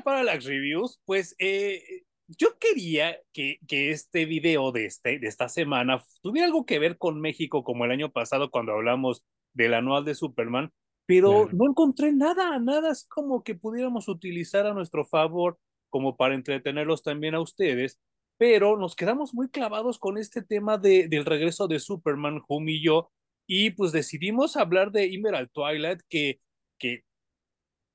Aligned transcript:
Amigos, 0.00 0.04
bienvenidos 0.04 0.04
a 0.04 0.04
Parallax 0.04 0.44
Reviews. 0.44 1.00
Pues 1.04 1.36
eh, 1.38 2.02
yo 2.28 2.58
quería 2.58 3.18
que, 3.32 3.58
que 3.66 3.90
este 3.90 4.24
video 4.24 4.72
de, 4.72 4.86
este, 4.86 5.18
de 5.18 5.26
esta 5.28 5.48
semana 5.48 6.04
tuviera 6.22 6.46
algo 6.46 6.64
que 6.64 6.78
ver 6.78 6.98
con 6.98 7.20
México, 7.20 7.64
como 7.64 7.84
el 7.84 7.90
año 7.90 8.10
pasado 8.10 8.50
cuando 8.50 8.72
hablamos 8.72 9.24
del 9.52 9.74
anual 9.74 10.04
de 10.04 10.14
Superman, 10.14 10.70
pero 11.06 11.42
Claro. 11.42 11.50
no 11.52 11.70
encontré 11.70 12.12
nada, 12.12 12.58
nada 12.58 12.92
así 12.92 13.06
como 13.08 13.42
que 13.42 13.54
pudiéramos 13.54 14.08
utilizar 14.08 14.66
a 14.66 14.74
nuestro 14.74 15.04
favor, 15.04 15.58
como 15.88 16.16
para 16.16 16.34
entretenerlos 16.34 17.02
también 17.02 17.34
a 17.34 17.40
ustedes, 17.40 17.98
pero 18.38 18.76
nos 18.76 18.94
quedamos 18.94 19.34
muy 19.34 19.48
clavados 19.50 19.98
con 19.98 20.18
este 20.18 20.42
tema 20.42 20.78
de, 20.78 21.08
del 21.08 21.24
regreso 21.24 21.66
de 21.66 21.80
Superman, 21.80 22.42
Hum 22.48 22.68
y 22.68 22.82
yo, 22.82 23.10
y 23.46 23.70
pues 23.70 23.90
decidimos 23.92 24.56
hablar 24.56 24.92
de 24.92 25.12
Emerald 25.12 25.50
Twilight, 25.52 26.00
que, 26.08 26.40
que 26.78 27.02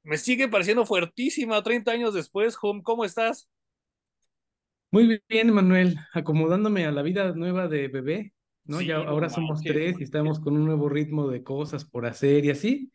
me 0.05 0.17
sigue 0.17 0.47
pareciendo 0.47 0.85
fuertísima 0.85 1.61
30 1.61 1.91
años 1.91 2.13
después. 2.13 2.55
Hum, 2.61 2.81
¿cómo 2.81 3.03
estás? 3.05 3.49
Muy 4.91 5.21
bien, 5.27 5.51
Manuel, 5.51 5.97
acomodándome 6.13 6.85
a 6.85 6.91
la 6.91 7.01
vida 7.01 7.33
nueva 7.33 7.67
de 7.67 7.87
bebé, 7.87 8.33
¿no? 8.65 8.79
Ya 8.79 8.99
Sí, 8.99 9.05
ahora 9.05 9.29
somos 9.29 9.61
tres 9.61 9.99
y 9.99 10.03
estamos 10.03 10.39
con 10.39 10.55
un 10.55 10.65
nuevo 10.65 10.87
ritmo 10.87 11.27
de 11.27 11.43
cosas 11.43 11.83
por 11.83 12.05
hacer 12.05 12.45
y 12.45 12.51
así, 12.51 12.91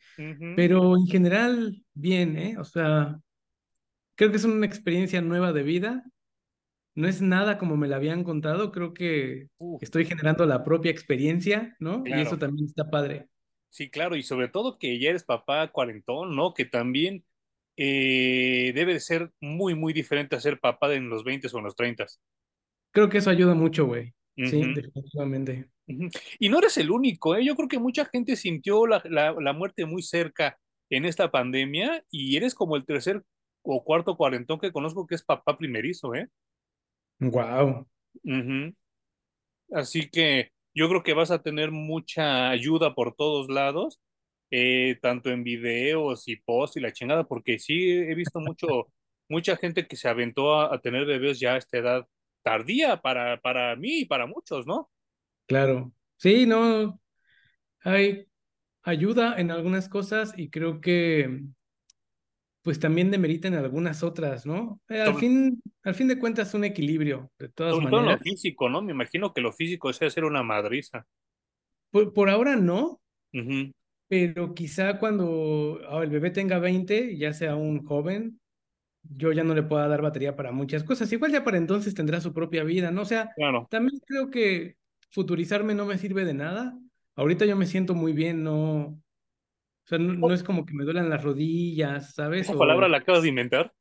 pero 0.57 0.97
en 0.97 1.07
general, 1.07 1.85
bien, 1.93 2.39
¿eh? 2.39 2.57
O 2.59 2.65
sea, 2.65 3.21
creo 4.15 4.31
que 4.31 4.37
es 4.37 4.45
una 4.45 4.65
experiencia 4.65 5.21
nueva 5.21 5.53
de 5.53 5.63
vida. 5.63 6.05
No 6.95 7.07
es 7.07 7.21
nada 7.21 7.59
como 7.59 7.77
me 7.77 7.89
la 7.89 7.97
habían 7.97 8.25
contado, 8.25 8.73
creo 8.73 8.95
que 8.95 9.49
estoy 9.81 10.07
generando 10.07 10.47
la 10.47 10.65
propia 10.65 10.91
experiencia, 10.91 11.77
¿no? 11.81 12.03
Y 12.07 12.13
eso 12.13 12.39
también 12.39 12.67
está 12.67 12.89
padre. 12.89 13.29
Sí, 13.71 13.89
claro, 13.89 14.17
y 14.17 14.23
sobre 14.23 14.49
todo 14.49 14.79
que 14.79 14.99
ya 14.99 15.11
eres 15.11 15.25
papá 15.25 15.69
cuarentón, 15.69 16.35
¿no? 16.35 16.55
Que 16.55 16.65
también 16.65 17.25
eh, 17.77 18.73
debe 18.75 18.95
de 18.95 19.01
ser 19.01 19.31
muy, 19.41 19.75
muy 19.75 19.93
diferente 19.93 20.37
a 20.37 20.41
ser 20.41 20.59
papá 20.59 20.93
en 20.93 21.09
los 21.09 21.25
20 21.25 21.49
o 21.53 21.59
en 21.59 21.65
los 21.65 21.77
30. 21.77 22.07
Creo 22.91 23.09
que 23.09 23.19
eso 23.19 23.31
ayuda 23.31 23.55
mucho, 23.55 23.87
güey. 23.87 24.13
Sí, 24.37 24.75
definitivamente. 24.75 25.69
Y 26.39 26.49
no 26.49 26.59
eres 26.59 26.79
el 26.79 26.91
único, 26.91 27.37
¿eh? 27.37 27.45
Yo 27.45 27.55
creo 27.57 27.69
que 27.69 27.79
mucha 27.79 28.05
gente 28.07 28.37
sintió 28.37 28.87
la, 28.87 29.03
la, 29.05 29.33
la 29.33 29.53
muerte 29.53 29.87
muy 29.87 30.03
cerca 30.03 30.59
en 30.89 31.05
esta 31.05 31.31
pandemia 31.31 32.05
y 32.11 32.37
eres 32.37 32.55
como 32.55 32.77
el 32.77 32.85
tercer 32.85 33.23
o 33.63 33.85
cuarto 33.85 34.17
cuarentón 34.17 34.59
que 34.59 34.73
conozco 34.73 35.07
que 35.07 35.15
es 35.15 35.23
papá 35.23 35.57
primerizo, 35.57 36.15
¿eh? 36.15 36.29
Wow. 37.21 37.87
Así 39.73 40.09
que 40.09 40.53
yo 40.75 40.89
creo 40.89 41.03
que 41.03 41.15
vas 41.15 41.31
a 41.31 41.43
tener 41.43 41.71
mucha 41.71 42.51
ayuda 42.51 42.95
por 42.95 43.15
todos 43.15 43.49
lados, 43.49 44.01
eh, 44.51 44.99
tanto 45.03 45.31
en 45.31 45.45
videos 45.45 46.29
y 46.29 46.37
posts 46.37 46.77
y 46.77 46.81
la 46.81 46.93
chingada, 46.93 47.25
porque 47.25 47.59
sí 47.59 47.91
he 47.91 48.15
visto 48.15 48.41
mucho, 48.41 48.67
mucha 49.29 49.57
gente 49.57 49.87
que 49.87 49.97
se 49.97 50.09
aventó 50.09 50.55
a, 50.55 50.75
a 50.75 50.81
tener 50.81 51.07
bebés 51.07 51.41
ya 51.41 51.55
a 51.55 51.59
esta 51.59 51.79
edad 51.79 52.07
tardía 52.43 52.99
para, 53.01 53.41
para 53.41 53.77
mí 53.77 54.01
y 54.01 54.05
para 54.07 54.27
muchos, 54.27 54.67
¿no? 54.67 54.91
Claro. 55.47 55.93
Sí, 56.17 56.47
no, 56.47 57.01
hay 57.83 58.27
ayuda 58.83 59.41
en 59.41 59.51
algunas 59.51 59.89
cosas 59.89 60.35
y 60.37 60.51
creo 60.51 60.81
que 60.81 61.43
pues 62.63 62.79
también 62.79 63.11
demeritan 63.11 63.55
algunas 63.55 64.03
otras, 64.03 64.45
¿no? 64.45 64.81
Eh, 64.89 65.01
al 65.01 65.15
fin, 65.15 65.63
al 65.83 65.95
fin 65.95 66.09
de 66.09 66.19
cuentas, 66.19 66.53
un 66.55 66.65
equilibrio, 66.65 67.31
de 67.39 67.49
todas 67.49 67.75
sobre 67.75 67.87
todo 67.87 68.01
en 68.01 68.07
lo 68.07 68.13
maneras. 68.13 68.23
físico, 68.23 68.69
¿no? 68.69 68.83
Me 68.83 68.93
imagino 68.93 69.33
que 69.33 69.41
lo 69.41 69.53
físico 69.53 69.89
es 69.91 70.03
hacer 70.03 70.25
una 70.25 70.43
madriza. 70.43 71.07
Por, 71.91 72.13
por 72.13 72.29
ahora 72.29 72.57
no, 72.57 73.01
pero 74.09 74.55
quizá 74.55 74.99
cuando 74.99 75.81
ah, 75.89 76.03
el 76.03 76.11
bebé 76.11 76.31
tenga 76.31 76.59
20, 76.59 77.17
ya 77.17 77.33
sea 77.33 77.57
un 77.57 77.85
joven, 77.85 78.41
yo 79.03 79.33
ya 79.33 79.45
no 79.45 79.55
le 79.55 79.63
pueda 79.63 79.89
dar 79.89 80.03
batería 80.03 80.37
para 80.37 80.53
muchas 80.53 80.85
cosas. 80.85 81.11
Igual 81.13 81.33
ya 81.33 81.45
para 81.45 81.57
entonces 81.57 81.95
tendrá 81.95 82.21
su 82.21 82.35
propia 82.35 82.65
vida, 82.65 82.91
¿no? 82.91 83.03
O 83.03 83.07
sea, 83.07 83.31
claro. 83.37 83.67
también 83.71 83.99
creo 84.07 84.31
que 84.31 84.77
futurizarme 85.11 85.75
no 85.75 85.87
me 85.87 85.99
sirve 85.99 86.25
de 86.25 86.35
nada. 86.35 86.79
Ahorita 87.17 87.47
yo 87.47 87.57
me 87.57 87.67
siento 87.67 87.95
muy 87.95 88.13
bien, 88.13 88.43
no, 88.45 89.01
sea, 89.91 89.99
no, 89.99 90.15
no 90.15 90.33
es 90.33 90.43
como 90.43 90.65
que 90.65 90.75
me 90.75 90.85
duelan 90.85 91.11
las 91.11 91.23
rodillas, 91.23 92.15
¿sabes? 92.15 92.49
esa 92.49 92.59
palabra 92.59 92.89
la 92.89 92.99
acabas 92.99 93.23
de 93.23 93.29
inventar, 93.29 93.73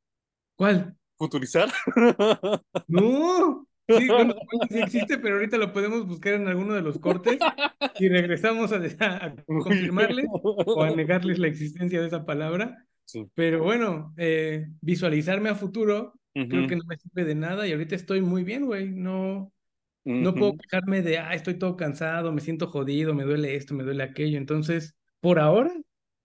¿cuál? 0.56 0.96
futurizar. 1.20 1.68
No, 2.88 3.66
sí, 3.86 4.08
bueno, 4.08 4.34
sí 4.70 4.78
existe, 4.78 5.18
pero 5.18 5.34
ahorita 5.34 5.58
lo 5.58 5.70
podemos 5.70 6.06
buscar 6.06 6.32
en 6.32 6.48
alguno 6.48 6.72
de 6.72 6.80
los 6.80 6.98
cortes 6.98 7.38
y 7.98 8.08
regresamos 8.08 8.72
a, 8.72 9.34
confirmarles 9.46 10.26
o 10.32 10.82
a 10.82 10.90
negarles 10.90 11.38
la 11.38 11.48
existencia 11.48 12.00
de 12.00 12.06
esa 12.06 12.24
palabra. 12.24 12.86
Sí. 13.04 13.26
Pero 13.34 13.62
bueno, 13.62 14.14
eh, 14.16 14.68
visualizarme 14.80 15.50
a 15.50 15.54
futuro 15.54 16.14
creo 16.32 16.66
que 16.68 16.76
no 16.76 16.84
me 16.86 16.96
sirve 16.96 17.24
de 17.24 17.34
nada 17.34 17.66
y 17.66 17.72
ahorita 17.72 17.94
estoy 17.96 18.22
muy 18.22 18.42
bien, 18.42 18.64
güey. 18.64 18.88
No, 18.90 19.52
no 20.04 20.34
puedo 20.34 20.56
quejarme 20.56 21.02
de, 21.02 21.18
ah, 21.18 21.34
estoy 21.34 21.54
todo 21.58 21.76
cansado, 21.76 22.32
me 22.32 22.40
siento 22.40 22.68
jodido, 22.68 23.12
me 23.12 23.24
duele 23.24 23.56
esto, 23.56 23.74
me 23.74 23.84
duele 23.84 24.04
aquello. 24.04 24.38
Entonces, 24.38 24.96
por 25.20 25.38
ahora, 25.38 25.72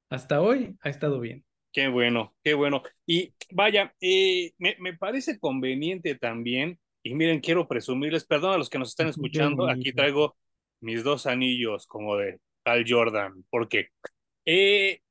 hasta 0.10 0.42
hoy, 0.42 0.76
ha 0.82 0.90
estado 0.90 1.20
bien. 1.20 1.44
Qué 1.72 1.88
bueno, 1.90 2.34
qué 2.44 2.54
bueno. 2.54 2.84
Y 3.06 3.34
vaya, 3.52 3.94
eh, 4.00 4.54
me, 4.58 4.76
me 4.80 4.98
parece 4.98 5.40
conveniente 5.40 6.16
también, 6.16 6.80
y 7.04 7.14
miren, 7.14 7.42
quiero 7.42 7.68
presumirles, 7.68 8.26
perdón 8.26 8.54
a 8.54 8.58
los 8.58 8.70
que 8.70 8.80
nos 8.80 8.90
están 8.90 9.08
escuchando, 9.08 9.68
aquí 9.68 9.92
traigo 9.92 10.38
mis 10.80 11.04
dos 11.04 11.26
anillos 11.26 11.86
como 11.86 12.16
de 12.16 12.40
Hal 12.64 12.86
Jordan, 12.88 13.44
porque 13.50 13.90
eh, 14.46 15.02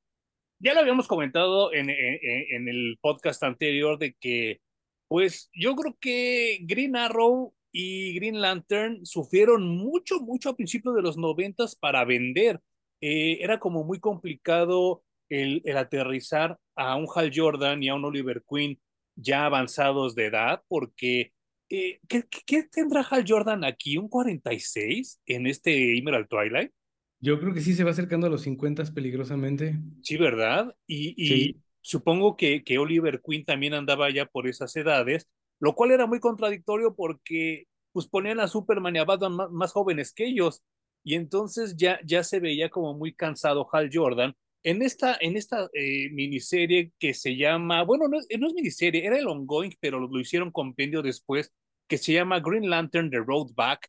ya 0.58 0.74
lo 0.74 0.80
habíamos 0.80 1.06
comentado 1.06 1.72
en, 1.72 1.90
en, 1.90 2.18
en 2.22 2.68
el 2.68 2.98
podcast 3.00 3.42
anterior 3.42 3.98
de 3.98 4.14
que, 4.18 4.60
pues 5.06 5.50
yo 5.52 5.76
creo 5.76 5.96
que 6.00 6.60
Green 6.62 6.96
Arrow 6.96 7.54
y 7.70 8.14
Green 8.14 8.40
Lantern 8.40 9.04
sufrieron 9.04 9.68
mucho, 9.68 10.20
mucho 10.20 10.50
a 10.50 10.56
principios 10.56 10.94
de 10.94 11.02
los 11.02 11.18
noventas 11.18 11.76
para 11.76 12.04
vender. 12.04 12.60
Eh, 13.06 13.38
era 13.42 13.58
como 13.60 13.84
muy 13.84 14.00
complicado 14.00 15.02
el, 15.28 15.60
el 15.66 15.76
aterrizar 15.76 16.58
a 16.74 16.96
un 16.96 17.06
Hal 17.14 17.30
Jordan 17.34 17.82
y 17.82 17.88
a 17.90 17.94
un 17.94 18.04
Oliver 18.06 18.42
Queen 18.48 18.80
ya 19.14 19.44
avanzados 19.44 20.14
de 20.14 20.26
edad, 20.26 20.62
porque 20.68 21.32
eh, 21.68 22.00
¿qué, 22.08 22.24
¿qué, 22.46 22.62
tendrá 22.64 23.02
Hal 23.02 23.24
Jordan 23.28 23.62
aquí? 23.64 23.98
¿Un 23.98 24.08
46 24.08 25.20
en 25.26 25.46
este 25.46 25.98
Emerald 25.98 26.28
Twilight? 26.28 26.72
Yo 27.20 27.38
creo 27.40 27.52
que 27.52 27.60
sí 27.60 27.74
se 27.74 27.84
va 27.84 27.90
acercando 27.90 28.26
a 28.26 28.30
los 28.30 28.42
50 28.42 28.84
peligrosamente. 28.94 29.78
Sí, 30.02 30.16
¿verdad? 30.16 30.74
Y, 30.86 31.14
y 31.22 31.26
Sí. 31.28 31.56
supongo 31.82 32.36
que, 32.36 32.64
que 32.64 32.78
Oliver 32.78 33.20
Queen 33.22 33.44
también 33.44 33.74
andaba 33.74 34.10
ya 34.10 34.26
por 34.26 34.46
esas 34.48 34.74
edades, 34.76 35.28
lo 35.60 35.74
cual 35.74 35.90
era 35.92 36.06
muy 36.06 36.20
contradictorio 36.20 36.94
porque 36.94 37.66
pues 37.92 38.06
ponían 38.08 38.40
a 38.40 38.48
Superman 38.48 38.96
y 38.96 38.98
a 38.98 39.04
Batman 39.04 39.32
más, 39.36 39.50
más 39.50 39.72
jóvenes 39.72 40.12
que 40.12 40.26
ellos. 40.26 40.62
Y 41.04 41.14
entonces 41.14 41.76
ya, 41.76 42.00
ya 42.04 42.24
se 42.24 42.40
veía 42.40 42.70
como 42.70 42.94
muy 42.94 43.14
cansado 43.14 43.68
Hal 43.72 43.90
Jordan. 43.92 44.34
En 44.62 44.82
esta, 44.82 45.16
en 45.20 45.36
esta 45.36 45.68
eh, 45.74 46.08
miniserie 46.10 46.92
que 46.98 47.14
se 47.14 47.36
llama, 47.36 47.82
bueno, 47.84 48.08
no, 48.08 48.18
no 48.38 48.46
es 48.48 48.54
miniserie, 48.54 49.06
era 49.06 49.18
el 49.18 49.28
ongoing, 49.28 49.72
pero 49.80 50.00
lo, 50.00 50.08
lo 50.08 50.20
hicieron 50.20 50.50
compendio 50.50 51.02
después, 51.02 51.52
que 51.86 51.98
se 51.98 52.14
llama 52.14 52.40
Green 52.40 52.70
Lantern 52.70 53.10
The 53.10 53.18
Road 53.18 53.52
Back 53.54 53.88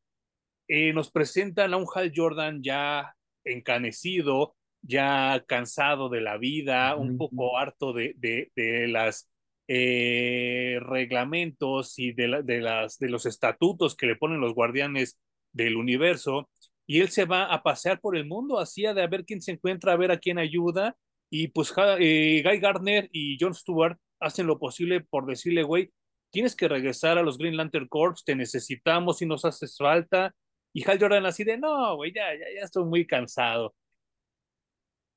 eh, 0.68 0.94
nos 0.94 1.12
presentan 1.12 1.74
a 1.74 1.78
un 1.78 1.86
Hal 1.94 2.12
Jordan 2.16 2.64
ya 2.64 3.16
encanecido, 3.44 4.56
ya 4.82 5.44
cansado 5.48 6.10
de 6.10 6.22
la 6.22 6.38
vida, 6.38 6.96
un 6.96 7.18
poco 7.18 7.58
harto 7.58 7.94
de, 7.94 8.14
de, 8.18 8.52
de 8.56 8.88
las 8.88 9.30
eh, 9.68 10.80
reglamentos 10.82 12.00
y 12.00 12.14
de, 12.14 12.28
la, 12.28 12.42
de, 12.42 12.62
las, 12.62 12.98
de 12.98 13.10
los 13.10 13.26
estatutos 13.26 13.96
que 13.96 14.08
le 14.08 14.16
ponen 14.16 14.42
los 14.42 14.54
guardianes 14.54 15.20
del 15.52 15.76
universo. 15.78 16.50
Y 16.88 17.02
él 17.02 17.10
se 17.10 17.26
va 17.26 17.46
a 17.46 17.64
pasear 17.64 18.00
por 18.00 18.16
el 18.16 18.26
mundo, 18.26 18.60
así 18.60 18.84
de 18.84 19.02
a 19.02 19.08
ver 19.08 19.26
quién 19.26 19.42
se 19.42 19.52
encuentra, 19.52 19.94
a 19.94 19.98
ver 19.98 20.12
a 20.12 20.20
quién 20.20 20.38
ayuda. 20.38 20.96
Y 21.30 21.48
pues 21.50 21.74
eh, 22.00 22.44
Guy 22.46 22.60
Gardner 22.60 23.10
y 23.12 23.38
Jon 23.40 23.54
Stewart 23.54 23.98
hacen 24.20 24.48
lo 24.48 24.60
posible 24.60 25.02
por 25.02 25.26
decirle, 25.26 25.64
güey, 25.64 25.92
tienes 26.32 26.56
que 26.56 26.68
regresar 26.68 27.18
a 27.18 27.24
los 27.24 27.38
Green 27.38 27.58
Lantern 27.58 27.88
Corps, 27.88 28.24
te 28.24 28.36
necesitamos 28.36 29.22
y 29.22 29.26
nos 29.26 29.46
haces 29.46 29.78
falta 29.78 30.34
y 30.76 30.84
Hal 30.84 31.00
Jordan 31.00 31.26
así 31.26 31.46
de, 31.46 31.58
no, 31.58 31.96
güey, 31.96 32.12
ya, 32.14 32.34
ya, 32.34 32.46
ya 32.54 32.62
estoy 32.66 32.84
muy 32.84 33.08
cansado. 33.08 33.74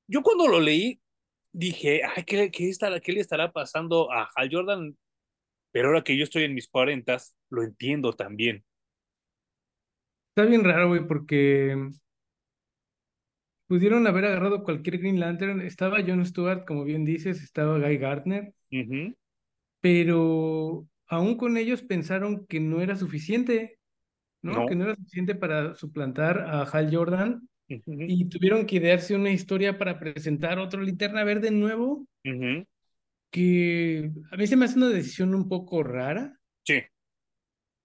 Yo 0.06 0.22
cuando 0.22 0.46
lo 0.46 0.60
leí 0.60 1.00
dije, 1.52 2.02
ay, 2.04 2.22
¿qué, 2.22 2.52
qué, 2.52 2.68
estará, 2.68 3.00
¿qué 3.00 3.10
le 3.12 3.20
estará 3.20 3.50
pasando 3.52 4.12
a 4.12 4.30
Hal 4.36 4.48
Jordan? 4.52 4.96
Pero 5.72 5.88
ahora 5.88 6.04
que 6.04 6.16
yo 6.16 6.22
estoy 6.22 6.44
en 6.44 6.54
mis 6.54 6.68
cuarentas, 6.68 7.34
lo 7.50 7.64
entiendo 7.64 8.12
también. 8.12 8.64
Está 10.38 10.48
bien 10.48 10.62
raro, 10.62 10.86
güey, 10.86 11.04
porque 11.04 11.76
pudieron 13.66 14.06
haber 14.06 14.26
agarrado 14.26 14.62
cualquier 14.62 14.98
Green 14.98 15.18
Lantern. 15.18 15.60
Estaba 15.62 15.98
Jon 16.06 16.24
Stewart, 16.24 16.64
como 16.64 16.84
bien 16.84 17.04
dices, 17.04 17.42
estaba 17.42 17.76
Guy 17.80 17.98
Gardner, 17.98 18.54
Uh 18.70 18.76
-huh, 18.76 19.16
pero 19.80 20.86
aún 21.08 21.36
con 21.36 21.56
ellos 21.56 21.82
pensaron 21.82 22.46
que 22.46 22.60
no 22.60 22.80
era 22.80 22.94
suficiente, 22.94 23.80
¿no? 24.40 24.64
Que 24.66 24.76
no. 24.76 24.84
no 24.84 24.90
era 24.90 24.94
suficiente 24.94 25.34
para 25.34 25.74
suplantar 25.74 26.38
a 26.38 26.62
Hal 26.62 26.94
Jordan 26.94 27.48
Uh 27.68 27.74
-huh, 27.74 28.06
y 28.08 28.28
tuvieron 28.28 28.64
que 28.64 28.76
idearse 28.76 29.16
una 29.16 29.32
historia 29.32 29.76
para 29.76 29.98
presentar 29.98 30.60
otro 30.60 30.82
Linterna 30.82 31.24
Verde 31.24 31.50
nuevo. 31.50 32.06
uh 32.24 32.30
-huh. 32.30 32.66
que 33.32 34.12
a 34.30 34.36
mí 34.36 34.46
se 34.46 34.56
me 34.56 34.66
hace 34.66 34.78
una 34.78 34.88
decisión 34.90 35.34
un 35.34 35.48
poco 35.48 35.82
rara, 35.82 36.38
Sí. 36.64 36.80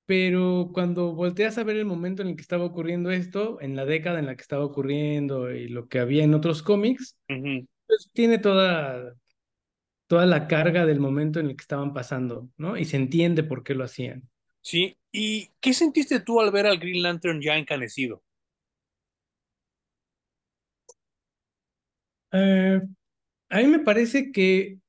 Pero 0.05 0.71
cuando 0.73 1.13
volteas 1.13 1.57
a 1.57 1.63
ver 1.63 1.77
el 1.77 1.85
momento 1.85 2.21
en 2.21 2.29
el 2.29 2.35
que 2.35 2.41
estaba 2.41 2.65
ocurriendo 2.65 3.11
esto, 3.11 3.61
en 3.61 3.75
la 3.75 3.85
década 3.85 4.19
en 4.19 4.25
la 4.25 4.35
que 4.35 4.41
estaba 4.41 4.65
ocurriendo 4.65 5.51
y 5.51 5.67
lo 5.67 5.87
que 5.87 5.99
había 5.99 6.23
en 6.23 6.33
otros 6.33 6.61
cómics, 6.61 7.17
pues 7.27 8.09
tiene 8.13 8.37
toda, 8.37 9.15
toda 10.07 10.25
la 10.25 10.47
carga 10.47 10.85
del 10.85 10.99
momento 10.99 11.39
en 11.39 11.47
el 11.47 11.55
que 11.55 11.61
estaban 11.61 11.93
pasando, 11.93 12.49
¿no? 12.57 12.77
Y 12.77 12.85
se 12.85 12.97
entiende 12.97 13.43
por 13.43 13.63
qué 13.63 13.75
lo 13.75 13.83
hacían. 13.83 14.29
Sí. 14.61 14.97
¿Y 15.11 15.49
qué 15.59 15.73
sentiste 15.73 16.19
tú 16.19 16.41
al 16.41 16.51
ver 16.51 16.65
al 16.65 16.79
Green 16.79 17.01
Lantern 17.01 17.41
ya 17.41 17.57
encanecido? 17.57 18.23
Eh, 22.31 22.81
a 23.49 23.57
mí 23.57 23.67
me 23.67 23.79
parece 23.79 24.31
que 24.31 24.79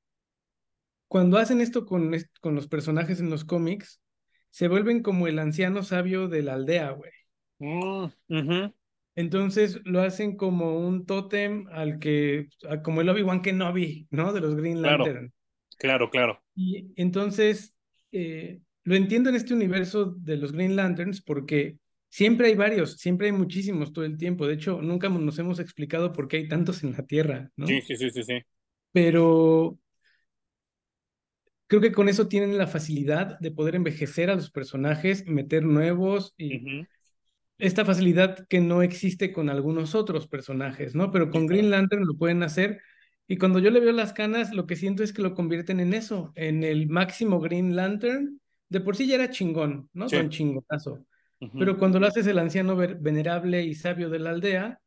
cuando 1.09 1.39
hacen 1.39 1.61
esto 1.61 1.87
con, 1.87 2.13
con 2.41 2.55
los 2.55 2.67
personajes 2.67 3.21
en 3.21 3.31
los 3.31 3.45
cómics, 3.45 4.01
se 4.55 4.69
vuelven 4.69 5.03
como 5.03 5.27
el 5.27 5.41
anciano 5.41 5.83
sabio 5.83 6.29
de 6.29 6.43
la 6.45 6.55
aldea, 6.55 6.91
güey. 6.93 7.11
Mm. 7.59 8.07
Entonces 9.17 9.81
lo 9.85 10.01
hacen 10.01 10.37
como 10.37 10.79
un 10.79 11.07
tótem 11.07 11.67
al 11.73 11.99
que, 11.99 12.47
como 12.85 13.01
el 13.01 13.09
Obi-Wan 13.09 13.43
Kenobi, 13.43 14.07
¿no? 14.11 14.33
De 14.33 14.41
los 14.41 14.55
Green 14.55 14.81
Lantern. 14.81 15.33
claro, 15.77 16.09
claro. 16.09 16.41
Y 16.55 16.93
entonces 16.95 17.75
eh, 18.13 18.61
lo 18.85 18.95
entiendo 18.95 19.29
en 19.29 19.35
este 19.35 19.55
universo 19.55 20.15
de 20.19 20.37
los 20.37 20.53
Green 20.53 20.77
Lanterns 20.77 21.21
porque 21.21 21.79
siempre 22.09 22.47
hay 22.47 22.55
varios, 22.55 22.99
siempre 22.99 23.27
hay 23.27 23.33
muchísimos 23.33 23.93
todo 23.93 24.05
el 24.05 24.17
tiempo. 24.17 24.47
De 24.47 24.55
hecho, 24.55 24.81
nunca 24.81 25.09
nos 25.09 25.37
hemos 25.41 25.59
explicado 25.59 26.13
por 26.13 26.29
qué 26.29 26.37
hay 26.37 26.49
tantos 26.49 26.85
en 26.85 26.93
la 26.93 27.05
Tierra, 27.05 27.51
Sí, 27.63 27.81
¿no? 27.81 27.83
sí, 27.83 27.97
sí, 27.97 28.11
sí, 28.11 28.23
sí. 28.23 28.41
Pero 28.93 29.79
creo 31.79 31.91
que 31.91 31.93
con 31.93 32.09
eso 32.09 32.29
tienen 32.29 32.57
la 32.57 32.67
facilidad 32.67 33.39
de 33.41 33.51
poder 33.51 33.75
envejecer 33.75 34.31
a 34.31 34.37
los 34.37 34.51
personajes, 34.51 35.27
meter 35.27 35.65
nuevos 35.65 36.35
y 36.37 36.87
esta 37.59 37.85
facilidad 37.85 38.47
que 38.49 38.61
no 38.61 38.83
existe 38.83 39.33
con 39.33 39.49
algunos 39.49 39.95
otros 39.95 40.27
personajes, 40.27 40.95
¿no? 40.95 41.11
Pero 41.11 41.31
con. 41.31 41.47
Green 41.47 41.71
Lantern 41.71 42.05
lo 42.05 42.15
pueden 42.17 42.43
hacer. 42.43 42.81
Y 43.27 43.39
cuando 43.39 43.59
yo 43.59 43.71
le 43.71 43.81
veo 43.81 43.93
las 43.93 44.13
canas, 44.13 44.53
lo 44.53 44.67
que 44.67 44.77
siento 44.77 45.03
es 45.03 45.13
que 45.13 45.23
lo 45.23 45.35
convierten 45.35 45.81
en 45.81 45.95
eso, 45.95 46.33
en 46.35 46.63
el 46.63 46.89
máximo 46.89 47.41
Green 47.41 47.75
Lantern. 47.77 48.41
De 48.69 48.81
por 48.81 48.97
sí 48.97 49.07
ya 49.07 49.15
era 49.15 49.31
chingón, 49.31 49.89
¿no? 49.93 50.09
Sí. 50.09 50.17
Don 50.17 50.31
chingonazo. 50.31 51.07
Ujú. 51.41 51.59
Pero 51.59 51.79
cuando 51.79 52.01
lo 52.01 52.07
haces 52.07 52.27
el 52.27 52.39
anciano 52.39 52.77
venerable 52.77 53.63
y 53.63 53.75
sabio 53.75 54.11
de 54.11 54.19
la 54.19 54.31
aldea, 54.31 54.81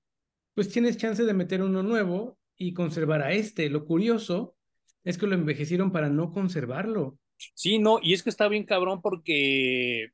pues 0.53 0.69
tienes 0.69 0.97
chance 0.97 1.23
de 1.23 1.33
meter 1.33 1.61
uno 1.61 1.83
nuevo 1.83 2.37
y 2.57 2.73
conservar 2.73 3.21
a 3.21 3.31
este. 3.31 3.69
Lo 3.69 3.85
curioso 3.85 4.56
es 5.07 5.17
que 5.17 5.27
lo 5.27 5.35
envejecieron 5.35 5.91
para 5.91 6.09
no 6.09 6.31
conservarlo. 6.31 7.17
Sí, 7.53 7.79
no, 7.79 7.99
y 8.01 8.13
es 8.13 8.23
que 8.23 8.29
está 8.29 8.47
bien 8.47 8.65
cabrón 8.65 9.01
porque 9.01 10.09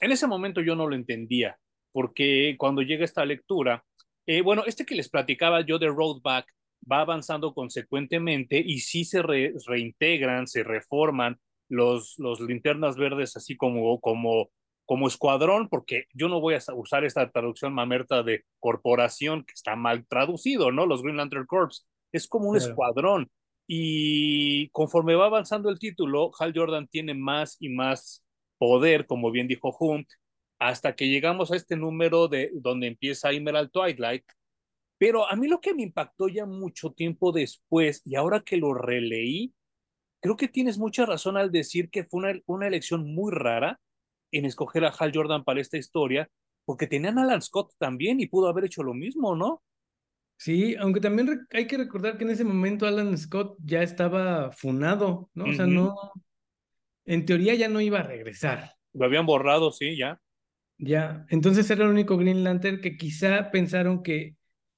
en 0.00 0.12
ese 0.12 0.26
momento 0.26 0.60
yo 0.60 0.76
no 0.76 0.86
lo 0.86 0.94
entendía, 0.94 1.58
porque 1.92 2.54
cuando 2.58 2.82
llega 2.82 3.04
esta 3.04 3.24
lectura, 3.24 3.84
eh, 4.26 4.42
bueno, 4.42 4.62
este 4.66 4.84
que 4.84 4.94
les 4.94 5.08
platicaba 5.08 5.62
yo 5.62 5.78
de 5.78 5.88
Roadback 5.88 6.46
va 6.90 7.00
avanzando 7.00 7.52
consecuentemente 7.54 8.62
y 8.64 8.78
sí 8.80 9.04
se 9.04 9.22
re- 9.22 9.54
reintegran, 9.66 10.46
se 10.46 10.62
reforman 10.62 11.38
los, 11.68 12.14
los 12.18 12.40
linternas 12.40 12.96
verdes 12.96 13.36
así 13.36 13.56
como, 13.56 13.98
como, 14.00 14.50
como 14.84 15.08
escuadrón, 15.08 15.68
porque 15.68 16.04
yo 16.14 16.28
no 16.28 16.40
voy 16.40 16.54
a 16.54 16.60
usar 16.74 17.04
esta 17.04 17.30
traducción 17.30 17.72
mamerta 17.74 18.22
de 18.22 18.44
corporación 18.60 19.44
que 19.44 19.54
está 19.54 19.74
mal 19.74 20.06
traducido, 20.06 20.70
¿no? 20.70 20.86
Los 20.86 21.02
Green 21.02 21.16
Lantern 21.16 21.46
Corps, 21.46 21.86
es 22.12 22.28
como 22.28 22.50
un 22.50 22.56
Claro. 22.56 22.70
escuadrón. 22.70 23.30
Y 23.70 24.70
conforme 24.70 25.14
va 25.14 25.26
avanzando 25.26 25.68
el 25.68 25.78
título, 25.78 26.30
Hal 26.38 26.54
Jordan 26.56 26.88
tiene 26.88 27.12
más 27.12 27.58
y 27.60 27.68
más 27.68 28.24
poder, 28.56 29.06
como 29.06 29.30
bien 29.30 29.46
dijo 29.46 29.76
Hunt, 29.78 30.08
hasta 30.58 30.96
que 30.96 31.08
llegamos 31.08 31.52
a 31.52 31.56
este 31.56 31.76
número 31.76 32.28
de 32.28 32.50
donde 32.54 32.86
empieza 32.86 33.30
Emerald 33.30 33.70
Twilight. 33.70 34.24
Pero 34.96 35.30
a 35.30 35.36
mí 35.36 35.48
lo 35.48 35.60
que 35.60 35.74
me 35.74 35.82
impactó 35.82 36.28
ya 36.28 36.46
mucho 36.46 36.92
tiempo 36.92 37.30
después, 37.30 38.00
y 38.06 38.16
ahora 38.16 38.40
que 38.40 38.56
lo 38.56 38.72
releí, 38.72 39.54
creo 40.20 40.36
que 40.36 40.48
tienes 40.48 40.78
mucha 40.78 41.04
razón 41.04 41.36
al 41.36 41.52
decir 41.52 41.90
que 41.90 42.04
fue 42.04 42.20
una, 42.20 42.40
una 42.46 42.66
elección 42.68 43.14
muy 43.14 43.32
rara 43.32 43.78
en 44.32 44.46
escoger 44.46 44.86
a 44.86 44.94
Hal 44.98 45.12
Jordan 45.14 45.44
para 45.44 45.60
esta 45.60 45.76
historia, 45.76 46.30
porque 46.64 46.86
tenían 46.86 47.18
a 47.18 47.22
Alan 47.24 47.42
Scott 47.42 47.74
también 47.78 48.18
y 48.20 48.28
pudo 48.28 48.48
haber 48.48 48.64
hecho 48.64 48.82
lo 48.82 48.94
mismo, 48.94 49.36
¿no? 49.36 49.62
Sí, 50.38 50.76
aunque 50.76 51.00
también 51.00 51.46
hay 51.50 51.66
que 51.66 51.76
recordar 51.76 52.16
que 52.16 52.22
en 52.22 52.30
ese 52.30 52.44
momento 52.44 52.86
Alan 52.86 53.18
Scott 53.18 53.56
ya 53.58 53.82
estaba 53.82 54.52
funado, 54.52 55.30
¿no? 55.34 55.46
O 55.46 55.52
sea, 55.52 55.66
no, 55.66 55.96
en 57.04 57.26
teoría 57.26 57.56
ya 57.56 57.68
no 57.68 57.80
iba 57.80 57.98
a 57.98 58.04
regresar, 58.04 58.70
Lo 58.92 59.04
habían 59.04 59.26
borrado, 59.26 59.72
sí, 59.72 59.96
ya. 59.96 60.20
ya. 60.78 61.26
Entonces 61.30 61.68
era 61.70 61.84
el 61.84 61.90
único 61.90 62.16
Green 62.16 62.44
Lantern 62.44 62.80
que 62.80 62.96
quizá 62.96 63.50
pensaron 63.50 64.02
que 64.04 64.36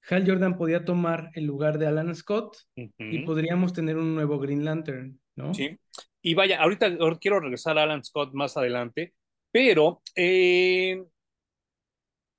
Hal 0.08 0.26
Jordan 0.26 0.56
podía 0.56 0.86
tomar 0.86 1.30
el 1.34 1.44
lugar 1.44 1.78
de 1.78 1.88
Alan 1.88 2.14
Scott 2.16 2.56
y 2.74 3.18
podríamos 3.20 3.74
tener 3.74 3.98
un 3.98 4.14
nuevo 4.14 4.38
Green 4.38 4.64
Lantern, 4.64 5.20
¿no? 5.36 5.52
Sí. 5.52 5.78
Y 6.22 6.32
vaya, 6.32 6.62
ahorita 6.62 6.96
quiero 7.20 7.38
regresar 7.38 7.78
a 7.78 7.82
Alan 7.82 8.02
Scott 8.02 8.32
más 8.32 8.56
adelante, 8.56 9.12
pero 9.52 10.00
eh, 10.16 11.04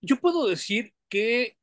yo 0.01 0.15
puedo 0.17 0.47
decir 0.47 0.91
que 1.07 1.55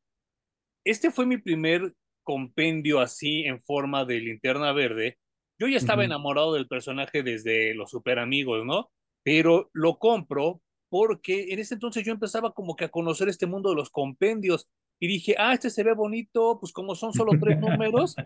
este 0.91 1.11
fue 1.11 1.27
mi 1.27 1.39
primer 1.39 1.93
compendio 2.23 3.01
así 3.01 3.45
en 3.45 3.61
forma 3.61 4.05
de 4.05 4.21
linterna 4.21 4.73
verde. 4.73 5.19
Yo 5.59 5.67
ya 5.67 5.77
estaba 5.77 6.05
enamorado 6.05 6.55
del 6.55 6.69
personaje 6.69 7.23
desde 7.23 7.75
los 7.75 7.91
super 7.91 8.19
amigos, 8.19 8.65
¿no? 8.65 8.91
Pero 9.23 9.71
lo 9.73 9.99
compro 9.99 10.63
porque 10.89 11.53
en 11.53 11.59
ese 11.59 11.75
entonces 11.75 12.05
yo 12.05 12.13
empezaba 12.13 12.53
como 12.53 12.77
que 12.77 12.87
a 12.87 12.91
conocer 12.91 13.29
este 13.29 13.47
mundo 13.47 13.71
de 13.71 13.77
los 13.77 13.91
compendios 13.91 14.69
y 15.01 15.07
dije, 15.07 15.35
ah, 15.39 15.53
este 15.53 15.71
se 15.71 15.83
ve 15.85 15.93
bonito, 15.93 16.59
pues 16.61 16.73
como 16.73 16.95
son 16.95 17.13
solo 17.13 17.33
tres 17.41 17.59
números, 17.61 18.17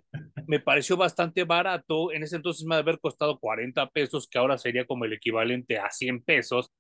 me 0.47 0.61
pareció 0.61 0.97
bastante 0.97 1.45
barato. 1.45 2.13
En 2.13 2.23
ese 2.23 2.37
entonces 2.37 2.65
me 2.65 2.77
haber 2.77 2.99
costado 2.99 3.39
40 3.39 3.89
pesos, 3.91 4.29
que 4.29 4.39
ahora 4.39 4.57
sería 4.57 4.87
como 4.87 5.05
el 5.05 5.13
equivalente 5.13 5.79
a 5.79 5.91
100 5.91 6.23
pesos. 6.23 6.71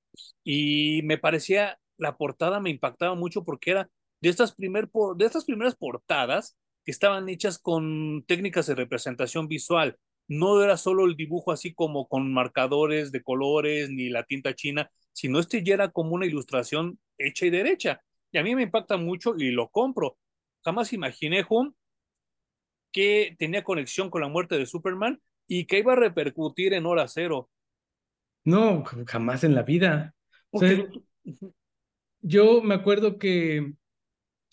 Y 0.44 1.00
me 1.04 1.18
parecía, 1.18 1.78
la 1.98 2.16
portada 2.16 2.60
me 2.60 2.70
impactaba 2.70 3.14
mucho 3.14 3.44
porque 3.44 3.72
era 3.72 3.90
de 4.22 4.28
estas, 4.28 4.54
primer, 4.54 4.88
de 5.16 5.26
estas 5.26 5.44
primeras 5.44 5.74
portadas 5.74 6.56
que 6.84 6.92
estaban 6.92 7.28
hechas 7.28 7.58
con 7.58 8.24
técnicas 8.26 8.66
de 8.66 8.76
representación 8.76 9.48
visual. 9.48 9.98
No 10.28 10.62
era 10.62 10.76
solo 10.76 11.04
el 11.04 11.16
dibujo 11.16 11.52
así 11.52 11.74
como 11.74 12.08
con 12.08 12.32
marcadores 12.32 13.12
de 13.12 13.22
colores 13.22 13.90
ni 13.90 14.08
la 14.08 14.22
tinta 14.22 14.54
china, 14.54 14.90
sino 15.12 15.40
este 15.40 15.62
ya 15.62 15.74
era 15.74 15.90
como 15.90 16.14
una 16.14 16.26
ilustración 16.26 16.98
hecha 17.18 17.46
y 17.46 17.50
derecha. 17.50 18.00
Y 18.30 18.38
a 18.38 18.42
mí 18.42 18.54
me 18.54 18.62
impacta 18.62 18.96
mucho 18.96 19.34
y 19.36 19.50
lo 19.50 19.68
compro. 19.68 20.16
Jamás 20.64 20.92
imaginé, 20.92 21.44
que 22.92 23.34
tenía 23.38 23.64
conexión 23.64 24.08
con 24.08 24.20
la 24.22 24.28
muerte 24.28 24.56
de 24.56 24.66
Superman 24.66 25.20
y 25.48 25.66
que 25.66 25.78
iba 25.78 25.94
a 25.94 25.96
repercutir 25.96 26.74
en 26.74 26.86
hora 26.86 27.08
cero. 27.08 27.50
No, 28.44 28.84
jamás 29.06 29.42
en 29.42 29.54
la 29.54 29.62
vida. 29.62 30.14
O 30.50 30.60
sea, 30.60 30.86
yo 32.20 32.62
me 32.62 32.74
acuerdo 32.74 33.18
que 33.18 33.74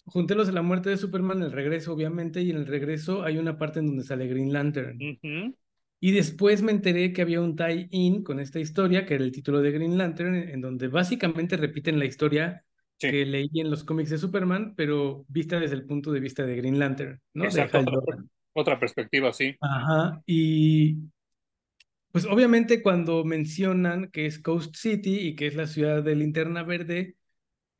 junté 0.10 0.36
los 0.36 0.48
de 0.48 0.54
la 0.54 0.62
muerte 0.62 0.90
de 0.90 0.98
Superman, 0.98 1.42
el 1.42 1.52
regreso, 1.52 1.94
obviamente, 1.94 2.42
y 2.42 2.52
en 2.52 2.58
el 2.58 2.68
regreso 2.68 3.24
hay 3.24 3.38
una 3.38 3.58
parte 3.58 3.80
en 3.80 3.88
donde 3.88 4.04
sale 4.04 4.28
Green 4.28 4.52
Lantern. 4.52 4.98
uh 4.98 5.18
-huh. 5.22 5.56
Y 6.02 6.12
después 6.12 6.62
me 6.62 6.72
enteré 6.72 7.12
que 7.12 7.22
había 7.22 7.42
un 7.42 7.58
tie-in 7.58 8.24
con 8.24 8.40
esta 8.40 8.60
historia, 8.60 9.06
que 9.06 9.16
era 9.16 9.24
el 9.24 9.34
título 9.34 9.62
de 9.62 9.72
Green 9.72 9.98
Lantern, 9.98 10.34
en 10.36 10.62
donde 10.62 10.88
básicamente 10.88 11.58
repiten 11.58 12.00
la 12.00 12.06
historia 12.06 12.64
sí. 12.98 13.12
que 13.12 13.26
leí 13.26 13.50
en 13.56 13.70
los 13.70 13.84
cómics 13.84 14.10
de 14.10 14.18
Superman, 14.18 14.76
pero 14.78 15.26
vista 15.28 15.60
desde 15.60 15.76
el 15.76 15.86
punto 15.86 16.12
de 16.12 16.22
vista 16.22 16.46
de 16.46 16.56
Green 16.56 16.80
Lantern, 16.80 17.20
¿no? 17.34 17.44
Exacto, 17.44 17.80
otra, 17.80 18.24
otra, 18.54 18.80
perspectiva, 18.80 19.34
sí. 19.34 19.56
Ajá, 19.60 20.22
y 20.26 21.00
pues 22.12 22.26
obviamente 22.26 22.82
cuando 22.82 23.24
mencionan 23.24 24.10
que 24.10 24.26
es 24.26 24.40
Coast 24.40 24.76
City 24.76 25.20
y 25.20 25.36
que 25.36 25.48
es 25.48 25.56
la 25.56 25.68
ciudad 25.68 26.02
de 26.02 26.16
Linterna 26.16 26.64
Verde, 26.64 27.16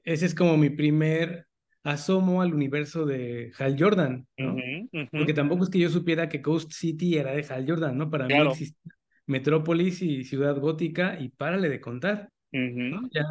ese 0.04 0.26
es 0.26 0.36
como 0.36 0.58
mi 0.58 0.70
primer 0.70 1.49
asomo 1.84 2.42
al 2.42 2.54
universo 2.54 3.06
de 3.06 3.52
Hal 3.58 3.76
Jordan, 3.80 4.28
¿no? 4.38 4.54
Uh 4.54 4.58
-huh, 4.58 4.90
uh 4.92 4.98
-huh. 4.98 5.10
Porque 5.12 5.34
tampoco 5.34 5.64
es 5.64 5.70
que 5.70 5.80
yo 5.80 5.90
supiera 5.90 6.30
que 6.30 6.42
Coast 6.42 6.72
City 6.74 7.18
era 7.18 7.32
de 7.32 7.46
Hal 7.50 7.66
Jordan, 7.68 7.98
¿no? 7.98 8.10
Para 8.10 8.28
claro. 8.28 8.46
mí 8.46 8.52
existía 8.52 8.94
Metrópolis 9.28 10.02
y 10.02 10.24
Ciudad 10.24 10.58
Gótica 10.60 11.18
y 11.20 11.30
párale 11.30 11.70
de 11.70 11.80
contar. 11.80 12.30
Uh 12.52 12.58
-huh. 12.58 12.90
¿no? 12.90 13.10
Ya 13.12 13.24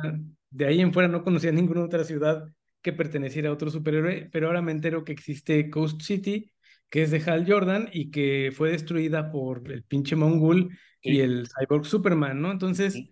de 0.51 0.67
ahí 0.67 0.81
en 0.81 0.93
fuera 0.93 1.09
no 1.09 1.25
conocía 1.25 1.53
ninguna 1.53 1.85
otra 1.85 2.05
ciudad 2.05 2.49
que 2.81 2.93
perteneciera 2.93 3.51
a 3.51 3.53
otro 3.53 3.71
superhéroe, 3.71 4.29
pero 4.33 4.47
ahora 4.47 4.63
me 4.63 4.73
entero 4.73 5.05
que 5.05 5.13
existe 5.13 5.69
Coast 5.69 6.01
City, 6.03 6.53
que 6.89 7.03
es 7.03 7.11
de 7.11 7.23
Hal 7.27 7.45
Jordan 7.47 7.91
y 7.93 8.11
que 8.11 8.51
fue 8.55 8.71
destruida 8.71 9.31
por 9.31 9.71
el 9.71 9.83
pinche 9.83 10.17
Mongul 10.17 10.71
sí. 11.03 11.11
y 11.11 11.21
el 11.21 11.49
Cyborg 11.49 11.85
Superman, 11.85 12.41
¿no? 12.41 12.51
Entonces. 12.53 13.03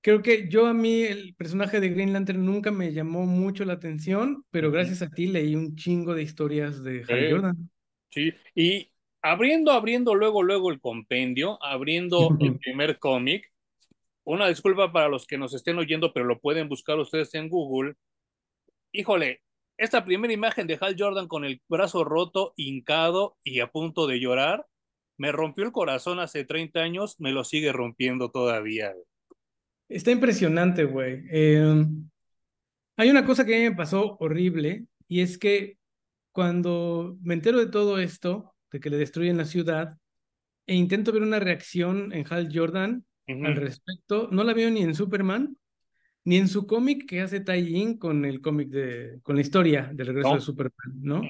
Creo 0.00 0.22
que 0.22 0.48
yo 0.48 0.66
a 0.66 0.74
mí 0.74 1.02
el 1.02 1.34
personaje 1.34 1.80
de 1.80 1.90
Green 1.90 2.12
Lantern 2.12 2.44
nunca 2.44 2.70
me 2.70 2.92
llamó 2.92 3.26
mucho 3.26 3.64
la 3.64 3.74
atención, 3.74 4.44
pero 4.50 4.70
gracias 4.70 5.02
a 5.02 5.10
ti 5.10 5.26
leí 5.26 5.54
un 5.54 5.76
chingo 5.76 6.14
de 6.14 6.22
historias 6.22 6.82
de 6.82 7.04
Hal. 7.08 7.30
Jordan. 7.30 7.70
Sí, 8.10 8.32
y 8.54 8.90
abriendo, 9.22 9.72
abriendo 9.72 10.14
luego, 10.14 10.42
luego 10.42 10.70
el 10.70 10.80
compendio, 10.80 11.62
abriendo 11.62 12.36
el 12.40 12.58
primer 12.58 12.98
cómic. 12.98 13.52
Una 14.24 14.48
disculpa 14.48 14.92
para 14.92 15.08
los 15.08 15.26
que 15.26 15.38
nos 15.38 15.54
estén 15.54 15.78
oyendo, 15.78 16.12
pero 16.12 16.26
lo 16.26 16.38
pueden 16.38 16.68
buscar 16.68 16.98
ustedes 16.98 17.34
en 17.34 17.48
Google. 17.48 17.94
Híjole, 18.92 19.42
esta 19.78 20.04
primera 20.04 20.32
imagen 20.32 20.66
de 20.66 20.76
Hal 20.80 20.96
Jordan 20.98 21.28
con 21.28 21.44
el 21.44 21.62
brazo 21.68 22.04
roto, 22.04 22.52
hincado 22.56 23.38
y 23.42 23.60
a 23.60 23.68
punto 23.68 24.06
de 24.06 24.20
llorar, 24.20 24.66
me 25.16 25.32
rompió 25.32 25.64
el 25.64 25.72
corazón 25.72 26.20
hace 26.20 26.44
30 26.44 26.80
años, 26.80 27.16
me 27.18 27.32
lo 27.32 27.42
sigue 27.44 27.72
rompiendo 27.72 28.30
todavía. 28.30 28.92
Está 29.88 30.10
impresionante, 30.10 30.84
güey. 30.84 31.24
Eh, 31.30 31.84
hay 32.96 33.10
una 33.10 33.24
cosa 33.24 33.44
que 33.44 33.54
a 33.54 33.58
mí 33.58 33.64
me 33.70 33.76
pasó 33.76 34.16
horrible 34.20 34.86
y 35.06 35.20
es 35.20 35.38
que 35.38 35.78
cuando 36.32 37.16
me 37.22 37.34
entero 37.34 37.58
de 37.58 37.66
todo 37.66 37.98
esto, 37.98 38.54
de 38.70 38.80
que 38.80 38.90
le 38.90 38.98
destruyen 38.98 39.38
la 39.38 39.44
ciudad, 39.44 39.96
e 40.66 40.74
intento 40.74 41.12
ver 41.12 41.22
una 41.22 41.40
reacción 41.40 42.12
en 42.12 42.26
Hal 42.28 42.50
Jordan 42.52 43.04
al 43.26 43.56
respecto, 43.56 44.28
no 44.30 44.44
la 44.44 44.54
veo 44.54 44.70
ni 44.70 44.82
en 44.82 44.94
Superman, 44.94 45.56
ni 46.24 46.36
en 46.36 46.48
su 46.48 46.66
cómic 46.66 47.08
que 47.08 47.20
hace 47.20 47.40
tie-in 47.40 47.98
con 47.98 48.24
el 48.24 48.40
cómic 48.40 48.68
de, 48.68 49.18
con 49.22 49.36
la 49.36 49.42
historia 49.42 49.90
del 49.94 50.08
regreso 50.08 50.34
de 50.34 50.40
Superman, 50.40 51.00
¿no? 51.00 51.22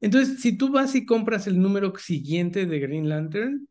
Entonces, 0.00 0.40
si 0.40 0.56
tú 0.56 0.70
vas 0.70 0.94
y 0.94 1.04
compras 1.04 1.46
el 1.46 1.60
número 1.60 1.92
siguiente 1.98 2.66
de 2.66 2.78
Green 2.78 3.08
Lantern, 3.08 3.68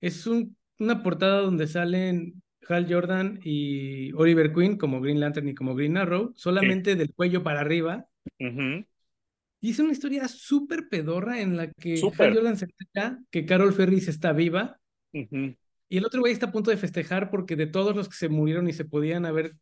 es 0.00 0.26
un, 0.26 0.56
una 0.78 1.02
portada 1.02 1.40
donde 1.40 1.66
salen 1.66 2.42
Hal 2.68 2.86
Jordan 2.88 3.40
y 3.42 4.12
Oliver 4.12 4.52
Queen 4.52 4.76
como 4.76 5.00
Green 5.00 5.20
Lantern 5.20 5.48
y 5.48 5.54
como 5.54 5.74
Green 5.74 5.96
Arrow, 5.96 6.32
solamente 6.36 6.94
del 6.96 7.12
cuello 7.14 7.42
para 7.42 7.60
arriba. 7.60 8.06
Y 8.38 9.70
es 9.70 9.78
una 9.78 9.92
historia 9.92 10.28
súper 10.28 10.88
pedorra 10.88 11.40
en 11.40 11.56
la 11.56 11.70
que. 11.72 12.00
Hal 12.18 12.34
Jordan 12.34 12.56
se 12.56 12.66
entera 12.66 13.18
que 13.30 13.44
Carol 13.44 13.72
Ferris 13.72 14.08
está 14.08 14.32
viva 14.32 14.78
y 15.12 15.98
el 15.98 16.06
otro 16.06 16.20
güey 16.20 16.32
está 16.32 16.46
a 16.46 16.52
punto 16.52 16.70
de 16.70 16.76
festejar 16.76 17.30
porque 17.30 17.56
de 17.56 17.66
todos 17.66 17.96
los 17.96 18.08
que 18.08 18.14
se 18.14 18.28
murieron 18.28 18.68
y 18.68 18.72
se 18.72 18.84
podían 18.84 19.26
haber 19.26 19.54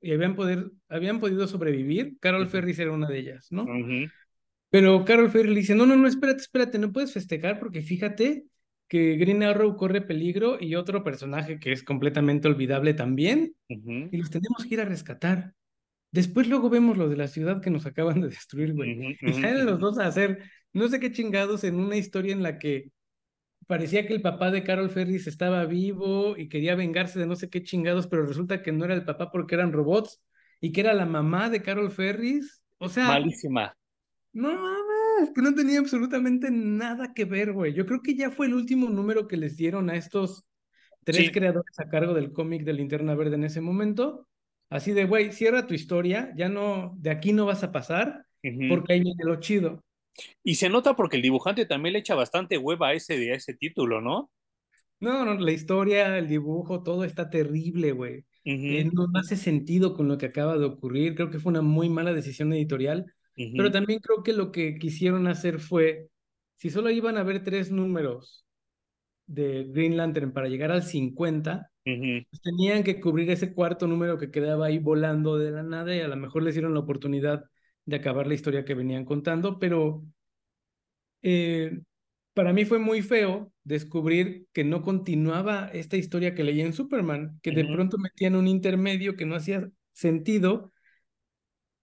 y 0.00 0.12
habían, 0.12 0.36
poder, 0.36 0.70
habían 0.88 1.18
podido 1.18 1.48
sobrevivir, 1.48 2.18
Carol. 2.20 2.46
Ferris 2.48 2.78
era 2.78 2.92
una 2.92 3.08
de 3.08 3.18
ellas, 3.18 3.48
¿no? 3.50 3.66
Pero 4.68 5.04
Carol 5.04 5.30
Ferris 5.30 5.52
le 5.52 5.60
dice, 5.60 5.74
no, 5.74 5.86
no, 5.86 5.96
no, 5.96 6.06
espérate, 6.06 6.42
espérate, 6.42 6.78
no 6.78 6.92
puedes 6.92 7.12
festejar 7.12 7.58
porque 7.58 7.80
fíjate 7.80 8.44
que 8.88 9.16
Green 9.16 9.42
Arrow 9.42 9.76
corre 9.76 10.00
peligro 10.02 10.58
y 10.60 10.74
otro 10.76 11.04
personaje 11.04 11.58
que 11.58 11.72
es 11.72 11.82
completamente 11.82 12.48
olvidable 12.48 12.94
también 12.94 13.54
y 14.10 14.18
los 14.18 14.30
tenemos 14.30 14.64
que 14.66 14.74
ir 14.74 14.80
a 14.80 14.84
rescatar. 14.86 15.54
Después 16.12 16.48
luego 16.48 16.70
vemos 16.70 16.96
lo 16.98 17.08
de 17.08 17.16
la 17.16 17.28
ciudad 17.28 17.62
que 17.62 17.70
nos 17.70 17.86
acaban 17.86 18.20
de 18.22 18.28
destruir, 18.30 18.74
güey. 18.74 18.96
Ujú, 18.96 19.08
Y 19.24 19.32
ujú, 19.32 19.44
salen 19.44 19.66
los 19.66 19.80
dos 19.80 19.98
a 19.98 20.06
hacer 20.06 20.44
no 20.72 20.88
sé 20.88 21.00
qué 21.00 21.12
chingados 21.12 21.64
en 21.64 21.76
una 21.80 21.96
historia 21.96 22.32
en 22.34 22.42
la 22.42 22.58
que 22.58 22.90
parecía 23.66 24.06
que 24.06 24.14
el 24.14 24.22
papá 24.22 24.50
de 24.50 24.64
Carol 24.64 24.90
Ferris 24.90 25.26
estaba 25.26 25.64
vivo 25.66 26.36
y 26.36 26.48
quería 26.48 26.74
vengarse 26.74 27.18
de 27.18 27.26
no 27.26 27.36
sé 27.36 27.48
qué 27.50 27.62
chingados, 27.62 28.06
pero 28.06 28.26
resulta 28.26 28.62
que 28.62 28.72
no 28.72 28.84
era 28.84 28.94
el 28.94 29.04
papá 29.04 29.30
porque 29.30 29.54
eran 29.54 29.72
robots 29.72 30.22
y 30.60 30.72
que 30.72 30.80
era 30.82 30.94
la 30.94 31.06
mamá 31.06 31.50
de 31.50 31.62
Carol 31.62 31.90
Ferris. 31.92 32.62
O 32.78 32.88
sea, 32.88 33.08
Malísima. 33.08 33.72
no 34.32 34.50
que 35.34 35.42
no 35.42 35.54
tenía 35.54 35.78
absolutamente 35.80 36.50
nada 36.50 37.12
que 37.14 37.24
ver, 37.24 37.52
güey. 37.52 37.72
Yo 37.74 37.86
creo 37.86 38.02
que 38.02 38.14
ya 38.16 38.30
fue 38.30 38.46
el 38.46 38.54
último 38.54 38.88
número 38.88 39.28
que 39.28 39.36
les 39.36 39.56
dieron 39.56 39.90
a 39.90 39.96
estos 39.96 40.44
tres 41.04 41.26
Sí. 41.26 41.32
creadores 41.32 41.78
a 41.78 41.88
cargo 41.88 42.14
del 42.14 42.32
cómic 42.32 42.64
de 42.64 42.72
Linterna 42.74 43.14
Verde 43.14 43.36
en 43.36 43.44
ese 43.44 43.60
momento. 43.60 44.28
Así 44.70 44.92
de, 44.92 45.04
güey, 45.04 45.32
cierra 45.32 45.66
tu 45.66 45.74
historia, 45.74 46.32
ya 46.36 46.48
no, 46.48 46.94
de 46.98 47.10
aquí 47.10 47.32
no 47.32 47.46
vas 47.46 47.62
a 47.64 47.72
pasar, 47.72 48.26
porque 48.68 48.94
ahí 48.94 49.00
viene 49.02 49.24
lo 49.24 49.36
chido. 49.40 49.84
Y 50.42 50.54
se 50.56 50.68
nota 50.68 50.94
porque 50.96 51.16
el 51.16 51.22
dibujante 51.22 51.66
también 51.66 51.92
le 51.94 51.98
echa 52.00 52.14
bastante 52.14 52.58
hueva 52.58 52.88
a 52.88 52.92
ese, 52.94 53.32
a 53.32 53.36
ese 53.36 53.54
título, 53.54 54.00
¿no? 54.00 54.30
No, 55.00 55.24
no, 55.24 55.34
la 55.34 55.52
historia, 55.52 56.16
el 56.18 56.28
dibujo, 56.28 56.82
todo 56.82 57.04
está 57.04 57.28
terrible, 57.28 57.92
güey. 57.92 58.24
Eh, 58.44 58.90
no 58.92 59.06
hace 59.14 59.36
sentido 59.36 59.94
con 59.94 60.08
lo 60.08 60.16
que 60.18 60.26
acaba 60.26 60.56
de 60.56 60.64
ocurrir. 60.64 61.14
Creo 61.14 61.30
que 61.30 61.38
fue 61.38 61.50
una 61.50 61.62
muy 61.62 61.88
mala 61.90 62.14
decisión 62.14 62.52
editorial. 62.52 63.12
Pero 63.36 63.70
también 63.70 64.00
creo 64.00 64.22
que 64.22 64.32
lo 64.32 64.52
que 64.52 64.78
quisieron 64.78 65.26
hacer 65.26 65.60
fue, 65.60 66.08
si 66.56 66.70
solo 66.70 66.90
iban 66.90 67.16
a 67.16 67.20
haber 67.20 67.42
tres 67.42 67.70
números 67.70 68.44
de 69.26 69.64
Green 69.64 69.96
Lantern 69.96 70.32
para 70.32 70.48
llegar 70.48 70.70
al 70.70 70.82
50, 70.82 71.70
ujú. 71.86 72.24
pues 72.30 72.42
tenían 72.42 72.84
que 72.84 73.00
cubrir 73.00 73.30
ese 73.30 73.54
cuarto 73.54 73.86
número 73.86 74.18
que 74.18 74.30
quedaba 74.30 74.66
ahí 74.66 74.78
volando 74.78 75.38
de 75.38 75.50
la 75.50 75.62
nada 75.62 75.94
y 75.94 76.00
a 76.00 76.08
lo 76.08 76.16
mejor 76.16 76.42
les 76.42 76.54
dieron 76.54 76.74
la 76.74 76.80
oportunidad 76.80 77.44
de 77.86 77.96
acabar 77.96 78.26
la 78.26 78.34
historia 78.34 78.64
que 78.64 78.74
venían 78.74 79.04
contando, 79.04 79.58
pero 79.58 80.04
eh, 81.22 81.80
para 82.34 82.52
mí 82.52 82.64
fue 82.64 82.78
muy 82.78 83.02
feo 83.02 83.52
descubrir 83.62 84.46
que 84.52 84.64
no 84.64 84.82
continuaba 84.82 85.68
esta 85.72 85.96
historia 85.96 86.34
que 86.34 86.44
leí 86.44 86.60
en 86.60 86.72
Superman, 86.72 87.38
que 87.42 87.52
de 87.52 87.64
pronto 87.64 87.96
metían 87.96 88.36
un 88.36 88.48
intermedio 88.48 89.16
que 89.16 89.24
no 89.24 89.36
hacía 89.36 89.70
sentido. 89.92 90.72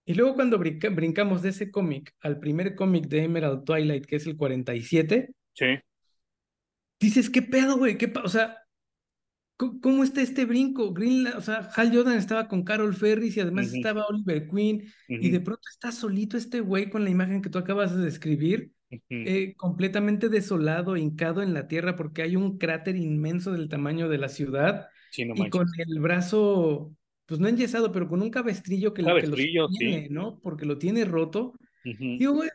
Y 0.04 0.14
luego 0.14 0.34
cuando 0.34 0.58
brinca- 0.58 0.88
brincamos 0.90 1.42
de 1.42 1.50
ese 1.50 1.70
cómic 1.70 2.12
al 2.20 2.38
primer 2.40 2.74
cómic 2.74 3.06
de 3.06 3.22
Emerald 3.24 3.64
Twilight, 3.64 4.04
que 4.06 4.16
es 4.16 4.26
el 4.26 4.36
47, 4.36 5.30
Sí. 5.54 5.66
dices, 7.00 7.30
¿qué 7.30 7.42
pedo, 7.42 7.76
güey? 7.78 7.96
¿Qué 7.98 8.08
pa-?" 8.08 8.22
o 8.24 8.28
sea, 8.28 8.58
¿cómo, 9.56 9.80
cómo 9.80 10.04
está 10.04 10.22
este 10.22 10.44
brinco? 10.44 10.92
Green, 10.92 11.26
o 11.28 11.40
sea, 11.40 11.70
Hal 11.76 11.94
Jordan 11.94 12.16
estaba 12.18 12.48
con 12.48 12.64
Carol 12.64 12.94
Ferris 12.94 13.36
y 13.36 13.40
además 13.40 13.72
estaba 13.72 14.06
Oliver 14.06 14.48
Queen 14.48 14.82
y 15.08 15.30
de 15.30 15.40
pronto 15.40 15.62
está 15.70 15.92
solito 15.92 16.36
este 16.36 16.60
güey 16.60 16.90
con 16.90 17.04
la 17.04 17.10
imagen 17.10 17.42
que 17.42 17.50
tú 17.50 17.58
acabas 17.58 17.96
de 17.96 18.04
describir, 18.04 18.72
eh, 19.08 19.54
completamente 19.56 20.28
desolado, 20.28 20.96
hincado 20.96 21.42
en 21.42 21.54
la 21.54 21.66
tierra 21.68 21.96
porque 21.96 22.22
hay 22.22 22.36
un 22.36 22.58
cráter 22.58 22.96
inmenso 22.96 23.52
del 23.52 23.68
tamaño 23.68 24.08
de 24.08 24.18
la 24.18 24.28
ciudad 24.28 24.88
Sí, 25.10 25.24
no 25.24 25.34
y 25.36 25.48
con 25.50 25.66
el 25.78 26.00
brazo, 26.00 26.94
pues 27.32 27.40
no 27.40 27.48
enyesado, 27.48 27.92
pero 27.92 28.08
con 28.08 28.20
un 28.20 28.28
cabestrillo 28.28 28.92
que, 28.92 29.00
lo- 29.00 29.08
que 29.08 29.14
lo 29.14 29.20
Cabestrillo, 29.22 29.68
sí. 29.68 29.72
sostiene, 29.74 30.08
¿no? 30.10 30.38
Porque 30.42 30.66
lo 30.66 30.76
tiene 30.76 31.06
roto. 31.06 31.54
Digo, 32.18 32.34
güey, 32.34 32.50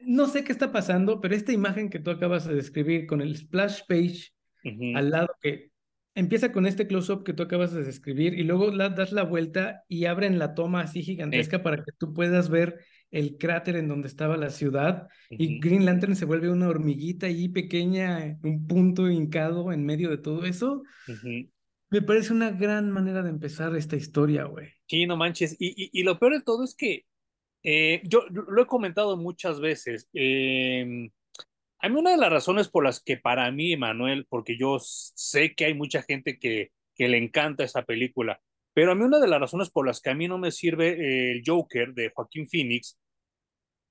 no 0.00 0.26
sé 0.28 0.44
qué 0.44 0.52
está 0.52 0.72
pasando, 0.72 1.20
pero 1.20 1.34
esta 1.34 1.52
imagen 1.52 1.90
que 1.90 1.98
tú 1.98 2.10
acabas 2.10 2.46
de 2.46 2.54
describir 2.54 3.06
con 3.06 3.20
el 3.20 3.36
splash 3.36 3.80
page 3.86 4.30
al 4.96 5.10
lado 5.10 5.28
que 5.42 5.70
empieza 6.14 6.50
con 6.52 6.64
este 6.66 6.86
close-up 6.86 7.22
que 7.22 7.34
tú 7.34 7.42
acabas 7.42 7.72
de 7.74 7.84
describir 7.84 8.32
y 8.32 8.44
luego 8.44 8.70
la, 8.70 8.88
das 8.88 9.12
la 9.12 9.24
vuelta 9.24 9.82
y 9.88 10.06
abren 10.06 10.38
la 10.38 10.54
toma 10.54 10.80
así 10.80 11.02
gigantesca 11.02 11.62
para 11.62 11.76
que 11.84 11.92
tú 11.98 12.14
puedas 12.14 12.48
ver 12.48 12.78
el 13.10 13.36
cráter 13.36 13.76
en 13.76 13.88
donde 13.88 14.08
estaba 14.08 14.36
la 14.38 14.48
ciudad 14.50 15.08
y. 15.30 15.60
Green 15.60 15.84
Lantern 15.84 16.16
se 16.16 16.24
vuelve 16.24 16.50
una 16.50 16.68
hormiguita 16.68 17.26
ahí 17.26 17.48
pequeña, 17.50 18.38
un 18.42 18.66
punto 18.66 19.10
hincado 19.10 19.70
en 19.72 19.84
medio 19.84 20.08
de 20.10 20.18
todo 20.18 20.44
eso. 20.46 20.82
Ujú. 21.08 21.50
Me 21.90 22.02
parece 22.02 22.32
una 22.32 22.50
gran 22.50 22.90
manera 22.90 23.22
de 23.22 23.30
empezar 23.30 23.74
esta 23.74 23.96
historia, 23.96 24.44
güey. 24.44 24.68
Sí, 24.86 25.06
no 25.06 25.16
manches. 25.16 25.56
Y, 25.58 26.02
lo 26.02 26.18
peor 26.18 26.34
de 26.34 26.42
todo 26.42 26.64
es 26.64 26.74
que 26.74 27.06
eh, 27.62 28.02
yo 28.04 28.26
lo 28.28 28.62
he 28.62 28.66
comentado 28.66 29.16
muchas 29.16 29.60
veces. 29.60 30.08
eh, 30.12 31.10
a 31.80 31.88
mí 31.88 31.96
una 31.98 32.10
de 32.10 32.16
las 32.16 32.30
razones 32.30 32.68
por 32.68 32.84
las 32.84 33.00
que 33.00 33.16
para 33.16 33.50
mí, 33.52 33.76
Manuel, 33.76 34.26
porque 34.28 34.56
yo 34.58 34.78
sé 34.80 35.54
que 35.54 35.66
hay 35.66 35.74
mucha 35.74 36.02
gente 36.02 36.38
que, 36.38 36.72
que 36.94 37.08
le 37.08 37.18
encanta 37.18 37.64
esa 37.64 37.84
película, 37.84 38.40
pero 38.74 38.92
a 38.92 38.94
mí 38.94 39.04
una 39.04 39.20
de 39.20 39.28
las 39.28 39.40
razones 39.40 39.70
por 39.70 39.86
las 39.86 40.00
que 40.00 40.10
a 40.10 40.14
mí 40.14 40.26
no 40.26 40.38
me 40.38 40.50
sirve 40.50 41.30
el 41.32 41.42
Joker 41.46 41.94
de 41.94 42.10
Joaquín 42.14 42.48
Phoenix 42.48 42.98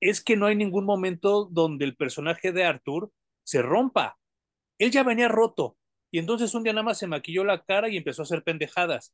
es 0.01 0.21
que 0.21 0.35
no 0.35 0.45
hay 0.45 0.55
ningún 0.55 0.85
momento 0.85 1.45
donde 1.45 1.85
el 1.85 1.95
personaje 1.95 2.51
de 2.51 2.65
Arthur 2.65 3.11
se 3.43 3.61
rompa. 3.61 4.19
Él 4.77 4.91
ya 4.91 5.03
venía 5.03 5.27
roto 5.27 5.77
y 6.17 6.19
entonces 6.19 6.55
un 6.55 6.63
día 6.63 6.73
nada 6.73 6.81
más 6.81 6.97
se 6.97 7.05
maquilló 7.05 7.43
la 7.43 7.63
cara 7.63 7.89
y 7.89 7.97
empezó 7.97 8.23
a 8.23 8.25
hacer 8.25 8.41
pendejadas. 8.43 9.13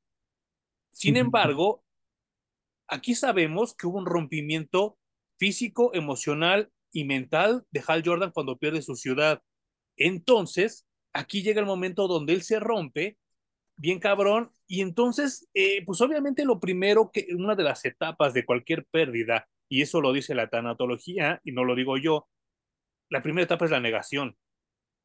Sin 0.94 1.18
embargo, 1.18 1.84
aquí 2.88 3.14
sabemos 3.14 3.76
que 3.76 3.88
hubo 3.88 3.98
un 3.98 4.06
rompimiento 4.06 4.98
físico, 5.38 5.94
emocional 5.94 6.72
y 6.94 7.04
mental 7.04 7.66
de 7.72 7.84
Hal 7.86 8.04
Jordan 8.06 8.32
cuando 8.32 8.58
pierde 8.58 8.82
su 8.82 8.96
ciudad. 8.96 9.44
Entonces, 9.98 10.88
aquí 11.12 11.44
llega 11.44 11.60
el 11.60 11.66
momento 11.66 12.08
donde 12.08 12.32
él 12.32 12.42
se 12.42 12.62
rompe, 12.62 13.18
bien 13.76 14.00
cabrón, 14.00 14.54
y 14.66 14.80
entonces, 14.80 15.50
eh, 15.54 15.84
pues 15.86 16.00
obviamente 16.00 16.46
lo 16.46 16.62
primero 16.62 17.12
que, 17.12 17.28
una 17.36 17.56
de 17.56 17.64
las 17.64 17.84
etapas 17.84 18.34
de 18.34 18.46
cualquier 18.46 18.86
pérdida, 18.86 19.46
y 19.68 19.82
eso 19.82 20.00
lo 20.00 20.14
dice 20.14 20.36
la 20.36 20.50
tanatología, 20.50 21.42
y 21.44 21.52
no 21.52 21.66
lo 21.66 21.76
digo 21.76 21.98
yo, 21.98 22.30
la 23.10 23.22
primera 23.22 23.44
etapa 23.44 23.66
es 23.66 23.72
la 23.72 23.82
negación. 23.82 24.38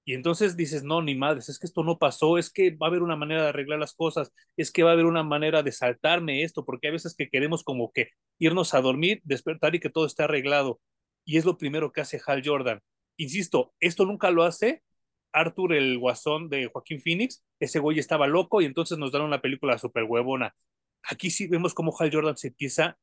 Y 0.08 0.14
entonces 0.14 0.56
dices, 0.56 0.84
no, 0.84 1.02
ni 1.02 1.14
madres, 1.14 1.50
es 1.50 1.58
que 1.58 1.66
esto 1.66 1.84
no 1.84 1.98
pasó, 1.98 2.38
es 2.38 2.50
que 2.50 2.70
va 2.70 2.86
a 2.86 2.88
haber 2.88 3.02
una 3.02 3.14
manera 3.14 3.42
de 3.42 3.48
arreglar 3.50 3.78
las 3.78 3.92
cosas, 3.92 4.32
es 4.56 4.72
que 4.72 4.82
va 4.82 4.88
a 4.88 4.92
haber 4.94 5.04
una 5.04 5.22
manera 5.22 5.62
de 5.62 5.70
saltarme 5.70 6.44
esto, 6.44 6.64
porque 6.64 6.86
hay 6.86 6.94
veces 6.94 7.14
que 7.14 7.28
queremos 7.28 7.62
como 7.62 7.92
que 7.92 8.08
irnos 8.38 8.72
a 8.72 8.80
dormir, 8.80 9.20
despertar 9.24 9.74
y 9.74 9.80
que 9.80 9.90
todo 9.90 10.06
esté 10.06 10.22
arreglado. 10.22 10.80
Y 11.26 11.36
es 11.36 11.44
lo 11.44 11.58
primero 11.58 11.92
que 11.92 12.00
hace 12.00 12.18
Hal 12.26 12.40
Jordan. 12.42 12.80
Insisto, 13.18 13.74
esto 13.80 14.06
nunca 14.06 14.30
lo 14.30 14.44
hace 14.44 14.82
Arthur, 15.30 15.74
el 15.74 15.98
guasón 15.98 16.48
de 16.48 16.70
Joaquín 16.72 17.02
Phoenix. 17.02 17.44
Ese 17.60 17.78
güey 17.78 17.98
estaba 17.98 18.26
loco 18.26 18.62
y 18.62 18.64
entonces 18.64 18.96
nos 18.96 19.12
dan 19.12 19.20
una 19.20 19.42
película 19.42 19.76
súper 19.76 20.04
huevona. 20.04 20.54
Aquí 21.02 21.28
sí 21.30 21.48
vemos 21.48 21.74
cómo 21.74 21.94
Hal 21.98 22.10
Jordan 22.10 22.38
se 22.38 22.48
empieza 22.48 22.98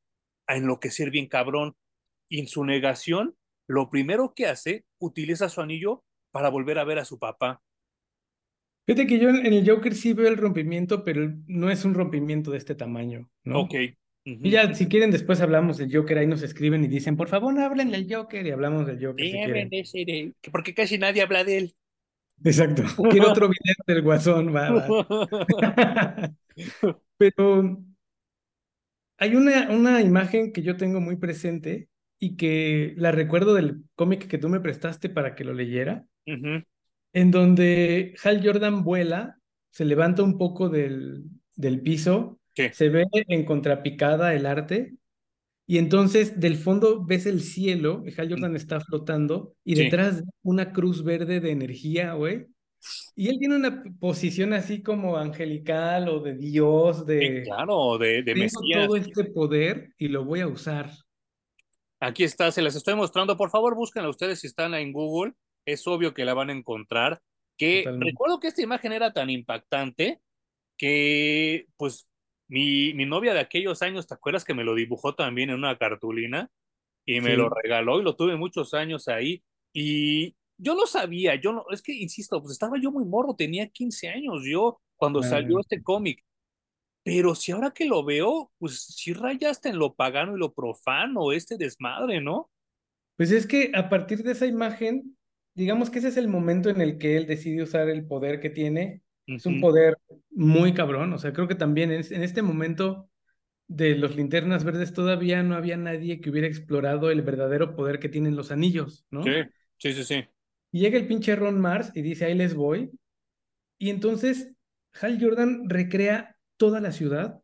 a 0.48 0.58
enloquecer 0.58 1.12
bien 1.12 1.28
cabrón. 1.28 1.76
Y 2.30 2.40
en 2.40 2.48
su 2.48 2.66
negación, 2.66 3.36
lo 3.68 3.92
primero 3.92 4.34
que 4.34 4.48
hace, 4.48 4.86
utiliza 4.98 5.50
su 5.50 5.62
anillo 5.62 6.04
para 6.36 6.50
volver 6.50 6.78
a 6.80 6.84
ver 6.84 7.00
a 7.00 7.06
su 7.06 7.18
papá. 7.18 7.62
Fíjate 8.86 9.08
que 9.08 9.20
yo 9.20 9.30
en 9.30 9.46
el 9.46 9.66
Joker 9.66 9.96
sí 9.96 10.12
veo 10.12 10.28
el 10.28 10.36
rompimiento, 10.36 11.06
pero 11.06 11.34
no 11.48 11.72
es 11.72 11.86
un 11.86 11.94
rompimiento 11.94 12.52
de 12.52 12.58
este 12.58 12.76
tamaño, 12.76 13.30
¿no? 13.46 13.62
Ok. 13.62 13.76
Y 14.26 14.50
ya, 14.50 14.74
si 14.74 14.90
quieren, 14.90 15.12
después 15.12 15.40
hablamos 15.40 15.78
del 15.78 15.96
Joker, 15.96 16.18
ahí 16.18 16.28
nos 16.28 16.44
escriben 16.44 16.84
y 16.84 16.90
dicen, 16.90 17.16
por 17.16 17.30
favor, 17.30 17.58
hablen 17.58 17.90
del 17.90 18.14
Joker 18.14 18.46
y 18.46 18.52
hablamos 18.52 18.86
del 18.86 18.98
Joker. 18.98 19.26
si 19.26 20.04
quieren. 20.04 20.36
porque 20.52 20.74
casi 20.74 20.98
nadie 20.98 21.22
habla 21.22 21.46
de 21.46 21.58
él. 21.58 21.76
Exacto. 22.44 22.84
Quiero 23.10 23.30
otro 23.30 23.48
video 23.48 23.76
del 23.88 24.02
Guasón, 24.02 24.54
va, 24.54 24.72
va. 24.72 26.34
Pero 27.18 27.82
hay 29.18 29.36
una, 29.38 29.70
una 29.70 30.02
imagen 30.02 30.52
que 30.52 30.64
yo 30.64 30.76
tengo 30.76 31.00
muy 31.00 31.16
presente 31.16 31.88
y 32.20 32.36
que 32.36 32.94
la 32.98 33.14
recuerdo 33.14 33.54
del 33.54 33.86
cómic 33.96 34.28
que 34.28 34.38
tú 34.38 34.50
me 34.50 34.60
prestaste 34.60 35.08
para 35.08 35.34
que 35.34 35.46
lo 35.46 35.54
leyera, 35.54 36.08
en 36.26 37.32
donde 37.32 38.16
Hal 38.24 38.46
Jordan 38.46 38.84
vuela, 38.84 39.38
se 39.72 39.86
levanta 39.86 40.24
un 40.24 40.38
poco 40.38 40.70
del, 40.70 41.24
del 41.56 41.82
piso, 41.82 42.40
se 42.72 42.90
ve 42.90 43.06
en 43.12 43.46
contrapicada 43.46 44.34
el 44.34 44.46
arte, 44.46 44.94
y 45.68 45.78
entonces 45.78 46.40
del 46.40 46.58
fondo 46.58 47.04
ves 47.06 47.26
el 47.26 47.42
cielo, 47.42 48.04
Hal 48.18 48.30
Jordan 48.30 48.56
está 48.56 48.80
flotando, 48.80 49.54
y 49.64 49.76
detrás 49.76 50.24
una 50.44 50.72
cruz 50.72 51.04
verde 51.04 51.40
de 51.40 51.52
energía, 51.52 52.14
güey. 52.14 52.48
Y 53.16 53.30
él 53.30 53.38
tiene 53.40 53.56
una 53.56 53.84
posición 54.00 54.54
así 54.54 54.84
como 54.84 55.18
angelical 55.18 56.08
o 56.10 56.20
de 56.20 56.36
Dios, 56.36 57.06
de... 57.06 57.42
claro, 57.44 57.98
de, 57.98 58.22
de 58.22 58.34
Tengo 58.34 58.86
todo 58.86 58.96
este 58.96 59.24
poder 59.26 59.94
y 59.98 60.08
lo 60.10 60.24
voy 60.24 60.42
a 60.42 60.48
usar. 60.48 60.92
Aquí 62.00 62.24
está, 62.24 62.52
se 62.52 62.62
las 62.62 62.76
estoy 62.76 62.94
mostrando. 62.96 63.38
Por 63.38 63.50
favor, 63.50 63.76
búsquenla 63.76 64.10
ustedes 64.10 64.40
si 64.40 64.48
están 64.48 64.74
en 64.76 64.92
Google. 64.92 65.34
Es 65.66 65.88
obvio 65.88 66.14
que 66.14 66.26
la 66.26 66.34
van 66.34 66.50
a 66.50 66.54
encontrar. 66.54 67.22
Que 67.58 67.86
recuerdo 68.00 68.40
que 68.40 68.48
esta 68.48 68.62
imagen 68.62 68.92
era 68.92 69.14
tan 69.14 69.30
impactante 69.30 70.22
que, 70.78 71.68
pues, 71.78 72.08
mi, 72.48 72.94
mi 72.94 73.06
novia 73.06 73.34
de 73.34 73.40
aquellos 73.40 73.82
años, 73.82 74.08
¿te 74.08 74.14
acuerdas 74.14 74.44
que 74.44 74.54
me 74.54 74.64
lo 74.64 74.76
dibujó 74.76 75.16
también 75.16 75.50
en 75.50 75.56
una 75.56 75.78
cartulina? 75.78 76.52
Y 77.06 77.22
me 77.22 77.36
lo 77.38 77.50
regaló 77.50 78.00
y 78.00 78.04
lo 78.04 78.16
tuve 78.16 78.36
muchos 78.36 78.74
años 78.74 79.08
ahí. 79.08 79.44
Y 79.74 80.36
yo 80.58 80.76
no 80.76 80.88
sabía, 80.88 81.36
yo 81.36 81.54
no, 81.54 81.66
es 81.72 81.82
que 81.82 81.94
insisto, 81.94 82.42
pues 82.42 82.54
estaba 82.54 82.78
yo 82.82 82.92
muy 82.92 83.06
morro, 83.06 83.36
tenía 83.36 83.68
15 83.68 84.10
años 84.10 84.42
yo 84.46 84.80
cuando 84.96 85.22
salió 85.22 85.60
este 85.60 85.84
cómic. 85.84 86.24
Pero 87.04 87.36
si 87.36 87.52
ahora 87.52 87.72
que 87.72 87.86
lo 87.86 88.04
veo, 88.04 88.52
pues 88.58 88.84
sí 88.84 89.14
rayaste 89.14 89.70
en 89.70 89.78
lo 89.78 89.94
pagano 89.94 90.36
y 90.36 90.40
lo 90.40 90.54
profano, 90.54 91.32
este 91.32 91.58
desmadre, 91.58 92.20
¿no? 92.20 92.50
Pues 93.16 93.32
es 93.32 93.46
que 93.46 93.72
a 93.76 93.90
partir 93.90 94.24
de 94.24 94.32
esa 94.32 94.48
imagen, 94.48 95.16
digamos 95.56 95.90
que 95.90 96.00
ese 96.00 96.10
es 96.10 96.18
el 96.18 96.28
momento 96.28 96.70
en 96.70 96.82
el 96.82 96.98
que 96.98 97.18
él 97.18 97.26
decide 97.26 97.64
usar 97.64 97.90
el 97.90 98.06
poder 98.06 98.40
que 98.40 98.50
tiene. 98.50 99.02
Es 99.28 99.48
un 99.48 99.60
poder 99.60 99.98
muy 100.30 100.76
cabrón, 100.76 101.12
o 101.14 101.18
sea, 101.18 101.34
creo 101.34 101.48
que 101.48 101.56
también 101.56 101.92
en 101.92 102.22
este 102.22 102.44
momento 102.44 103.10
de 103.68 103.96
los 103.96 104.16
linternas 104.16 104.64
verdes 104.64 104.94
todavía 104.94 105.42
no 105.42 105.56
había 105.56 105.78
nadie 105.78 106.22
que 106.22 106.30
hubiera 106.30 106.48
explorado 106.48 107.10
el 107.10 107.24
verdadero 107.24 107.76
poder 107.76 107.98
que 107.98 108.10
tienen 108.10 108.36
los 108.36 108.52
anillos, 108.52 109.08
¿no? 109.10 109.24
Sí, 109.24 109.32
sí, 109.80 109.94
sí, 109.94 110.04
sí. 110.04 110.24
Y 110.72 110.82
llega 110.82 111.00
el 111.00 111.08
pinche 111.08 111.36
Ron 111.36 111.60
Mars 111.60 111.92
y 111.96 112.04
dice, 112.04 112.26
ahí 112.26 112.36
les 112.36 112.54
voy. 112.54 112.92
Y 113.80 113.90
entonces 113.90 114.52
Hal 115.02 115.20
Jordan 115.20 115.68
recrea 115.68 116.38
toda 116.58 116.80
la 116.80 116.92
ciudad 116.92 117.42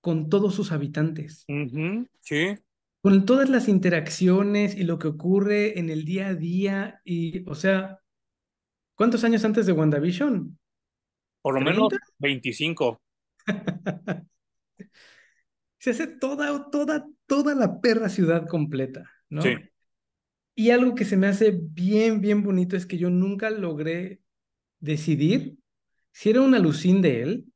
con 0.00 0.28
todos 0.28 0.56
sus 0.56 0.72
habitantes. 0.72 1.46
Sí. 2.20 2.56
Con 3.02 3.26
todas 3.26 3.50
las 3.50 3.68
interacciones 3.68 4.76
y 4.76 4.84
lo 4.84 4.98
que 4.98 5.08
ocurre 5.08 5.78
en 5.78 5.90
el 5.90 6.04
día 6.04 6.28
a 6.28 6.34
día. 6.34 7.00
Y, 7.04 7.48
o 7.50 7.54
sea, 7.54 7.98
¿cuántos 8.94 9.24
años 9.24 9.44
antes 9.44 9.66
de 9.66 9.72
WandaVision? 9.72 10.58
Por 11.42 11.54
lo 11.54 11.60
menos 11.60 11.88
25. 12.18 13.02
Se 15.78 15.90
hace 15.90 16.06
toda, 16.06 16.70
toda, 16.70 17.04
toda 17.26 17.56
la 17.56 17.80
perra 17.80 18.08
ciudad 18.08 18.46
completa, 18.46 19.10
¿no? 19.28 19.42
Sí. 19.42 19.56
Y 20.54 20.70
algo 20.70 20.94
que 20.94 21.04
se 21.04 21.16
me 21.16 21.26
hace 21.26 21.58
bien, 21.60 22.20
bien 22.20 22.44
bonito 22.44 22.76
es 22.76 22.86
que 22.86 22.98
yo 22.98 23.10
nunca 23.10 23.50
logré 23.50 24.20
decidir 24.78 25.56
si 26.12 26.30
era 26.30 26.42
una 26.42 26.58
alucín 26.58 27.02
de 27.02 27.22
él 27.22 27.46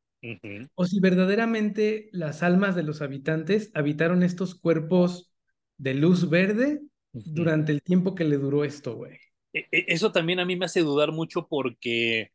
o 0.74 0.86
si 0.86 0.98
verdaderamente 0.98 2.08
las 2.10 2.42
almas 2.42 2.74
de 2.74 2.82
los 2.82 3.02
habitantes 3.02 3.70
habitaron 3.74 4.22
estos 4.22 4.54
cuerpos 4.54 5.30
de 5.78 5.94
luz 5.94 6.28
verde 6.28 6.80
durante 7.12 7.72
el 7.72 7.82
tiempo 7.82 8.14
que 8.14 8.24
le 8.24 8.36
duró 8.36 8.64
esto, 8.64 8.96
güey. 8.96 9.18
E, 9.52 9.66
e, 9.70 9.84
eso 9.88 10.12
también 10.12 10.40
a 10.40 10.44
mí 10.44 10.56
me 10.56 10.66
hace 10.66 10.80
dudar 10.80 11.12
mucho 11.12 11.46
porque 11.48 12.32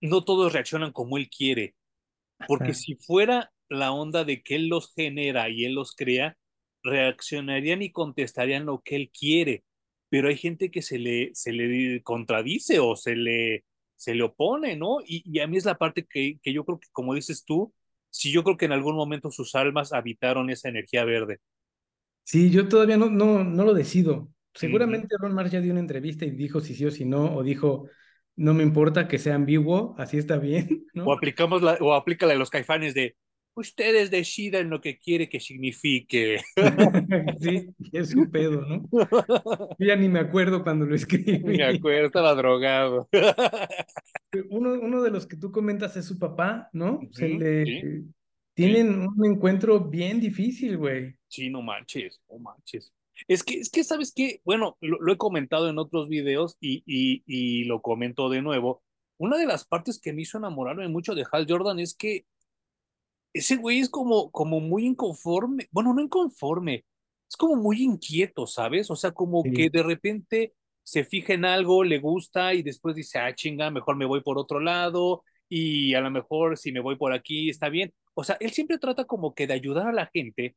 no 0.00 0.24
todos 0.24 0.52
reaccionan 0.52 0.92
como 0.92 1.16
él 1.16 1.28
quiere. 1.28 1.74
Porque 2.46 2.74
si 2.74 2.96
fuera 2.96 3.50
la 3.68 3.92
onda 3.92 4.24
de 4.24 4.42
que 4.42 4.56
él 4.56 4.68
los 4.68 4.92
genera 4.94 5.48
y 5.48 5.64
él 5.64 5.74
los 5.74 5.94
crea, 5.94 6.36
reaccionarían 6.82 7.82
y 7.82 7.92
contestarían 7.92 8.66
lo 8.66 8.82
que 8.82 8.96
él 8.96 9.10
quiere 9.10 9.64
pero 10.08 10.28
hay 10.28 10.36
gente 10.36 10.70
que 10.70 10.82
se 10.82 10.98
le, 10.98 11.34
se 11.34 11.52
le 11.52 12.02
contradice 12.02 12.78
o 12.78 12.96
se 12.96 13.16
le, 13.16 13.64
se 13.96 14.14
le 14.14 14.22
opone, 14.22 14.76
¿no? 14.76 14.98
Y, 15.04 15.38
a 15.40 15.46
mí 15.46 15.56
es 15.56 15.64
la 15.64 15.78
parte 15.78 16.06
que, 16.08 16.38
que 16.42 16.52
yo 16.52 16.64
creo 16.64 16.78
que, 16.80 16.88
como 16.92 17.14
dices 17.14 17.44
tú, 17.44 17.74
sí, 18.10 18.32
yo 18.32 18.44
creo 18.44 18.56
que 18.56 18.66
en 18.66 18.72
algún 18.72 18.96
momento 18.96 19.30
sus 19.30 19.54
almas 19.54 19.92
habitaron 19.92 20.50
esa 20.50 20.68
energía 20.68 21.04
verde. 21.04 21.40
Sí, 22.26 22.50
yo 22.50 22.66
todavía 22.66 22.96
no, 22.96 23.08
no, 23.08 23.44
no 23.44 23.64
lo 23.64 23.72
decido. 23.72 24.28
Seguramente 24.52 25.14
Ron 25.16 25.32
Mars 25.32 25.52
ya 25.52 25.60
dio 25.60 25.70
una 25.70 25.80
entrevista 25.80 26.24
y 26.24 26.30
dijo 26.32 26.60
si 26.60 26.74
sí 26.74 26.84
o 26.84 26.90
si 26.90 27.04
no, 27.04 27.32
o 27.36 27.44
dijo, 27.44 27.88
no 28.34 28.52
me 28.52 28.64
importa 28.64 29.06
que 29.06 29.18
sea 29.18 29.36
ambiguo, 29.36 29.94
así 29.96 30.18
está 30.18 30.36
bien, 30.36 30.86
¿no? 30.94 31.04
O 31.04 31.12
aplicamos 31.12 31.62
la, 31.62 31.74
o 31.80 31.94
aplícala 31.94 32.32
a 32.32 32.36
los 32.36 32.50
caifanes 32.50 32.94
de, 32.94 33.14
ustedes 33.54 34.10
deciden 34.10 34.70
lo 34.70 34.80
que 34.80 34.98
quiere 34.98 35.28
que 35.28 35.38
signifique. 35.38 36.40
sí, 37.40 37.68
es 37.92 38.12
un 38.16 38.28
pedo, 38.28 38.60
¿no? 38.62 38.88
ya 39.78 39.94
ni 39.94 40.08
me 40.08 40.18
acuerdo 40.18 40.64
cuando 40.64 40.84
lo 40.84 40.96
escribí. 40.96 41.38
Me 41.38 41.62
acuerdo, 41.62 42.06
estaba 42.06 42.34
drogado. 42.34 43.08
uno, 44.50 44.72
uno 44.72 45.00
de 45.00 45.10
los 45.12 45.28
que 45.28 45.36
tú 45.36 45.52
comentas 45.52 45.96
es 45.96 46.06
su 46.06 46.18
papá, 46.18 46.70
¿no? 46.72 47.00
Se 47.12 47.28
le... 47.28 48.02
Tienen 48.52 49.06
un 49.06 49.26
encuentro 49.26 49.78
bien 49.80 50.18
difícil, 50.18 50.78
güey. 50.78 51.15
Sí, 51.28 51.50
no 51.50 51.62
manches, 51.62 52.20
no 52.30 52.38
manches. 52.38 52.92
Es 53.28 53.42
que, 53.42 53.58
es 53.58 53.70
que, 53.70 53.82
¿sabes 53.82 54.12
qué? 54.14 54.40
Bueno, 54.44 54.76
lo, 54.80 55.12
he 55.12 55.16
comentado 55.16 55.68
en 55.68 55.78
otros 55.78 56.08
videos 56.08 56.56
y, 56.60 56.82
y, 56.86 57.22
y 57.26 57.64
lo 57.64 57.80
comento 57.80 58.28
de 58.28 58.42
nuevo. 58.42 58.82
Una 59.18 59.38
de 59.38 59.46
las 59.46 59.64
partes 59.64 59.98
que 59.98 60.12
me 60.12 60.22
hizo 60.22 60.38
enamorarme 60.38 60.88
mucho 60.88 61.14
de 61.14 61.24
Hal 61.30 61.46
Jordan 61.48 61.78
es 61.78 61.94
que 61.94 62.26
ese 63.32 63.56
güey 63.56 63.80
es 63.80 63.90
como, 63.90 64.30
como 64.30 64.60
muy 64.60 64.86
inconforme, 64.86 65.68
bueno, 65.70 65.92
no 65.92 66.00
inconforme, 66.00 66.84
es 67.28 67.36
como 67.36 67.56
muy 67.56 67.82
inquieto, 67.82 68.46
¿sabes? 68.46 68.90
O 68.90 68.96
sea, 68.96 69.12
como 69.12 69.42
que 69.42 69.68
de 69.70 69.82
repente 69.82 70.54
se 70.82 71.04
fija 71.04 71.34
en 71.34 71.44
algo, 71.44 71.84
le 71.84 71.98
gusta 71.98 72.54
y 72.54 72.62
después 72.62 72.94
dice, 72.96 73.18
ah, 73.18 73.34
chinga, 73.34 73.70
mejor 73.70 73.96
me 73.96 74.06
voy 74.06 74.22
por 74.22 74.38
otro 74.38 74.60
lado 74.60 75.22
y 75.48 75.94
a 75.94 76.00
lo 76.00 76.10
mejor 76.10 76.56
si 76.56 76.72
me 76.72 76.80
voy 76.80 76.96
por 76.96 77.12
aquí 77.12 77.50
está 77.50 77.68
bien. 77.68 77.92
O 78.14 78.24
sea, 78.24 78.36
él 78.40 78.52
siempre 78.52 78.78
trata 78.78 79.04
como 79.04 79.34
que 79.34 79.46
de 79.46 79.54
ayudar 79.54 79.88
a 79.88 79.92
la 79.92 80.06
gente, 80.06 80.56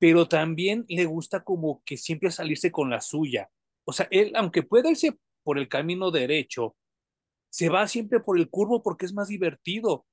pero 0.00 0.26
también 0.26 0.86
le 0.88 1.04
gusta 1.04 1.44
como 1.44 1.82
que 1.84 1.98
siempre 1.98 2.30
salirse 2.30 2.72
con 2.72 2.88
la 2.88 3.02
suya. 3.02 3.50
O 3.84 3.92
sea, 3.92 4.08
él, 4.10 4.32
aunque 4.34 4.62
pueda 4.62 4.90
irse 4.90 5.18
por 5.42 5.58
el 5.58 5.68
camino 5.68 6.10
derecho, 6.10 6.74
se 7.50 7.68
va 7.68 7.86
siempre 7.86 8.18
por 8.18 8.38
el 8.38 8.48
curvo 8.48 8.82
porque 8.82 9.04
es 9.04 9.12
más 9.12 9.28
divertido. 9.28 10.06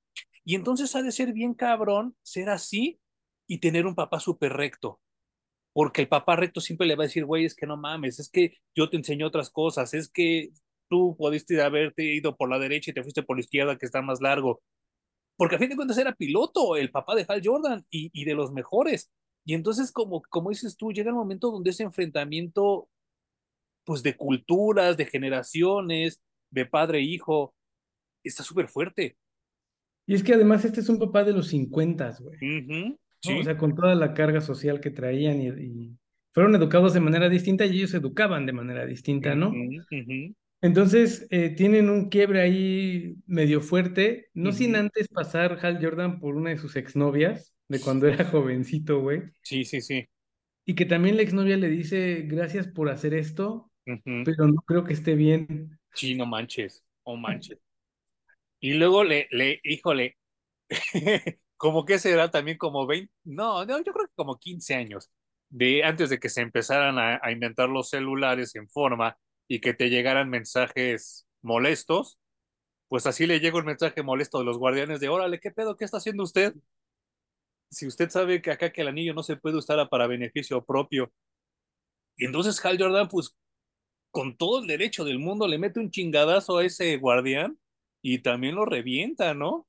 Y 0.44 0.56
entonces 0.56 0.94
ha 0.96 1.02
de 1.02 1.14
ser 1.14 1.32
bien 1.32 1.54
cabrón 1.54 2.18
ser 2.22 2.50
así 2.50 3.00
y 3.48 3.60
tener 3.60 3.88
un 3.88 3.96
papá 3.96 4.20
súper 4.20 4.54
recto. 4.54 5.00
Porque 5.72 6.02
el 6.02 6.10
papá 6.10 6.36
recto 6.36 6.60
siempre 6.60 6.86
le 6.86 6.96
va 6.96 7.06
a 7.06 7.08
decir, 7.08 7.24
güey, 7.24 7.46
es 7.46 7.56
que 7.56 7.66
no 7.66 7.78
mames, 7.78 8.20
es 8.20 8.30
que 8.30 8.58
yo 8.76 8.90
te 8.90 8.98
enseño 8.98 9.28
otras 9.28 9.50
cosas, 9.50 9.94
es 9.94 10.10
que 10.10 10.50
tú 10.90 11.16
pudiste 11.18 11.62
haberte 11.62 12.04
ido 12.04 12.36
por 12.36 12.50
la 12.50 12.60
derecha 12.60 12.92
y 12.92 12.94
te 12.94 13.04
fuiste 13.04 13.24
por 13.24 13.38
la 13.38 13.42
izquierda 13.42 13.78
que 13.78 13.86
está 13.86 14.02
más 14.02 14.20
largo. 14.20 14.62
Porque 15.38 15.56
a 15.56 15.60
fin 15.60 15.70
de 15.70 15.78
cuentas 15.78 15.98
era 15.98 16.14
piloto, 16.14 16.76
el 16.76 16.92
papá 16.92 17.16
de 17.16 17.26
Hal 17.26 17.42
Jordan 17.42 17.86
y, 17.90 18.10
y 18.12 18.26
de 18.26 18.34
los 18.34 18.52
mejores. 18.52 19.12
Y 19.48 19.54
entonces, 19.54 19.94
como, 19.94 20.22
como 20.24 20.50
dices 20.50 20.76
tú, 20.76 20.92
llega 20.92 21.10
el 21.10 21.16
momento 21.16 21.50
donde 21.50 21.70
ese 21.70 21.84
enfrentamiento, 21.84 22.90
pues 23.86 24.04
de 24.04 24.18
culturas, 24.18 24.98
de 24.98 25.06
generaciones, 25.06 26.20
de 26.52 26.66
padre 26.66 26.98
e 27.00 27.04
hijo, 27.04 27.56
está 28.26 28.44
súper 28.44 28.68
fuerte. 28.68 29.16
Y 30.06 30.16
es 30.16 30.24
que 30.24 30.34
además 30.34 30.66
este 30.66 30.82
es 30.82 30.90
un 30.90 31.00
papá 31.00 31.24
de 31.24 31.32
los 31.32 31.48
50, 31.48 32.18
güey. 32.20 32.98
O 33.40 33.44
sea, 33.46 33.58
con 33.58 33.74
toda 33.74 33.96
la 33.96 34.14
carga 34.14 34.42
social 34.42 34.82
que 34.82 34.92
traían 34.92 35.42
y, 35.42 35.98
fueron 36.34 36.54
educados 36.54 36.94
de 36.94 37.00
manera 37.00 37.30
distinta 37.30 37.66
y 37.66 37.78
ellos 37.78 37.94
educaban 37.94 38.46
de 38.46 38.52
manera 38.52 38.86
distinta, 38.86 39.34
¿no? 39.34 39.54
Entonces, 40.60 41.26
eh, 41.30 41.52
tienen 41.52 41.90
un 41.90 42.10
quiebre 42.10 42.42
ahí 42.42 43.16
medio 43.26 43.62
fuerte, 43.62 44.28
no 44.34 44.52
sin 44.52 44.76
antes 44.76 45.08
pasar 45.08 45.58
Hal 45.62 45.80
Jordan 45.82 46.20
por 46.20 46.36
una 46.36 46.50
de 46.50 46.58
sus 46.58 46.76
exnovias, 46.76 47.54
de 47.68 47.80
cuando 47.80 48.08
era 48.08 48.26
jovencito, 48.26 49.00
güey. 49.02 49.24
Sí, 49.42 49.64
sí, 49.66 49.82
sí. 49.82 50.08
Y 50.66 50.76
que 50.76 50.86
también 50.86 51.16
la 51.16 51.24
exnovia 51.24 51.58
le 51.58 51.70
dice, 51.70 52.24
gracias 52.24 52.68
por 52.68 52.90
hacer 52.90 53.14
esto, 53.14 53.72
pero 54.24 54.48
no 54.48 54.62
creo 54.62 54.84
que 54.84 54.94
esté 54.94 55.16
bien. 55.16 55.80
Sí, 55.94 56.16
no 56.16 56.26
manches, 56.26 56.84
oh 57.04 57.16
manches. 57.16 57.60
Y 58.60 58.74
luego 58.74 59.04
le, 59.04 59.28
le, 59.32 59.60
híjole, 59.64 60.18
como 61.58 61.86
que 61.86 62.00
será 62.00 62.32
también 62.32 62.58
como 62.58 62.88
20, 62.88 63.14
no, 63.26 63.66
no, 63.66 63.78
yo 63.80 63.94
creo 63.94 64.08
que 64.08 64.14
como 64.16 64.40
15 64.40 64.76
años, 64.76 65.12
de 65.50 65.84
antes 65.84 66.10
de 66.10 66.20
que 66.20 66.30
se 66.30 66.42
empezaran 66.42 66.98
a, 67.00 67.20
a 67.24 67.32
inventar 67.32 67.70
los 67.70 67.90
celulares 67.90 68.56
en 68.56 68.70
forma 68.70 69.18
y 69.48 69.62
que 69.62 69.74
te 69.74 69.90
llegaran 69.90 70.30
mensajes 70.30 71.28
molestos, 71.42 72.20
pues 72.90 73.08
así 73.08 73.28
le 73.28 73.40
llega 73.40 73.60
un 73.60 73.66
mensaje 73.66 74.04
molesto 74.04 74.40
de 74.40 74.46
los 74.46 74.58
guardianes 74.60 75.00
de, 75.00 75.10
órale, 75.10 75.40
¿qué 75.40 75.52
pedo? 75.52 75.78
¿Qué 75.78 75.86
está 75.86 75.98
haciendo 75.98 76.24
usted? 76.24 76.56
Si 77.70 77.88
usted 77.88 78.10
sabe 78.10 78.42
que 78.42 78.52
acá 78.52 78.72
que 78.72 78.82
el 78.82 78.88
anillo 78.88 79.14
no 79.14 79.24
se 79.24 79.36
puede 79.36 79.58
usar 79.58 79.88
para 79.90 80.08
beneficio 80.08 80.64
propio. 80.64 81.12
Y 82.16 82.26
entonces 82.26 82.64
Hal 82.64 82.78
Jordan, 82.80 83.08
pues 83.08 83.38
con 84.12 84.38
todo 84.38 84.62
el 84.62 84.68
derecho 84.68 85.06
del 85.06 85.20
mundo, 85.20 85.48
le 85.48 85.60
mete 85.60 85.80
un 85.80 85.92
chingadazo 85.92 86.58
a 86.58 86.66
ese 86.66 86.98
guardián 86.98 87.58
y 88.02 88.20
también 88.20 88.56
lo 88.56 88.66
revienta, 88.66 89.34
¿no? 89.34 89.68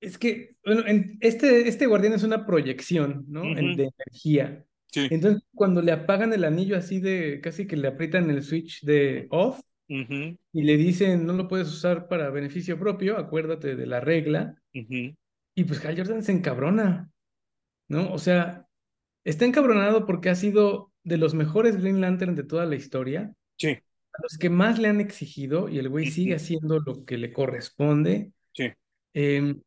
Es 0.00 0.18
que, 0.18 0.56
bueno, 0.64 0.86
en 0.86 1.18
este, 1.20 1.68
este 1.68 1.86
guardián 1.86 2.14
es 2.14 2.22
una 2.22 2.46
proyección, 2.46 3.24
¿no? 3.28 3.42
De 3.42 3.90
energía. 3.96 4.64
Sí. 4.86 5.06
Entonces, 5.10 5.42
cuando 5.54 5.82
le 5.82 5.92
apagan 5.92 6.32
el 6.32 6.44
anillo 6.44 6.76
así 6.76 7.00
de, 7.00 7.40
casi 7.40 7.66
que 7.66 7.76
le 7.76 7.88
aprietan 7.88 8.28
el 8.30 8.42
switch 8.42 8.82
de 8.82 9.26
off 9.30 9.60
y 9.88 10.62
le 10.62 10.76
dicen, 10.76 11.26
no 11.26 11.32
lo 11.32 11.48
puedes 11.48 11.68
usar 11.68 12.08
para 12.08 12.30
beneficio 12.30 12.78
propio, 12.78 13.18
acuérdate 13.18 13.76
de 13.76 13.86
la 13.86 14.00
regla. 14.00 14.54
Y 14.72 15.64
pues 15.64 15.84
Hal 15.84 15.96
Jordan 15.96 16.22
se 16.22 16.32
encabrona, 16.32 17.10
¿no? 17.90 18.10
O 18.12 18.18
sea, 18.18 18.66
está 19.24 19.44
encabronado 19.44 20.06
porque 20.06 20.30
ha 20.30 20.34
sido 20.34 20.92
de 21.04 21.18
los 21.18 21.34
mejores 21.34 21.76
Green 21.76 22.00
Lantern 22.00 22.34
de 22.36 22.44
toda 22.44 22.64
la 22.64 22.76
historia, 22.76 23.34
Sí. 23.58 23.68
a 23.68 24.22
los 24.22 24.38
que 24.38 24.48
más 24.48 24.78
le 24.78 24.88
han 24.88 25.00
exigido 25.00 25.68
y 25.68 25.78
el 25.78 25.88
güey 25.90 26.06
sigue 26.10 26.34
haciendo 26.36 26.78
lo 26.80 27.04
que 27.04 27.18
le 27.18 27.32
corresponde. 27.32 28.32
Sí. 28.52 28.70
Em, 29.12 29.60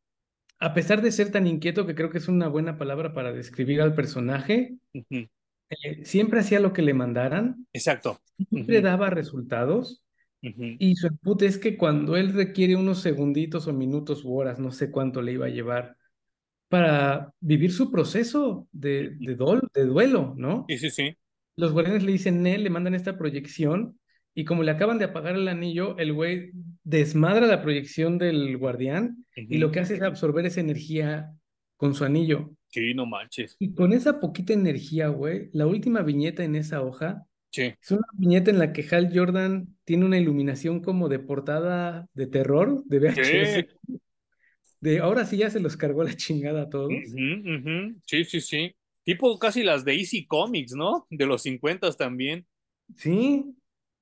a 0.60 0.74
pesar 0.74 1.02
de 1.02 1.12
ser 1.12 1.32
tan 1.32 1.46
inquieto, 1.46 1.86
que 1.86 1.94
creo 1.96 2.10
que 2.10 2.18
es 2.18 2.28
una 2.30 2.48
buena 2.48 2.78
palabra 2.78 3.14
para 3.14 3.34
describir 3.34 3.82
al 3.82 3.94
personaje, 3.94 4.76
eh, 4.94 6.06
siempre 6.06 6.40
hacía 6.40 6.60
lo 6.60 6.72
que 6.72 6.82
le 6.82 6.94
mandaran, 6.94 7.68
Exacto. 7.74 8.22
siempre 8.50 8.82
daba 8.82 9.10
resultados. 9.10 10.00
Y 10.42 10.96
su 10.98 11.08
empute 11.08 11.46
es 11.46 11.58
que 11.58 11.78
cuando 11.78 12.18
él 12.18 12.34
requiere 12.34 12.76
unos 12.76 13.00
segunditos 13.02 13.68
o 13.68 13.74
minutos 13.74 14.26
u 14.26 14.36
horas, 14.36 14.60
no 14.60 14.72
sé 14.72 14.92
cuánto 14.92 15.22
le 15.22 15.32
iba 15.34 15.46
a 15.46 15.50
llevar, 15.50 15.96
para 16.74 17.32
vivir 17.40 17.72
su 17.72 17.92
proceso 17.92 18.68
de, 18.72 19.12
de, 19.20 19.38
dol- 19.38 19.70
de 19.76 19.86
duelo, 19.86 20.34
¿no? 20.36 20.66
Sí, 20.68 20.80
sí, 20.80 20.90
sí. 20.90 21.16
Los 21.56 21.72
guardianes 21.72 22.02
le 22.04 22.12
dicen, 22.14 22.42
Nel, 22.42 22.64
le 22.64 22.72
mandan 22.72 22.96
esta 22.96 23.16
proyección, 23.16 24.00
y 24.34 24.44
como 24.44 24.64
le 24.64 24.72
acaban 24.72 24.98
de 24.98 25.06
apagar 25.06 25.36
el 25.36 25.48
anillo, 25.48 25.96
el 26.00 26.14
güey 26.14 26.50
desmadra 26.84 27.46
la 27.46 27.62
proyección 27.62 28.18
del 28.18 28.58
guardián, 28.58 29.24
y 29.36 29.60
lo 29.60 29.70
que 29.72 29.82
hace 29.82 29.94
es 29.94 30.02
absorber 30.02 30.48
esa 30.48 30.62
energía 30.62 31.30
con 31.78 31.94
su 31.94 32.06
anillo. 32.06 32.56
Sí, 32.70 32.96
no 32.96 33.06
manches. 33.06 33.56
Y 33.60 33.76
con 33.76 33.94
esa 33.94 34.20
poquita 34.20 34.54
energía, 34.54 35.10
güey, 35.10 35.50
la 35.54 35.68
última 35.68 36.02
viñeta 36.02 36.44
en 36.44 36.56
esa 36.56 36.82
hoja 36.82 37.24
Sí. 37.52 37.72
es 37.80 37.92
una 37.92 38.08
viñeta 38.18 38.50
en 38.50 38.58
la 38.58 38.74
que 38.74 38.84
Hal 38.90 39.12
Jordan 39.14 39.68
tiene 39.86 40.06
una 40.06 40.18
iluminación 40.18 40.82
como 40.82 41.08
de 41.08 41.20
portada 41.20 42.08
de 42.16 42.26
terror, 42.26 42.84
de 42.88 42.98
VHS, 43.00 43.68
Sí. 43.86 44.00
De 44.84 45.00
ahora 45.00 45.26
sí 45.26 45.38
ya 45.38 45.50
se 45.50 45.62
los 45.62 45.78
cargó 45.78 46.04
la 46.04 46.14
chingada 46.16 46.64
a 46.64 46.70
todos. 46.70 46.92
Sí, 48.06 48.26
sí, 48.26 48.42
sí. 48.42 48.76
Tipo 49.04 49.40
casi 49.40 49.64
las 49.64 49.86
de 49.86 49.96
Easy 49.96 50.26
Comics, 50.26 50.74
¿no? 50.74 51.08
De 51.10 51.26
los 51.26 51.42
50 51.44 51.90
también. 51.94 52.46
Sí, 52.98 53.56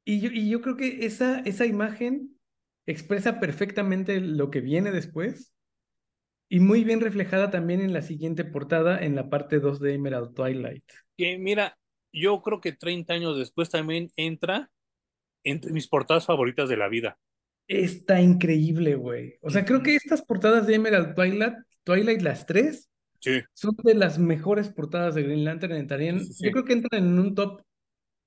y 0.04 0.22
yo, 0.22 0.30
y 0.32 0.50
yo 0.50 0.62
creo 0.62 0.78
que 0.78 1.06
esa, 1.06 1.40
esa 1.42 1.66
imagen 1.66 2.36
expresa 2.88 3.40
perfectamente 3.40 4.20
lo 4.20 4.50
que 4.50 4.62
viene 4.62 4.92
después 4.92 5.54
y 6.50 6.60
muy 6.60 6.84
bien 6.84 7.00
reflejada 7.00 7.52
también 7.52 7.80
en 7.80 7.94
la 7.94 8.02
siguiente 8.02 8.44
portada 8.44 9.00
en 9.00 9.16
la 9.16 9.30
parte 9.30 9.60
2 9.60 9.80
de 9.80 9.94
Emerald 9.94 10.34
Twilight. 10.34 10.84
Que 11.16 11.38
mira, 11.38 11.78
yo 12.12 12.42
creo 12.42 12.60
que 12.60 12.74
30 12.74 13.14
años 13.14 13.38
después 13.38 13.70
también 13.70 14.12
entra 14.16 14.72
entre 15.44 15.72
mis 15.72 15.88
portadas 15.88 16.26
favoritas 16.26 16.68
de 16.68 16.78
la 16.78 16.90
vida. 16.90 17.20
Está 17.72 18.20
increíble, 18.20 18.96
güey. 18.96 19.36
O 19.42 19.50
sea, 19.50 19.64
creo 19.64 19.82
que 19.82 19.96
estas 19.96 20.22
portadas 20.22 20.68
de 20.68 20.76
Emerald 20.76 21.16
Twilight, 21.16 21.54
Twilight 21.86 22.22
las 22.22 22.46
tres, 22.46 22.90
Sí, 23.20 23.40
son 23.54 23.76
de 23.84 23.94
las 23.94 24.18
mejores 24.18 24.70
portadas 24.70 25.14
de 25.16 25.22
Green 25.22 25.46
Lantern. 25.46 25.74
sí, 25.74 25.78
sí, 25.78 25.82
Entrarían, 25.82 26.20
yo 26.20 26.52
creo 26.52 26.66
que 26.66 26.74
entran 26.74 27.04
en 27.04 27.20
un 27.20 27.36
top 27.36 27.62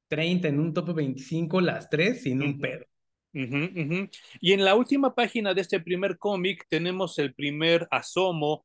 30, 0.09 0.49
en 0.49 0.61
un 0.61 0.73
top 0.73 0.95
25, 0.95 1.61
las 1.61 1.91
tres, 1.91 2.23
sin 2.23 2.43
un 2.43 2.59
pedo. 2.59 2.85
Y 4.41 4.53
en 4.53 4.65
la 4.65 4.77
última 4.77 5.15
página 5.15 5.53
de 5.53 5.61
este 5.61 5.81
primer 5.81 6.17
cómic 6.17 6.65
tenemos 6.71 7.19
el 7.19 7.35
primer 7.35 7.89
asomo, 7.91 8.65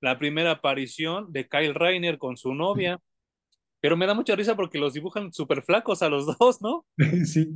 la 0.00 0.18
primera 0.18 0.50
aparición 0.50 1.32
de 1.32 1.48
Kyle 1.48 1.74
Reiner 1.74 2.18
con 2.18 2.36
su 2.36 2.52
novia. 2.54 2.98
Pero 3.80 3.96
me 3.96 4.06
da 4.06 4.14
mucha 4.14 4.34
risa 4.34 4.56
porque 4.56 4.78
los 4.78 4.94
dibujan 4.94 5.32
súper 5.32 5.62
flacos 5.62 6.02
a 6.02 6.08
los 6.08 6.26
dos, 6.38 6.60
¿no? 6.60 6.84
Sí. 7.24 7.48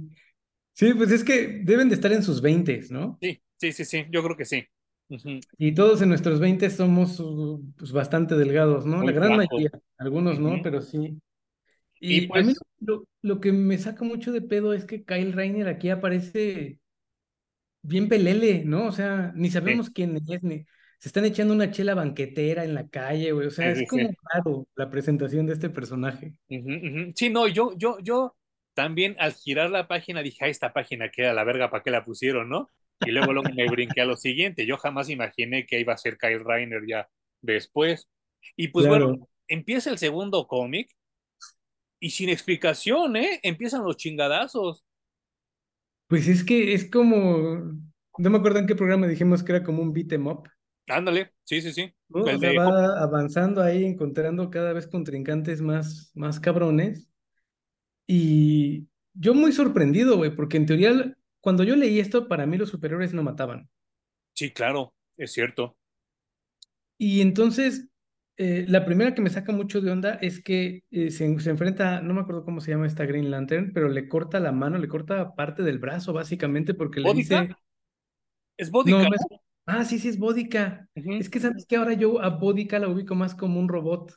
Sí, 0.75 0.95
pues 0.95 1.11
es 1.11 1.23
que 1.23 1.61
deben 1.65 1.89
de 1.89 1.95
estar 1.95 2.13
en 2.13 2.23
sus 2.23 2.41
20, 2.41 2.81
¿no? 2.91 3.19
Sí, 3.21 3.41
sí, 3.57 3.73
sí, 3.73 3.85
sí, 3.85 4.07
yo 4.11 4.23
creo 4.23 4.37
que 4.37 4.45
sí. 4.45 4.65
Ujú. 5.09 5.41
Y 5.59 5.75
todos 5.75 6.01
en 6.01 6.09
nuestros 6.09 6.41
20 6.41 6.71
somos 6.71 7.21
uh, 7.21 7.63
pues, 7.77 7.93
bastante 7.93 8.35
delgados, 8.37 8.87
¿no? 8.87 9.03
La 9.03 9.13
gran 9.13 9.37
mayoría, 9.37 9.71
algunos 9.99 10.39
no, 10.39 10.61
pero 10.63 10.81
sí. 10.81 11.21
Y 12.01 12.23
Y 12.23 12.25
a 12.25 12.43
mí 12.43 12.55
pues, 12.55 12.59
lo, 12.81 13.05
lo 13.21 13.41
que 13.41 13.53
me 13.53 13.79
saca 13.79 14.05
mucho 14.05 14.33
de 14.33 14.41
pedo 14.41 14.73
es 14.73 14.85
que 14.85 15.05
Kyle 15.05 15.33
Reiner 15.33 15.69
aquí 15.69 15.91
aparece 15.91 16.81
bien 17.83 18.09
pelele, 18.09 18.65
¿no? 18.65 18.87
O 18.87 18.93
sea, 18.93 19.33
ni 19.35 19.49
sí, 19.49 19.55
sabemos 19.55 19.91
quién 19.91 20.17
es, 20.17 20.43
ni 20.43 20.65
se 20.99 21.09
están 21.09 21.25
echando 21.25 21.53
una 21.53 21.71
chela 21.71 21.95
banquetera 21.95 22.65
en 22.65 22.75
la 22.75 22.89
calle, 22.89 23.33
güey. 23.33 23.49
O 23.49 23.51
sea, 23.51 23.75
sí, 23.75 23.83
es 23.83 23.91
sí, 23.91 23.97
como 23.97 24.11
raro 24.33 24.69
la 24.77 24.89
presentación 24.89 25.47
de 25.47 25.55
este 25.55 25.69
personaje. 25.69 26.35
Sí, 27.17 27.29
no, 27.29 27.49
yo, 27.49 27.77
yo, 27.77 27.99
yo 28.01 28.37
también 28.75 29.17
al 29.19 29.35
girar 29.35 29.71
la 29.71 29.89
página 29.89 30.23
dije, 30.23 30.45
ah, 30.45 30.49
esta 30.49 30.73
página 30.73 31.11
queda 31.11 31.33
la 31.33 31.45
verga, 31.45 31.71
¿para 31.71 31.83
qué 31.83 31.91
la 31.91 32.05
pusieron, 32.05 32.49
no? 32.49 32.69
Y 33.05 33.11
luego, 33.11 33.33
luego 33.33 33.51
me 33.55 33.69
brinqué 33.69 34.01
a 34.01 34.05
lo 34.07 34.17
siguiente. 34.17 34.67
Yo 34.67 34.77
jamás 34.77 35.09
imaginé 35.09 35.67
que 35.67 35.81
iba 35.81 35.93
a 35.93 35.99
ser 35.99 36.17
Kyle 36.19 36.45
Reiner 36.45 36.83
ya 36.87 37.09
después. 37.41 38.09
Y 38.57 38.69
pues 38.69 38.87
bueno, 38.87 39.29
empieza 39.49 39.91
el 39.91 39.99
segundo 39.99 40.47
cómic 40.47 40.91
y 42.01 42.11
sin 42.11 42.29
explicación, 42.29 43.17
¿eh? 43.17 43.41
Empiezan 43.43 43.85
los 43.85 43.97
chingadazos. 43.97 44.85
Pues 46.09 46.29
es 46.29 46.45
que 46.45 46.75
es 46.75 46.91
como, 46.91 47.73
no 48.19 48.31
me 48.31 48.39
acuerdo 48.39 48.59
en 48.59 48.67
qué 48.67 48.75
programa 48.75 49.07
dijimos 49.07 49.43
que 49.43 49.53
era 49.53 49.65
como 49.65 49.83
un 49.83 49.93
beat 49.93 50.13
'em 50.13 50.27
up. 50.27 50.49
Ándale, 50.89 51.33
sí, 51.45 51.63
sí, 51.63 51.73
sí. 51.73 51.93
¿no? 52.09 52.23
O 52.23 52.39
sea, 52.39 52.53
va 52.59 53.03
avanzando 53.03 53.63
ahí, 53.63 53.85
encontrando 53.85 54.51
cada 54.51 54.73
vez 54.73 54.87
contrincantes 54.87 55.63
más, 55.63 56.11
más 56.15 56.41
cabrones. 56.41 57.09
Y 58.07 58.89
yo 59.15 59.35
muy 59.35 59.53
sorprendido, 59.53 60.17
güey, 60.17 60.35
porque 60.35 60.57
en 60.57 60.67
teoría, 60.67 61.17
cuando 61.41 61.65
yo 61.65 61.77
leí 61.77 62.01
esto, 62.01 62.29
para 62.29 62.47
mí 62.47 62.57
los 62.59 62.71
superiores 62.71 63.15
no 63.15 63.23
mataban. 63.23 63.71
Sí, 64.35 64.53
claro, 64.53 64.93
es 65.17 65.33
cierto. 65.33 65.77
Y 66.99 67.21
entonces, 67.21 67.89
eh, 68.37 68.65
la 68.69 68.85
primera 68.85 69.15
que 69.15 69.21
me 69.23 69.31
saca 69.31 69.53
mucho 69.53 69.81
de 69.81 69.91
onda 69.91 70.15
es 70.15 70.43
que 70.43 70.85
eh, 70.91 71.11
se, 71.11 71.39
se 71.41 71.51
enfrenta, 71.51 72.01
no 72.01 72.15
me 72.15 72.21
acuerdo 72.21 72.45
cómo 72.45 72.61
se 72.61 72.71
llama 72.71 72.87
esta 72.87 73.07
Green 73.07 73.31
Lantern, 73.31 73.73
pero 73.73 73.89
le 73.89 74.09
corta 74.09 74.41
la 74.41 74.53
mano, 74.53 74.79
le 74.79 74.89
corta 74.89 75.35
parte 75.35 75.63
del 75.63 75.79
brazo, 75.79 76.13
básicamente, 76.13 76.75
porque 76.75 77.01
le 77.01 77.13
dice, 77.13 77.59
Es 78.57 78.71
no, 78.83 78.99
Bódica, 78.99 79.05
no 79.05 79.15
es, 79.15 79.27
¿no? 79.31 79.43
ah, 79.67 79.85
sí, 79.85 79.99
sí, 79.99 80.09
es 80.09 80.19
Bódica. 80.19 80.89
Ujú. 80.97 81.13
Es 81.19 81.29
que 81.31 81.41
sabes 81.41 81.67
que 81.67 81.77
ahora 81.77 81.93
yo 81.95 82.21
a 82.23 82.29
Bódica 82.31 82.79
la 82.79 82.89
ubico 82.89 83.15
más 83.15 83.35
como 83.35 83.61
un 83.61 83.69
robot. 83.69 84.13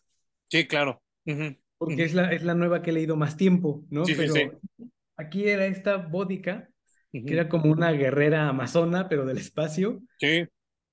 Sí, 0.50 0.68
claro. 0.68 1.02
Ujú, 1.26 1.56
porque 1.78 2.04
es 2.06 2.14
la, 2.14 2.32
es 2.32 2.44
la 2.44 2.56
nueva 2.56 2.82
que 2.82 2.92
he 2.92 2.94
leído 2.94 3.16
más 3.16 3.38
tiempo, 3.38 3.86
¿no? 3.90 4.06
Sí, 4.06 4.16
sí, 4.16 4.28
sí. 4.28 4.34
Pero 4.34 4.60
aquí 5.18 5.48
era 5.48 5.66
esta 5.66 5.98
Bódica, 5.98 6.70
que 7.12 7.34
era 7.34 7.50
como 7.50 7.72
una 7.72 7.92
guerrera 7.92 8.50
amazona, 8.50 9.10
pero 9.10 9.26
del 9.26 9.38
espacio. 9.38 10.02
Sí. 10.20 10.48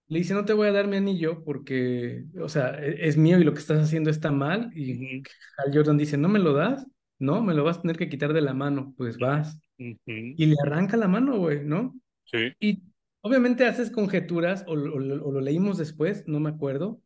Le 0.08 0.18
dice, 0.18 0.34
no 0.34 0.44
te 0.44 0.52
voy 0.52 0.68
a 0.68 0.72
dar 0.72 0.88
mi 0.88 0.96
anillo 0.96 1.42
porque, 1.44 2.24
o 2.40 2.48
sea, 2.48 2.70
e- 2.78 3.08
es 3.08 3.16
mío 3.16 3.38
y 3.38 3.44
lo 3.44 3.54
que 3.54 3.60
estás 3.60 3.82
haciendo 3.82 4.10
está 4.10 4.30
mal. 4.30 4.70
Y 4.76 5.22
Hal 5.56 5.70
Jordan 5.72 5.96
dice, 5.96 6.18
¿no 6.18 6.28
me 6.28 6.38
lo 6.38 6.52
das? 6.52 6.86
No, 7.18 7.40
me 7.42 7.54
lo 7.54 7.64
vas 7.64 7.78
a 7.78 7.82
tener 7.82 7.96
que 7.96 8.08
quitar 8.08 8.32
de 8.32 8.42
la 8.42 8.52
mano. 8.52 8.94
Pues 8.96 9.18
vas. 9.18 9.58
Y 9.78 10.46
le 10.46 10.56
arranca 10.64 10.96
la 10.96 11.08
mano, 11.08 11.38
güey, 11.38 11.64
¿no? 11.64 11.98
Sí, 12.24 12.52
Y 12.60 12.82
obviamente 13.22 13.66
haces 13.66 13.90
conjeturas, 13.90 14.64
o, 14.66 14.72
o 14.72 14.76
lo 14.76 15.40
leímos 15.40 15.78
después, 15.78 16.24
no 16.26 16.40
me 16.40 16.50
acuerdo, 16.50 17.00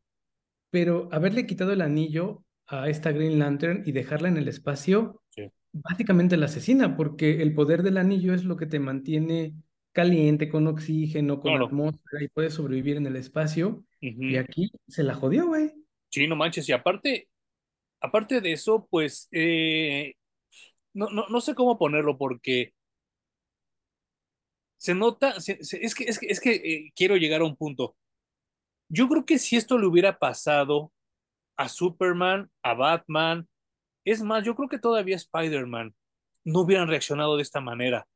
pero 0.71 1.09
haberle 1.13 1.47
quitado 1.47 1.73
el 1.73 1.83
anillo 1.83 2.45
a 2.69 2.89
esta 2.89 3.13
Green 3.13 3.39
Lantern 3.39 3.83
y 3.87 3.93
dejarla 3.93 4.29
en 4.29 4.37
el 4.37 4.49
espacio 4.49 5.23
sí. 5.31 5.51
básicamente 5.73 6.37
la 6.37 6.47
asesina, 6.47 6.97
porque 6.97 7.43
el 7.43 7.55
poder 7.55 7.83
del 7.83 7.99
anillo 7.99 8.35
es 8.35 8.45
lo 8.45 8.57
que 8.57 8.67
te 8.67 8.81
mantiene 8.81 9.55
caliente, 9.93 10.49
con 10.49 10.67
oxígeno, 10.67 11.41
con 11.41 11.53
Claro. 11.53 11.67
atmósfera 11.67 12.23
y 12.25 12.29
puedes 12.29 12.55
sobrevivir 12.55 12.97
en 12.97 13.07
el 13.07 13.17
espacio. 13.17 13.85
Y 14.01 14.37
aquí 14.37 14.71
se 14.89 15.03
la 15.03 15.15
jodió, 15.15 15.47
güey. 15.47 15.73
Sí, 16.11 16.27
no 16.27 16.37
manches. 16.37 16.69
Y 16.69 16.73
aparte, 16.73 17.29
aparte 18.01 18.41
de 18.41 18.53
eso, 18.53 18.87
pues, 18.91 19.29
eh, 19.33 20.15
no, 20.95 21.11
no, 21.11 21.27
no 21.29 21.41
sé 21.41 21.55
cómo 21.55 21.79
ponerlo 21.79 22.19
porque 22.19 22.75
se 24.77 24.95
nota, 24.95 25.41
se- 25.41 25.63
se- 25.65 25.85
es 25.85 25.95
que, 25.95 26.05
es 26.05 26.19
que, 26.19 26.27
es 26.27 26.41
que 26.41 26.55
eh, 26.55 26.93
quiero 26.95 27.17
llegar 27.17 27.41
a 27.41 27.45
un 27.45 27.57
punto. 27.57 27.97
Yo 28.89 29.09
creo 29.09 29.25
que 29.27 29.39
si 29.39 29.57
esto 29.57 29.79
le 29.79 29.87
hubiera 29.87 30.19
pasado 30.19 30.93
a 31.57 31.69
Superman, 31.69 32.51
a 32.63 32.75
Batman, 32.75 33.49
es 34.05 34.23
más, 34.23 34.45
yo 34.45 34.55
creo 34.55 34.69
que 34.69 34.79
todavía 34.79 35.17
Spider-Man 35.17 35.95
no 36.45 36.61
hubieran 36.61 36.89
reaccionado 36.89 37.37
de 37.37 37.43
esta 37.43 37.61
manera. 37.61 38.07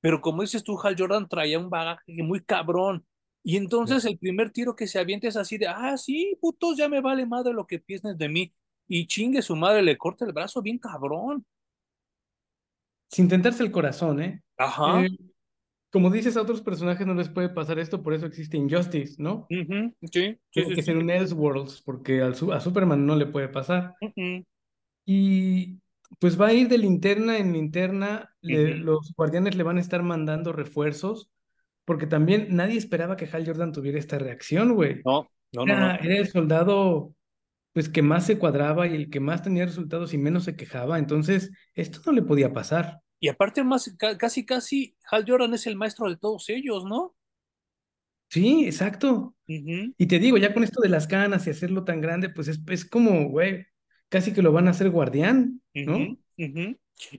Pero 0.00 0.20
como 0.20 0.42
dices 0.42 0.64
tú, 0.64 0.78
Hal 0.82 0.96
Jordan 0.98 1.28
traía 1.28 1.58
un 1.58 1.70
bagaje 1.70 2.22
muy 2.22 2.40
cabrón. 2.40 3.06
Y 3.42 3.56
entonces 3.56 4.04
el 4.04 4.18
primer 4.18 4.50
tiro 4.50 4.74
que 4.74 4.86
se 4.86 4.98
avienta 4.98 5.28
es 5.28 5.36
así 5.36 5.56
de, 5.56 5.68
ah, 5.68 5.96
sí, 5.96 6.36
putos, 6.40 6.76
ya 6.76 6.88
me 6.88 7.00
vale 7.00 7.26
madre 7.26 7.52
lo 7.52 7.66
que 7.66 7.78
piensen 7.78 8.18
de 8.18 8.28
mí. 8.28 8.52
Y 8.88 9.06
chingue 9.06 9.40
su 9.40 9.54
madre, 9.54 9.82
le 9.82 9.96
corta 9.96 10.24
el 10.24 10.32
brazo 10.32 10.60
bien 10.62 10.78
cabrón. 10.78 11.46
Sin 13.08 13.28
tentarse 13.28 13.62
el 13.62 13.70
corazón, 13.70 14.22
¿eh? 14.22 14.42
Ajá. 14.56 15.04
Eh, 15.04 15.16
como 15.90 16.10
dices, 16.10 16.36
a 16.36 16.42
otros 16.42 16.62
personajes 16.62 17.06
no 17.06 17.14
les 17.14 17.28
puede 17.28 17.48
pasar 17.50 17.78
esto, 17.78 18.02
por 18.02 18.14
eso 18.14 18.26
existe 18.26 18.56
Injustice, 18.56 19.16
¿no? 19.22 19.50
ujú, 19.50 19.94
Sí, 20.12 20.38
sí, 20.50 20.64
Como 20.64 20.66
sí, 20.66 20.74
que 20.74 20.80
es 20.82 20.86
sí. 20.86 20.92
en 20.92 20.98
un 20.98 21.10
Elseworlds, 21.10 21.82
porque 21.82 22.22
al 22.22 22.34
a 22.52 22.60
Superman 22.60 23.04
no 23.04 23.16
le 23.16 23.26
puede 23.26 23.48
pasar. 23.48 23.96
ujú, 24.00 24.44
Y 25.04 25.80
pues 26.18 26.40
va 26.40 26.48
a 26.48 26.52
ir 26.52 26.68
de 26.68 26.78
linterna 26.78 27.38
en 27.38 27.52
linterna, 27.52 28.34
le- 28.42 28.74
ujú. 28.74 28.76
los 28.76 29.12
guardianes 29.16 29.56
le 29.56 29.62
van 29.62 29.78
a 29.78 29.80
estar 29.80 30.02
mandando 30.02 30.52
refuerzos, 30.52 31.30
porque 31.84 32.06
también 32.06 32.48
nadie 32.56 32.78
esperaba 32.78 33.16
que 33.16 33.28
Hal 33.32 33.46
Jordan 33.46 33.72
tuviera 33.72 33.98
esta 33.98 34.18
reacción, 34.18 34.74
güey. 34.74 35.04
No, 35.04 35.30
no, 35.52 35.66
no, 35.66 35.76
Era, 35.76 35.96
no. 35.96 35.96
era 35.96 36.16
el 36.18 36.28
soldado 36.28 37.14
pues 37.74 37.88
que 37.90 38.02
más 38.02 38.26
se 38.26 38.38
cuadraba 38.38 38.88
y 38.88 38.96
el 38.96 39.10
que 39.10 39.20
más 39.20 39.42
tenía 39.42 39.66
resultados 39.66 40.14
y 40.14 40.18
menos 40.18 40.44
se 40.44 40.56
quejaba, 40.56 40.98
entonces 40.98 41.52
esto 41.74 42.00
no 42.06 42.12
le 42.12 42.22
podía 42.22 42.52
pasar. 42.52 43.00
Y 43.20 43.28
aparte 43.28 43.64
más, 43.64 43.94
ca- 43.98 44.18
casi, 44.18 44.46
casi, 44.46 44.96
Hal 45.10 45.24
Jordan 45.28 45.54
es 45.54 45.66
el 45.66 45.76
maestro 45.76 46.08
de 46.10 46.16
todos 46.16 46.48
ellos, 46.50 46.84
¿no? 46.84 47.14
Sí, 48.28 48.64
exacto. 48.66 49.34
Y 49.98 50.06
te 50.08 50.18
digo, 50.18 50.38
ya 50.38 50.54
con 50.54 50.64
esto 50.64 50.80
de 50.82 50.88
las 50.90 51.06
canas 51.08 51.46
y 51.46 51.50
hacerlo 51.50 51.84
tan 51.84 52.00
grande, 52.00 52.30
pues 52.30 52.48
es, 52.48 52.60
es 52.68 52.84
como, 52.84 53.28
güey, 53.30 53.66
casi 54.08 54.32
que 54.34 54.42
lo 54.42 54.52
van 54.52 54.68
a 54.68 54.72
hacer 54.72 54.90
guardián, 54.90 55.62
¿no? 55.84 56.18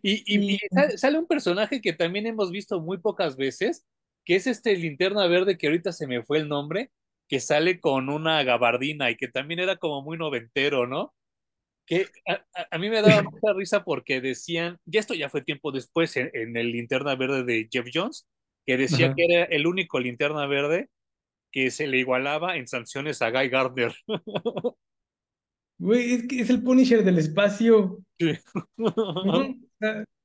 Y, 0.01 0.23
y, 0.25 0.55
y 0.55 0.57
Y 0.57 0.59
sa- 0.73 0.97
sale 0.97 1.17
un 1.19 1.27
personaje 1.27 1.81
que 1.81 1.93
también 1.93 2.27
hemos 2.27 2.51
visto 2.51 2.79
muy 2.81 2.97
pocas 2.99 3.35
veces, 3.37 3.85
que 4.25 4.35
es 4.35 4.47
este 4.47 4.75
linterna 4.77 5.27
verde 5.27 5.57
que 5.57 5.67
ahorita 5.67 5.91
se 5.91 6.07
me 6.07 6.23
fue 6.23 6.39
el 6.39 6.47
nombre, 6.49 6.91
que 7.27 7.39
sale 7.39 7.79
con 7.79 8.09
una 8.09 8.43
gabardina 8.43 9.09
y 9.11 9.15
que 9.17 9.27
también 9.27 9.59
era 9.59 9.77
como 9.77 10.01
muy 10.01 10.17
noventero, 10.17 10.87
¿no? 10.87 11.13
Que 11.85 12.05
a, 12.27 12.33
a- 12.55 12.67
a 12.71 12.77
mí 12.77 12.89
me 12.89 13.01
daba 13.01 13.23
mucha 13.23 13.53
risa 13.53 13.83
porque 13.83 14.21
decían, 14.21 14.77
y 14.85 14.97
esto 14.97 15.13
ya 15.13 15.29
fue 15.29 15.41
tiempo 15.41 15.71
después 15.71 16.15
en, 16.17 16.29
en 16.33 16.55
el 16.57 16.71
linterna 16.71 17.15
verde 17.15 17.43
de 17.43 17.67
Jeff 17.71 17.87
Jones, 17.93 18.27
que 18.65 18.77
decía 18.77 19.07
Ajá. 19.07 19.15
que 19.15 19.25
era 19.29 19.43
el 19.45 19.67
único 19.67 19.99
linterna 19.99 20.45
verde 20.47 20.89
que 21.51 21.69
se 21.71 21.87
le 21.87 21.97
igualaba 21.97 22.55
en 22.57 22.67
sanciones 22.67 23.21
a 23.21 23.29
Guy 23.31 23.49
Gardner. 23.49 23.93
Güey, 25.81 26.13
es 26.13 26.27
que 26.27 26.41
es 26.41 26.49
el 26.51 26.61
Punisher 26.61 27.03
del 27.03 27.17
espacio. 27.17 27.99
Sí. 28.19 28.33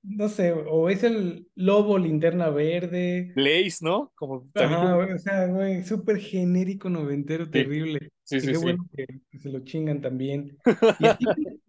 ¿no? 0.02 0.28
Sé, 0.28 0.52
o 0.52 0.88
es 0.88 1.02
el 1.02 1.48
lobo 1.56 1.98
linterna 1.98 2.50
verde. 2.50 3.32
Blaze, 3.34 3.78
¿no? 3.80 4.12
Como 4.14 4.48
también. 4.52 4.80
Ajá, 4.80 4.94
güey, 4.94 5.12
o 5.12 5.18
sea, 5.18 5.46
güey, 5.46 5.82
súper 5.82 6.18
genérico, 6.18 6.88
noventero, 6.90 7.46
Sí, 7.46 7.50
terrible. 7.50 8.10
sí, 8.22 8.40
sí, 8.40 8.46
qué 8.48 8.54
sí. 8.54 8.62
bueno 8.62 8.86
que, 8.94 9.06
que 9.30 9.38
se 9.38 9.48
lo 9.50 9.60
chingan 9.60 10.00
también. 10.00 10.56
Y 11.00 11.06
así 11.06 11.24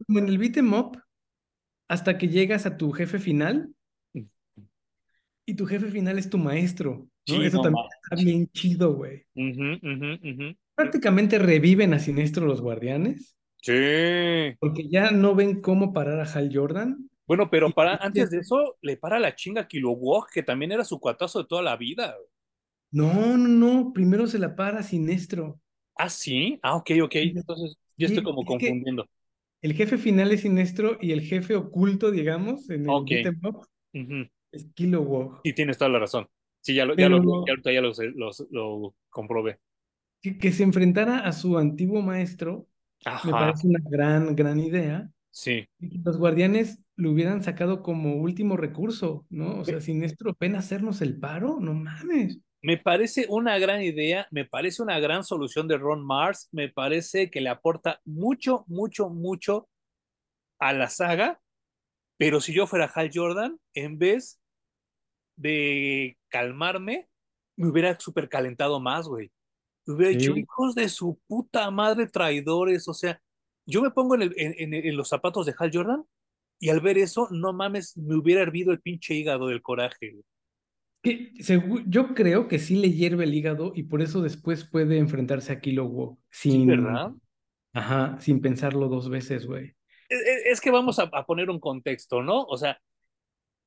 como 0.06 0.19
en 0.19 0.28
el 0.28 0.38
beat 0.38 0.58
'em 0.58 0.73
up, 0.73 1.00
hasta 1.88 2.17
que 2.17 2.28
llegas 2.28 2.65
a 2.65 2.78
tu 2.78 2.91
jefe 2.91 3.19
final, 3.19 3.73
y 5.45 5.54
tu 5.56 5.65
jefe 5.65 5.89
final 5.89 6.19
es 6.19 6.30
tu 6.30 6.38
maestro, 6.38 7.08
¿no? 7.28 7.36
Sí, 7.38 7.45
Eso 7.45 7.62
también 7.62 7.86
está 8.04 8.21
bien 8.21 8.47
chido, 8.50 8.93
güey. 8.95 9.26
Prácticamente 10.76 11.39
reviven 11.39 11.93
a 11.93 12.00
Sinestro 12.00 12.45
los 12.45 12.62
guardianes, 12.62 13.37
Sí. 13.67 14.58
porque 14.60 14.88
ya 14.89 15.12
no 15.12 15.36
ven 15.36 15.62
cómo 15.62 15.93
parar 15.93 16.19
a 16.19 16.23
Hal 16.32 16.49
Jordan. 16.53 17.10
Bueno, 17.25 17.49
pero 17.49 17.69
para 17.71 17.95
antes 17.97 18.30
de 18.30 18.39
eso, 18.39 18.77
le 18.82 18.97
para 18.97 19.19
la 19.19 19.36
chinga 19.36 19.62
a 19.62 19.67
Kilowog, 19.67 20.27
que 20.34 20.43
también 20.43 20.71
era 20.71 20.84
su 20.86 20.99
cuatazo 20.99 21.39
de 21.39 21.47
toda 21.47 21.62
la 21.62 21.75
vida. 21.75 22.15
no, 22.91 23.38
no, 23.38 23.47
no, 23.47 23.93
primero 23.93 24.27
se 24.27 24.39
la 24.39 24.56
para 24.56 24.84
Sinestro. 24.84 25.60
Ah, 25.95 26.10
sí. 26.10 26.60
Ah, 26.62 26.75
ok, 26.75 26.91
ok. 27.03 27.15
Entonces, 27.15 27.77
yo 27.97 28.08
estoy 28.08 28.23
como 28.23 28.41
es 28.41 28.47
confundiendo. 28.47 29.06
el 29.62 29.73
jefe 29.73 29.97
final 29.97 30.32
es 30.32 30.41
Sinestro 30.41 30.97
y 31.01 31.12
el 31.12 31.21
jefe 31.21 31.56
oculto, 31.56 32.12
digamos, 32.12 32.69
en 32.69 32.84
el 32.84 32.89
Ok. 32.89 33.10
beat 33.10 33.25
'em 33.25 33.39
up 33.45 33.67
ujú. 33.93 34.30
es 34.51 34.65
Kilowog. 34.75 35.41
Y 35.43 35.53
tienes 35.53 35.77
toda 35.77 35.89
la 35.89 35.99
razón. 35.99 36.27
Sí, 36.62 36.73
ya 36.75 36.86
lo, 36.86 36.95
ya 36.95 37.10
lo, 37.10 37.17
Pero 37.17 37.45
ya 37.45 37.53
lo- 37.53 37.62
ya 37.63 37.82
lo, 37.82 37.91
lo, 38.15 38.32
lo 38.51 38.95
comprobé. 39.10 39.60
que, 40.21 40.38
que 40.38 40.51
se 40.51 40.63
enfrentara 40.63 41.19
a 41.19 41.32
su 41.32 41.58
antiguo 41.58 42.01
maestro 42.01 42.67
me 43.23 43.31
parece 43.31 43.67
una 43.67 43.79
gran, 43.89 44.36
gran 44.36 44.60
idea. 44.60 45.10
sí. 45.31 45.67
Y 45.79 45.99
los 45.99 46.17
guardianes 46.17 46.79
lo 46.95 47.12
hubieran 47.12 47.43
sacado 47.43 47.83
como 47.83 48.15
último 48.15 48.57
recurso, 48.57 49.25
¿no? 49.29 49.60
O 49.60 49.65
sea, 49.65 49.79
Sinestro, 49.79 50.36
ven 50.39 50.55
a 50.55 50.60
hacernos 50.60 51.01
el 51.01 51.19
paro, 51.19 51.60
no 51.60 51.73
mames. 51.73 52.39
Me 52.62 52.77
parece 52.77 53.27
una 53.29 53.60
gran 53.60 53.83
idea, 53.83 54.27
me 54.31 54.45
parece 54.45 54.81
una 54.81 54.99
gran 54.99 55.23
solución 55.23 55.67
de 55.67 55.77
Ron 55.77 56.03
Mars, 56.03 56.49
me 56.51 56.69
parece 56.69 57.29
que 57.29 57.39
le 57.39 57.49
aporta 57.49 58.01
mucho, 58.03 58.65
mucho, 58.67 59.10
mucho 59.10 59.69
a 60.60 60.73
la 60.73 60.89
saga, 60.89 61.39
pero 62.17 62.41
si 62.41 62.53
yo 62.53 62.65
fuera 62.65 62.91
Hal 62.93 63.12
Jordan, 63.13 63.60
en 63.75 63.99
vez 63.99 64.39
de 65.36 66.17
calmarme, 66.29 67.07
me 67.55 67.67
hubiera 67.67 67.99
súper 67.99 68.27
calentado 68.27 68.79
más, 68.79 69.07
güey. 69.07 69.31
Hubiera 69.88 70.12
dicho, 70.12 70.36
hijos 70.36 70.76
de 70.76 70.89
su 70.89 71.19
puta 71.28 71.71
madre 71.71 72.08
traidores, 72.08 72.88
o 72.88 72.93
sea, 72.93 73.21
yo 73.65 73.82
me 73.82 73.91
pongo 73.91 74.15
en, 74.15 74.23
el- 74.23 74.34
en- 74.38 74.56
en- 74.58 74.73
en 74.86 74.97
los 74.97 75.10
zapatos 75.10 75.45
de 75.45 75.56
Hal 75.58 75.71
Jordan 75.73 76.04
y 76.60 76.69
al 76.69 76.82
ver 76.82 76.97
eso, 76.97 77.28
no 77.32 77.54
mames, 77.54 77.95
me 77.97 78.15
hubiera 78.15 78.41
hervido 78.41 78.71
el 78.71 78.82
pinche 78.82 79.13
hígado 79.15 79.47
del 79.47 79.62
coraje. 79.62 80.15
Que, 81.02 81.32
yo 81.88 82.13
creo 82.15 82.47
que 82.47 82.60
sí 82.60 82.76
le 82.76 82.91
hierve 82.91 83.23
el 83.23 83.34
hígado 83.34 83.71
y 83.76 83.84
por 83.84 84.02
eso 84.02 84.21
después 84.21 84.65
puede 84.65 84.97
enfrentarse 84.97 85.54
a 85.54 85.62
Kilowog 85.62 86.17
Sí, 86.32 86.52
sin, 86.52 86.67
¿verdad? 86.67 87.12
ajá, 87.73 88.17
sin 88.19 88.41
pensarlo 88.41 88.89
dos 88.89 89.10
veces, 89.10 89.45
güey. 89.45 89.76
Es, 90.10 90.19
es- 90.21 90.45
es 90.45 90.62
que 90.62 90.71
vamos 90.71 91.00
a, 91.00 91.04
a 91.04 91.26
poner 91.26 91.50
un 91.50 91.60
contexto, 91.60 92.21
¿no? 92.23 92.43
O 92.43 92.58
sea, 92.58 92.80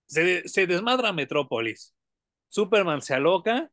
se, 0.06 0.46
se 0.48 0.66
desmadra 0.66 1.12
Metrópolis, 1.12 1.94
Superman 2.48 3.00
se 3.02 3.14
aloca 3.14 3.70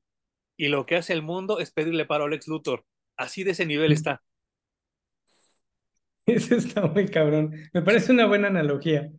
y 0.58 0.67
lo 0.67 0.86
que 0.86 0.96
hace 0.98 1.13
el 1.13 1.22
mundo 1.22 1.60
es 1.60 1.72
pedirle 1.72 2.06
paro 2.06 2.26
a 2.26 2.30
Lex 2.30 2.48
Luthor. 2.48 2.86
Así 3.15 3.43
de 3.43 3.52
ese 3.52 3.65
nivel 3.65 3.91
está. 3.91 4.22
Eso 6.26 6.56
está 6.56 6.86
muy 6.88 7.08
cabrón. 7.08 7.54
Me 7.74 7.82
parece 7.82 8.12
una 8.12 8.26
buena 8.26 8.48
analogía. 8.50 9.12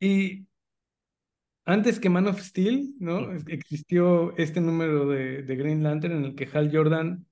Y 0.00 0.46
antes 1.66 2.00
que 2.00 2.10
Man 2.10 2.26
of 2.26 2.40
Steel, 2.40 2.94
¿no? 2.98 3.32
Es- 3.32 3.44
Existió 3.46 4.36
este 4.36 4.60
número 4.60 5.06
de, 5.08 5.42
de 5.42 5.56
Green 5.56 5.82
Lantern 5.82 6.14
en 6.16 6.24
el 6.24 6.34
que 6.34 6.48
Hal 6.52 6.70
Jordan, 6.74 7.26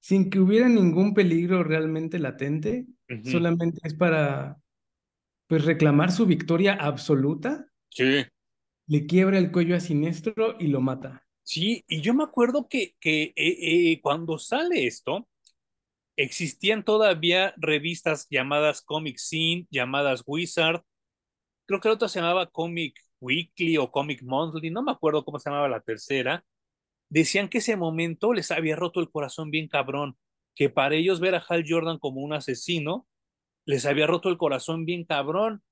sin 0.00 0.30
que 0.30 0.38
hubiera 0.40 0.68
ningún 0.68 1.14
peligro 1.14 1.64
realmente 1.64 2.18
latente, 2.18 2.86
solamente 3.24 3.80
es 3.84 3.94
para, 3.94 4.58
pues, 5.46 5.64
reclamar 5.64 6.12
su 6.12 6.26
victoria 6.26 6.74
absoluta, 6.74 7.66
Sí, 7.90 8.24
le 8.86 9.06
quiebra 9.06 9.38
el 9.38 9.52
cuello 9.52 9.76
a 9.76 9.80
Sinestro 9.80 10.56
y 10.58 10.68
lo 10.68 10.80
mata. 10.80 11.26
Sí, 11.44 11.84
y 11.88 12.00
yo 12.00 12.14
me 12.14 12.24
acuerdo 12.24 12.68
que, 12.68 12.94
que 13.00 13.32
eh, 13.36 13.92
eh, 13.92 14.00
cuando 14.02 14.38
sale 14.38 14.86
esto, 14.86 15.28
existían 16.16 16.84
todavía 16.84 17.54
revistas 17.58 18.26
llamadas 18.30 18.82
Comic 18.82 19.18
Scene, 19.18 19.66
llamadas 19.70 20.22
Wizard, 20.26 20.82
creo 21.66 21.80
que 21.80 21.88
la 21.88 21.94
otra 21.94 22.08
se 22.08 22.20
llamaba 22.20 22.46
Comic 22.50 22.98
Weekly 23.20 23.78
o 23.78 23.90
Comic 23.90 24.22
Monthly, 24.22 24.70
no 24.70 24.82
me 24.82 24.92
acuerdo 24.92 25.24
cómo 25.24 25.38
se 25.38 25.50
llamaba 25.50 25.68
la 25.68 25.80
tercera, 25.80 26.44
decían 27.10 27.48
que 27.48 27.58
ese 27.58 27.76
momento 27.76 28.32
les 28.34 28.50
había 28.50 28.76
roto 28.76 29.00
el 29.00 29.10
corazón 29.10 29.50
bien 29.50 29.68
cabrón, 29.68 30.16
que 30.54 30.70
para 30.70 30.96
ellos 30.96 31.20
ver 31.20 31.34
a 31.34 31.44
Hal 31.48 31.64
Jordan 31.68 31.98
como 31.98 32.22
un 32.22 32.32
asesino 32.34 33.06
les 33.66 33.86
había 33.86 34.06
roto 34.06 34.28
el 34.28 34.38
corazón 34.38 34.84
bien 34.84 35.04
cabrón. 35.04 35.62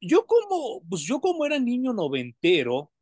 Yo 0.00 0.26
como, 0.26 0.82
pues 0.88 1.02
yo 1.02 1.20
como 1.20 1.46
era 1.46 1.58
niño 1.58 1.92
noventero 1.92 2.92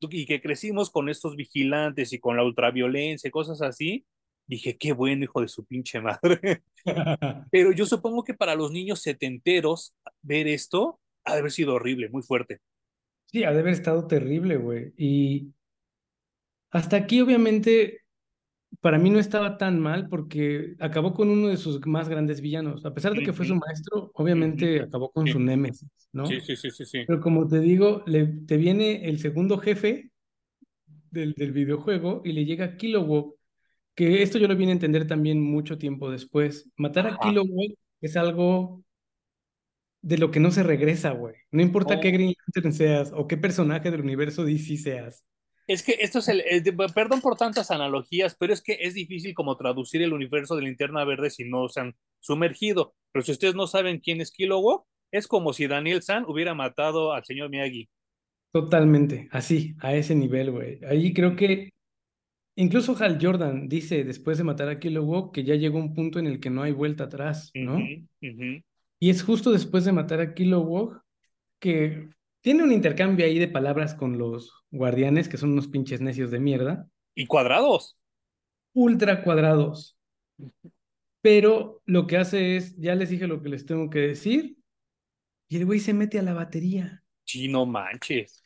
y 0.00 0.26
que 0.26 0.40
crecimos 0.40 0.90
con 0.90 1.08
estos 1.08 1.36
vigilantes 1.36 2.12
y 2.12 2.18
con 2.18 2.36
la 2.36 2.44
ultraviolencia 2.44 3.28
y 3.28 3.30
cosas 3.30 3.62
así, 3.62 4.04
dije, 4.46 4.76
qué 4.76 4.92
bueno, 4.92 5.24
hijo 5.24 5.40
de 5.40 5.48
su 5.48 5.64
pinche 5.64 6.00
madre. 6.00 6.62
Pero 7.50 7.72
yo 7.72 7.86
supongo 7.86 8.24
que 8.24 8.34
para 8.34 8.54
los 8.54 8.72
niños 8.72 9.02
setenteros 9.02 9.94
ver 10.22 10.48
esto 10.48 11.00
ha 11.24 11.34
de 11.34 11.40
haber 11.40 11.52
sido 11.52 11.74
horrible, 11.74 12.08
muy 12.08 12.22
fuerte. 12.22 12.60
Sí, 13.26 13.44
ha 13.44 13.52
de 13.52 13.60
haber 13.60 13.74
estado 13.74 14.06
terrible, 14.06 14.56
güey. 14.56 14.94
Y 14.96 15.52
hasta 16.70 16.96
aquí, 16.96 17.20
obviamente, 17.20 18.02
para 18.80 18.98
mí 18.98 19.10
no 19.10 19.18
estaba 19.18 19.58
tan 19.58 19.80
mal 19.80 20.08
porque 20.08 20.76
acabó 20.80 21.14
con 21.14 21.28
uno 21.30 21.48
de 21.48 21.56
sus 21.56 21.84
más 21.86 22.08
grandes 22.08 22.40
villanos. 22.40 22.84
A 22.86 22.94
pesar 22.94 23.14
de 23.14 23.22
que 23.22 23.32
fue 23.32 23.46
su 23.46 23.54
maestro, 23.56 24.10
obviamente 24.14 24.80
acabó 24.82 25.10
con 25.12 25.26
Sí, 25.26 25.32
su 25.32 25.40
némesis, 25.40 25.88
sí, 26.22 26.40
¿no? 26.40 26.42
sí, 26.42 26.56
sí, 26.56 26.70
sí, 26.70 26.84
sí. 26.86 27.06
Pero 27.06 27.20
como 27.20 27.48
te 27.48 27.60
digo, 27.60 28.02
le, 28.06 28.26
te 28.46 28.56
viene 28.58 29.08
el 29.08 29.18
segundo 29.20 29.58
jefe 29.58 30.12
del, 31.10 31.34
del 31.34 31.52
videojuego 31.52 32.22
y 32.24 32.32
le 32.32 32.44
llega 32.44 32.76
Kilowog, 32.76 33.34
que 33.94 34.22
esto 34.22 34.38
yo 34.38 34.48
lo 34.48 34.56
vine 34.56 34.72
a 34.72 34.74
entender 34.74 35.06
también 35.06 35.42
mucho 35.42 35.78
tiempo 35.78 36.10
después. 36.10 36.70
Matar 36.76 37.06
a. 37.08 37.18
Kilowog 37.18 37.74
es 38.02 38.16
algo 38.16 38.84
de 40.02 40.18
lo 40.18 40.30
que 40.30 40.40
no 40.40 40.50
se 40.50 40.62
regresa, 40.62 41.10
güey. 41.12 41.34
No 41.50 41.62
importa 41.62 42.00
qué 42.00 42.10
Oh. 42.10 42.12
Green 42.12 42.34
Lantern 42.46 42.72
seas 42.72 43.12
o 43.14 43.26
qué 43.26 43.36
personaje 43.36 43.90
del 43.90 44.00
universo 44.02 44.44
DC 44.44 44.76
seas. 44.76 45.24
Es 45.68 45.82
que 45.82 45.98
esto 46.00 46.18
es 46.20 46.28
el, 46.28 46.40
el- 46.40 46.64
perdón 46.94 47.20
por 47.20 47.36
tantas 47.36 47.70
analogías, 47.70 48.34
pero 48.38 48.52
es 48.52 48.62
que 48.62 48.78
es 48.80 48.94
difícil 48.94 49.34
como 49.34 49.56
traducir 49.56 50.02
el 50.02 50.14
universo 50.14 50.56
de 50.56 50.62
Linterna 50.62 51.04
Verde 51.04 51.30
si 51.30 51.44
no 51.48 51.68
se 51.68 51.80
han 51.80 51.94
sumergido. 52.20 52.94
Pero 53.12 53.22
si 53.24 53.32
ustedes 53.32 53.54
no 53.54 53.66
saben 53.66 54.00
quién 54.00 54.20
es 54.20 54.32
Kilowog, 54.32 54.84
es 55.12 55.26
como 55.28 55.52
si 55.52 55.66
Daniel 55.66 56.02
San 56.02 56.24
hubiera 56.26 56.54
matado 56.54 57.12
al 57.12 57.24
señor 57.24 57.50
Miyagi. 57.50 57.88
Totalmente, 58.50 59.28
así, 59.30 59.76
a 59.80 59.94
ese 59.94 60.14
nivel, 60.14 60.50
güey. 60.50 60.80
Ahí 60.86 61.12
creo 61.12 61.36
que 61.36 61.70
incluso 62.56 62.96
Hal 62.98 63.18
Jordan 63.20 63.68
dice 63.68 64.04
después 64.04 64.38
de 64.38 64.44
matar 64.44 64.68
a 64.70 64.80
Kilowog 64.80 65.32
que 65.32 65.44
ya 65.44 65.54
llegó 65.54 65.78
un 65.78 65.94
punto 65.94 66.18
en 66.18 66.26
el 66.26 66.40
que 66.40 66.50
no 66.50 66.62
hay 66.62 66.72
vuelta 66.72 67.04
atrás, 67.04 67.50
¿no? 67.54 67.78
Y 69.00 69.10
es 69.10 69.22
justo 69.22 69.52
después 69.52 69.84
de 69.84 69.92
matar 69.92 70.20
a 70.20 70.34
Kilowog 70.34 71.02
que 71.60 72.08
tiene 72.48 72.62
un 72.62 72.72
intercambio 72.72 73.26
ahí 73.26 73.38
de 73.38 73.48
palabras 73.48 73.94
con 73.94 74.16
los 74.16 74.64
guardianes, 74.70 75.28
que 75.28 75.36
son 75.36 75.50
unos 75.52 75.68
pinches 75.68 76.00
necios 76.00 76.30
de 76.30 76.40
mierda, 76.40 76.88
Y 77.14 77.26
cuadrados. 77.26 77.98
ultra 78.72 79.22
cuadrados. 79.22 79.98
Pero 81.20 81.82
lo 81.84 82.06
que 82.06 82.16
hace 82.16 82.56
es, 82.56 82.74
ya 82.78 82.94
les 82.94 83.10
dije 83.10 83.26
lo 83.26 83.42
que 83.42 83.50
les 83.50 83.66
tengo 83.66 83.90
que 83.90 83.98
decir, 83.98 84.56
y 85.46 85.58
el 85.58 85.66
güey 85.66 85.78
se 85.78 85.92
mete 85.92 86.18
a 86.18 86.22
la 86.22 86.32
batería. 86.32 87.04
Sí, 87.26 87.48
no 87.48 87.66
manches. 87.66 88.42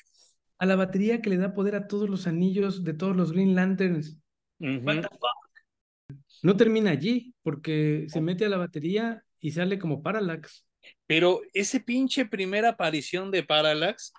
A 0.58 0.66
la 0.66 0.74
batería 0.74 1.22
que 1.22 1.30
le 1.30 1.36
da 1.36 1.54
poder 1.54 1.76
a 1.76 1.86
todos 1.86 2.10
los 2.10 2.26
anillos 2.26 2.82
de 2.82 2.94
todos 2.94 3.14
los 3.16 3.30
Green 3.30 3.54
Lanterns. 3.54 4.18
What 4.58 5.02
the 5.02 5.08
fuck? 5.10 6.18
No 6.42 6.56
termina 6.56 6.90
allí, 6.90 7.36
porque 7.44 8.06
se 8.08 8.20
mete 8.20 8.46
a 8.46 8.48
la 8.48 8.56
batería 8.56 9.24
y 9.38 9.52
sale 9.52 9.78
como 9.78 10.02
Parallax. 10.02 10.66
Pero 11.12 11.42
ese 11.52 11.78
pinche 11.78 12.24
primera 12.24 12.70
aparición 12.70 13.30
de 13.30 13.42
Parallax 13.42 14.14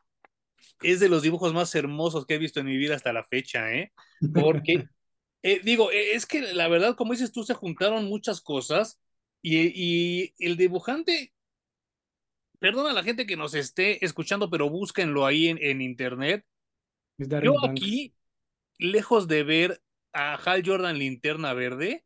es 0.83 0.99
de 0.99 1.09
los 1.09 1.23
dibujos 1.23 1.51
más 1.51 1.73
hermosos 1.73 2.27
que 2.27 2.35
he 2.35 2.37
visto 2.37 2.59
en 2.59 2.67
mi 2.67 2.77
vida 2.77 2.95
hasta 2.95 3.11
la 3.11 3.23
fecha, 3.23 3.73
¿eh? 3.73 3.91
Porque, 4.31 4.85
eh, 5.41 5.59
digo, 5.63 5.89
eh, 5.91 6.13
es 6.13 6.27
que 6.27 6.53
la 6.53 6.67
verdad, 6.67 6.95
como 6.95 7.13
dices 7.13 7.31
tú, 7.31 7.43
se 7.43 7.55
juntaron 7.55 8.05
muchas 8.05 8.41
cosas 8.41 9.01
y, 9.41 9.71
y 9.73 10.35
el 10.37 10.55
dibujante, 10.55 11.33
perdona 12.59 12.91
a 12.91 12.93
la 12.93 13.01
gente 13.01 13.25
que 13.25 13.37
nos 13.37 13.55
esté 13.55 14.05
escuchando, 14.05 14.51
pero 14.51 14.69
búsquenlo 14.69 15.25
ahí 15.25 15.47
en, 15.47 15.57
en 15.63 15.81
internet. 15.81 16.45
Yo 17.17 17.55
aquí, 17.65 18.13
lejos 18.77 19.27
de 19.27 19.41
ver 19.41 19.81
a 20.13 20.35
Hal 20.35 20.61
Jordan 20.63 20.99
Linterna 20.99 21.55
Verde, 21.55 22.05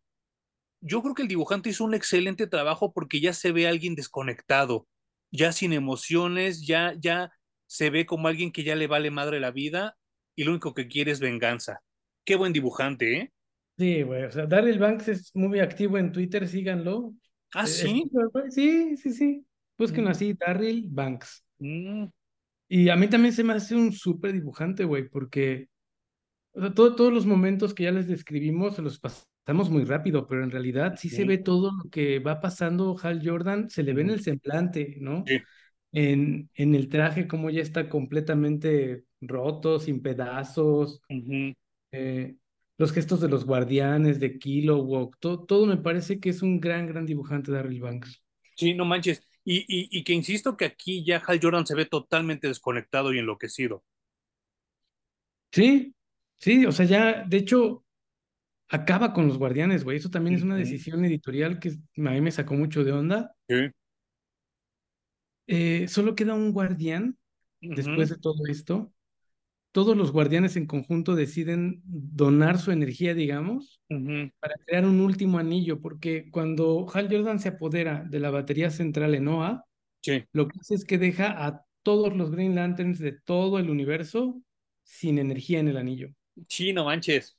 yo 0.82 1.02
creo 1.02 1.16
que 1.16 1.24
el 1.24 1.28
dibujante 1.28 1.70
hizo 1.70 1.84
un 1.86 1.94
excelente 1.94 2.48
trabajo 2.48 2.94
porque 2.94 3.20
ya 3.22 3.34
se 3.34 3.52
ve 3.52 3.68
a 3.68 3.70
alguien 3.72 3.96
desconectado, 3.96 4.88
ya 5.32 5.52
sin 5.52 5.74
emociones, 5.74 6.66
ya, 6.66 6.94
ya 7.00 7.32
se 7.68 7.90
ve 7.90 8.06
como 8.06 8.28
alguien 8.28 8.52
que 8.52 8.64
ya 8.64 8.76
le 8.76 8.88
vale 8.88 9.12
madre 9.12 9.40
la 9.40 9.52
vida 9.52 9.98
y 10.36 10.44
lo 10.44 10.52
único 10.52 10.74
que 10.74 10.88
quiere 10.88 11.12
es 11.12 11.20
venganza. 11.20 11.82
Qué 12.26 12.36
buen 12.36 12.54
dibujante, 12.54 13.18
¿eh? 13.18 13.32
Sí, 13.78 14.02
güey, 14.02 14.24
o 14.24 14.32
sea, 14.32 14.48
Darryl 14.48 14.80
Banks 14.80 15.08
es 15.08 15.36
muy 15.36 15.60
activo 15.60 15.98
en 16.00 16.12
Twitter, 16.12 16.48
síganlo. 16.48 17.14
Ah, 17.54 17.64
Eh, 17.64 17.68
sí. 17.68 18.10
Sí, 18.50 18.98
sí, 18.98 19.14
sí. 19.14 19.48
Búsquenlo 19.78 20.10
Mm, 20.10 20.12
así, 20.12 20.34
Darryl 20.34 20.88
Banks. 20.90 21.44
mm, 21.60 22.06
Y 22.70 22.90
a 22.90 22.96
mí 22.96 23.08
también 23.10 23.34
se 23.34 23.44
me 23.44 23.54
hace 23.54 23.76
un 23.76 23.92
súper 23.94 24.34
dibujante, 24.34 24.84
güey, 24.86 25.10
porque 25.10 25.70
o 26.54 26.62
sea, 26.62 26.74
todo- 26.74 26.96
todos 26.96 27.14
los 27.14 27.26
momentos 27.26 27.74
que 27.74 27.84
ya 27.86 27.92
les 27.92 28.08
describimos 28.08 28.76
se 28.78 28.82
los 28.84 29.00
pasamos 29.48 29.70
muy 29.70 29.86
rápido, 29.86 30.28
pero 30.28 30.44
en 30.44 30.52
realidad 30.52 30.96
sí 30.98 31.10
se 31.10 31.24
ve 31.26 31.38
todo 31.38 31.72
lo 31.72 31.90
que 31.90 32.20
va 32.20 32.42
pasando 32.42 32.98
Hal 33.02 33.22
Jordan, 33.26 33.70
se 33.70 33.84
le 33.84 33.94
ve 33.94 34.02
en 34.04 34.10
el 34.12 34.22
semblante, 34.22 34.98
¿no? 35.00 35.26
Sí. 35.26 35.48
En, 35.94 36.50
en 36.56 36.76
el 36.76 36.90
traje, 36.90 37.28
como 37.28 37.50
ya 37.52 37.62
está 37.62 37.90
completamente 37.90 39.06
roto, 39.22 39.80
sin 39.80 40.02
pedazos, 40.04 41.02
eh, 41.92 42.38
los 42.78 42.94
gestos 42.94 43.22
de 43.22 43.30
los 43.30 43.46
guardianes, 43.46 44.20
de 44.20 44.40
Kilowog, 44.40 45.18
to- 45.20 45.46
todo 45.46 45.66
me 45.68 45.78
parece 45.78 46.20
que 46.20 46.30
es 46.32 46.42
un 46.44 46.60
gran, 46.62 46.88
gran 46.88 47.06
dibujante 47.08 47.52
Darryl 47.52 47.82
Banks. 47.82 48.24
Sí, 48.56 48.74
no 48.74 48.84
manches. 48.86 49.24
Y, 49.46 49.60
y, 49.70 49.88
y 50.00 50.04
que 50.04 50.12
insisto 50.14 50.58
que 50.58 50.66
aquí 50.66 51.06
ya 51.06 51.18
Hal 51.26 51.40
Jordan 51.42 51.66
se 51.66 51.76
ve 51.76 51.86
totalmente 51.86 52.48
desconectado 52.48 53.14
y 53.14 53.20
enloquecido. 53.20 53.84
Sí, 55.52 55.96
sí, 56.38 56.66
o 56.66 56.72
sea, 56.72 56.86
ya, 56.86 57.24
de 57.28 57.38
hecho, 57.38 57.84
acaba 58.70 59.14
con 59.14 59.28
los 59.28 59.38
guardianes, 59.38 59.84
güey. 59.84 59.98
Eso 59.98 60.10
también 60.10 60.36
es 60.36 60.44
una 60.44 60.56
decisión 60.56 61.04
editorial 61.06 61.60
que 61.60 61.70
a 61.70 62.12
mí 62.12 62.22
me 62.22 62.32
sacó 62.32 62.54
mucho 62.54 62.84
de 62.84 62.92
onda. 62.92 63.36
Sí. 63.48 63.72
Eh, 65.48 65.88
solo 65.88 66.16
queda 66.16 66.34
un 66.34 66.52
guardián 66.52 67.18
después 67.62 68.10
de 68.10 68.18
todo 68.18 68.46
esto. 68.48 68.92
Todos 69.72 69.96
los 69.96 70.12
guardianes 70.12 70.56
en 70.58 70.66
conjunto 70.66 71.16
deciden 71.16 71.82
donar 71.86 72.58
su 72.58 72.72
energía, 72.72 73.14
digamos, 73.14 73.82
para 74.40 74.56
crear 74.66 74.86
un 74.86 75.00
último 75.02 75.38
anillo, 75.38 75.80
porque 75.82 76.30
cuando 76.32 76.88
Hal 76.94 77.08
Jordan 77.12 77.40
se 77.40 77.50
apodera 77.50 78.04
de 78.10 78.20
la 78.20 78.32
batería 78.32 78.72
central 78.72 79.16
en 79.16 79.28
Oa, 79.28 79.66
Sí. 80.02 80.24
lo 80.32 80.48
que 80.48 80.60
hace 80.60 80.76
es 80.76 80.86
que 80.86 80.98
deja 80.98 81.46
a 81.46 81.66
todos 81.84 82.16
los 82.16 82.32
Green 82.32 82.56
Lanterns 82.56 83.00
de 83.00 83.12
todo 83.12 83.60
el 83.60 83.70
universo 83.70 84.42
sin 84.84 85.20
energía 85.20 85.60
en 85.60 85.68
el 85.68 85.78
anillo. 85.78 86.10
Sí, 86.50 86.74
no 86.74 86.86
manches. 86.86 87.37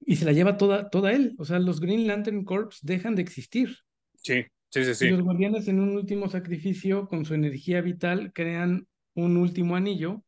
Y 0.00 0.16
se 0.16 0.24
la 0.24 0.32
lleva 0.32 0.56
toda, 0.56 0.90
toda 0.90 1.12
él. 1.12 1.34
O 1.38 1.44
sea, 1.44 1.58
los 1.58 1.80
Green 1.80 2.06
Lantern 2.06 2.44
Corps 2.44 2.78
dejan 2.82 3.14
de 3.14 3.22
existir. 3.22 3.76
Sí, 4.16 4.44
sí, 4.70 4.84
sí, 4.84 4.94
Y 4.94 4.94
sí. 4.94 5.08
los 5.08 5.22
guardianes 5.22 5.68
en 5.68 5.80
un 5.80 5.96
último 5.96 6.28
sacrificio, 6.28 7.06
con 7.08 7.24
su 7.24 7.34
energía 7.34 7.80
vital, 7.80 8.32
crean 8.32 8.86
un 9.14 9.36
último 9.36 9.76
anillo 9.76 10.24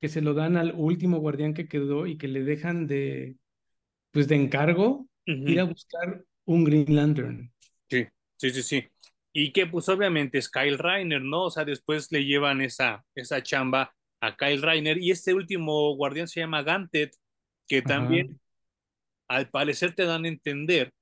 que 0.00 0.08
se 0.08 0.20
lo 0.20 0.34
dan 0.34 0.56
al 0.56 0.74
último 0.76 1.18
guardián 1.18 1.54
que 1.54 1.68
quedó 1.68 2.06
y 2.06 2.18
que 2.18 2.28
le 2.28 2.42
dejan 2.44 2.86
de, 2.86 3.36
pues 4.10 4.28
de 4.28 4.36
encargo 4.36 5.08
ir 5.26 5.60
a 5.60 5.64
buscar 5.64 6.24
un 6.44 6.64
Green 6.64 6.94
Lantern. 6.94 7.52
Sí, 7.90 8.06
sí, 8.36 8.50
sí, 8.50 8.62
sí. 8.62 8.84
Y 9.32 9.52
que 9.52 9.66
pues 9.66 9.88
obviamente 9.88 10.38
es 10.38 10.50
Kyle 10.50 10.78
Reiner, 10.78 11.22
¿no? 11.22 11.44
O 11.44 11.50
sea, 11.50 11.64
después 11.64 12.12
le 12.12 12.24
llevan 12.24 12.60
esa, 12.60 13.04
esa 13.14 13.42
chamba 13.42 13.94
a 14.20 14.36
Kyle 14.36 14.62
Reiner 14.62 14.98
y 14.98 15.10
este 15.10 15.34
último 15.34 15.94
guardián 15.96 16.28
se 16.28 16.40
llama 16.40 16.62
Gantet, 16.62 17.14
que 17.66 17.82
Ajá. 17.84 17.94
Al 19.28 19.50
parecer 19.50 19.94
te 19.94 20.04
dan 20.04 20.24
a 20.24 20.28
entender 20.28 20.92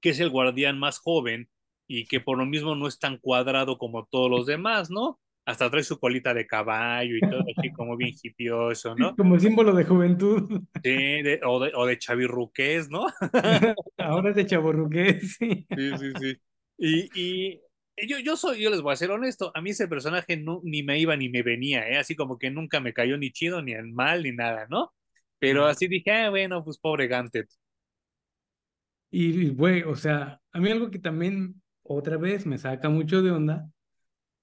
que 0.00 0.10
es 0.10 0.20
el 0.20 0.30
guardián 0.30 0.78
más 0.78 0.98
joven 0.98 1.48
y 1.88 2.06
que 2.06 2.20
por 2.20 2.38
lo 2.38 2.46
mismo 2.46 2.74
no 2.74 2.88
es 2.88 2.98
tan 2.98 3.18
cuadrado 3.18 3.78
como 3.78 4.06
todos 4.06 4.30
los 4.30 4.46
demás, 4.46 4.90
¿no? 4.90 5.20
Hasta 5.44 5.70
trae 5.70 5.82
su 5.82 5.98
colita 5.98 6.34
de 6.34 6.46
caballo 6.46 7.16
y 7.16 7.20
todo 7.20 7.42
así 7.56 7.72
como 7.72 7.96
bien 7.96 8.14
hipioso, 8.22 8.94
¿no? 8.94 9.14
Como 9.16 9.38
símbolo 9.38 9.74
de 9.74 9.84
juventud. 9.84 10.62
Sí, 10.82 10.90
de- 10.90 11.40
o 11.44 11.60
de, 11.60 11.72
o 11.74 11.86
de 11.86 11.98
chavirruqués, 11.98 12.90
¿no? 12.90 13.06
Ahora 13.98 14.30
es 14.30 14.36
de 14.36 14.46
chavorruqués, 14.46 15.36
sí. 15.38 15.66
Sí, 15.76 15.96
sí, 15.98 16.16
sí. 16.18 16.36
Y, 16.78 17.54
y 17.96 18.08
yo, 18.08 18.18
yo 18.18 18.36
soy, 18.36 18.60
yo 18.60 18.70
les 18.70 18.80
voy 18.82 18.92
a 18.92 18.96
ser 18.96 19.10
honesto, 19.10 19.52
a 19.54 19.60
mí 19.60 19.70
ese 19.70 19.86
personaje 19.86 20.36
no, 20.36 20.60
ni 20.64 20.82
me 20.82 20.98
iba 20.98 21.16
ni 21.16 21.28
me 21.28 21.42
venía, 21.42 21.88
¿eh? 21.88 21.98
Así 21.98 22.16
como 22.16 22.38
que 22.38 22.50
nunca 22.50 22.80
me 22.80 22.92
cayó 22.92 23.16
ni 23.16 23.30
chido, 23.30 23.62
ni 23.62 23.72
en 23.72 23.94
mal, 23.94 24.22
ni 24.24 24.32
nada, 24.32 24.66
¿no? 24.68 24.92
Pero 25.42 25.66
así 25.66 25.88
dije, 25.88 26.08
ah, 26.12 26.30
bueno, 26.30 26.62
pues 26.62 26.78
pobre 26.78 27.08
Gantet. 27.08 27.48
Y, 29.10 29.48
güey, 29.48 29.82
o 29.82 29.96
sea, 29.96 30.40
a 30.52 30.60
mí 30.60 30.70
algo 30.70 30.88
que 30.88 31.00
también 31.00 31.60
otra 31.82 32.16
vez 32.16 32.46
me 32.46 32.58
saca 32.58 32.88
mucho 32.88 33.22
de 33.22 33.32
onda 33.32 33.68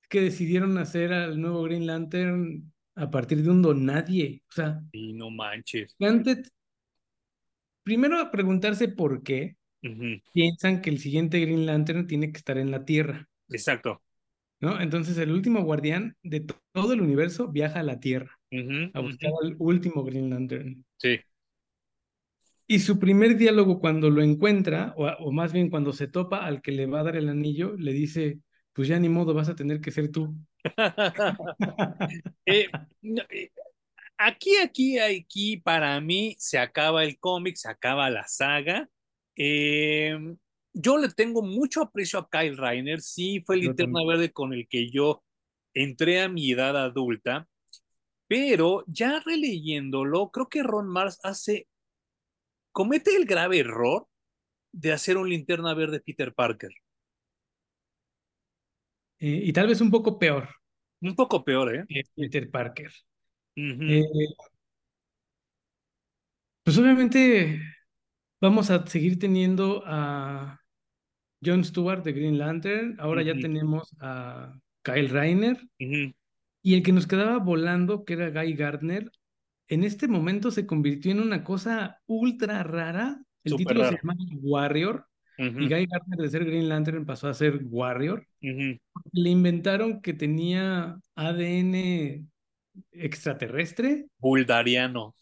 es 0.01 0.09
que 0.09 0.19
decidieron 0.19 0.77
hacer 0.77 1.13
al 1.13 1.39
nuevo 1.39 1.63
Green 1.63 1.87
Lantern 1.87 2.73
a 2.95 3.09
partir 3.09 3.41
de 3.41 3.49
un 3.49 3.61
don 3.61 3.85
nadie. 3.85 4.43
O 4.49 4.51
sea, 4.51 4.81
Y 4.91 5.13
no 5.13 5.29
manches. 5.29 5.95
antes, 6.01 6.51
primero 7.83 8.19
a 8.19 8.29
preguntarse 8.29 8.89
por 8.89 9.23
qué 9.23 9.55
piensan 10.33 10.81
que 10.81 10.89
el 10.89 10.99
siguiente 10.99 11.39
Green 11.39 11.65
Lantern 11.65 12.07
tiene 12.07 12.33
que 12.33 12.37
estar 12.39 12.57
en 12.57 12.71
la 12.71 12.83
Tierra, 12.83 13.29
Exacto. 13.47 14.03
¿no? 14.59 14.81
Entonces 14.81 15.17
el 15.17 15.31
último 15.31 15.63
guardián 15.63 16.17
de 16.23 16.41
to- 16.41 16.61
todo 16.73 16.91
el 16.91 16.99
universo 16.99 17.47
viaja 17.47 17.79
a 17.79 17.83
la 17.83 18.01
Tierra 18.01 18.37
a 18.93 18.99
buscar 18.99 19.31
al 19.41 19.55
último 19.59 20.03
Green 20.03 20.29
Lantern. 20.29 20.83
Sí. 20.99 21.19
Y 22.67 22.79
su 22.79 22.99
primer 22.99 23.35
diálogo 23.35 23.79
cuando 23.79 24.11
lo 24.11 24.21
encuentra, 24.21 24.93
o, 24.95 25.07
o 25.07 25.31
más 25.31 25.51
bien 25.51 25.71
cuando 25.71 25.91
se 25.91 26.07
topa 26.07 26.45
al 26.45 26.61
que 26.61 26.71
le 26.71 26.85
va 26.85 26.99
a 26.99 27.03
dar 27.03 27.15
el 27.15 27.29
anillo, 27.29 27.75
le 27.77 27.93
dice, 27.93 28.39
pues 28.73 28.87
ya 28.87 28.99
ni 28.99 29.09
modo, 29.09 29.33
vas 29.33 29.49
a 29.49 29.55
tener 29.55 29.81
que 29.81 29.91
ser 29.91 30.11
tú. 30.11 30.35
Eh, 32.45 32.67
no, 33.01 33.21
eh, 33.29 33.51
aquí, 34.17 34.55
aquí, 34.57 34.97
aquí, 34.97 35.57
para 35.57 35.99
mí 36.01 36.35
se 36.39 36.57
acaba 36.57 37.03
el 37.03 37.19
cómic, 37.19 37.55
se 37.55 37.69
acaba 37.69 38.09
la 38.09 38.27
saga. 38.27 38.89
Eh, 39.35 40.17
yo 40.73 40.97
le 40.97 41.09
tengo 41.09 41.41
mucho 41.41 41.81
aprecio 41.81 42.19
a 42.19 42.29
Kyle 42.29 42.57
Reiner, 42.57 43.01
sí 43.01 43.41
fue 43.45 43.55
el 43.55 43.61
linterna 43.61 43.99
verde 44.05 44.31
con 44.31 44.53
el 44.53 44.67
que 44.67 44.89
yo 44.89 45.23
entré 45.73 46.21
a 46.21 46.29
mi 46.29 46.51
edad 46.51 46.75
adulta. 46.77 47.47
Pero 48.29 48.83
ya 48.85 49.19
releyéndolo, 49.25 50.29
creo 50.29 50.49
que 50.49 50.61
Ron 50.61 50.87
Mars 50.87 51.19
hace, 51.23 51.67
comete 52.71 53.15
el 53.15 53.25
grave 53.25 53.57
error 53.57 54.07
de 54.71 54.91
hacer 54.91 55.17
un 55.17 55.27
linterna 55.27 55.73
verde 55.73 55.99
Peter 55.99 56.31
Parker. 56.31 56.69
Eh, 59.17 59.41
y 59.45 59.51
tal 59.51 59.67
vez 59.67 59.81
un 59.81 59.89
poco 59.89 60.19
peor. 60.19 60.47
Un 61.01 61.15
poco 61.15 61.43
peor, 61.43 61.75
¿eh? 61.75 62.05
Peter 62.15 62.51
Parker. 62.51 62.91
Eh, 63.55 64.05
pues 66.63 66.77
obviamente 66.77 67.59
vamos 68.39 68.69
a 68.69 68.85
seguir 68.85 69.17
teniendo 69.17 69.81
a 69.87 70.61
Jon 71.43 71.65
Stewart 71.65 72.03
de 72.03 72.13
Green 72.13 72.37
Lantern. 72.37 72.95
Ahora 72.99 73.23
ya 73.23 73.33
tenemos 73.33 73.91
a 73.99 74.55
Kyle 74.83 75.09
Reiner. 75.09 75.57
Y 76.61 76.75
el 76.75 76.83
que 76.83 76.91
nos 76.91 77.07
quedaba 77.07 77.37
volando, 77.39 78.03
que 78.05 78.13
era 78.13 78.29
Guy 78.29 78.53
Gardner, 78.53 79.11
en 79.67 79.83
este 79.83 80.07
momento 80.07 80.51
se 80.51 80.65
convirtió 80.65 81.11
en 81.11 81.21
una 81.21 81.43
cosa 81.43 82.01
ultra 82.07 82.63
rara. 82.63 83.21
El 83.43 83.55
título 83.55 83.85
se 83.85 83.97
llama 83.97 84.15
Warrior. 84.41 85.05
Y 85.37 85.69
Guy 85.69 85.85
Gardner 85.85 86.19
de 86.19 86.29
ser 86.29 86.43
Green 86.43 86.67
Lantern 86.67 87.05
pasó 87.05 87.29
a 87.29 87.33
ser 87.33 87.61
Warrior. 87.63 88.27
Le 88.41 89.29
inventaron 89.29 90.01
que 90.01 90.13
tenía 90.13 90.99
ADN 91.15 92.27
extraterrestre, 92.91 94.07
Buldariano. 94.17 95.15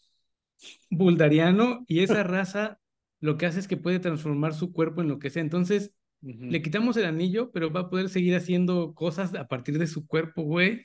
buldariano, 0.90 1.84
y 1.86 2.00
esa 2.00 2.22
raza 2.24 2.80
lo 3.20 3.36
que 3.36 3.46
hace 3.46 3.60
es 3.60 3.68
que 3.68 3.76
puede 3.76 3.98
transformar 3.98 4.54
su 4.54 4.72
cuerpo 4.72 5.02
en 5.02 5.08
lo 5.08 5.18
que 5.18 5.30
sea. 5.30 5.42
Entonces, 5.42 5.92
le 6.20 6.62
quitamos 6.62 6.96
el 6.96 7.04
anillo, 7.04 7.50
pero 7.52 7.72
va 7.72 7.80
a 7.80 7.90
poder 7.90 8.08
seguir 8.08 8.34
haciendo 8.34 8.94
cosas 8.94 9.34
a 9.34 9.46
partir 9.46 9.78
de 9.78 9.86
su 9.86 10.06
cuerpo, 10.06 10.42
güey. 10.42 10.82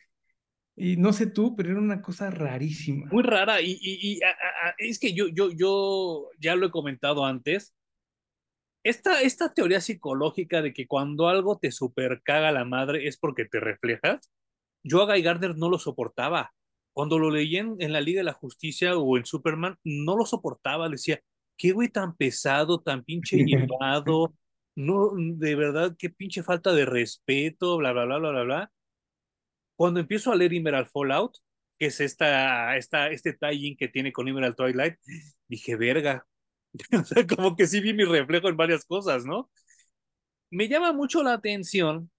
Y 0.76 0.98
no 0.98 1.14
sé 1.14 1.28
tú, 1.28 1.56
pero 1.56 1.72
era 1.72 1.80
una 1.80 2.02
cosa 2.02 2.30
rarísima. 2.32 3.08
Muy 3.12 3.24
rara. 3.24 3.62
Y, 3.62 3.72
y- 3.80 4.18
y, 4.18 4.24
a- 4.24 4.30
a- 4.70 4.76
es 4.78 5.00
que 5.00 5.14
yo, 5.14 5.28
yo, 5.28 5.52
yo 5.52 6.30
ya 6.40 6.56
lo 6.56 6.68
he 6.68 6.72
comentado 6.72 7.26
antes. 7.26 7.74
Esta, 8.84 9.22
esta 9.22 9.54
teoría 9.54 9.80
psicológica 9.80 10.62
de 10.62 10.74
que 10.74 10.88
cuando 10.88 11.30
algo 11.30 11.58
te 11.58 11.72
super 11.72 12.22
caga 12.24 12.52
la 12.52 12.66
madre 12.66 13.08
es 13.08 13.18
porque 13.18 13.46
te 13.46 13.60
reflejas, 13.60 14.30
yo 14.84 15.02
a 15.02 15.06
Guy 15.06 15.22
Gardner 15.22 15.56
no 15.58 15.70
lo 15.70 15.80
soportaba. 15.80 16.54
Cuando 16.92 17.18
lo 17.18 17.32
leí 17.32 17.56
en, 17.58 17.76
en 17.80 17.94
la 17.94 18.02
Liga 18.02 18.20
de 18.20 18.26
la 18.26 18.34
Justicia 18.34 18.98
o 18.98 19.18
en 19.18 19.26
Superman, 19.26 19.78
no 19.84 20.18
lo 20.18 20.26
soportaba. 20.26 20.90
Decía, 20.90 21.20
qué 21.58 21.72
güey 21.72 21.90
tan 21.90 22.16
pesado, 22.16 22.82
tan 22.82 23.04
pinche 23.04 23.38
llevado, 23.46 24.36
no, 24.76 25.12
de 25.18 25.56
verdad, 25.56 25.96
qué 25.98 26.10
pinche 26.10 26.44
falta 26.44 26.74
de 26.74 26.86
respeto, 26.86 27.78
bla, 27.78 27.94
bla, 27.94 28.06
bla, 28.06 28.18
bla, 28.18 28.32
bla, 28.32 28.44
bla. 28.44 28.72
Cuando 29.76 30.00
empiezo 30.00 30.32
a 30.32 30.36
leer 30.36 30.54
Emerald 30.54 30.88
Fallout, 30.92 31.38
que 31.80 31.88
es 31.88 32.00
esta, 32.02 32.78
esta, 32.78 33.10
este 33.12 33.34
tie-in 33.34 33.76
que 33.78 33.88
tiene 33.90 34.12
con 34.14 34.28
Emerald 34.28 34.56
Twilight, 34.56 34.96
dije, 35.48 35.76
verga. 35.76 36.26
O 37.02 37.04
sea, 37.06 37.28
como 37.28 37.56
que 37.56 37.68
sí 37.68 37.82
vi 37.82 37.94
mi 37.94 38.04
reflejo 38.06 38.50
en 38.50 38.58
varias 38.58 38.86
cosas, 38.86 39.26
¿no? 39.26 39.50
Me 40.50 40.68
llama 40.68 40.94
mucho 40.94 41.24
la 41.24 41.34
atención 41.34 42.12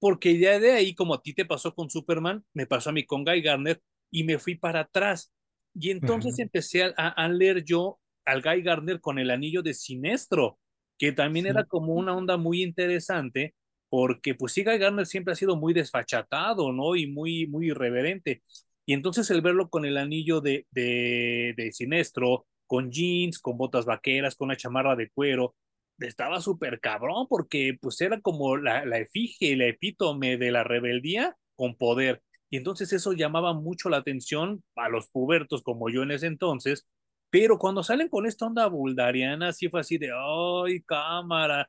porque 0.00 0.38
ya 0.38 0.60
de 0.60 0.72
ahí, 0.72 0.94
como 0.94 1.14
a 1.14 1.22
ti 1.22 1.34
te 1.34 1.46
pasó 1.46 1.74
con 1.74 1.90
Superman, 1.90 2.44
me 2.54 2.66
pasó 2.66 2.90
a 2.90 2.94
mí 2.94 3.04
con 3.06 3.24
Guy 3.24 3.42
Gardner 3.42 3.82
y 4.10 4.24
me 4.24 4.38
fui 4.38 4.56
para 4.56 4.80
atrás. 4.82 5.32
Y 5.74 5.90
entonces 5.92 6.38
Ajá. 6.38 6.40
empecé 6.40 6.84
a, 6.84 6.90
a 7.08 7.28
leer 7.30 7.64
yo 7.64 8.00
al 8.26 8.42
Guy 8.42 8.62
Gardner 8.62 9.00
con 9.00 9.18
el 9.20 9.30
anillo 9.30 9.62
de 9.62 9.74
Sinestro, 9.74 10.58
que 10.98 11.12
también 11.12 11.46
Sí. 11.46 11.54
era 11.54 11.64
como 11.64 11.94
una 11.94 12.16
onda 12.16 12.36
muy 12.38 12.62
interesante, 12.62 13.54
porque 13.88 14.34
pues 14.34 14.52
sí, 14.52 14.64
Guy 14.64 14.78
Gardner 14.78 15.06
siempre 15.06 15.32
ha 15.32 15.36
sido 15.36 15.56
muy 15.56 15.74
desfachatado, 15.74 16.72
¿no? 16.72 16.96
Y 16.96 17.06
muy, 17.06 17.46
muy 17.46 17.68
irreverente. 17.68 18.42
Y 18.86 18.94
entonces 18.94 19.30
el 19.30 19.42
verlo 19.42 19.68
con 19.70 19.84
el 19.84 19.98
anillo 19.98 20.40
de, 20.40 20.66
de, 20.70 21.54
de 21.56 21.72
Sinestro, 21.72 22.46
con 22.66 22.90
jeans, 22.90 23.38
con 23.38 23.56
botas 23.58 23.84
vaqueras, 23.86 24.34
con 24.36 24.46
una 24.46 24.56
chamarra 24.56 24.96
de 24.96 25.10
cuero, 25.10 25.54
estaba 25.98 26.40
súper 26.40 26.80
cabrón 26.80 27.26
porque 27.28 27.76
pues 27.80 28.00
era 28.00 28.20
como 28.20 28.56
la, 28.56 28.84
la 28.86 28.98
efigie, 28.98 29.56
la 29.56 29.66
epítome 29.66 30.36
de 30.36 30.50
la 30.52 30.64
rebeldía 30.64 31.36
con 31.56 31.76
poder. 31.76 32.22
Y 32.50 32.56
entonces 32.56 32.92
eso 32.92 33.12
llamaba 33.12 33.52
mucho 33.52 33.88
la 33.90 33.98
atención 33.98 34.62
a 34.76 34.88
los 34.88 35.08
pubertos 35.10 35.62
como 35.62 35.90
yo 35.90 36.02
en 36.02 36.12
ese 36.12 36.26
entonces, 36.26 36.86
pero 37.30 37.58
cuando 37.58 37.82
salen 37.82 38.08
con 38.08 38.26
esta 38.26 38.46
onda 38.46 38.66
buldariana, 38.68 39.52
sí 39.52 39.68
fue 39.68 39.80
así 39.80 39.98
de, 39.98 40.10
ay, 40.14 40.82
cámara. 40.82 41.68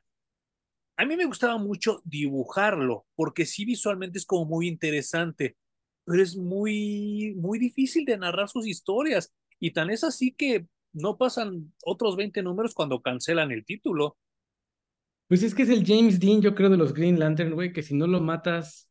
A 1.00 1.06
mí 1.06 1.16
me 1.16 1.24
gustaba 1.24 1.56
mucho 1.58 2.02
dibujarlo, 2.04 3.06
porque 3.14 3.46
sí 3.46 3.64
visualmente 3.64 4.18
es 4.18 4.26
como 4.26 4.44
muy 4.44 4.68
interesante, 4.68 5.56
pero 6.04 6.22
es 6.22 6.36
muy, 6.36 7.34
muy 7.38 7.58
difícil 7.58 8.04
de 8.04 8.18
narrar 8.18 8.48
sus 8.50 8.66
historias. 8.66 9.32
Y 9.58 9.70
tan 9.72 9.90
es 9.90 10.04
así 10.04 10.32
que 10.32 10.66
no 10.92 11.16
pasan 11.16 11.72
otros 11.84 12.16
20 12.16 12.42
números 12.42 12.74
cuando 12.74 13.00
cancelan 13.00 13.50
el 13.50 13.64
título. 13.64 14.18
Pues 15.28 15.42
es 15.44 15.54
que 15.54 15.62
es 15.62 15.68
el 15.70 15.86
James 15.86 16.18
Dean, 16.20 16.42
yo 16.42 16.54
creo, 16.54 16.70
de 16.70 16.76
los 16.76 16.92
Green 16.92 17.18
Lantern, 17.18 17.52
güey, 17.54 17.72
que 17.72 17.82
si 17.82 17.94
no 17.94 18.06
lo 18.06 18.20
matas 18.20 18.88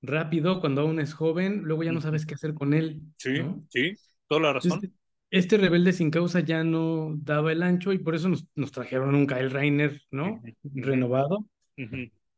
rápido 0.00 0.60
cuando 0.60 0.80
aún 0.82 0.98
es 1.00 1.12
joven, 1.14 1.62
luego 1.64 1.82
ya 1.84 1.92
no 1.92 2.00
sabes 2.00 2.24
qué 2.26 2.34
hacer 2.34 2.54
con 2.54 2.72
él, 2.74 3.02
Sí, 3.18 3.30
¿no? 3.34 3.66
sí, 3.68 3.94
toda 4.28 4.40
la 4.42 4.52
razón. 4.52 4.82
Entonces, 4.82 4.90
este 5.32 5.56
rebelde 5.56 5.94
sin 5.94 6.10
causa 6.10 6.40
ya 6.40 6.62
no 6.62 7.14
daba 7.16 7.52
el 7.52 7.62
ancho 7.62 7.94
y 7.94 7.98
por 7.98 8.14
eso 8.14 8.28
nos, 8.28 8.46
nos 8.54 8.70
trajeron 8.70 9.14
un 9.14 9.26
Kyle 9.26 9.50
Reiner, 9.50 9.98
¿no? 10.10 10.42
Renovado, 10.62 11.48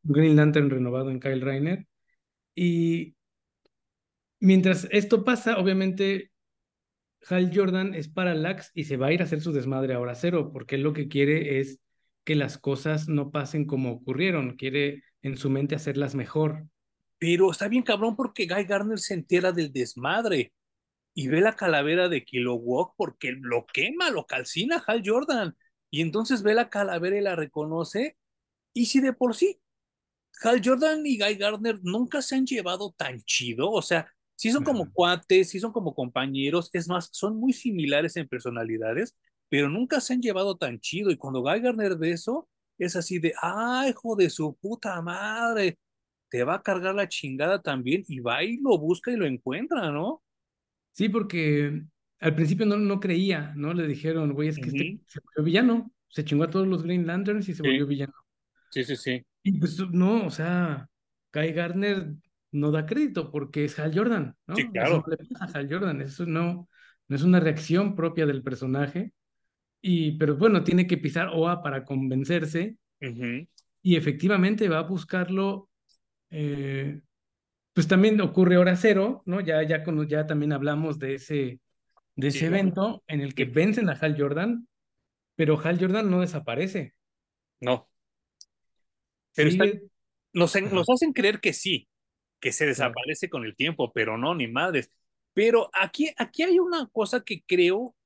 Green 0.05 0.37
Lantern 0.37 0.71
renovado 0.71 1.11
en 1.11 1.19
Kyle 1.19 1.41
Reiner. 1.41 1.89
Y 2.55 3.17
mientras 4.39 4.87
esto 4.93 5.25
pasa, 5.25 5.59
obviamente 5.59 6.31
Hal 7.29 7.51
Jordan 7.53 7.95
es 7.95 8.09
Parallax 8.09 8.71
y 8.75 8.85
se 8.85 8.97
va 8.97 9.09
a 9.09 9.13
ir 9.13 9.23
a 9.23 9.25
hacer 9.25 9.41
su 9.41 9.53
desmadre 9.53 9.95
ahora 9.95 10.15
cero, 10.15 10.51
porque 10.53 10.77
él 10.77 10.83
lo 10.83 10.93
que 10.93 11.09
quiere 11.09 11.59
es 11.59 11.81
que 12.23 12.37
las 12.37 12.59
cosas 12.59 13.09
no 13.09 13.33
pasen 13.33 13.67
como 13.67 13.91
ocurrieron, 13.91 14.55
quiere 14.55 15.03
en 15.23 15.37
su 15.37 15.51
mente 15.51 15.75
hacerlas 15.75 16.15
mejor. 16.15 16.69
Pero 17.19 17.51
está 17.51 17.67
bien 17.67 17.83
cabrón 17.83 18.15
porque 18.15 18.47
Guy 18.47 18.65
Garner 18.67 19.01
se 19.01 19.15
entera 19.15 19.51
del 19.51 19.73
desmadre 19.73 20.53
y 21.15 21.29
ve 21.29 21.41
la 21.41 21.57
calavera 21.57 22.09
de 22.09 22.25
Kilowog 22.25 22.95
porque 22.97 23.33
lo 23.33 23.67
quema, 23.67 24.11
lo 24.11 24.27
calcina 24.27 24.83
Hal 24.87 25.03
Jordan. 25.05 25.57
Y 25.91 26.01
entonces 26.03 26.43
ve 26.43 26.55
la 26.55 26.69
calavera 26.71 27.17
y 27.17 27.21
la 27.23 27.37
reconoce. 27.37 28.17
Y 28.75 28.87
si 28.87 29.01
de 29.01 29.13
por 29.13 29.35
sí 29.37 29.61
Hal 30.43 30.61
Jordan 30.65 31.07
y 31.07 31.19
Guy 31.19 31.37
Gardner 31.37 31.79
nunca 31.83 32.23
se 32.23 32.37
han 32.37 32.47
llevado 32.47 32.93
tan 32.97 33.23
chido, 33.23 33.71
o 33.71 33.83
sea, 33.83 34.09
sí 34.35 34.51
son 34.51 34.65
como 34.65 34.93
cuates, 34.93 35.51
sí 35.51 35.61
son 35.61 35.73
como 35.73 35.95
compañeros, 35.95 36.71
es 36.73 36.89
más, 36.89 37.09
son 37.13 37.39
muy 37.39 37.53
similares 37.53 38.17
en 38.17 38.29
personalidades, 38.29 39.17
pero 39.49 39.69
nunca 39.69 40.01
se 40.01 40.15
han 40.15 40.23
llevado 40.23 40.57
tan 40.57 40.81
chido. 40.81 41.11
Y 41.11 41.17
cuando 41.17 41.43
Guy 41.43 41.61
Gardner 41.61 41.97
ve 41.97 42.13
eso, 42.13 42.49
es 42.79 42.97
así 42.97 43.19
de, 43.21 43.33
¡ay, 43.41 43.91
hijo 43.91 44.17
de 44.17 44.31
su 44.31 44.57
puta 44.57 45.01
madre! 45.03 45.79
Te 46.29 46.45
va 46.45 46.57
a 46.57 46.63
cargar 46.63 46.95
la 46.97 47.09
chingada 47.09 47.63
también 47.63 48.05
y 48.09 48.21
va 48.21 48.43
y 48.43 48.59
lo 48.59 48.79
busca 48.79 49.13
y 49.13 49.17
lo 49.17 49.27
encuentra, 49.27 49.93
¿no? 49.93 50.24
Sí, 50.95 51.11
porque 51.11 51.85
al 52.21 52.37
principio 52.37 52.67
no, 52.67 52.79
no 52.79 53.01
creía, 53.01 53.55
¿no? 53.57 53.75
Le 53.75 53.87
dijeron, 53.89 54.35
güey, 54.35 54.49
es 54.51 54.61
que 54.61 54.71
este 54.71 54.93
se 55.09 55.21
volvió 55.21 55.45
villano, 55.45 55.93
se 56.09 56.25
chingó 56.25 56.45
a 56.45 56.51
todos 56.51 56.69
los 56.69 56.85
Green 56.85 57.07
Lanterns 57.07 57.49
y 57.51 57.55
se 57.55 57.63
Sí, 57.63 57.69
volvió 57.69 57.87
villano. 57.87 58.15
sí, 58.71 58.85
sí, 58.85 58.97
sí. 58.97 59.25
Y 59.43 59.59
pues 59.59 59.79
no, 59.91 60.27
o 60.27 60.31
sea, 60.31 60.89
Guy 61.33 61.53
Gardner 61.53 62.15
no 62.53 62.71
da 62.71 62.87
crédito 62.87 63.31
porque 63.31 63.65
es 63.67 63.79
Hal 63.79 63.93
Jordan, 63.97 64.37
Sí, 64.55 64.65
¿no? 64.65 64.77
Eso 64.81 64.97
claro. 64.97 65.05
no 65.07 65.11
le 65.11 65.17
pasa 65.19 65.45
a 65.47 65.59
Hal 65.59 65.69
Jordan, 65.71 66.01
eso 66.01 66.25
no, 66.27 66.69
no 67.09 67.17
es 67.17 67.23
una 67.23 67.41
reacción 67.41 67.95
propia 67.97 68.27
del 68.27 68.43
personaje. 68.43 69.13
Y, 69.83 70.13
pero 70.19 70.37
bueno, 70.37 70.65
tiene 70.65 70.87
que 70.87 70.99
pisar 70.99 71.31
OA 71.35 71.63
para 71.63 71.85
convencerse 71.85 72.79
y 73.83 73.97
efectivamente 73.97 74.69
va 74.69 74.79
a 74.79 74.83
buscarlo. 74.83 75.71
eh, 76.31 77.01
pues 77.75 77.89
también 77.89 78.21
ocurre 78.23 78.59
hora 78.59 78.77
cero, 78.77 79.23
¿no? 79.27 79.41
Ya, 79.43 79.63
ya, 79.65 79.85
con, 79.85 80.09
ya 80.09 80.27
también 80.29 80.53
hablamos 80.55 80.99
de 81.01 81.17
ese, 81.17 81.61
de 82.17 82.29
Sí, 82.29 82.31
ese 82.31 82.47
evento 82.47 83.05
en 83.09 83.21
el 83.23 83.35
que 83.35 83.45
sí. 83.45 83.47
vencen 83.47 83.91
a 83.91 83.95
Hal 83.95 84.17
Jordan, 84.19 84.69
pero 85.37 85.61
Hal 85.63 85.79
Jordan 85.81 86.11
no 86.11 86.21
desaparece, 86.23 86.95
No, 87.61 87.89
pero 89.35 89.49
está, 89.49 89.65
sigue. 89.65 89.89
nos, 90.33 90.55
nos 90.73 90.89
hacen 90.91 91.13
creer 91.13 91.41
que 91.41 91.53
sí, 91.53 91.89
que 92.41 92.53
se 92.53 92.67
desaparece 92.67 93.29
con 93.31 93.45
el 93.45 93.57
tiempo, 93.57 93.93
pero 93.93 94.19
no, 94.19 94.35
ni 94.35 94.49
madres. 94.49 94.91
Pero 95.35 95.71
aquí, 95.75 96.13
aquí 96.17 96.43
hay 96.43 96.59
una 96.59 96.89
cosa 96.89 97.23
que 97.23 97.43
creo 97.47 97.97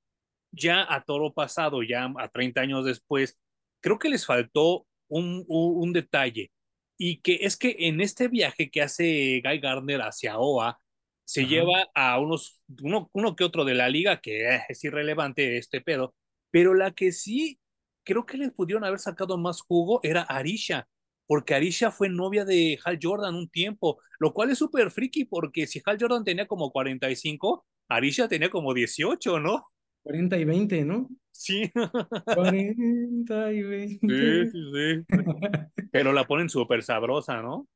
ya 0.53 0.87
a 0.95 1.05
toro 1.05 1.33
pasado, 1.35 1.83
ya 1.83 2.13
a 2.19 2.29
30 2.31 2.63
años 2.63 2.85
después, 2.87 3.39
creo 3.81 3.99
que 3.99 4.11
les 4.11 4.27
faltó 4.27 4.87
un, 5.09 5.45
un, 5.49 5.83
un 5.85 5.93
detalle. 5.93 6.53
Y 6.99 7.21
que 7.21 7.39
es 7.43 7.57
que 7.57 7.77
en 7.79 8.01
este 8.01 8.29
viaje 8.29 8.71
que 8.71 8.83
hace 8.83 9.41
Guy 9.45 9.61
Gardner 9.61 10.03
hacia 10.03 10.39
OA, 10.39 10.79
se 11.25 11.43
Ajá. 11.43 11.51
lleva 11.51 11.87
a 11.95 12.19
unos, 12.21 12.63
uno, 12.83 13.09
uno 13.13 13.37
que 13.37 13.45
otro 13.45 13.65
de 13.65 13.75
la 13.75 13.89
liga, 13.89 14.21
que 14.21 14.49
eh, 14.49 14.63
es 14.69 14.83
irrelevante 14.83 15.59
este 15.59 15.81
pedo, 15.81 16.15
pero 16.51 16.75
la 16.75 16.93
que 16.93 17.13
sí 17.13 17.61
creo 18.03 18.25
que 18.25 18.39
les 18.39 18.51
pudieron 18.53 18.85
haber 18.85 18.99
sacado 18.99 19.37
más 19.37 19.61
jugo 19.61 20.01
era 20.03 20.23
Arisha, 20.23 20.89
porque 21.27 21.55
Arisha 21.55 21.91
fue 21.91 22.09
novia 22.09 22.47
de 22.47 22.79
Hal 22.83 22.99
Jordan 23.01 23.35
un 23.35 23.51
tiempo, 23.51 24.01
lo 24.19 24.33
cual 24.33 24.51
es 24.51 24.59
súper 24.59 24.91
friki, 24.91 25.27
porque 25.27 25.67
si 25.67 25.83
Hal 25.85 25.99
Jordan 26.01 26.25
tenía 26.25 26.47
como 26.47 26.71
45, 26.73 27.67
Arisha 27.89 28.27
tenía 28.27 28.49
como 28.49 28.73
18, 28.73 29.39
¿no? 29.39 29.67
40 30.03 30.39
y 30.39 30.45
20, 30.47 30.85
¿no? 30.87 31.11
Sí. 31.39 31.71
40 32.35 33.53
y 33.53 33.63
20. 33.63 34.09
Sí, 34.09 34.51
sí, 34.51 34.73
sí. 34.75 35.07
Pero 35.93 36.13
la 36.13 36.27
ponen 36.27 36.49
súper 36.49 36.83
sabrosa, 36.83 37.41
¿no? 37.41 37.69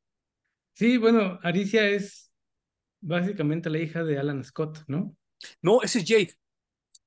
Sí, 0.74 0.96
bueno, 0.96 1.38
Aricia 1.44 1.88
es 1.88 2.32
básicamente 3.00 3.70
la 3.70 3.78
hija 3.78 4.02
de 4.02 4.18
Alan 4.18 4.42
Scott, 4.42 4.82
¿no? 4.88 5.14
No, 5.60 5.80
ese 5.82 6.00
es 6.00 6.04
Jade. 6.08 6.34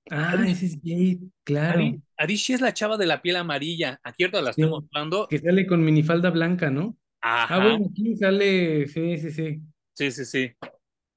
Ah, 0.10 0.42
ese 0.48 0.68
es 0.68 0.80
Jade, 0.82 1.20
claro. 1.44 2.02
Arishi 2.16 2.54
es 2.54 2.62
la 2.62 2.74
chava 2.74 2.96
de 2.96 3.08
la 3.08 3.22
piel 3.22 3.36
amarilla. 3.36 4.00
Aquí 4.02 4.24
ahorita 4.24 4.42
la 4.42 4.52
estoy 4.52 4.70
mostrando. 4.70 5.28
Que 5.28 5.40
sale 5.40 5.68
con 5.68 5.84
minifalda 5.84 6.30
blanca, 6.30 6.70
¿no? 6.70 6.96
Ajá. 7.20 7.56
Ah, 7.56 7.68
bueno, 7.68 7.88
aquí 7.92 8.16
sale, 8.16 8.88
sí, 8.88 9.18
sí, 9.18 9.32
sí. 9.32 9.62
Sí, 9.94 10.12
sí, 10.12 10.24
sí. 10.24 10.52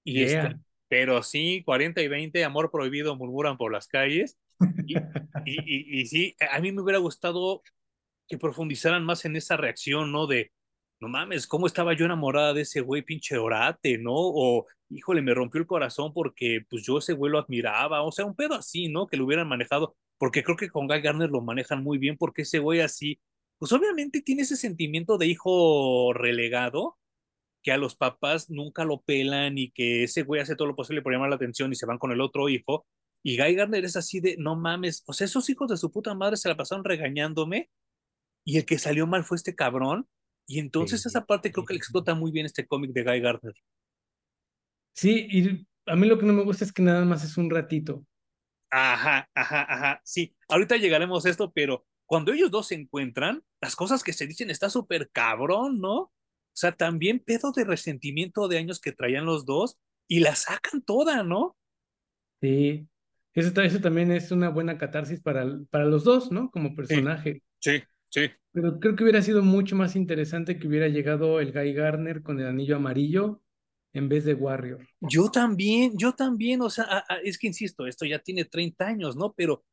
Y 0.03 0.23
este, 0.25 0.57
pero 0.89 1.23
sí, 1.23 1.63
40 1.65 2.03
y 2.03 2.09
20, 2.09 2.43
amor 2.45 2.73
prohibido, 2.73 3.15
murmuran 3.15 3.57
por 3.57 3.73
las 3.73 3.87
calles. 3.87 4.37
Y, 5.45 6.07
sí, 6.07 6.37
a 6.51 6.61
mí 6.61 6.73
me 6.73 6.83
hubiera 6.83 6.99
gustado 6.99 7.63
que 8.29 8.39
profundizaran 8.39 9.05
más 9.05 9.25
en 9.25 9.37
esa 9.37 9.57
reacción, 9.57 10.13
¿no? 10.13 10.27
De, 10.27 10.53
no 11.01 11.09
mames, 11.09 11.47
¿cómo 11.47 11.67
estaba 11.67 11.95
yo 11.95 12.05
enamorada 12.05 12.53
de 12.55 12.63
ese 12.63 12.81
güey 12.81 13.03
pinche 13.03 13.39
orate, 13.39 13.99
¿no? 13.99 14.13
O, 14.15 14.67
híjole, 14.91 15.23
me 15.23 15.35
rompió 15.35 15.61
el 15.61 15.67
corazón 15.67 16.13
porque 16.13 16.61
pues 16.69 16.85
yo 16.85 16.99
ese 16.99 17.13
güey 17.15 17.33
lo 17.33 17.39
admiraba, 17.39 18.03
o 18.03 18.13
sea, 18.13 18.25
un 18.27 18.35
pedo 18.35 18.55
así, 18.55 18.89
¿no? 18.89 19.07
Que 19.07 19.17
lo 19.17 19.25
hubieran 19.27 19.49
manejado, 19.49 19.97
porque 20.19 20.43
creo 20.43 20.57
que 20.57 20.69
con 20.71 20.87
Guy 20.87 21.01
Garner 21.01 21.31
lo 21.31 21.41
manejan 21.41 21.83
muy 21.83 21.99
bien, 21.99 22.17
porque 22.17 22.43
ese 22.43 22.59
güey 22.59 22.81
así, 22.81 23.21
pues 23.59 23.73
obviamente 23.73 24.23
tiene 24.23 24.43
ese 24.43 24.57
sentimiento 24.57 25.19
de 25.19 25.27
hijo 25.27 26.13
relegado, 26.13 26.99
que 27.63 27.73
a 27.73 27.79
los 27.79 27.97
papás 27.97 28.51
nunca 28.51 28.85
lo 28.85 29.03
pelan 29.03 29.59
y 29.59 29.71
que 29.71 30.05
ese 30.05 30.23
güey 30.23 30.41
hace 30.41 30.57
todo 30.57 30.69
lo 30.69 30.77
posible 30.77 31.03
por 31.03 31.13
llamar 31.13 31.31
la 31.31 31.37
atención 31.37 31.73
y 31.73 31.77
se 31.77 31.87
van 31.87 31.99
con 31.99 32.13
el 32.13 32.21
otro 32.21 32.49
hijo. 32.49 32.87
Y 33.23 33.37
Guy 33.37 33.55
Garner 33.55 33.85
es 33.85 33.97
así 33.97 34.21
de, 34.21 34.37
no 34.39 34.57
mames, 34.57 35.03
o 35.07 35.13
sea, 35.13 35.25
esos 35.25 35.49
hijos 35.51 35.69
de 35.69 35.77
su 35.77 35.91
puta 35.91 36.15
madre 36.15 36.37
se 36.37 36.49
la 36.49 36.57
pasaron 36.57 36.85
regañándome 36.85 37.71
y 38.45 38.59
el 38.59 38.65
que 38.65 38.79
salió 38.79 39.07
mal 39.07 39.25
fue 39.25 39.37
este 39.37 39.55
cabrón. 39.55 40.09
Y 40.47 40.61
entonces 40.61 41.05
esa 41.05 41.27
parte 41.27 41.53
creo 41.53 41.67
que 41.67 41.75
le 41.75 41.79
explota 41.79 42.15
muy 42.15 42.31
bien 42.31 42.47
este 42.47 42.67
cómic 42.67 42.93
de 42.93 43.03
Guy 43.03 43.21
Gardner. 43.21 43.55
Sí, 44.95 45.29
y 45.31 45.67
a 45.87 45.95
mí 45.95 46.07
lo 46.07 46.19
que 46.19 46.25
no 46.25 46.33
me 46.33 46.45
gusta 46.45 46.65
es 46.65 46.73
que 46.73 46.83
nada 46.83 47.05
más 47.05 47.23
es 47.23 47.37
un 47.37 47.51
ratito. 47.51 48.07
Ajá, 48.71 49.29
ajá, 49.35 49.67
ajá. 49.69 50.01
Sí, 50.05 50.35
ahorita 50.49 50.77
llegaremos 50.77 51.27
a 51.27 51.31
esto, 51.31 51.53
pero 51.53 51.87
cuando 52.07 52.33
ellos 52.33 52.51
dos 52.51 52.69
se 52.69 52.75
encuentran, 52.75 53.43
las 53.61 53.77
cosas 53.77 54.03
que 54.03 54.15
se 54.15 54.27
dicen 54.27 54.49
está 54.49 54.71
súper 54.71 55.11
cabrón, 55.11 55.81
¿no? 55.81 55.97
O 56.01 56.13
sea, 56.55 56.73
también 56.73 57.21
pedo 57.21 57.53
de 57.53 57.65
resentimiento 57.65 58.49
de 58.49 58.59
años 58.59 58.81
que 58.81 58.93
traían 58.93 59.27
los 59.27 59.45
dos 59.45 59.79
y 60.09 60.21
la 60.21 60.35
sacan 60.35 60.83
toda, 60.83 61.23
¿no? 61.23 61.57
Sí, 62.41 62.89
eso, 63.41 63.61
eso 63.63 63.81
también 63.81 64.11
es 64.13 64.31
una 64.31 64.49
buena 64.49 64.79
catarsis 64.79 65.21
para, 65.21 65.47
para 65.71 65.85
los 65.85 66.05
dos, 66.05 66.31
¿no? 66.31 66.51
Como 66.51 66.75
personaje. 66.75 67.43
Sí, 67.61 67.83
sí, 68.09 68.31
Pero 68.53 68.79
creo 68.81 68.97
que 68.97 69.03
hubiera 69.05 69.23
sido 69.23 69.43
mucho 69.43 69.77
más 69.77 69.97
interesante 69.97 70.59
que 70.59 70.69
hubiera 70.69 70.89
llegado 70.89 71.41
el 71.41 71.53
Guy 71.53 71.73
Garner 71.73 72.23
con 72.23 72.41
el 72.41 72.47
anillo 72.47 72.77
amarillo 72.77 73.43
en 73.93 74.09
vez 74.09 74.25
de 74.25 74.35
Warrior. 74.35 74.87
Yo 75.01 75.31
también, 75.31 75.93
yo 75.97 76.15
también, 76.15 76.63
o 76.63 76.71
sea, 76.71 77.05
es 77.25 77.39
que 77.39 77.49
insisto, 77.49 77.87
esto 77.87 78.05
ya 78.05 78.19
tiene 78.19 78.45
30 78.45 78.87
años, 78.87 79.17
¿no? 79.17 79.33
Pero 79.33 79.65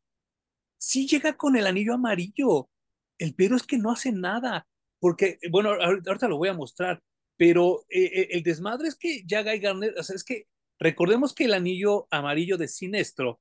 sí 0.78 1.08
llega 1.08 1.38
con 1.38 1.56
el 1.56 1.68
anillo 1.68 1.94
amarillo. 1.94 2.70
El 3.18 3.34
pero 3.34 3.56
es 3.56 3.64
que 3.64 3.78
no 3.78 3.92
hace 3.92 4.12
nada, 4.12 4.68
porque, 5.00 5.38
bueno, 5.50 5.72
ahorita 5.72 6.28
lo 6.28 6.38
voy 6.38 6.50
a 6.50 6.54
mostrar, 6.54 7.02
pero 7.38 7.86
eh, 7.90 8.04
eh, 8.04 8.28
el 8.32 8.44
desmadre 8.44 8.90
es 8.90 8.96
que 8.96 9.24
ya 9.26 9.44
Guy 9.44 9.60
Garner, 9.60 9.94
o 9.98 10.04
sea, 10.04 10.16
es 10.16 10.24
que 10.24 10.48
recordemos 10.80 11.34
que 11.34 11.46
el 11.46 11.54
anillo 11.54 12.08
amarillo 12.12 12.58
de 12.58 12.68
Sinestro 12.68 13.40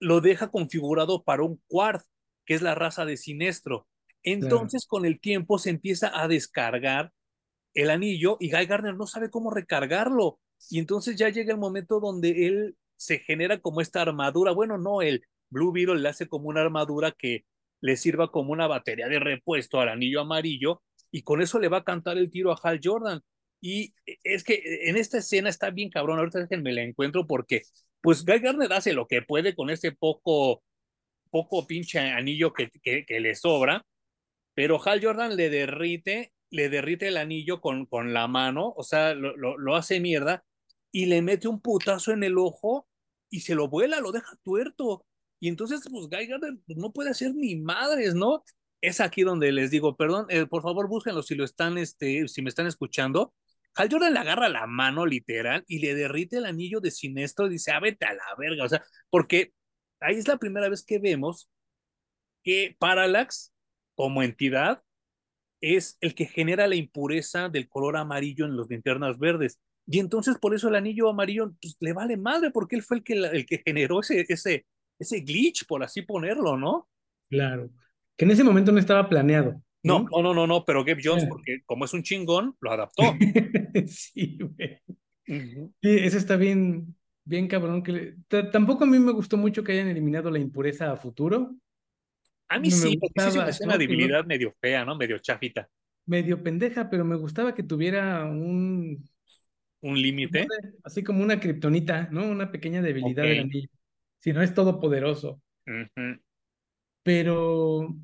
lo 0.00 0.20
deja 0.20 0.50
configurado 0.50 1.24
para 1.24 1.42
un 1.42 1.60
Quard, 1.66 2.02
que 2.44 2.54
es 2.54 2.62
la 2.62 2.74
raza 2.74 3.04
de 3.04 3.16
Sinestro. 3.16 3.86
Entonces, 4.22 4.86
con 4.86 5.04
el 5.04 5.20
tiempo 5.20 5.58
se 5.58 5.70
empieza 5.70 6.10
a 6.20 6.28
descargar 6.28 7.12
el 7.74 7.90
anillo 7.90 8.36
y 8.40 8.50
Guy 8.50 8.66
Gardner 8.66 8.96
no 8.96 9.06
sabe 9.06 9.30
cómo 9.30 9.50
recargarlo. 9.50 10.40
Y 10.70 10.78
entonces 10.78 11.16
ya 11.16 11.28
llega 11.28 11.52
el 11.52 11.58
momento 11.58 12.00
donde 12.00 12.46
él 12.46 12.76
se 12.96 13.20
genera 13.20 13.60
como 13.60 13.80
esta 13.80 14.02
armadura. 14.02 14.52
Bueno, 14.52 14.78
no, 14.78 15.02
el 15.02 15.24
Blue 15.50 15.72
Beetle 15.72 16.00
le 16.00 16.08
hace 16.08 16.28
como 16.28 16.48
una 16.48 16.62
armadura 16.62 17.12
que 17.12 17.44
le 17.80 17.96
sirva 17.96 18.30
como 18.32 18.52
una 18.52 18.66
batería 18.66 19.08
de 19.08 19.20
repuesto 19.20 19.80
al 19.80 19.88
anillo 19.88 20.20
amarillo 20.20 20.82
y 21.10 21.22
con 21.22 21.40
eso 21.40 21.58
le 21.58 21.68
va 21.68 21.78
a 21.78 21.84
cantar 21.84 22.18
el 22.18 22.30
tiro 22.30 22.50
a 22.50 22.58
Hal 22.60 22.80
Jordan. 22.82 23.20
Y 23.60 23.94
es 24.24 24.44
que 24.44 24.88
en 24.88 24.96
esta 24.96 25.18
escena 25.18 25.48
está 25.48 25.70
bien 25.70 25.90
cabrón, 25.90 26.18
ahorita 26.18 26.46
me 26.58 26.72
la 26.72 26.82
encuentro 26.82 27.26
porque 27.26 27.62
pues 28.00 28.24
Guy 28.24 28.40
Gardner 28.40 28.72
hace 28.72 28.92
lo 28.92 29.06
que 29.06 29.22
puede 29.22 29.54
con 29.54 29.70
ese 29.70 29.92
poco, 29.92 30.62
poco 31.30 31.66
pinche 31.66 31.98
anillo 31.98 32.52
que, 32.52 32.70
que, 32.82 33.04
que 33.06 33.20
le 33.20 33.34
sobra, 33.34 33.84
pero 34.54 34.80
Hal 34.84 35.02
Jordan 35.02 35.36
le 35.36 35.50
derrite 35.50 36.32
le 36.50 36.68
derrite 36.68 37.08
el 37.08 37.16
anillo 37.16 37.60
con, 37.60 37.86
con 37.86 38.12
la 38.12 38.26
mano, 38.26 38.72
o 38.76 38.82
sea, 38.82 39.14
lo, 39.14 39.36
lo, 39.36 39.58
lo, 39.58 39.76
hace 39.76 40.00
mierda 40.00 40.44
y 40.90 41.06
le 41.06 41.22
mete 41.22 41.48
un 41.48 41.60
putazo 41.60 42.12
en 42.12 42.24
el 42.24 42.38
ojo 42.38 42.88
y 43.30 43.40
se 43.40 43.54
lo 43.54 43.68
vuela, 43.68 44.00
lo 44.00 44.12
deja 44.12 44.36
tuerto. 44.42 45.04
Y 45.40 45.48
entonces, 45.48 45.80
pues 45.90 46.08
Guy 46.08 46.26
Gardner 46.26 46.54
no 46.68 46.92
puede 46.92 47.10
hacer 47.10 47.34
ni 47.34 47.56
madres, 47.56 48.14
¿no? 48.14 48.42
Es 48.80 49.00
aquí 49.00 49.22
donde 49.22 49.52
les 49.52 49.70
digo, 49.70 49.96
perdón, 49.96 50.26
eh, 50.30 50.46
por 50.46 50.62
favor 50.62 50.88
búsquenlo 50.88 51.22
si 51.22 51.34
lo 51.34 51.44
están, 51.44 51.78
este, 51.78 52.26
si 52.28 52.42
me 52.42 52.48
están 52.48 52.66
escuchando. 52.66 53.34
Hal 53.78 53.88
Jordan 53.88 54.12
le 54.12 54.18
agarra 54.18 54.48
la 54.48 54.66
mano 54.66 55.06
literal 55.06 55.64
y 55.68 55.78
le 55.78 55.94
derrite 55.94 56.38
el 56.38 56.46
anillo 56.46 56.80
de 56.80 56.90
siniestro 56.90 57.46
y 57.46 57.50
dice, 57.50 57.70
ah, 57.70 57.78
a 57.78 58.14
la 58.14 58.34
verga, 58.36 58.64
o 58.64 58.68
sea, 58.68 58.82
porque 59.08 59.52
ahí 60.00 60.16
es 60.16 60.26
la 60.26 60.36
primera 60.36 60.68
vez 60.68 60.84
que 60.84 60.98
vemos 60.98 61.48
que 62.42 62.74
Parallax 62.80 63.54
como 63.94 64.24
entidad 64.24 64.82
es 65.60 65.96
el 66.00 66.16
que 66.16 66.26
genera 66.26 66.66
la 66.66 66.74
impureza 66.74 67.48
del 67.48 67.68
color 67.68 67.96
amarillo 67.96 68.46
en 68.46 68.56
los 68.56 68.68
linternas 68.68 69.16
verdes. 69.18 69.60
Y 69.86 70.00
entonces 70.00 70.38
por 70.38 70.54
eso 70.56 70.68
el 70.68 70.74
anillo 70.74 71.08
amarillo 71.08 71.52
pues, 71.60 71.76
le 71.78 71.92
vale 71.92 72.16
madre, 72.16 72.50
porque 72.50 72.74
él 72.74 72.82
fue 72.82 72.96
el 72.96 73.04
que, 73.04 73.14
el 73.14 73.46
que 73.46 73.62
generó 73.64 74.00
ese, 74.00 74.26
ese, 74.28 74.66
ese 74.98 75.20
glitch, 75.20 75.66
por 75.66 75.84
así 75.84 76.02
ponerlo, 76.02 76.56
¿no? 76.56 76.88
Claro. 77.30 77.70
Que 78.16 78.24
en 78.24 78.32
ese 78.32 78.42
momento 78.42 78.72
no 78.72 78.80
estaba 78.80 79.08
planeado. 79.08 79.62
No, 79.88 80.06
no, 80.10 80.22
no, 80.22 80.34
no, 80.34 80.46
no, 80.46 80.64
pero 80.64 80.84
Gabe 80.84 81.02
Jones, 81.02 81.26
porque 81.28 81.62
como 81.64 81.84
es 81.84 81.92
un 81.94 82.02
chingón, 82.02 82.56
lo 82.60 82.70
adaptó. 82.70 83.02
sí, 83.86 84.38
güey. 84.40 84.80
Sí, 85.24 85.72
eso 85.82 86.18
está 86.18 86.36
bien, 86.36 86.96
bien 87.24 87.48
cabrón. 87.48 87.82
Que 87.82 88.14
Tampoco 88.52 88.84
a 88.84 88.86
mí 88.86 88.98
me 88.98 89.12
gustó 89.12 89.36
mucho 89.36 89.62
que 89.62 89.72
hayan 89.72 89.88
eliminado 89.88 90.30
la 90.30 90.38
impureza 90.38 90.92
a 90.92 90.96
futuro. 90.96 91.54
A 92.48 92.58
mí 92.58 92.70
sí, 92.70 92.98
porque 92.98 93.50
es 93.50 93.60
una 93.60 93.76
debilidad 93.76 94.24
medio 94.24 94.54
fea, 94.60 94.84
¿no? 94.84 94.96
Medio 94.96 95.18
chafita. 95.18 95.68
Medio 96.06 96.42
pendeja, 96.42 96.88
pero 96.88 97.04
me 97.04 97.16
gustaba 97.16 97.54
que 97.54 97.62
tuviera 97.62 98.24
un... 98.24 99.06
¿Un 99.80 100.00
límite? 100.00 100.46
Así 100.82 101.04
como 101.04 101.22
una 101.22 101.38
kriptonita, 101.38 102.08
¿no? 102.10 102.26
Una 102.26 102.50
pequeña 102.50 102.80
debilidad 102.80 103.24
okay. 103.24 103.36
del 103.36 103.44
anillo. 103.44 103.68
Si 104.18 104.32
no 104.32 104.42
es 104.42 104.54
todopoderoso. 104.54 105.40
Uh 105.66 105.86
-huh. 105.94 106.20
Pero 107.02 107.94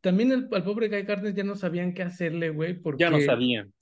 también 0.00 0.32
el, 0.32 0.48
al 0.52 0.64
pobre 0.64 0.88
Guy 0.88 1.02
Gardner 1.02 1.34
ya 1.34 1.44
no 1.44 1.56
sabían 1.56 1.94
qué 1.94 2.02
hacerle, 2.02 2.50
güey, 2.50 2.74
porque... 2.74 3.02
Ya 3.02 3.10
no 3.10 3.20
sabían. 3.20 3.72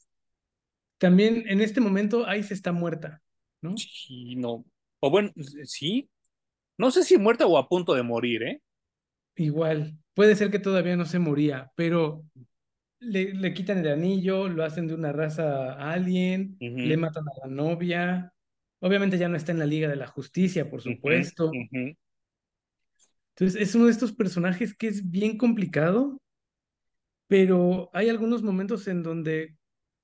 También 0.99 1.45
en 1.47 1.61
este 1.61 1.81
momento 1.81 2.33
Ice 2.35 2.55
está 2.55 2.73
muerta, 2.73 3.21
¿no? 3.61 3.77
Sí, 3.77 4.37
no. 4.37 4.65
O 5.01 5.11
bueno, 5.11 5.33
sí. 5.65 6.09
No 6.79 6.91
sé 6.91 7.03
si 7.03 7.19
muerta 7.19 7.47
o 7.47 7.59
a 7.59 7.69
punto 7.69 7.95
de 7.95 8.03
morir, 8.03 8.43
¿eh? 8.43 8.61
Igual, 9.37 9.97
puede 10.15 10.37
ser 10.37 10.51
que 10.51 10.59
todavía 10.59 10.97
no 10.97 11.05
se 11.05 11.19
moría, 11.19 11.71
pero 11.75 12.25
le, 13.01 13.35
le 13.35 13.55
quitan 13.55 13.79
el 13.79 13.89
anillo, 13.89 14.49
lo 14.49 14.63
hacen 14.63 14.87
de 14.87 14.95
una 14.95 15.13
raza 15.13 15.73
alien, 15.73 16.57
uh 16.61 16.65
-huh. 16.65 16.87
le 16.87 16.97
matan 16.97 17.25
a 17.29 17.47
la 17.47 17.53
novia. 17.53 18.33
Obviamente 18.81 19.19
ya 19.19 19.29
no 19.29 19.37
está 19.37 19.53
en 19.53 19.59
la 19.59 19.67
Liga 19.67 19.89
de 19.89 19.97
la 19.97 20.07
Justicia, 20.07 20.69
por 20.69 20.83
supuesto. 20.83 21.47
Uh 21.47 21.53
-huh. 21.53 21.97
Entonces 23.37 23.61
es 23.61 23.75
uno 23.75 23.87
de 23.87 23.93
estos 23.93 24.13
personajes 24.13 24.75
que 24.75 24.89
es 24.89 25.11
bien 25.11 25.39
complicado, 25.39 26.19
pero 27.29 27.91
hay 27.93 28.09
algunos 28.09 28.43
momentos 28.43 28.89
en 28.89 29.03
donde 29.03 29.57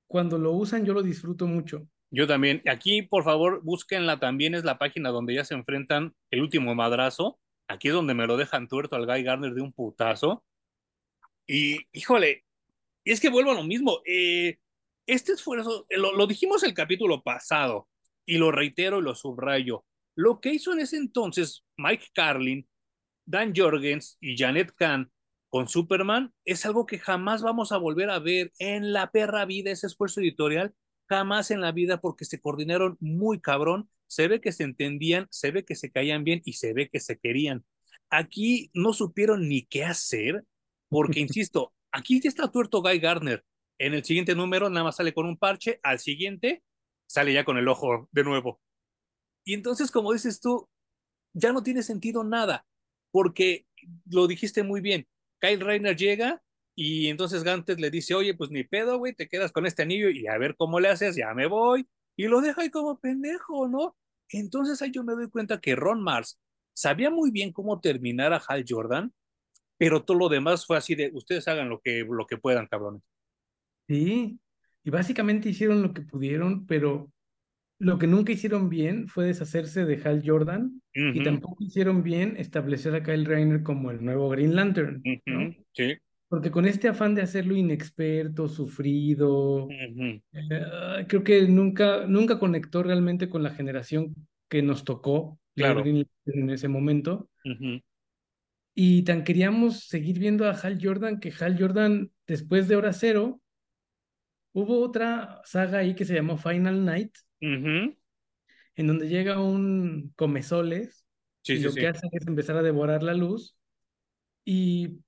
cuando 0.06 0.38
lo 0.38 0.52
usan 0.52 0.84
yo 0.84 0.94
lo 0.94 1.02
disfruto 1.02 1.46
mucho. 1.46 1.86
Yo 2.10 2.26
también. 2.26 2.62
Aquí, 2.66 3.02
por 3.02 3.24
favor, 3.24 3.62
búsquenla 3.62 4.18
también, 4.18 4.54
es 4.54 4.64
la 4.64 4.78
página 4.78 5.10
donde 5.10 5.34
ya 5.34 5.44
se 5.44 5.54
enfrentan 5.54 6.14
el 6.30 6.40
último 6.40 6.74
madrazo 6.74 7.38
Aquí 7.68 7.88
es 7.88 7.94
donde 7.94 8.14
me 8.14 8.26
lo 8.26 8.38
dejan 8.38 8.66
tuerto 8.66 8.96
al 8.96 9.04
Guy 9.04 9.22
Gardner 9.22 9.52
de 9.52 9.60
un 9.60 9.72
putazo. 9.72 10.42
Y, 11.46 11.78
híjole, 11.92 12.44
y 13.04 13.12
es 13.12 13.20
que 13.20 13.28
vuelvo 13.28 13.50
a 13.50 13.54
lo 13.54 13.62
mismo. 13.62 14.00
Eh, 14.06 14.58
este 15.06 15.32
esfuerzo, 15.32 15.86
lo, 15.90 16.14
lo, 16.14 16.26
dijimos 16.26 16.62
el 16.62 16.72
capítulo 16.72 17.22
pasado, 17.22 17.88
y 18.24 18.38
lo 18.38 18.50
reitero 18.50 18.98
y 18.98 19.02
lo 19.02 19.14
subrayo. 19.14 19.84
Lo 20.14 20.40
que 20.40 20.52
hizo 20.52 20.72
en 20.72 20.80
ese 20.80 20.96
entonces 20.96 21.64
Mike 21.76 22.06
Carlin, 22.14 22.66
Dan 23.28 23.52
Jorgens 23.54 24.16
y 24.20 24.36
Janet 24.36 24.72
Kahn 24.74 25.10
con 25.50 25.68
Superman 25.68 26.32
es 26.44 26.64
algo 26.66 26.86
que 26.86 26.98
jamás 26.98 27.42
vamos 27.42 27.72
a 27.72 27.78
volver 27.78 28.10
a 28.10 28.18
ver 28.18 28.52
en 28.58 28.92
la 28.92 29.10
perra 29.10 29.44
vida, 29.44 29.70
ese 29.70 29.86
esfuerzo 29.86 30.20
editorial, 30.20 30.74
jamás 31.08 31.50
en 31.50 31.60
la 31.60 31.72
vida, 31.72 32.00
porque 32.00 32.24
se 32.24 32.40
coordinaron 32.40 32.96
muy 33.00 33.40
cabrón 33.40 33.88
se 34.08 34.26
ve 34.26 34.40
que 34.40 34.52
se 34.52 34.64
entendían, 34.64 35.28
se 35.30 35.50
ve 35.52 35.64
que 35.64 35.76
se 35.76 35.92
caían 35.92 36.24
bien 36.24 36.40
y 36.44 36.54
se 36.54 36.72
ve 36.72 36.88
que 36.88 36.98
se 36.98 37.18
querían. 37.18 37.64
Aquí 38.10 38.70
no 38.74 38.92
supieron 38.92 39.48
ni 39.48 39.66
qué 39.66 39.84
hacer, 39.84 40.44
porque, 40.88 41.20
insisto, 41.20 41.72
aquí 41.92 42.20
ya 42.20 42.28
está 42.28 42.50
tuerto 42.50 42.82
Guy 42.82 42.98
Gardner. 42.98 43.44
En 43.78 43.94
el 43.94 44.04
siguiente 44.04 44.34
número 44.34 44.68
nada 44.70 44.84
más 44.84 44.96
sale 44.96 45.14
con 45.14 45.26
un 45.26 45.36
parche, 45.36 45.78
al 45.84 46.00
siguiente 46.00 46.64
sale 47.06 47.32
ya 47.32 47.44
con 47.44 47.58
el 47.58 47.68
ojo 47.68 48.08
de 48.10 48.24
nuevo. 48.24 48.60
Y 49.44 49.54
entonces, 49.54 49.90
como 49.90 50.12
dices 50.12 50.40
tú, 50.40 50.68
ya 51.32 51.52
no 51.52 51.62
tiene 51.62 51.82
sentido 51.82 52.24
nada, 52.24 52.66
porque 53.10 53.66
lo 54.10 54.26
dijiste 54.26 54.62
muy 54.62 54.80
bien. 54.80 55.06
Kyle 55.40 55.60
Reiner 55.60 55.96
llega 55.96 56.42
y 56.74 57.08
entonces 57.08 57.42
Gantes 57.42 57.80
le 57.80 57.90
dice, 57.90 58.14
oye, 58.14 58.34
pues 58.34 58.50
ni 58.50 58.64
pedo, 58.64 58.98
güey, 58.98 59.14
te 59.14 59.28
quedas 59.28 59.52
con 59.52 59.66
este 59.66 59.82
anillo 59.82 60.10
y 60.10 60.26
a 60.26 60.38
ver 60.38 60.56
cómo 60.56 60.80
le 60.80 60.88
haces, 60.88 61.16
ya 61.16 61.34
me 61.34 61.46
voy. 61.46 61.88
Y 62.16 62.26
lo 62.28 62.40
deja 62.40 62.62
ahí 62.62 62.70
como 62.70 62.98
pendejo, 62.98 63.68
¿no? 63.68 63.96
Entonces 64.30 64.80
ahí 64.82 64.90
yo 64.90 65.04
me 65.04 65.14
doy 65.14 65.28
cuenta 65.28 65.60
que 65.60 65.76
Ron 65.76 66.02
Mars 66.02 66.40
sabía 66.74 67.10
muy 67.10 67.30
bien 67.30 67.52
cómo 67.52 67.80
terminar 67.80 68.32
a 68.32 68.42
Hal 68.46 68.64
Jordan, 68.68 69.12
pero 69.76 70.04
todo 70.04 70.16
lo 70.16 70.28
demás 70.28 70.66
fue 70.66 70.76
así 70.76 70.94
de, 70.94 71.10
ustedes 71.14 71.48
hagan 71.48 71.68
lo 71.68 71.80
que, 71.80 72.04
lo 72.08 72.26
que 72.26 72.36
puedan, 72.36 72.66
cabrones. 72.66 73.02
Sí, 73.88 74.38
y 74.84 74.90
básicamente 74.90 75.48
hicieron 75.48 75.82
lo 75.82 75.92
que 75.92 76.02
pudieron, 76.02 76.66
pero 76.66 77.10
lo 77.80 77.98
que 77.98 78.06
nunca 78.06 78.32
hicieron 78.32 78.68
bien 78.68 79.06
fue 79.08 79.26
deshacerse 79.26 79.84
de 79.84 80.00
Hal 80.04 80.22
Jordan 80.24 80.80
uh 80.96 80.98
-huh. 81.00 81.16
y 81.16 81.22
tampoco 81.22 81.62
hicieron 81.64 82.02
bien 82.02 82.34
establecer 82.36 82.94
a 82.94 83.02
Kyle 83.02 83.24
Rayner 83.24 83.62
como 83.62 83.90
el 83.90 84.04
nuevo 84.04 84.28
Green 84.28 84.54
Lantern, 84.56 84.96
uh 85.04 85.08
-huh. 85.08 85.20
¿no? 85.26 85.54
Sí. 85.74 85.96
Porque 86.28 86.50
con 86.50 86.66
este 86.66 86.88
afán 86.88 87.14
de 87.14 87.22
hacerlo 87.22 87.56
inexperto, 87.56 88.48
sufrido, 88.48 89.64
Uh 89.66 89.70
-huh. 89.70 90.22
eh, 90.32 91.06
creo 91.08 91.22
que 91.24 91.46
nunca, 91.48 92.06
nunca 92.06 92.38
conectó 92.38 92.82
realmente 92.82 93.28
con 93.28 93.42
la 93.42 93.50
generación 93.50 94.14
que 94.48 94.60
nos 94.62 94.84
tocó 94.84 95.38
leer 95.54 95.72
Claro. 95.72 95.80
Green 95.82 95.96
Lantern 96.24 96.42
en 96.44 96.50
ese 96.50 96.68
momento. 96.68 97.30
Y 98.74 99.02
tan 99.02 99.24
queríamos 99.24 99.88
seguir 99.88 100.18
viendo 100.18 100.46
a 100.46 100.52
Hal 100.52 100.78
Jordan 100.80 101.18
que 101.18 101.32
Hal 101.38 101.56
Jordan, 101.58 102.10
después 102.26 102.68
de 102.68 102.76
Hora 102.76 102.92
Cero, 102.92 103.40
hubo 104.52 104.80
otra 104.80 105.40
saga 105.44 105.78
ahí 105.78 105.94
que 105.94 106.04
se 106.04 106.14
llamó 106.14 106.36
Final 106.36 106.84
Night, 106.84 107.12
Uh 107.40 107.46
-huh. 107.46 107.96
en 108.76 108.86
donde 108.86 109.08
llega 109.08 109.40
un 109.40 110.12
comezoles 110.16 111.04
Sí, 111.42 111.54
y 111.54 111.56
sí, 111.58 111.64
lo 111.64 111.70
sí. 111.72 111.80
que 111.80 111.86
hace 111.88 112.06
es 112.12 112.26
empezar 112.26 112.56
a 112.56 112.62
devorar 112.62 113.02
la 113.02 113.14
luz 113.14 113.56
y 114.44 114.98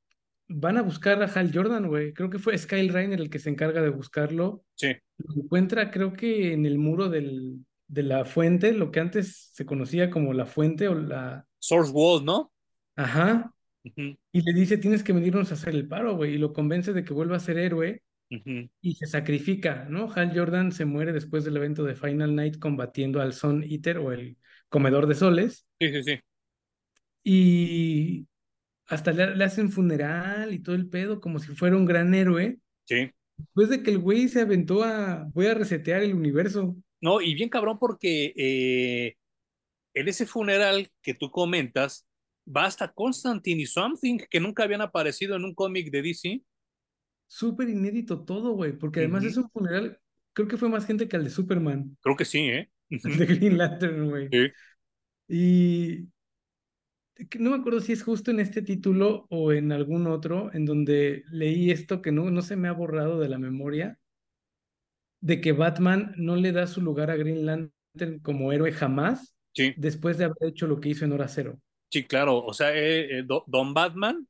van 0.49 0.79
a 0.79 0.83
buscar 0.83 1.23
a 1.23 1.27
Hal 1.27 1.51
Jordan, 1.53 1.87
güey. 1.87 2.13
Creo 2.13 2.31
que 2.31 2.39
fue 2.39 2.57
Skyle 2.57 2.93
Rainer 2.93 3.21
el 3.21 3.31
que 3.31 3.39
se 3.39 3.51
encarga 3.51 3.83
de 3.83 3.91
buscarlo. 3.91 4.65
Sí. 4.75 4.97
Lo 5.19 5.43
encuentra, 5.43 5.91
creo 5.91 6.13
que 6.13 6.53
en 6.53 6.67
el 6.67 6.79
muro 6.79 7.09
del, 7.09 7.65
de 7.87 8.03
la 8.03 8.25
fuente, 8.25 8.73
lo 8.73 8.91
que 8.91 9.01
antes 9.01 9.51
se 9.53 9.67
conocía 9.67 10.11
como 10.11 10.33
la 10.33 10.47
fuente 10.47 10.89
o 10.89 10.95
la... 10.95 11.47
Source 11.59 11.93
Wall, 11.93 12.25
¿no? 12.25 12.53
Ajá. 12.97 13.53
Uh 13.85 13.89
-huh. 13.91 14.19
Y 14.33 14.41
le 14.41 14.59
dice, 14.59 14.79
tienes 14.79 15.03
que 15.03 15.13
venirnos 15.13 15.51
a 15.51 15.55
hacer 15.55 15.75
el 15.75 15.89
paro, 15.89 16.17
güey. 16.17 16.35
Y 16.35 16.39
lo 16.39 16.53
convence 16.53 16.93
de 16.93 17.05
que 17.05 17.13
vuelva 17.13 17.37
a 17.37 17.41
ser 17.41 17.59
héroe 17.59 18.03
Uh 18.33 18.37
-huh. 18.37 18.71
y 18.81 18.95
se 18.95 19.07
sacrifica, 19.07 19.87
¿no? 19.91 20.09
Hal 20.13 20.33
Jordan 20.33 20.71
se 20.71 20.85
muere 20.85 21.13
después 21.13 21.45
del 21.45 21.57
evento 21.57 21.83
de 21.83 21.97
Final 21.97 22.37
Night 22.37 22.59
combatiendo 22.59 23.21
al 23.21 23.33
Sun 23.33 23.65
Eater 23.65 23.99
o 23.99 24.13
el 24.13 24.37
comedor 24.69 25.07
de 25.09 25.15
soles. 25.17 25.67
Sí, 25.81 25.91
sí, 25.91 26.03
sí. 26.05 26.21
Y 27.25 28.27
hasta 28.87 29.13
le, 29.13 29.35
le, 29.37 29.45
hacen 29.45 29.71
funeral 29.71 30.55
y 30.55 30.61
todo 30.61 30.77
el 30.77 30.89
pedo 30.89 31.21
como 31.21 31.41
si 31.41 31.55
fuera 31.55 31.77
un 31.77 31.87
gran 31.87 32.15
héroe. 32.15 32.59
Sí. 32.85 33.11
Después 33.37 33.69
de 33.69 33.83
que 33.83 33.91
el 33.91 33.99
güey 33.99 34.29
se 34.29 34.43
aventó 34.43 34.85
a 34.85 35.29
voy 35.35 35.47
a 35.47 35.55
resetear 35.55 36.03
el 36.03 36.15
universo. 36.15 36.77
No, 37.01 37.21
y 37.21 37.35
bien 37.35 37.49
cabrón 37.49 37.79
porque 37.79 38.33
eh, 38.37 39.17
en 39.95 40.09
ese 40.09 40.27
funeral 40.27 40.89
que 41.03 41.15
tú 41.15 41.31
comentas 41.31 42.07
va 42.47 42.65
hasta 42.67 42.93
Constantine 42.93 43.63
y 43.63 43.67
Something 43.67 44.19
que 44.31 44.41
nunca 44.41 44.65
habían 44.65 44.83
aparecido 44.83 45.37
en 45.37 45.45
un 45.45 45.55
cómic 45.55 45.91
de 45.91 46.03
DC. 46.03 46.43
Súper 47.33 47.69
inédito 47.69 48.25
todo, 48.25 48.55
güey, 48.55 48.73
porque 48.73 48.99
además 48.99 49.23
uh 49.23 49.27
-huh. 49.27 49.31
es 49.31 49.37
un 49.37 49.51
funeral, 49.51 50.01
creo 50.33 50.49
que 50.49 50.57
fue 50.57 50.69
más 50.69 50.85
gente 50.85 51.07
que 51.07 51.17
el 51.17 51.23
de 51.23 51.31
Superman. 51.31 51.97
Creo 52.01 52.17
que 52.17 52.25
sí, 52.25 52.41
¿eh? 52.41 52.69
Uh 52.91 52.97
-huh. 52.97 53.13
El 53.13 53.19
de 53.19 53.27
Green 53.27 53.57
Lantern, 53.57 54.09
güey. 54.11 54.29
Sí. 54.33 54.49
Y 55.29 56.09
no 57.39 57.51
me 57.51 57.57
acuerdo 57.59 57.79
si 57.79 57.93
es 57.93 58.03
justo 58.03 58.33
en 58.33 58.41
este 58.41 58.63
título 58.63 59.27
o 59.31 59.53
en 59.53 59.71
algún 59.71 60.09
otro, 60.09 60.53
en 60.53 60.65
donde 60.65 61.23
leí 61.31 61.71
esto 61.71 62.03
que 62.03 62.11
no, 62.11 62.29
no 62.33 62.43
se 62.43 62.57
me 62.57 62.67
ha 62.67 62.73
borrado 62.73 63.21
de 63.21 63.29
la 63.29 63.39
memoria, 63.39 63.97
de 65.21 65.41
que 65.41 65.53
Batman 65.53 66.13
no 66.17 66.35
le 66.35 66.51
da 66.51 66.67
su 66.67 66.81
lugar 66.81 67.13
a 67.13 67.17
Green 67.17 67.47
Lantern 67.47 68.19
como 68.23 68.53
héroe 68.53 68.73
jamás, 68.73 69.37
sí. 69.55 69.73
después 69.77 70.19
de 70.19 70.25
haber 70.25 70.49
hecho 70.49 70.67
lo 70.67 70.81
que 70.81 70.89
hizo 70.89 71.05
en 71.05 71.13
Hora 71.13 71.29
Cero. 71.29 71.61
Sí, 71.93 72.03
claro, 72.09 72.39
o 72.39 72.53
sea, 72.53 72.75
eh, 72.75 73.21
eh, 73.21 73.25
Don 73.47 73.73
Batman. 73.73 74.27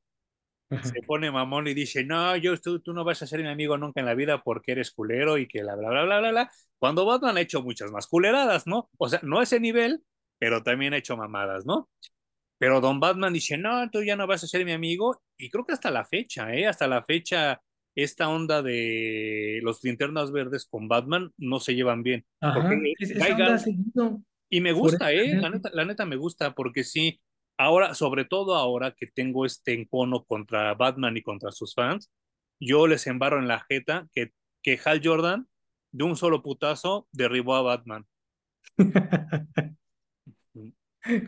Se 0.82 1.02
pone 1.02 1.30
mamón 1.30 1.66
y 1.66 1.74
dice, 1.74 2.04
no, 2.04 2.36
yo, 2.36 2.56
tú, 2.60 2.80
tú, 2.80 2.92
no 2.92 3.04
vas 3.04 3.22
a 3.22 3.26
ser 3.26 3.42
mi 3.42 3.48
amigo 3.48 3.76
nunca 3.76 4.00
en 4.00 4.06
la 4.06 4.14
vida 4.14 4.42
porque 4.42 4.72
eres 4.72 4.92
culero 4.92 5.36
y 5.38 5.48
que 5.48 5.62
la 5.62 5.74
bla, 5.74 5.90
bla, 5.90 6.04
bla, 6.04 6.18
bla, 6.20 6.30
bla. 6.30 6.50
Cuando 6.78 7.04
Batman 7.04 7.36
ha 7.36 7.40
hecho 7.40 7.62
muchas 7.62 7.90
más 7.90 8.06
culeradas, 8.06 8.66
¿no? 8.66 8.88
O 8.96 9.08
sea, 9.08 9.20
no 9.22 9.40
a 9.40 9.42
ese 9.42 9.58
nivel, 9.58 10.02
pero 10.38 10.62
también 10.62 10.94
ha 10.94 10.98
hecho 10.98 11.16
mamadas, 11.16 11.66
¿no? 11.66 11.88
Pero 12.58 12.80
Don 12.80 13.00
Batman 13.00 13.32
dice, 13.32 13.56
no, 13.56 13.90
tú 13.90 14.02
ya 14.02 14.16
no 14.16 14.26
vas 14.26 14.44
a 14.44 14.46
ser 14.46 14.64
mi 14.64 14.72
amigo. 14.72 15.22
Y 15.38 15.50
creo 15.50 15.64
que 15.64 15.72
hasta 15.72 15.90
la 15.90 16.04
fecha, 16.04 16.54
¿eh? 16.54 16.66
Hasta 16.66 16.86
la 16.86 17.02
fecha, 17.02 17.60
esta 17.94 18.28
onda 18.28 18.62
de 18.62 19.60
los 19.62 19.82
linternas 19.82 20.30
verdes 20.30 20.66
con 20.66 20.86
Batman 20.86 21.32
no 21.38 21.58
se 21.58 21.74
llevan 21.74 22.02
bien. 22.02 22.24
Ajá, 22.40 22.60
porque 22.60 22.94
es, 22.98 23.10
esa 23.10 23.34
onda 23.34 23.58
seguido. 23.58 24.22
Y 24.50 24.60
me 24.60 24.72
gusta, 24.72 25.10
¿eh? 25.12 25.36
La 25.36 25.48
neta, 25.48 25.70
la 25.72 25.84
neta 25.84 26.04
me 26.04 26.16
gusta 26.16 26.54
porque 26.54 26.84
sí, 26.84 27.20
ahora, 27.60 27.94
sobre 27.94 28.24
todo 28.24 28.54
ahora 28.54 28.92
que 28.92 29.06
tengo 29.06 29.44
este 29.44 29.74
encono 29.74 30.24
contra 30.24 30.74
Batman 30.74 31.16
y 31.18 31.22
contra 31.22 31.52
sus 31.52 31.74
fans, 31.74 32.10
yo 32.58 32.86
les 32.86 33.06
embarro 33.06 33.38
en 33.38 33.48
la 33.48 33.60
jeta 33.68 34.08
que, 34.12 34.32
que 34.62 34.80
Hal 34.82 35.02
Jordan, 35.04 35.46
de 35.92 36.04
un 36.04 36.16
solo 36.16 36.42
putazo, 36.42 37.06
derribó 37.12 37.54
a 37.56 37.62
Batman. 37.62 38.06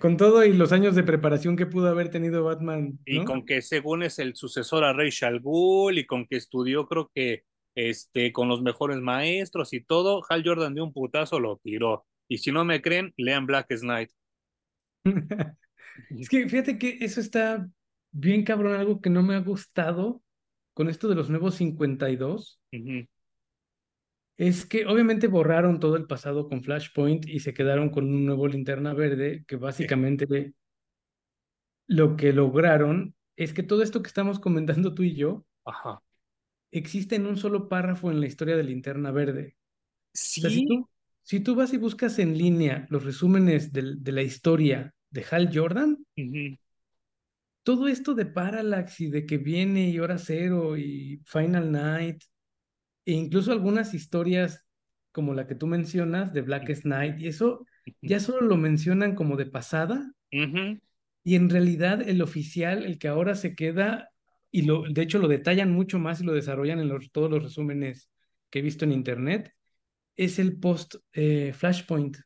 con 0.01 0.17
todo 0.17 0.45
y 0.45 0.55
los 0.55 0.73
años 0.73 0.95
de 0.95 1.03
preparación 1.03 1.55
que 1.57 1.67
pudo 1.67 1.89
haber 1.89 2.11
tenido 2.11 2.45
Batman. 2.45 2.93
¿no? 2.93 2.99
Y 3.05 3.25
con 3.25 3.45
que 3.45 3.61
según 3.61 4.03
es 4.03 4.19
el 4.19 4.35
sucesor 4.35 4.85
a 4.85 4.91
Al 4.91 5.41
Ghul 5.41 5.99
y 5.99 6.07
con 6.07 6.27
que 6.27 6.37
estudió, 6.37 6.87
creo 6.87 7.11
que 7.15 7.45
este, 7.75 8.33
con 8.33 8.49
los 8.49 8.63
mejores 8.63 8.99
maestros 8.99 9.75
y 9.75 9.83
todo, 9.83 10.23
Hal 10.29 10.43
Jordan 10.47 10.75
de 10.75 10.81
un 10.81 10.95
putazo 10.95 11.41
lo 11.41 11.59
tiró. 11.59 12.07
Y 12.27 12.39
si 12.39 12.53
no 12.53 12.65
me 12.65 12.81
creen, 12.81 13.13
lean 13.19 13.45
Black 13.45 13.69
Knight. 13.81 14.11
es 16.11 16.29
que 16.29 16.49
fíjate 16.49 16.79
que 16.79 16.99
eso 17.01 17.21
está 17.21 17.69
bien 18.13 18.45
cabrón, 18.45 18.75
algo 18.75 19.01
que 19.01 19.11
no 19.11 19.23
me 19.23 19.35
ha 19.35 19.41
gustado 19.41 20.23
con 20.75 20.89
esto 20.89 21.09
de 21.09 21.15
los 21.15 21.31
nuevos 21.31 21.57
52. 21.57 22.61
Uh 22.73 22.77
-huh. 22.77 23.09
Es 24.37 24.65
que 24.65 24.87
obviamente 24.87 25.27
borraron 25.27 25.79
todo 25.79 25.97
el 25.97 26.07
pasado 26.07 26.49
con 26.49 26.63
Flashpoint 26.63 27.29
y 27.29 27.41
se 27.41 27.53
quedaron 27.53 27.91
con 27.91 28.05
un 28.05 28.25
nuevo 28.25 28.49
linterna 28.49 28.95
verde 28.95 29.45
que 29.47 29.57
básicamente 29.57 30.27
sí. 30.27 30.55
lo 31.87 32.17
que 32.17 32.33
lograron 32.33 33.15
es 33.37 33.53
que 33.53 33.63
todo 33.63 33.83
esto 33.83 34.03
que 34.03 34.09
estamos 34.09 34.41
comentando 34.41 34.95
tú 34.95 35.03
y 35.03 35.15
yo 35.15 35.45
Ajá. 35.65 36.03
existe 36.71 37.17
en 37.17 37.27
un 37.27 37.37
solo 37.37 37.69
párrafo 37.69 38.11
en 38.11 38.21
la 38.21 38.27
historia 38.27 38.57
de 38.57 38.65
linterna 38.65 39.11
verde. 39.11 39.57
Sí. 40.15 40.41
O 40.41 40.43
sea, 40.43 40.51
si, 40.51 40.67
tú, 40.67 40.89
si, 41.23 41.41
tú, 41.41 41.55
vas 41.55 41.73
y 41.73 41.77
buscas 41.77 42.19
en 42.19 42.37
línea 42.37 42.87
los 42.91 43.05
resúmenes 43.05 43.73
de, 43.73 43.97
de 43.97 44.13
la 44.13 44.23
historia 44.23 44.95
de 45.13 45.25
Hal 45.31 45.51
Jordan, 45.53 45.99
uh 46.17 46.21
-huh. 46.21 46.59
todo 47.63 47.87
esto 47.87 48.15
de 48.15 48.27
Parallax 48.27 49.01
y 49.01 49.11
de 49.11 49.25
que 49.25 49.39
viene 49.39 49.91
y 49.91 49.99
Hora 50.01 50.19
Cero 50.19 50.77
y 50.77 51.23
Final 51.25 51.71
Night 51.71 52.25
e 53.05 53.13
incluso 53.13 53.53
algunas 53.53 53.95
historias 53.95 54.65
como 55.13 55.35
la 55.35 55.47
que 55.47 55.55
tú 55.55 55.67
mencionas 55.67 56.33
de 56.33 56.41
Blackest 56.41 56.85
Night, 56.85 57.21
y 57.21 57.29
eso 57.29 57.67
ya 58.01 58.19
solo 58.19 58.47
lo 58.47 58.57
mencionan 58.57 59.15
como 59.15 59.37
de 59.37 59.47
pasada, 59.47 60.13
uh 60.33 60.37
-huh. 60.37 60.81
y 61.23 61.35
en 61.35 61.51
realidad 61.51 62.01
el 62.01 62.23
oficial, 62.23 62.85
el 62.85 62.99
que 62.99 63.09
ahora 63.09 63.35
se 63.35 63.55
queda, 63.55 64.11
y 64.51 64.63
lo, 64.63 64.85
de 64.89 65.03
hecho 65.03 65.19
lo 65.19 65.29
detallan 65.29 65.71
mucho 65.71 65.99
más 65.99 66.21
y 66.21 66.25
lo 66.25 66.33
desarrollan 66.33 66.81
en 66.81 66.89
los, 66.89 67.11
todos 67.11 67.31
los 67.31 67.43
resúmenes 67.43 68.09
que 68.51 68.61
he 68.61 68.63
visto 68.63 68.85
en 68.85 68.93
internet, 68.93 69.53
es 70.17 70.39
el 70.39 70.59
post 70.59 70.97
eh, 71.13 71.53
Flashpoint. 71.55 72.17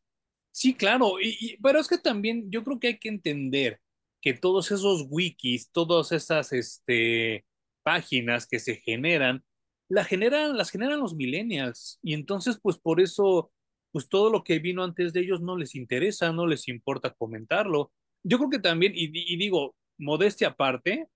Sí, 0.59 0.73
claro, 0.75 1.21
y, 1.21 1.37
y, 1.39 1.57
pero 1.59 1.79
es 1.79 1.87
que 1.87 1.99
también 1.99 2.51
yo 2.51 2.65
creo 2.65 2.81
que 2.81 2.87
hay 2.87 2.99
que 2.99 3.11
entender 3.11 3.79
que 4.23 4.33
todos 4.33 4.71
esos 4.71 5.05
wikis, 5.11 5.71
todas 5.71 6.13
esas 6.13 6.51
este, 6.55 7.45
páginas 7.83 8.47
que 8.47 8.59
se 8.59 8.77
generan, 8.77 9.45
la 9.91 10.03
generan, 10.03 10.57
las 10.57 10.71
generan 10.71 11.01
los 11.01 11.15
millennials. 11.15 11.99
Y 12.03 12.15
entonces, 12.15 12.59
pues 12.63 12.79
por 12.79 13.03
eso, 13.03 13.53
pues 13.93 14.09
todo 14.09 14.31
lo 14.31 14.45
que 14.45 14.59
vino 14.59 14.83
antes 14.83 15.13
de 15.13 15.21
ellos 15.21 15.43
no 15.43 15.59
les 15.59 15.75
interesa, 15.75 16.33
no 16.33 16.47
les 16.47 16.69
importa 16.69 17.13
comentarlo. 17.13 17.93
Yo 18.25 18.39
creo 18.39 18.49
que 18.49 18.59
también, 18.59 18.93
y, 18.97 19.11
y 19.13 19.37
digo, 19.37 19.77
modestia 19.99 20.49
aparte, 20.49 21.07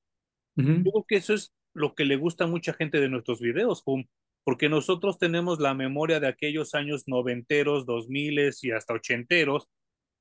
uh 0.57 0.63
-huh. 0.63 0.85
yo 0.85 0.93
creo 0.93 1.05
que 1.09 1.17
eso 1.17 1.33
es 1.33 1.51
lo 1.75 1.95
que 1.95 2.05
le 2.05 2.17
gusta 2.17 2.45
a 2.45 2.47
mucha 2.47 2.75
gente 2.75 3.01
de 3.01 3.09
nuestros 3.09 3.41
videos, 3.41 3.83
Hum, 3.87 4.05
porque 4.45 4.69
nosotros 4.69 5.19
tenemos 5.19 5.61
la 5.61 5.75
memoria 5.75 6.21
de 6.21 6.29
aquellos 6.29 6.75
años 6.75 7.05
noventeros, 7.07 7.87
dos 7.87 8.09
miles 8.09 8.65
y 8.65 8.71
hasta 8.71 8.95
ochenteros, 8.95 9.69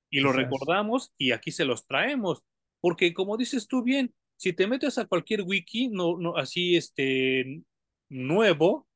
y 0.09 0.21
lo 0.21 0.31
recordamos 0.31 1.13
y 1.17 1.31
aquí 1.31 1.51
se 1.51 1.65
los 1.65 1.85
traemos. 1.85 2.43
Porque 2.81 3.13
como 3.13 3.37
dices 3.37 3.67
tú 3.67 3.83
bien, 3.83 4.13
si 4.37 4.53
te 4.53 4.67
metes 4.67 4.97
a 4.97 5.05
cualquier 5.05 5.41
wiki, 5.43 5.89
no, 5.89 6.17
no, 6.17 6.37
así 6.37 6.75
este 6.75 7.63
nuevo, 8.09 8.87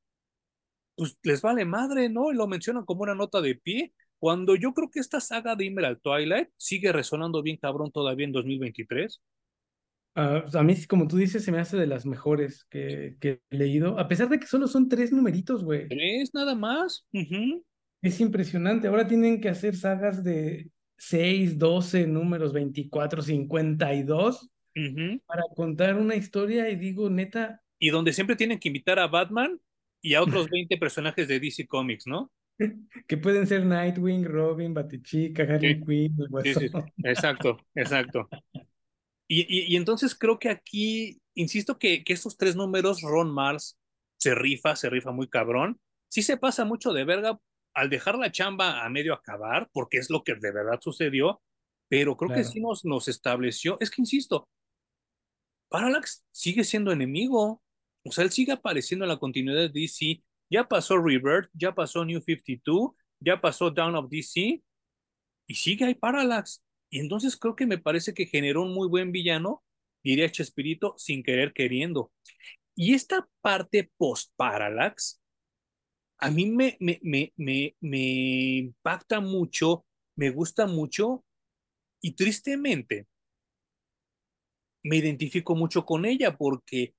pues 0.95 1.17
les 1.23 1.41
vale 1.41 1.65
madre, 1.65 2.09
¿no? 2.09 2.31
Y 2.31 2.35
lo 2.35 2.47
mencionan 2.47 2.85
como 2.85 3.03
una 3.03 3.15
nota 3.15 3.41
de 3.41 3.55
pie, 3.55 3.93
cuando 4.19 4.55
yo 4.55 4.73
creo 4.73 4.89
que 4.89 4.99
esta 4.99 5.19
saga 5.19 5.55
de 5.55 5.65
Emerald 5.65 5.99
Twilight 6.01 6.49
sigue 6.55 6.93
resonando 6.93 7.41
bien 7.41 7.57
cabrón 7.57 7.91
todavía 7.91 8.25
en 8.25 8.31
2023. 8.31 9.21
Uh, 10.15 10.45
a 10.55 10.63
mí, 10.63 10.75
como 10.85 11.07
tú 11.07 11.17
dices, 11.17 11.43
se 11.43 11.51
me 11.51 11.59
hace 11.59 11.75
de 11.75 11.87
las 11.87 12.05
mejores 12.05 12.65
que, 12.69 13.15
que 13.19 13.41
he 13.49 13.55
leído, 13.55 13.97
a 13.97 14.07
pesar 14.07 14.29
de 14.29 14.39
que 14.39 14.45
solo 14.45 14.67
son 14.67 14.87
tres 14.87 15.11
numeritos, 15.11 15.63
güey. 15.63 15.87
Tres 15.87 16.33
nada 16.33 16.53
más. 16.53 17.07
Es 18.01 18.19
impresionante. 18.19 18.87
Ahora 18.87 19.07
tienen 19.07 19.41
que 19.41 19.49
hacer 19.49 19.75
sagas 19.75 20.23
de 20.23 20.69
6, 20.97 21.57
12 21.57 22.07
números, 22.07 22.53
24, 22.53 23.21
52 23.21 24.49
para 25.25 25.43
contar 25.55 25.95
una 25.97 26.15
historia 26.15 26.69
y 26.69 26.75
digo, 26.75 27.09
neta. 27.09 27.61
Y 27.79 27.89
donde 27.89 28.13
siempre 28.13 28.35
tienen 28.35 28.59
que 28.59 28.69
invitar 28.69 28.99
a 28.99 29.07
Batman 29.07 29.59
y 30.01 30.13
a 30.13 30.21
otros 30.21 30.49
20 30.49 30.77
personajes 30.77 31.27
de 31.27 31.39
DC 31.39 31.67
Comics, 31.67 32.07
¿no? 32.07 32.31
que 33.07 33.17
pueden 33.17 33.47
ser 33.47 33.65
Nightwing, 33.65 34.25
Robin, 34.25 34.73
Batichica, 34.73 35.43
Harley 35.43 35.81
Quinn, 35.81 36.15
sí, 36.43 36.53
sí, 36.53 36.69
Exacto, 37.03 37.57
exacto. 37.75 38.29
Y, 39.35 39.73
y, 39.73 39.75
entonces 39.77 40.13
creo 40.13 40.37
que 40.37 40.49
aquí, 40.49 41.19
insisto 41.33 41.79
que, 41.79 42.03
que 42.03 42.13
estos 42.13 42.37
tres 42.37 42.55
números, 42.55 43.01
Ron 43.01 43.31
Mars 43.31 43.79
se 44.17 44.35
rifa, 44.35 44.75
se 44.75 44.89
rifa 44.91 45.11
muy 45.11 45.27
cabrón. 45.27 45.79
Sí 46.07 46.21
se 46.21 46.37
pasa 46.37 46.65
mucho 46.65 46.93
de 46.93 47.03
verga 47.03 47.39
al 47.73 47.89
dejar 47.89 48.17
la 48.17 48.31
chamba 48.31 48.85
a 48.85 48.89
medio 48.89 49.13
acabar, 49.13 49.69
porque 49.73 49.97
es 49.97 50.09
lo 50.11 50.23
que 50.23 50.35
de 50.35 50.51
verdad 50.51 50.79
sucedió, 50.79 51.41
pero 51.89 52.15
creo 52.15 52.35
que 52.35 52.43
sí 52.43 52.61
nos, 52.61 52.85
nos 52.85 53.07
estableció, 53.07 53.77
es 53.79 53.89
que 53.89 54.01
insisto, 54.01 54.47
Parallax 55.69 56.23
sigue 56.31 56.63
siendo 56.63 56.91
enemigo, 56.91 57.63
o 58.05 58.11
sea, 58.11 58.23
él 58.23 58.31
sigue 58.31 58.51
apareciendo 58.51 59.05
en 59.05 59.09
la 59.09 59.17
continuidad 59.17 59.59
de 59.59 59.69
DC, 59.69 60.23
ya 60.49 60.67
pasó 60.67 60.99
Rebirth, 60.99 61.49
ya 61.53 61.73
pasó 61.73 62.05
New 62.05 62.21
52, 62.21 62.91
ya 63.19 63.41
pasó 63.41 63.71
Down 63.71 63.95
of 63.95 64.09
DC, 64.09 64.63
y 65.47 65.55
sigue 65.55 65.85
ahí 65.85 65.95
Parallax. 65.95 66.63
Y 66.93 66.99
entonces 66.99 67.35
creo 67.35 67.55
que 67.55 67.65
me 67.65 67.79
parece 67.79 68.13
que 68.13 68.27
generó 68.27 68.61
un 68.61 68.71
muy 68.71 68.87
buen 68.87 69.11
villano, 69.11 69.63
diría 70.03 70.31
Chespirito, 70.31 70.93
sin 70.95 71.23
querer 71.23 71.51
queriendo. 71.51 72.11
Y 72.75 72.93
esta 72.93 73.27
parte 73.41 73.91
post-Parallax, 73.97 75.19
a 76.19 76.29
mí 76.29 76.45
me, 76.45 76.77
me, 76.79 76.99
me, 77.01 77.33
me, 77.35 77.75
impacta 78.59 79.21
mucho, 79.21 79.87
me 80.15 80.29
gusta 80.29 80.67
mucho, 80.67 81.25
y 81.99 82.11
tristemente 82.11 83.07
me 84.83 84.97
identifico 84.97 85.55
mucho 85.55 85.87
con 85.87 86.05
ella 86.05 86.37
porque 86.37 86.93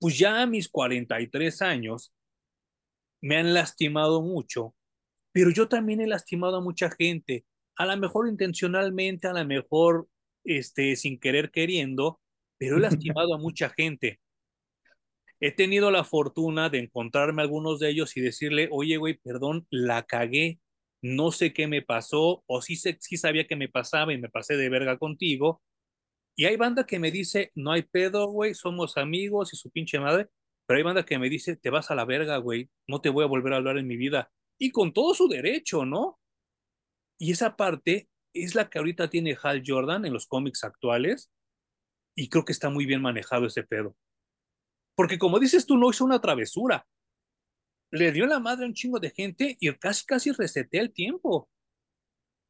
pues 0.00 0.18
ya 0.18 0.42
a 0.42 0.46
mis 0.46 0.68
43 0.68 1.62
años 1.62 2.12
me 3.20 3.36
han 3.36 3.54
lastimado 3.54 4.20
mucho, 4.20 4.74
pero 5.30 5.50
yo 5.50 5.68
también 5.68 6.00
he 6.00 6.08
lastimado 6.08 6.56
a 6.56 6.60
mucha 6.60 6.90
gente 6.90 7.46
a 7.76 7.86
lo 7.86 7.96
mejor 7.96 8.28
intencionalmente, 8.28 9.28
a 9.28 9.32
lo 9.32 9.44
mejor 9.44 10.08
este, 10.44 10.96
sin 10.96 11.18
querer 11.18 11.50
queriendo, 11.50 12.20
pero 12.58 12.76
he 12.76 12.80
lastimado 12.80 13.34
a 13.34 13.38
mucha 13.38 13.68
gente. 13.70 14.20
He 15.40 15.52
tenido 15.52 15.90
la 15.90 16.04
fortuna 16.04 16.70
de 16.70 16.78
encontrarme 16.78 17.42
algunos 17.42 17.78
de 17.78 17.90
ellos 17.90 18.16
y 18.16 18.22
decirle, 18.22 18.68
oye, 18.72 18.96
güey, 18.96 19.18
perdón, 19.18 19.66
la 19.70 20.04
cagué, 20.04 20.60
no 21.02 21.30
sé 21.30 21.52
qué 21.52 21.66
me 21.66 21.82
pasó, 21.82 22.42
o 22.46 22.62
sí, 22.62 22.76
sé, 22.76 22.96
sí 23.00 23.18
sabía 23.18 23.46
que 23.46 23.56
me 23.56 23.68
pasaba 23.68 24.14
y 24.14 24.18
me 24.18 24.30
pasé 24.30 24.56
de 24.56 24.70
verga 24.70 24.98
contigo. 24.98 25.62
Y 26.34 26.46
hay 26.46 26.56
banda 26.56 26.86
que 26.86 26.98
me 26.98 27.10
dice, 27.10 27.50
no 27.54 27.72
hay 27.72 27.82
pedo, 27.82 28.28
güey, 28.28 28.54
somos 28.54 28.96
amigos 28.96 29.52
y 29.52 29.56
su 29.56 29.70
pinche 29.70 30.00
madre, 30.00 30.28
pero 30.66 30.78
hay 30.78 30.84
banda 30.84 31.04
que 31.04 31.18
me 31.18 31.28
dice, 31.28 31.56
te 31.56 31.70
vas 31.70 31.90
a 31.90 31.94
la 31.94 32.06
verga, 32.06 32.38
güey, 32.38 32.70
no 32.86 33.00
te 33.00 33.10
voy 33.10 33.24
a 33.24 33.28
volver 33.28 33.52
a 33.52 33.56
hablar 33.56 33.78
en 33.78 33.86
mi 33.86 33.96
vida. 33.96 34.30
Y 34.58 34.70
con 34.70 34.92
todo 34.92 35.14
su 35.14 35.28
derecho, 35.28 35.84
¿no? 35.84 36.18
Y 37.18 37.32
esa 37.32 37.56
parte 37.56 38.08
es 38.32 38.54
la 38.54 38.68
que 38.68 38.78
ahorita 38.78 39.08
tiene 39.08 39.36
Hal 39.42 39.62
Jordan 39.66 40.04
en 40.04 40.12
los 40.12 40.26
cómics 40.26 40.64
actuales 40.64 41.30
y 42.14 42.28
creo 42.28 42.44
que 42.44 42.52
está 42.52 42.70
muy 42.70 42.86
bien 42.86 43.02
manejado 43.02 43.46
ese 43.46 43.62
pedo. 43.62 43.96
Porque 44.94 45.18
como 45.18 45.38
dices 45.38 45.66
tú, 45.66 45.76
no 45.76 45.90
hizo 45.90 46.04
una 46.04 46.20
travesura. 46.20 46.86
Le 47.90 48.12
dio 48.12 48.26
la 48.26 48.40
madre 48.40 48.64
a 48.64 48.68
un 48.68 48.74
chingo 48.74 48.98
de 48.98 49.10
gente 49.10 49.56
y 49.60 49.72
casi 49.74 50.04
casi 50.04 50.32
resetea 50.32 50.82
el 50.82 50.92
tiempo. 50.92 51.48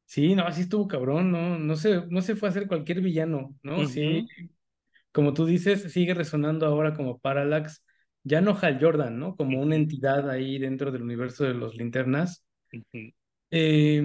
Sí, 0.05 0.35
no, 0.35 0.43
así 0.43 0.61
estuvo 0.61 0.87
cabrón, 0.87 1.31
no, 1.31 1.59
no 1.59 1.75
se, 1.75 2.05
no 2.07 2.21
se 2.21 2.37
fue 2.37 2.47
a 2.47 2.51
hacer 2.51 2.67
cualquier 2.67 3.01
villano, 3.01 3.53
¿no? 3.61 3.85
Sí, 3.87 4.25
como 5.11 5.33
tú 5.33 5.45
dices, 5.45 5.91
sigue 5.91 6.13
resonando 6.13 6.65
ahora 6.65 6.93
como 6.93 7.19
Parallax, 7.19 7.83
ya 8.23 8.39
no 8.39 8.57
Hal 8.59 8.79
Jordan, 8.81 9.19
¿no? 9.19 9.35
Como 9.35 9.61
una 9.61 9.75
entidad 9.75 10.29
ahí 10.29 10.59
dentro 10.59 10.91
del 10.91 11.01
universo 11.01 11.43
de 11.43 11.55
los 11.55 11.75
linternas. 11.75 12.45
eh, 13.51 14.03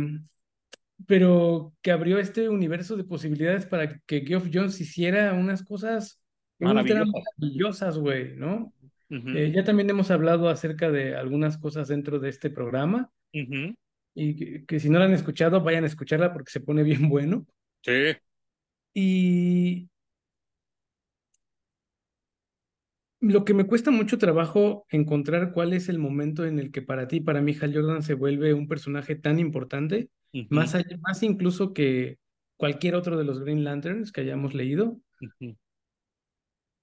pero 1.07 1.73
que 1.83 1.93
abrió 1.93 2.19
este 2.19 2.49
universo 2.49 2.97
de 2.97 3.05
posibilidades 3.05 3.67
para 3.67 3.99
que 4.07 4.21
Geoff 4.27 4.49
Jones 4.53 4.81
hiciera 4.81 5.33
unas 5.33 5.63
cosas 5.63 6.21
maravillosas, 6.59 7.99
güey, 7.99 8.37
¿no? 8.37 8.73
Eh, 9.11 9.53
ya 9.55 9.63
también 9.63 9.91
hemos 9.91 10.11
hablado 10.11 10.49
acerca 10.49 10.91
de 10.91 11.15
algunas 11.15 11.59
cosas 11.59 11.89
dentro 11.89 12.19
de 12.19 12.31
este 12.31 12.49
programa. 12.51 13.11
Y 14.15 14.65
que, 14.65 14.81
si 14.81 14.89
no 14.89 14.99
la 14.99 15.07
han 15.07 15.13
escuchado, 15.13 15.63
vayan 15.63 15.85
a 15.85 15.89
escucharla 15.89 16.33
porque 16.33 16.51
se 16.51 16.61
pone 16.61 16.83
bien 16.83 17.09
bueno. 17.09 17.47
Sí. 17.83 18.17
Y 18.95 19.89
lo 23.21 23.45
que 23.45 23.55
me 23.55 23.67
cuesta 23.67 23.91
mucho 23.91 24.19
trabajo 24.19 24.87
encontrar 24.91 25.53
cuál 25.53 25.73
es 25.73 25.89
el 25.89 25.99
momento 25.99 26.45
en 26.45 26.59
el 26.59 26.73
que 26.73 26.83
para 26.83 27.07
ti, 27.07 27.21
para 27.21 27.41
mí, 27.41 27.57
Hal 27.61 27.75
Jordan 27.75 28.03
se 28.03 28.15
vuelve 28.15 28.55
un 28.55 28.67
personaje 28.67 29.15
tan 29.15 29.39
importante 29.39 30.09
más, 30.51 30.77
más 31.01 31.23
incluso 31.23 31.73
que 31.73 32.19
cualquier 32.57 32.95
otro 32.95 33.17
de 33.17 33.25
los 33.25 33.41
Green 33.41 33.65
Lanterns 33.65 34.13
que 34.13 34.21
hayamos 34.21 34.55
leído. 34.55 35.01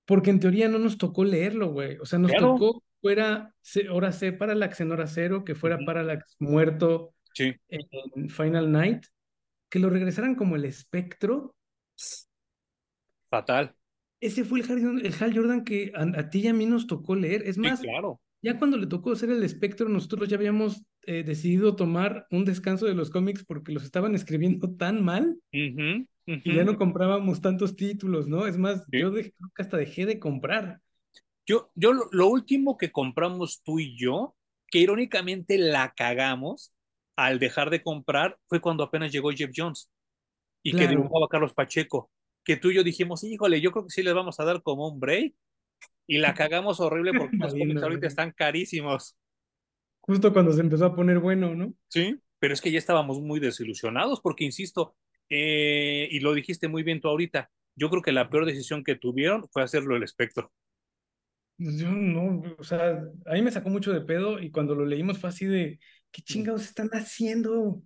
Porque 0.05 0.29
en 0.29 0.39
teoría 0.39 0.67
no 0.67 0.79
nos 0.79 0.97
tocó 0.97 1.23
leerlo, 1.23 1.71
güey. 1.71 1.97
O 1.99 2.05
sea, 2.05 2.19
nos 2.19 2.33
tocó 2.33 2.83
fuera 3.01 3.53
hora 3.91 4.11
C, 4.11 4.33
Parallax 4.33 4.81
en 4.81 4.91
hora 4.91 5.07
cero, 5.07 5.43
que 5.45 5.55
fuera 5.55 5.79
Parallax 5.85 6.35
muerto 6.39 7.13
en 7.37 8.29
Final 8.29 8.71
Night, 8.71 9.05
que 9.69 9.79
lo 9.79 9.89
regresaran 9.89 10.35
como 10.35 10.55
el 10.55 10.65
espectro. 10.65 11.55
Fatal. 13.29 13.75
Ese 14.19 14.43
fue 14.43 14.59
el, 14.59 15.05
el 15.05 15.13
Hal 15.19 15.33
Jordan 15.33 15.63
que 15.63 15.93
a, 15.95 16.29
ti 16.29 16.39
y 16.39 16.47
a 16.47 16.53
mí 16.53 16.65
nos 16.65 16.87
tocó 16.87 17.15
leer. 17.15 17.43
Es 17.45 17.57
más, 17.57 17.79
claro. 17.79 18.19
ya 18.41 18.57
cuando 18.57 18.77
le 18.77 18.87
tocó 18.87 19.15
ser 19.15 19.29
el 19.29 19.43
espectro, 19.43 19.87
nosotros 19.87 20.27
ya 20.27 20.35
habíamos 20.35 20.83
eh, 21.03 21.23
decidido 21.23 21.75
tomar 21.75 22.27
un 22.29 22.45
descanso 22.45 22.85
de 22.85 22.93
los 22.93 23.09
cómics 23.09 23.43
porque 23.45 23.71
los 23.71 23.83
estaban 23.83 24.15
escribiendo 24.15 24.75
tan 24.75 25.03
mal 25.03 25.37
y 25.51 26.53
ya 26.55 26.63
no 26.63 26.77
comprábamos 26.77 27.41
tantos 27.41 27.75
títulos, 27.75 28.27
¿no? 28.27 28.45
Es 28.45 28.57
más, 28.57 28.85
yo 28.91 29.11
creo 29.11 29.13
que 29.13 29.33
hasta 29.57 29.77
dejé 29.77 30.05
de 30.05 30.19
comprar. 30.19 30.79
Yo, 31.47 31.71
yo 31.73 31.93
lo, 31.93 32.27
último 32.27 32.77
que 32.77 32.91
compramos 32.91 33.63
tú 33.63 33.79
y 33.79 33.97
yo, 33.97 34.35
que 34.67 34.77
irónicamente 34.77 35.57
la 35.57 35.93
cagamos 35.95 36.71
al 37.15 37.39
dejar 37.39 37.71
de 37.71 37.81
comprar, 37.81 38.37
fue 38.45 38.61
cuando 38.61 38.83
apenas 38.83 39.11
llegó 39.11 39.31
Jeff 39.31 39.51
Jones 39.55 39.89
y 40.61 40.73
que 40.73 40.87
dibujaba 40.87 41.27
Carlos 41.27 41.53
Pacheco, 41.53 42.11
que 42.43 42.57
tú 42.57 42.69
y 42.69 42.75
yo 42.75 42.83
dijimos, 42.83 43.23
híjole, 43.23 43.59
yo 43.61 43.71
creo 43.71 43.85
que 43.85 43.91
sí 43.91 44.03
les 44.03 44.13
vamos 44.13 44.39
a 44.39 44.45
dar 44.45 44.61
como 44.61 44.87
un 44.87 44.99
break 44.99 45.33
y 46.05 46.19
la 46.19 46.33
cagamos 46.35 46.79
horrible 46.79 47.13
porque 47.17 47.37
los 47.37 47.53
cómics 47.53 47.81
ahorita 47.81 48.07
están 48.07 48.31
carísimos 48.31 49.17
justo 50.09 50.33
cuando 50.33 50.51
se 50.53 50.61
empezó 50.61 50.85
a 50.85 50.95
poner 50.95 51.19
bueno, 51.19 51.53
¿no? 51.53 51.71
Sí, 51.87 52.19
pero 52.39 52.55
es 52.55 52.61
que 52.61 52.71
ya 52.71 52.79
estábamos 52.79 53.21
muy 53.21 53.39
desilusionados 53.39 54.21
porque, 54.21 54.43
insisto, 54.43 54.95
eh, 55.29 56.07
y 56.09 56.19
lo 56.19 56.33
dijiste 56.33 56.67
muy 56.67 56.81
bien 56.81 56.99
tú 56.99 57.09
ahorita, 57.09 57.51
yo 57.75 57.91
creo 57.91 58.01
que 58.01 58.11
la 58.11 58.27
peor 58.27 58.47
decisión 58.47 58.83
que 58.83 58.95
tuvieron 58.95 59.47
fue 59.51 59.61
hacerlo 59.61 59.95
el 59.95 60.01
espectro. 60.01 60.51
Pues 61.59 61.77
yo 61.77 61.91
no, 61.91 62.41
o 62.57 62.63
sea, 62.63 63.03
a 63.27 63.33
mí 63.33 63.43
me 63.43 63.51
sacó 63.51 63.69
mucho 63.69 63.93
de 63.93 64.01
pedo 64.01 64.39
y 64.39 64.49
cuando 64.49 64.73
lo 64.73 64.83
leímos 64.83 65.19
fue 65.19 65.29
así 65.29 65.45
de, 65.45 65.79
¿qué 66.09 66.23
chingados 66.23 66.63
están 66.63 66.89
haciendo? 66.91 67.83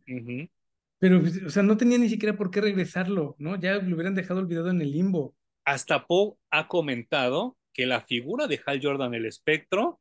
Pero, 1.00 1.22
o 1.46 1.50
sea, 1.50 1.62
no 1.62 1.76
tenía 1.76 1.98
ni 1.98 2.08
siquiera 2.08 2.38
por 2.38 2.52
qué 2.52 2.62
regresarlo, 2.62 3.36
¿no? 3.38 3.60
Ya 3.60 3.80
lo 3.80 3.96
hubieran 3.96 4.16
dejado 4.16 4.40
olvidado 4.40 4.70
en 4.70 4.82
el 4.82 4.94
limbo. 4.94 5.36
Hasta 5.66 6.08
Poe 6.08 6.36
ha 6.52 6.70
comentado 6.70 7.58
que 7.74 7.86
la 7.86 8.00
figura 8.00 8.48
de 8.48 8.62
Hal 8.66 8.80
Jordan, 8.82 9.14
el 9.14 9.26
espectro, 9.26 10.00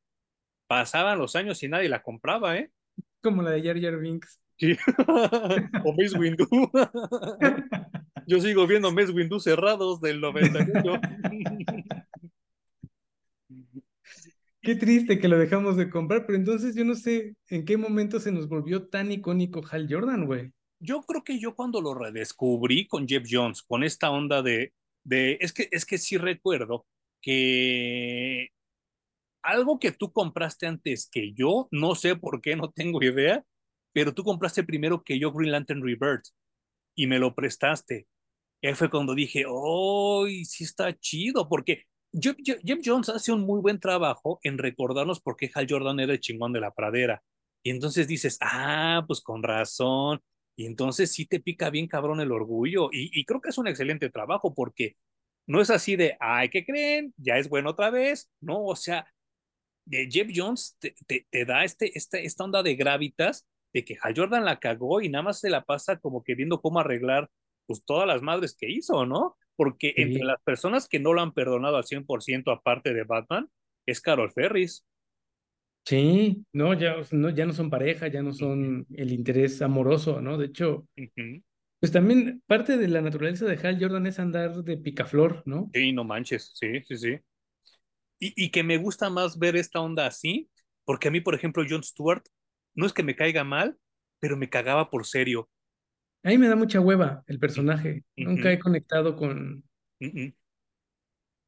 pasaban 0.72 1.18
los 1.18 1.36
años 1.36 1.62
y 1.62 1.68
nadie 1.68 1.90
la 1.90 2.02
compraba, 2.02 2.56
¿eh? 2.56 2.70
Como 3.20 3.42
la 3.42 3.50
de 3.50 3.62
Jar 3.62 3.78
Jar 3.78 3.98
Binks. 3.98 4.40
Sí. 4.56 4.74
o 5.84 5.92
Mace 5.92 6.18
Windu. 6.18 6.48
Yo 8.26 8.40
sigo 8.40 8.66
viendo 8.66 8.90
Mace 8.90 9.12
Windu 9.12 9.38
cerrados 9.38 10.00
del 10.00 10.22
98. 10.22 10.98
Qué 14.62 14.74
triste 14.76 15.18
que 15.18 15.28
lo 15.28 15.38
dejamos 15.38 15.76
de 15.76 15.90
comprar, 15.90 16.24
pero 16.24 16.38
entonces 16.38 16.76
yo 16.76 16.84
no 16.84 16.94
sé 16.94 17.34
en 17.48 17.64
qué 17.64 17.76
momento 17.76 18.20
se 18.20 18.30
nos 18.30 18.48
volvió 18.48 18.86
tan 18.86 19.10
icónico 19.10 19.60
Hal 19.68 19.88
Jordan, 19.90 20.24
güey. 20.24 20.52
yo 20.78 21.02
creo 21.02 21.24
que 21.24 21.40
yo 21.40 21.56
cuando 21.56 21.80
lo 21.80 21.94
redescubrí 21.94 22.86
con 22.86 23.08
Jeff 23.08 23.24
Jones, 23.28 23.60
con 23.62 23.82
esta 23.82 24.12
onda 24.12 24.40
de, 24.40 24.72
de 25.02 25.36
es 25.40 25.52
que, 25.52 25.68
es 25.72 25.84
que 25.84 25.98
sí 25.98 26.16
recuerdo 26.16 26.86
que 27.20 28.52
algo 29.42 29.78
que 29.78 29.92
tú 29.92 30.12
compraste 30.12 30.66
antes 30.66 31.08
que 31.10 31.32
yo, 31.32 31.68
no 31.70 31.94
sé 31.94 32.16
por 32.16 32.40
qué, 32.40 32.56
no 32.56 32.70
tengo 32.70 33.02
idea, 33.02 33.44
pero 33.92 34.14
tú 34.14 34.24
compraste 34.24 34.64
primero 34.64 35.02
que 35.02 35.18
yo 35.18 35.32
Green 35.32 35.52
Lantern 35.52 35.82
Rebirth 35.82 36.26
y 36.94 37.06
me 37.06 37.18
lo 37.18 37.34
prestaste. 37.34 38.06
Ahí 38.62 38.74
fue 38.74 38.90
cuando 38.90 39.14
dije, 39.14 39.44
¡oh, 39.48 40.26
sí 40.44 40.64
está 40.64 40.96
chido! 40.98 41.48
Porque 41.48 41.84
Jeff, 42.12 42.36
Jeff, 42.44 42.80
Jones 42.84 43.08
hace 43.08 43.32
un 43.32 43.42
muy 43.42 43.60
buen 43.60 43.80
trabajo 43.80 44.38
en 44.42 44.58
recordarnos 44.58 45.20
por 45.20 45.36
qué 45.36 45.50
Hal 45.54 45.66
Jordan 45.68 46.00
era 46.00 46.12
el 46.12 46.20
chingón 46.20 46.52
de 46.52 46.60
la 46.60 46.72
pradera. 46.72 47.22
Y 47.62 47.70
entonces 47.70 48.06
dices, 48.06 48.38
ah, 48.40 49.04
pues 49.06 49.20
con 49.20 49.42
razón. 49.42 50.20
Y 50.56 50.66
entonces 50.66 51.12
sí 51.12 51.26
te 51.26 51.40
pica 51.40 51.70
bien 51.70 51.88
cabrón 51.88 52.20
el 52.20 52.32
orgullo. 52.32 52.88
Y, 52.92 53.10
y 53.18 53.24
creo 53.24 53.40
que 53.40 53.50
es 53.50 53.58
un 53.58 53.68
excelente 53.68 54.10
trabajo 54.10 54.54
porque 54.54 54.96
no 55.46 55.60
es 55.60 55.70
así 55.70 55.96
de, 55.96 56.16
ay, 56.20 56.48
¿qué 56.50 56.64
creen? 56.64 57.14
Ya 57.16 57.38
es 57.38 57.48
bueno 57.48 57.70
otra 57.70 57.90
vez. 57.90 58.30
No, 58.40 58.64
o 58.64 58.76
sea, 58.76 59.06
de 59.84 60.08
Jeff 60.10 60.28
Jones 60.34 60.76
te, 60.78 60.94
te, 61.06 61.26
te 61.30 61.44
da 61.44 61.64
este, 61.64 61.96
este, 61.96 62.24
esta 62.24 62.44
onda 62.44 62.62
de 62.62 62.74
gravitas 62.76 63.46
de 63.72 63.84
que 63.84 63.96
Hal 64.00 64.14
Jordan 64.16 64.44
la 64.44 64.58
cagó 64.60 65.00
y 65.00 65.08
nada 65.08 65.22
más 65.24 65.40
se 65.40 65.50
la 65.50 65.64
pasa 65.64 65.98
como 65.98 66.22
queriendo 66.24 66.60
cómo 66.60 66.80
arreglar 66.80 67.30
pues 67.66 67.84
todas 67.84 68.06
las 68.06 68.22
madres 68.22 68.54
que 68.58 68.70
hizo, 68.70 69.06
¿no? 69.06 69.36
Porque 69.56 69.94
Sí. 69.96 70.02
entre 70.02 70.24
las 70.24 70.40
personas 70.42 70.88
que 70.88 70.98
no 71.00 71.12
lo 71.14 71.22
han 71.22 71.32
perdonado 71.32 71.76
al 71.76 71.84
100% 71.84 72.50
aparte 72.50 72.92
de 72.92 73.04
Batman, 73.04 73.48
es 73.86 74.00
Carol 74.00 74.30
Ferris. 74.32 74.84
Sí, 75.84 76.44
no, 76.52 76.74
ya 76.74 76.96
no, 77.10 77.30
ya 77.30 77.44
no 77.44 77.52
son 77.52 77.68
pareja, 77.68 78.06
ya 78.06 78.22
no 78.22 78.32
son 78.32 78.86
el 78.94 79.12
interés 79.12 79.60
amoroso, 79.62 80.20
¿no? 80.20 80.38
De 80.38 80.46
hecho, 80.46 80.86
pues 81.80 81.90
también 81.90 82.42
parte 82.46 82.76
de 82.78 82.86
la 82.88 83.00
naturaleza 83.00 83.46
de 83.46 83.56
Hal 83.66 83.78
Jordan 83.80 84.06
es 84.06 84.20
andar 84.20 84.62
de 84.62 84.76
picaflor, 84.76 85.42
¿no? 85.44 85.70
Sí, 85.72 85.92
no 85.92 86.04
manches, 86.04 86.52
sí, 86.54 86.82
sí, 86.82 86.96
sí. 86.96 87.18
Y, 88.22 88.44
y 88.44 88.50
que 88.50 88.62
me 88.62 88.76
gusta 88.76 89.10
más 89.10 89.36
ver 89.36 89.56
esta 89.56 89.80
onda 89.80 90.06
así, 90.06 90.48
porque 90.84 91.08
a 91.08 91.10
mí, 91.10 91.20
por 91.20 91.34
ejemplo, 91.34 91.64
Jon 91.68 91.82
Stewart, 91.82 92.22
no 92.72 92.86
es 92.86 92.92
que 92.92 93.02
me 93.02 93.16
caiga 93.16 93.42
mal, 93.42 93.76
pero 94.20 94.36
me 94.36 94.48
cagaba 94.48 94.90
por 94.90 95.04
serio. 95.06 95.50
A 96.22 96.28
mí 96.28 96.38
me 96.38 96.46
da 96.46 96.54
mucha 96.54 96.78
hueva 96.78 97.24
el 97.26 97.40
personaje, 97.40 98.04
nunca 98.16 98.52
he 98.52 98.60
conectado 98.60 99.16
con... 99.16 99.64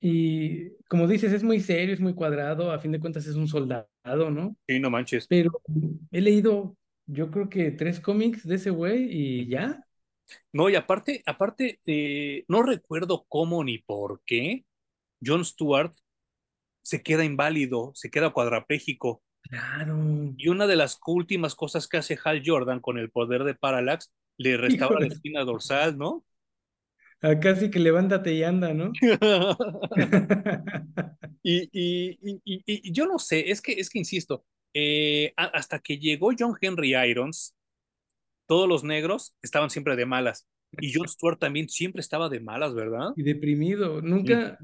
Y 0.00 0.70
como 0.88 1.06
dices, 1.06 1.32
es 1.32 1.44
muy 1.44 1.60
serio, 1.60 1.94
es 1.94 2.00
muy 2.00 2.12
cuadrado, 2.12 2.72
a 2.72 2.80
fin 2.80 2.90
de 2.90 2.98
cuentas 2.98 3.24
es 3.26 3.36
un 3.36 3.46
soldado, 3.46 3.86
¿no? 4.04 4.56
Sí, 4.66 4.80
no 4.80 4.90
manches. 4.90 5.28
Pero 5.28 5.62
he 6.10 6.20
leído, 6.20 6.76
yo 7.06 7.30
creo 7.30 7.48
que 7.48 7.70
tres 7.70 8.00
cómics 8.00 8.44
de 8.46 8.56
ese 8.56 8.70
güey 8.70 9.06
y 9.10 9.48
ya. 9.48 9.80
No, 10.52 10.68
y 10.68 10.74
aparte, 10.74 11.22
aparte, 11.24 11.78
eh, 11.86 12.44
no 12.48 12.62
recuerdo 12.62 13.24
cómo 13.28 13.62
ni 13.62 13.78
por 13.78 14.22
qué 14.26 14.64
Jon 15.24 15.44
Stewart 15.44 15.94
se 16.84 17.02
queda 17.02 17.24
inválido, 17.24 17.92
se 17.94 18.10
queda 18.10 18.30
cuadrapléjico. 18.30 19.22
Claro. 19.42 19.98
Y 20.36 20.48
una 20.48 20.66
de 20.66 20.76
las 20.76 21.00
últimas 21.06 21.54
cosas 21.54 21.88
que 21.88 21.96
hace 21.96 22.18
Hal 22.22 22.42
Jordan 22.44 22.80
con 22.80 22.98
el 22.98 23.10
poder 23.10 23.44
de 23.44 23.54
Parallax, 23.54 24.12
le 24.36 24.56
restaura 24.56 25.00
la 25.00 25.06
espina 25.06 25.44
dorsal, 25.44 25.96
¿no? 25.96 26.24
acá 27.22 27.56
sí 27.56 27.70
que 27.70 27.78
levántate 27.78 28.34
y 28.34 28.42
anda, 28.42 28.74
¿no? 28.74 28.92
y, 31.42 31.70
y, 31.72 32.18
y, 32.20 32.42
y, 32.44 32.62
y 32.66 32.92
yo 32.92 33.06
no 33.06 33.18
sé, 33.18 33.50
es 33.50 33.62
que, 33.62 33.72
es 33.72 33.88
que 33.88 33.98
insisto, 33.98 34.44
eh, 34.74 35.32
hasta 35.36 35.78
que 35.78 35.98
llegó 35.98 36.32
John 36.38 36.54
Henry 36.60 36.94
Irons, 36.94 37.54
todos 38.46 38.68
los 38.68 38.84
negros 38.84 39.34
estaban 39.40 39.70
siempre 39.70 39.96
de 39.96 40.04
malas. 40.04 40.46
Y 40.80 40.92
Jon 40.92 41.08
Stewart 41.08 41.38
también 41.38 41.68
siempre 41.68 42.00
estaba 42.00 42.28
de 42.28 42.40
malas, 42.40 42.74
¿verdad? 42.74 43.10
Y 43.16 43.22
deprimido. 43.22 44.02
Nunca. 44.02 44.58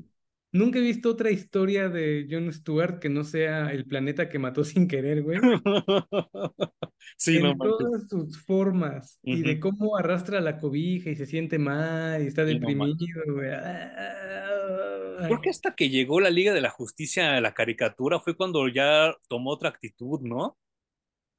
Nunca 0.53 0.79
he 0.79 0.83
visto 0.83 1.11
otra 1.11 1.31
historia 1.31 1.89
de 1.89 2.27
Jon 2.31 2.53
Stewart 2.53 2.99
que 3.01 3.09
no 3.09 3.25
sea 3.25 3.73
el 3.73 3.87
planeta 3.87 4.29
que 4.29 4.39
mató 4.39 4.65
sin 4.65 4.89
querer, 4.89 5.23
güey. 5.23 5.39
sí, 7.17 7.39
no 7.41 7.51
En 7.51 7.59
manches. 7.59 7.79
todas 7.79 8.09
sus 8.09 8.39
formas. 8.45 9.19
Y 9.23 9.43
de 9.43 9.61
cómo 9.61 9.97
arrastra 9.97 10.41
la 10.41 10.59
cobija 10.59 11.11
y 11.11 11.17
se 11.17 11.27
siente 11.27 11.59
mal 11.59 12.23
y 12.23 12.27
está 12.27 12.45
Sí, 12.45 12.59
no 12.61 12.61
deprimido, 12.61 13.23
güey. 13.35 13.51
Ay. 13.51 15.29
Creo 15.29 15.41
que 15.41 15.51
hasta 15.51 15.75
que 15.75 15.89
llegó 15.91 16.21
la 16.21 16.31
Liga 16.31 16.53
de 16.53 16.61
la 16.61 16.71
Justicia 16.71 17.37
a 17.37 17.41
la 17.41 17.55
caricatura 17.55 18.21
fue 18.21 18.37
cuando 18.37 18.69
ya 18.69 19.15
tomó 19.29 19.51
otra 19.51 19.69
actitud, 19.71 20.21
¿no? 20.23 20.59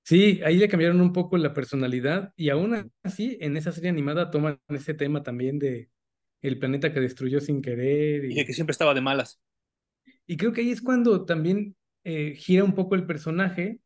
Sí, 0.04 0.42
ahí 0.44 0.58
le 0.58 0.68
cambiaron 0.68 1.00
un 1.02 1.14
poco 1.14 1.38
la 1.38 1.54
personalidad 1.54 2.34
y 2.36 2.50
aún 2.50 2.92
así 3.04 3.38
en 3.40 3.56
esa 3.56 3.72
serie 3.72 3.90
animada 3.90 4.32
toman 4.32 4.60
ese 4.70 4.94
tema 4.94 5.24
también 5.24 5.60
de 5.60 5.90
el 6.42 6.60
planeta 6.60 6.94
que 6.94 7.00
destruyó 7.00 7.40
sin 7.42 7.62
querer 7.62 8.26
Y 8.28 8.34
de 8.36 8.46
que 8.46 8.54
y, 8.54 8.54
siempre 8.54 8.72
estaba 8.72 8.94
de 8.94 9.02
malas. 9.02 9.40
y 10.28 10.38
creo 10.38 10.54
que 10.54 10.62
ahí 10.62 10.72
es 10.72 10.82
cuando 10.82 11.26
también 11.26 11.76
eh, 12.04 12.36
gira 12.36 12.64
un 12.64 12.74
poco 12.76 12.96
el 12.96 13.06
personaje 13.06 13.80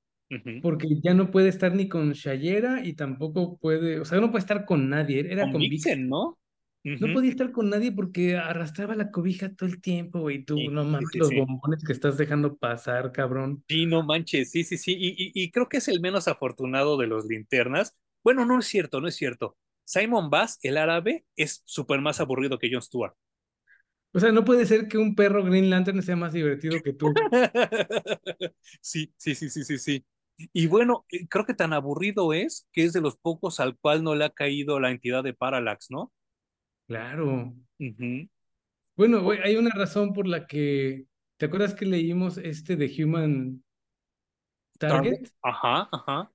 porque 0.62 0.88
ya 1.01 1.14
no 1.14 1.32
puede 1.32 1.49
estar 1.49 1.74
ni 1.76 1.89
con 1.89 2.14
Shayera 2.14 2.86
y 2.86 2.93
tampoco 2.95 3.58
puede, 3.58 3.99
o 4.01 4.06
sea, 4.06 4.20
no 4.20 4.32
puede 4.32 4.41
estar 4.41 4.66
con 4.66 4.89
nadie, 4.89 5.22
era 5.32 5.43
Con 5.43 5.53
con 5.53 5.70
Vix. 5.70 5.70
Vixen, 5.70 6.10
¿no? 6.10 6.39
No 6.84 7.12
podía 7.14 7.32
estar 7.32 7.51
con 7.51 7.70
nadie 7.70 7.91
porque 7.91 8.38
arrastraba 8.38 8.95
la 8.95 9.12
cobija 9.12 9.53
todo 9.56 9.70
el 9.70 9.82
tiempo, 9.82 10.22
güey. 10.22 10.43
Tú, 10.45 10.58
Sí, 10.58 10.68
no 10.70 10.84
mames, 10.84 11.10
sí, 11.12 11.20
los 11.20 11.30
sí. 11.30 11.36
bombones 11.36 11.84
que 11.84 11.93
estás 11.93 12.18
dejando 12.18 12.58
pasar, 12.58 13.12
cabrón. 13.12 13.64
Sí, 13.68 13.86
no 13.88 14.03
manches, 14.03 14.51
sí, 14.51 14.64
sí, 14.64 14.78
sí. 14.78 14.93
Y, 14.97 15.10
y, 15.18 15.32
y 15.43 15.51
creo 15.51 15.68
que 15.70 15.78
es 15.78 15.88
el 15.88 15.99
menos 15.99 16.28
afortunado 16.28 16.97
de 16.97 17.08
los 17.08 17.26
linternas. 17.26 17.95
Bueno, 18.24 18.45
no 18.45 18.60
es 18.60 18.66
cierto, 18.68 19.01
no 19.01 19.08
es 19.08 19.16
cierto. 19.16 19.58
Simon 19.86 20.29
Bass, 20.29 20.59
el 20.63 20.77
árabe, 20.77 21.25
es 21.36 21.61
súper 21.65 22.01
más 22.01 22.19
aburrido 22.19 22.59
que 22.59 22.69
Jon 22.71 22.81
Stewart. 22.81 23.13
O 24.13 24.19
sea, 24.19 24.31
no 24.31 24.45
puede 24.45 24.65
ser 24.65 24.88
que 24.88 24.97
un 24.97 25.13
perro 25.13 25.43
Green 25.43 25.69
Lantern 25.69 26.01
sea 26.01 26.15
más 26.15 26.33
divertido 26.33 26.81
que 26.81 26.93
tú. 26.93 27.13
Sí, 28.81 29.13
sí, 29.17 29.36
sí, 29.36 29.49
sí, 29.49 29.63
sí, 29.63 29.77
sí. 29.77 30.05
Y 30.53 30.67
bueno, 30.67 31.05
eh, 31.09 31.27
creo 31.27 31.45
que 31.45 31.53
tan 31.53 31.73
aburrido 31.73 32.33
es 32.33 32.67
que 32.71 32.83
es 32.83 32.93
de 32.93 33.01
los 33.01 33.17
pocos 33.17 33.59
al 33.59 33.77
cual 33.77 34.03
no 34.03 34.15
le 34.15 34.25
ha 34.25 34.29
caído 34.29 34.79
la 34.79 34.91
entidad 34.91 35.23
de 35.23 35.33
Parallax, 35.33 35.91
¿no? 35.91 36.11
Claro. 36.88 37.53
Bueno, 38.95 39.29
hay 39.43 39.55
una 39.55 39.71
razón 39.71 40.13
por 40.13 40.27
la 40.27 40.47
que. 40.47 41.05
¿Te 41.38 41.47
acuerdas 41.47 41.73
que 41.73 41.86
leímos 41.86 42.38
este 42.38 42.77
de 42.77 43.03
Human 43.03 43.63
Target. 44.77 45.11
Target? 45.11 45.29
Ajá, 45.41 45.89
ajá. 45.91 46.31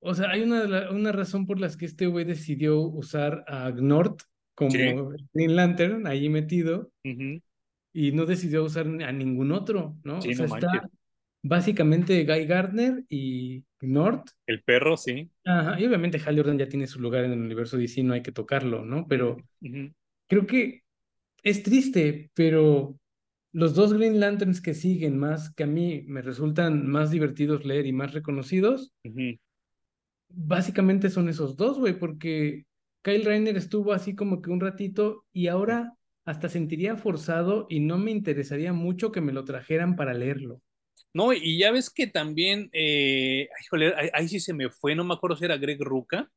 O 0.00 0.14
sea, 0.14 0.30
hay 0.30 0.42
una, 0.42 0.90
una 0.90 1.12
razón 1.12 1.46
por 1.46 1.58
las 1.60 1.76
que 1.76 1.86
este 1.86 2.06
güey 2.06 2.24
decidió 2.24 2.80
usar 2.80 3.44
a 3.48 3.70
Gnort 3.70 4.22
Sí. 4.68 4.94
como 4.94 5.12
Green 5.32 5.56
Lantern 5.56 6.06
ahí 6.06 6.28
metido 6.28 6.90
ujú. 7.04 7.40
y 7.92 8.12
no 8.12 8.26
decidió 8.26 8.64
usar 8.64 8.86
a 8.86 9.12
ningún 9.12 9.52
otro, 9.52 9.96
¿no? 10.04 10.26
O 10.26 10.26
Sí, 10.26 10.32
sea, 10.32 10.46
no 10.46 10.58
está 10.58 10.68
básicamente 11.42 12.24
Guy 12.24 12.46
Gardner 12.46 13.04
y 13.08 13.64
Gnort. 13.80 14.30
El 14.46 14.64
perro, 14.64 14.96
sí. 14.96 15.30
Ajá, 15.44 15.80
y 15.80 15.86
obviamente 15.86 16.20
Hal 16.24 16.36
Jordan 16.36 16.58
ya 16.58 16.68
tiene 16.68 16.86
su 16.86 17.00
lugar 17.00 17.24
en 17.24 17.32
el 17.32 17.40
universo 17.40 17.76
DC, 17.78 18.02
no 18.02 18.12
hay 18.14 18.22
que 18.22 18.32
tocarlo, 18.32 18.84
¿no? 18.84 19.06
Pero 19.08 19.38
ujú, 19.62 19.92
creo 20.28 20.46
que 20.46 20.82
es 21.42 21.62
triste, 21.62 22.30
pero 22.34 22.98
los 23.52 23.74
dos 23.74 23.94
Green 23.94 24.20
Lanterns 24.20 24.60
que 24.62 24.74
siguen 24.74 25.18
más, 25.18 25.54
que 25.54 25.64
a 25.64 25.66
mí 25.68 26.04
me 26.08 26.22
resultan 26.22 26.88
más 26.88 27.10
divertidos 27.12 27.64
leer 27.66 27.86
y 27.86 27.92
más 27.92 28.12
reconocidos, 28.14 28.92
ujú. 29.04 29.38
Básicamente 30.28 31.10
son 31.10 31.28
esos 31.28 31.56
dos, 31.56 31.78
güey, 31.78 31.98
porque 31.98 32.66
Kyle 33.02 33.24
Rayner 33.24 33.56
estuvo 33.56 33.92
así 33.92 34.14
como 34.14 34.42
que 34.42 34.50
un 34.50 34.60
ratito 34.60 35.24
y 35.32 35.48
ahora 35.48 35.94
hasta 36.24 36.48
sentiría 36.48 36.96
forzado 36.96 37.66
y 37.70 37.80
no 37.80 37.98
me 37.98 38.10
interesaría 38.10 38.72
mucho 38.72 39.12
que 39.12 39.20
me 39.20 39.32
lo 39.32 39.44
trajeran 39.44 39.96
para 39.96 40.14
leerlo. 40.14 40.60
No, 41.14 41.32
y 41.32 41.58
ya 41.58 41.70
ves 41.72 41.90
que 41.90 42.06
también, 42.06 42.68
eh, 42.72 43.48
ay, 43.50 43.64
híjole, 43.64 43.94
ahí, 43.96 44.10
ahí 44.12 44.28
sí 44.28 44.40
se 44.40 44.52
me 44.52 44.68
fue, 44.68 44.94
no 44.94 45.04
me 45.04 45.14
acuerdo 45.14 45.36
si 45.36 45.46
era 45.46 45.56
Greg 45.56 45.82
Ruca, 45.82 46.30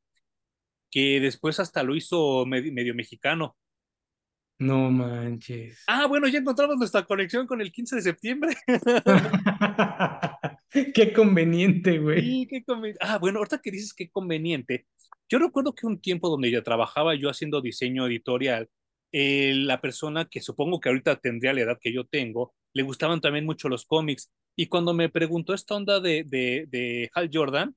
que 0.89 1.19
después 1.19 1.59
hasta 1.59 1.83
lo 1.83 1.95
hizo 1.95 2.45
medio, 2.45 2.71
medio 2.71 2.95
mexicano. 2.95 3.57
No 4.59 4.91
manches. 4.91 5.83
Ah, 5.87 6.05
bueno, 6.05 6.27
ya 6.27 6.39
encontramos 6.39 6.77
nuestra 6.77 7.03
conexión 7.03 7.47
con 7.47 7.61
el 7.61 7.71
15 7.71 7.95
de 7.95 8.01
septiembre. 8.03 8.55
Qué 10.93 11.13
conveniente, 11.13 11.99
güey. 11.99 12.21
Sí, 12.21 12.47
qué 12.49 12.63
conven- 12.63 12.95
Ah, 13.01 13.17
bueno, 13.19 13.39
ahorita 13.39 13.59
que 13.61 13.71
dices 13.71 13.93
qué 13.93 14.09
conveniente. 14.09 14.87
Yo 15.29 15.39
recuerdo 15.39 15.73
que 15.73 15.85
un 15.87 15.99
tiempo 16.01 16.29
donde 16.29 16.51
ya 16.51 16.61
trabajaba 16.63 17.15
yo 17.15 17.29
haciendo 17.29 17.61
diseño 17.61 18.05
editorial, 18.07 18.69
eh, 19.11 19.53
la 19.55 19.81
persona 19.81 20.25
que 20.25 20.41
supongo 20.41 20.79
que 20.79 20.89
ahorita 20.89 21.17
tendría 21.17 21.53
la 21.53 21.61
edad 21.61 21.77
que 21.81 21.93
yo 21.93 22.05
tengo, 22.05 22.53
le 22.73 22.83
gustaban 22.83 23.21
también 23.21 23.45
mucho 23.45 23.69
los 23.69 23.85
cómics. 23.85 24.31
Y 24.55 24.67
cuando 24.67 24.93
me 24.93 25.09
preguntó 25.09 25.53
esta 25.53 25.75
onda 25.75 25.99
de, 25.99 26.23
de, 26.25 26.65
de 26.69 27.09
Hal 27.13 27.29
Jordan, 27.33 27.75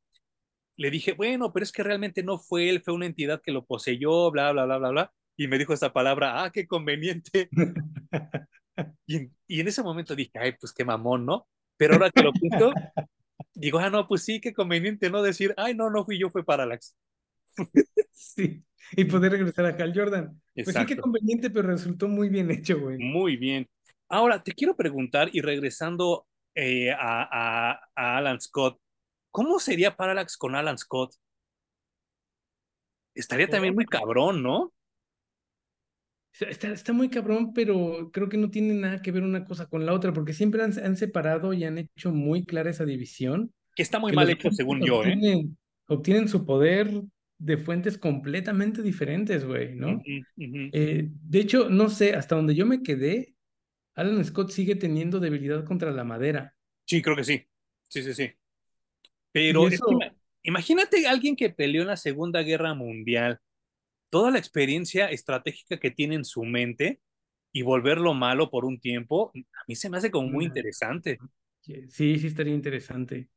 le 0.77 0.91
dije, 0.91 1.13
bueno, 1.13 1.53
pero 1.53 1.65
es 1.65 1.73
que 1.73 1.83
realmente 1.85 2.23
no 2.23 2.39
fue 2.39 2.71
él, 2.71 2.83
fue 2.83 2.95
una 2.95 3.07
entidad 3.07 3.43
que 3.43 3.53
lo 3.53 3.65
poseyó, 3.67 4.31
bla, 4.31 4.53
bla, 4.53 4.65
bla, 4.67 4.79
bla, 4.79 4.91
bla. 4.91 5.13
Y 5.37 5.49
me 5.49 5.59
dijo 5.59 5.73
esa 5.75 5.93
palabra, 5.93 6.45
ah, 6.45 6.51
qué 6.53 6.67
conveniente. 6.67 7.49
Y 9.07 9.17
en, 9.17 9.37
y 9.47 9.61
en 9.61 9.69
ese 9.69 9.83
momento 9.83 10.17
dije, 10.17 10.33
ay, 10.39 10.53
pues 10.61 10.73
qué 10.73 10.85
mamón, 10.85 11.27
¿no? 11.27 11.47
Pero 11.77 11.95
ahora 11.95 12.11
que 12.11 12.23
lo 12.23 12.33
pienso, 12.33 12.73
digo, 13.55 13.79
ah, 13.79 13.91
no, 13.91 14.07
pues 14.07 14.23
sí, 14.25 14.41
qué 14.41 14.53
conveniente 14.53 15.11
no 15.11 15.23
decir, 15.23 15.55
ay, 15.57 15.75
no, 15.75 15.91
no 15.91 16.05
fui 16.05 16.19
yo, 16.19 16.31
fue 16.31 16.45
Parallax. 16.45 16.97
Sí, 18.17 18.65
y 18.93 19.05
poder 19.05 19.33
regresar 19.33 19.67
a 19.67 19.71
Hal 19.71 19.93
Jordan. 19.95 20.41
Pues 20.55 20.69
sí, 20.69 20.87
qué 20.87 20.97
conveniente, 20.97 21.51
pero 21.51 21.69
resultó 21.69 22.09
muy 22.09 22.29
bien 22.29 22.51
hecho, 22.51 22.79
güey. 22.81 22.99
Muy 22.99 23.37
bien. 23.37 23.69
Ahora, 24.09 24.43
te 24.43 24.53
quiero 24.53 24.77
preguntar, 24.77 25.31
y 25.33 25.41
regresando 25.41 26.27
eh, 26.55 26.93
a, 26.93 27.23
a, 27.23 27.81
a 27.95 28.17
Alan 28.19 28.41
Scott, 28.41 28.79
¿cómo 29.31 29.59
sería 29.59 29.97
Parallax 29.97 30.37
con 30.37 30.55
Alan 30.55 30.79
Scott? 30.79 31.15
Estaría 33.15 33.49
también 33.49 33.75
muy 33.75 33.87
cabrón, 33.87 34.43
¿no? 34.43 34.74
Está, 36.41 36.73
está 36.73 36.93
muy 36.93 37.09
cabrón, 37.09 37.53
pero 37.53 38.11
creo 38.13 38.29
que 38.29 38.37
no 38.37 38.51
tiene 38.51 38.75
nada 38.75 39.01
que 39.01 39.13
ver 39.13 39.23
una 39.23 39.45
cosa 39.45 39.67
con 39.67 39.87
la 39.87 39.93
otra, 39.93 40.13
porque 40.13 40.33
siempre 40.33 40.63
han, 40.63 40.77
han 40.85 40.97
separado 40.97 41.53
y 41.53 41.65
han 41.65 41.79
hecho 41.79 42.13
muy 42.13 42.45
clara 42.45 42.71
esa 42.71 42.85
división, 42.85 43.53
Que 43.77 43.83
está 43.83 44.01
muy 44.01 44.11
que 44.11 44.17
mal 44.17 44.29
hecho, 44.31 44.51
según 44.51 44.85
yo, 44.85 45.05
¿eh? 45.05 45.47
obtienen, 45.87 46.29
su 46.29 46.45
poder 46.45 46.91
de 47.39 47.57
fuentes 47.57 47.99
completamente 47.99 48.83
diferentes, 48.83 49.45
güey, 49.45 49.75
¿no? 49.77 50.03
Eh, 50.37 51.09
de 51.09 51.39
hecho, 51.39 51.69
no 51.69 51.89
sé, 51.89 52.15
hasta 52.15 52.35
donde 52.35 52.55
yo 52.55 52.67
me 52.67 52.83
quedé, 52.83 53.35
Alan 53.95 54.25
Scott 54.25 54.51
sigue 54.51 54.75
teniendo 54.75 55.21
debilidad 55.21 55.65
contra 55.65 55.93
la 55.93 56.05
madera. 56.05 56.55
Sí, 56.85 57.01
creo 57.01 57.17
que 57.17 57.25
sí. 57.25 57.47
Sí, 57.89 58.03
sí, 58.03 58.13
sí. 58.13 58.31
Pero 59.31 59.69
es 59.69 59.81
que 59.81 60.13
imagínate 60.43 61.07
a 61.07 61.11
alguien 61.11 61.37
que 61.37 61.51
peleó 61.51 61.83
en 61.83 61.89
la 61.89 61.97
Segunda 61.97 62.43
Guerra 62.43 62.75
Mundial, 62.75 63.41
toda 64.15 64.31
la 64.31 64.39
experiencia 64.39 65.11
estratégica 65.11 65.81
que 65.81 65.91
tiene 65.91 66.15
en 66.15 66.25
su 66.25 66.45
mente 66.45 67.01
y 67.53 67.63
volverlo 67.63 68.15
malo 68.15 68.49
por 68.49 68.65
un 68.65 68.79
tiempo, 68.79 69.33
a 69.35 69.63
mí 69.67 69.75
se 69.75 69.91
me 69.91 69.97
hace 69.97 70.13
como 70.13 70.29
muy 70.29 70.45
interesante. 70.45 71.19
sí, 71.89 72.17
sí 72.21 72.27
estaría 72.29 72.55
interesante. 72.55 73.29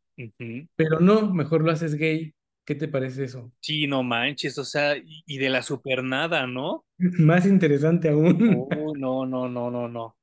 Pero 0.75 0.99
no, 0.99 1.34
mejor 1.34 1.63
lo 1.63 1.71
haces 1.71 1.95
gay. 1.95 2.32
¿Qué 2.63 2.75
te 2.75 2.88
parece 2.88 3.23
eso? 3.23 3.51
Sí, 3.59 3.88
no 3.88 4.03
manches, 4.03 4.55
o 4.59 4.63
sea, 4.63 4.95
y 5.03 5.38
de 5.39 5.49
la 5.49 5.63
supernada, 5.63 6.45
¿no? 6.45 6.86
Más 6.99 7.47
interesante 7.47 8.09
aún, 8.09 8.67
Oh, 8.69 8.93
no, 8.95 9.25
no, 9.25 9.49
no, 9.49 9.71
no, 9.71 9.88
no. 9.88 10.15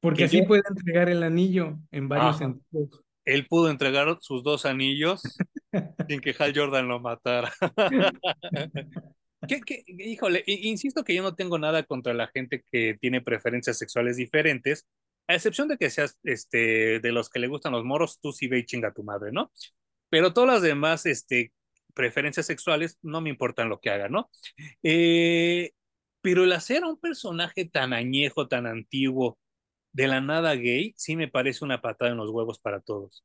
porque 0.00 0.20
Que 0.20 0.24
así 0.24 0.38
yo, 0.40 0.46
puede 0.46 0.62
entregar 0.70 1.10
el 1.10 1.22
anillo 1.22 1.78
en 1.90 2.08
varios 2.08 2.36
ajá, 2.36 2.46
sentidos. 2.46 3.04
él 3.26 3.46
pudo 3.46 3.68
entregar 3.68 4.16
sus 4.22 4.42
dos 4.42 4.64
anillos 4.64 5.22
sin 6.08 6.20
que 6.20 6.34
Hal 6.38 6.52
Jordan 6.56 6.88
lo 6.88 6.98
matara. 6.98 7.52
¿Qué, 9.48 9.60
qué? 9.60 9.84
Híjole, 9.86 10.44
insisto 10.46 11.04
que 11.04 11.14
yo 11.14 11.22
no 11.22 11.34
tengo 11.34 11.58
nada 11.58 11.82
contra 11.82 12.14
la 12.14 12.28
gente 12.28 12.64
que 12.70 12.96
tiene 13.00 13.20
preferencias 13.20 13.78
sexuales 13.78 14.16
diferentes, 14.16 14.86
a 15.26 15.34
excepción 15.34 15.68
de 15.68 15.78
que 15.78 15.90
seas 15.90 16.18
este, 16.22 17.00
de 17.00 17.12
los 17.12 17.28
que 17.28 17.38
le 17.38 17.48
gustan 17.48 17.72
los 17.72 17.84
moros, 17.84 18.20
tú 18.20 18.32
sí 18.32 18.48
ve 18.48 18.58
y 18.58 18.66
chinga 18.66 18.88
a 18.88 18.94
tu 18.94 19.02
madre, 19.02 19.32
¿no? 19.32 19.52
Pero 20.10 20.32
todas 20.32 20.50
las 20.50 20.62
demás 20.62 21.06
este, 21.06 21.52
preferencias 21.94 22.46
sexuales 22.46 22.98
no 23.02 23.20
me 23.20 23.30
importan 23.30 23.68
lo 23.68 23.80
que 23.80 23.90
haga, 23.90 24.08
¿no? 24.08 24.30
Eh, 24.82 25.72
pero 26.20 26.44
el 26.44 26.52
hacer 26.52 26.84
a 26.84 26.88
un 26.88 27.00
personaje 27.00 27.64
tan 27.64 27.92
añejo, 27.92 28.48
tan 28.48 28.66
antiguo, 28.66 29.38
de 29.92 30.08
la 30.08 30.20
nada 30.20 30.54
gay, 30.54 30.94
sí 30.96 31.16
me 31.16 31.28
parece 31.28 31.64
una 31.64 31.82
patada 31.82 32.12
en 32.12 32.16
los 32.16 32.30
huevos 32.30 32.58
para 32.58 32.80
todos. 32.80 33.24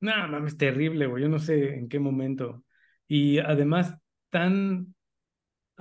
No, 0.00 0.28
mames, 0.28 0.56
terrible, 0.56 1.06
güey. 1.06 1.22
Yo 1.22 1.28
no 1.28 1.38
sé 1.38 1.74
en 1.74 1.88
qué 1.88 1.98
momento. 1.98 2.64
Y 3.08 3.38
además, 3.38 3.94
tan 4.30 4.94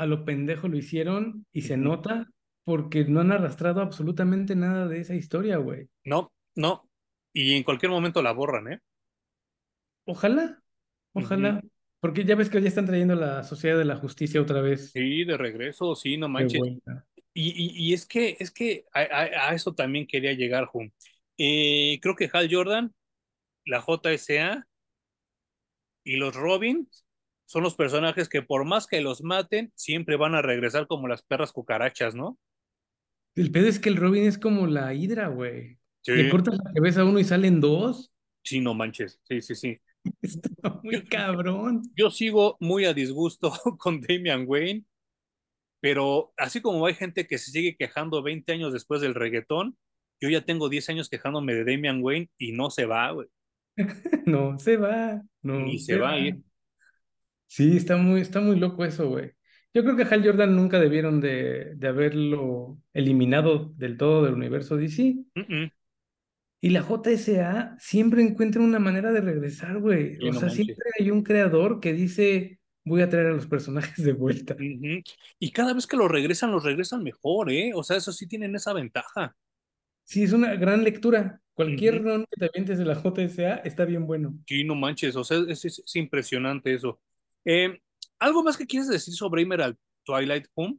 a 0.02 0.06
lo 0.06 0.26
pendejo 0.26 0.68
lo 0.68 0.78
hicieron 0.78 1.46
y 1.54 1.62
se 1.64 1.78
nota 1.78 2.28
porque 2.64 3.06
no 3.06 3.22
han 3.22 3.32
arrastrado 3.32 3.82
absolutamente 3.82 4.56
nada 4.56 4.88
de 4.88 5.00
esa 5.02 5.16
historia, 5.16 5.58
güey. 5.58 5.90
No, 6.06 6.32
no. 6.56 6.90
Y 7.34 7.56
en 7.56 7.64
cualquier 7.64 7.92
momento 7.92 8.22
la 8.22 8.34
borran, 8.34 8.72
¿eh? 8.74 8.80
Ojalá, 10.06 10.62
ojalá. 11.14 11.62
Porque 12.00 12.26
ya 12.26 12.36
ves 12.36 12.50
que 12.50 12.62
ya 12.62 12.68
están 12.68 12.86
trayendo 12.88 13.16
la 13.16 13.44
Sociedad 13.44 13.78
de 13.78 13.86
la 13.86 13.96
Justicia 13.98 14.42
otra 14.42 14.62
vez 14.62 14.92
Sí, 14.94 15.24
de 15.24 15.38
regreso, 15.38 15.96
sí, 15.96 16.18
no 16.18 16.28
manches. 16.28 16.62
Y, 17.34 17.50
y, 17.84 17.90
y 17.92 17.94
es 17.94 18.06
que, 18.06 18.36
es 18.40 18.52
que 18.52 18.86
a, 18.94 19.02
a- 19.02 19.50
a 19.52 19.54
eso 19.56 19.74
también 19.74 20.08
quería 20.08 20.34
llegar, 20.34 20.66
Jun. 20.66 20.94
Eh, 21.38 22.00
creo 22.02 22.16
que 22.16 22.30
Hal 22.32 22.50
Jordan, 22.52 22.94
la 23.66 23.82
JSA 23.82 24.68
y 26.04 26.18
los 26.18 26.36
Robins 26.36 27.06
son 27.52 27.64
los 27.64 27.76
personajes 27.76 28.30
que 28.30 28.42
por 28.42 28.64
más 28.66 28.88
que 28.88 29.02
los 29.02 29.24
maten, 29.24 29.74
siempre 29.76 30.16
van 30.16 30.36
a 30.36 30.42
regresar 30.42 30.88
como 30.88 31.10
las 31.10 31.22
perras 31.22 31.52
cucarachas, 31.52 32.16
¿no? 32.16 32.40
El 33.36 33.52
pedo 33.52 33.68
es 33.68 33.80
que 33.80 33.90
el 33.90 33.98
Robin 33.98 34.24
es 34.24 34.38
como 34.38 34.68
la 34.68 34.94
Hidra, 34.94 35.28
güey. 35.28 35.78
Le 36.08 36.24
Sí, 36.24 36.30
cortas 36.30 36.58
la 36.64 36.72
cabeza 36.74 37.02
a 37.02 37.06
uno 37.06 37.20
y 37.20 37.24
salen 37.26 37.60
dos. 37.60 38.12
sí, 38.44 38.60
no 38.62 38.74
manches. 38.74 39.20
Sí, 39.24 39.42
sí, 39.42 39.56
sí. 39.56 39.82
Está 40.22 40.80
muy 40.84 41.04
cabrón. 41.06 41.84
yo 41.96 42.10
sigo 42.10 42.58
muy 42.62 42.86
a 42.86 42.94
disgusto 42.94 43.52
con 43.78 44.00
Damian 44.02 44.46
Wayne, 44.48 44.86
pero 45.82 46.34
así 46.38 46.62
como 46.62 46.86
hay 46.86 46.94
gente 46.96 47.28
que 47.28 47.38
se 47.38 47.52
sigue 47.52 47.76
quejando 47.78 48.24
20 48.24 48.52
años 48.54 48.74
después 48.74 49.02
del 49.02 49.16
reggaetón, 49.16 49.78
yo 50.22 50.30
ya 50.30 50.46
tengo 50.46 50.70
10 50.70 50.90
años 50.90 51.10
quejándome 51.10 51.54
de 51.56 51.66
Damian 51.66 52.02
Wayne 52.04 52.30
y 52.38 52.54
no 52.54 52.70
se 52.72 52.86
va, 52.86 53.12
güey. 53.12 53.28
No, 54.26 54.58
se 54.60 54.78
va, 54.78 55.22
Ni 55.44 55.78
no, 55.78 55.80
se 55.80 55.96
se 55.96 55.98
va 55.98 56.12
a 56.14 56.18
va. 56.18 56.38
Sí, 57.54 57.76
está 57.76 57.98
muy, 57.98 58.22
está 58.22 58.40
muy 58.40 58.58
loco 58.58 58.86
eso, 58.86 59.10
güey. 59.10 59.32
Yo 59.74 59.84
creo 59.84 59.98
que 59.98 60.04
Hal 60.04 60.24
Jordan 60.26 60.56
nunca 60.56 60.80
debieron 60.80 61.20
de, 61.20 61.76
de 61.76 61.88
haberlo 61.88 62.80
eliminado 62.94 63.74
del 63.76 63.98
todo 63.98 64.24
del 64.24 64.36
universo 64.36 64.78
DC. 64.78 65.16
Mm, 65.36 65.42
mm. 65.64 65.72
Y 66.62 66.70
la 66.70 66.82
JSA 66.84 67.76
siempre 67.80 68.22
encuentra 68.22 68.62
una 68.62 68.80
manera 68.80 69.12
de 69.12 69.20
regresar, 69.22 69.80
güey. 69.80 70.18
Sí, 70.18 70.30
O 70.30 70.32
no 70.32 70.40
sea, 70.40 70.48
manches. 70.48 70.66
siempre 70.66 70.86
hay 71.00 71.12
un 71.12 71.24
creador 71.24 71.80
que 71.82 71.92
dice, 71.94 72.60
voy 72.86 73.02
a 73.02 73.10
traer 73.10 73.28
a 73.28 73.32
los 73.34 73.48
personajes 73.48 74.04
de 74.06 74.14
vuelta. 74.14 74.56
Y 75.40 75.52
cada 75.52 75.74
vez 75.74 75.88
que 75.88 75.98
lo 75.98 76.08
regresan, 76.08 76.52
los 76.52 76.64
regresan 76.64 77.04
mejor, 77.04 77.52
¿eh? 77.52 77.72
O 77.76 77.84
sea, 77.84 77.98
eso 77.98 78.14
sí 78.14 78.28
tienen 78.28 78.56
esa 78.56 78.72
ventaja. 78.74 79.36
Sí, 80.06 80.24
es 80.24 80.32
una 80.34 80.56
gran 80.56 80.84
lectura. 80.84 81.42
Cualquier 81.54 82.02
ron 82.02 82.26
que 82.32 82.38
te 82.40 82.46
avientes 82.46 82.78
de 82.78 82.86
la 82.86 82.96
JSA 82.96 83.56
está 83.58 83.84
bien 83.86 84.06
bueno. 84.08 84.38
Sí, 84.48 84.64
no 84.64 84.76
manches, 84.76 85.16
o 85.18 85.24
sea, 85.24 85.40
es, 85.48 85.66
es- 85.66 85.84
es 85.86 85.96
impresionante 85.96 86.74
eso. 86.74 87.02
Eh, 87.46 87.80
¿algo 88.20 88.44
más 88.44 88.58
que 88.58 88.68
quieres 88.68 88.88
decir 88.88 89.14
sobre 89.14 89.42
Emerald 89.42 89.78
Twilight 90.04 90.48
Home? 90.56 90.78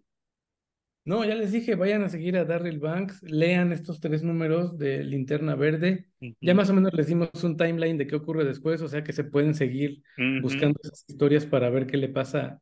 No, 1.04 1.24
ya 1.24 1.34
les 1.34 1.50
dije, 1.50 1.74
vayan 1.74 2.04
a 2.04 2.08
seguir 2.08 2.36
a 2.36 2.44
Darryl 2.44 2.78
Banks, 2.78 3.24
lean 3.24 3.72
estos 3.72 3.98
tres 3.98 4.22
números 4.22 4.78
de 4.78 5.02
Linterna 5.02 5.56
Verde. 5.56 6.06
Ya 6.40 6.54
más 6.54 6.70
o 6.70 6.74
menos 6.74 6.92
les 6.94 7.08
dimos 7.08 7.30
un 7.42 7.56
timeline 7.56 7.98
de 7.98 8.06
qué 8.06 8.14
ocurre 8.14 8.44
después, 8.44 8.80
o 8.82 8.88
sea 8.88 9.02
que 9.02 9.12
se 9.12 9.24
pueden 9.24 9.54
seguir 9.54 10.00
buscando 10.40 10.78
esas 10.80 11.04
historias 11.08 11.44
para 11.44 11.70
ver 11.70 11.88
qué 11.88 11.96
le 11.96 12.08
pasa 12.08 12.60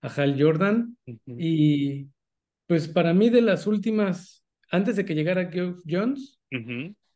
a 0.00 0.08
Hal 0.08 0.42
Jordan. 0.42 0.96
Y 1.26 2.08
pues 2.66 2.88
para 2.88 3.12
mí 3.12 3.28
de 3.28 3.42
las 3.42 3.66
últimas, 3.66 4.42
antes 4.70 4.96
de 4.96 5.04
que 5.04 5.14
llegara 5.14 5.50
Geoff 5.50 5.82
Jones, 5.86 6.40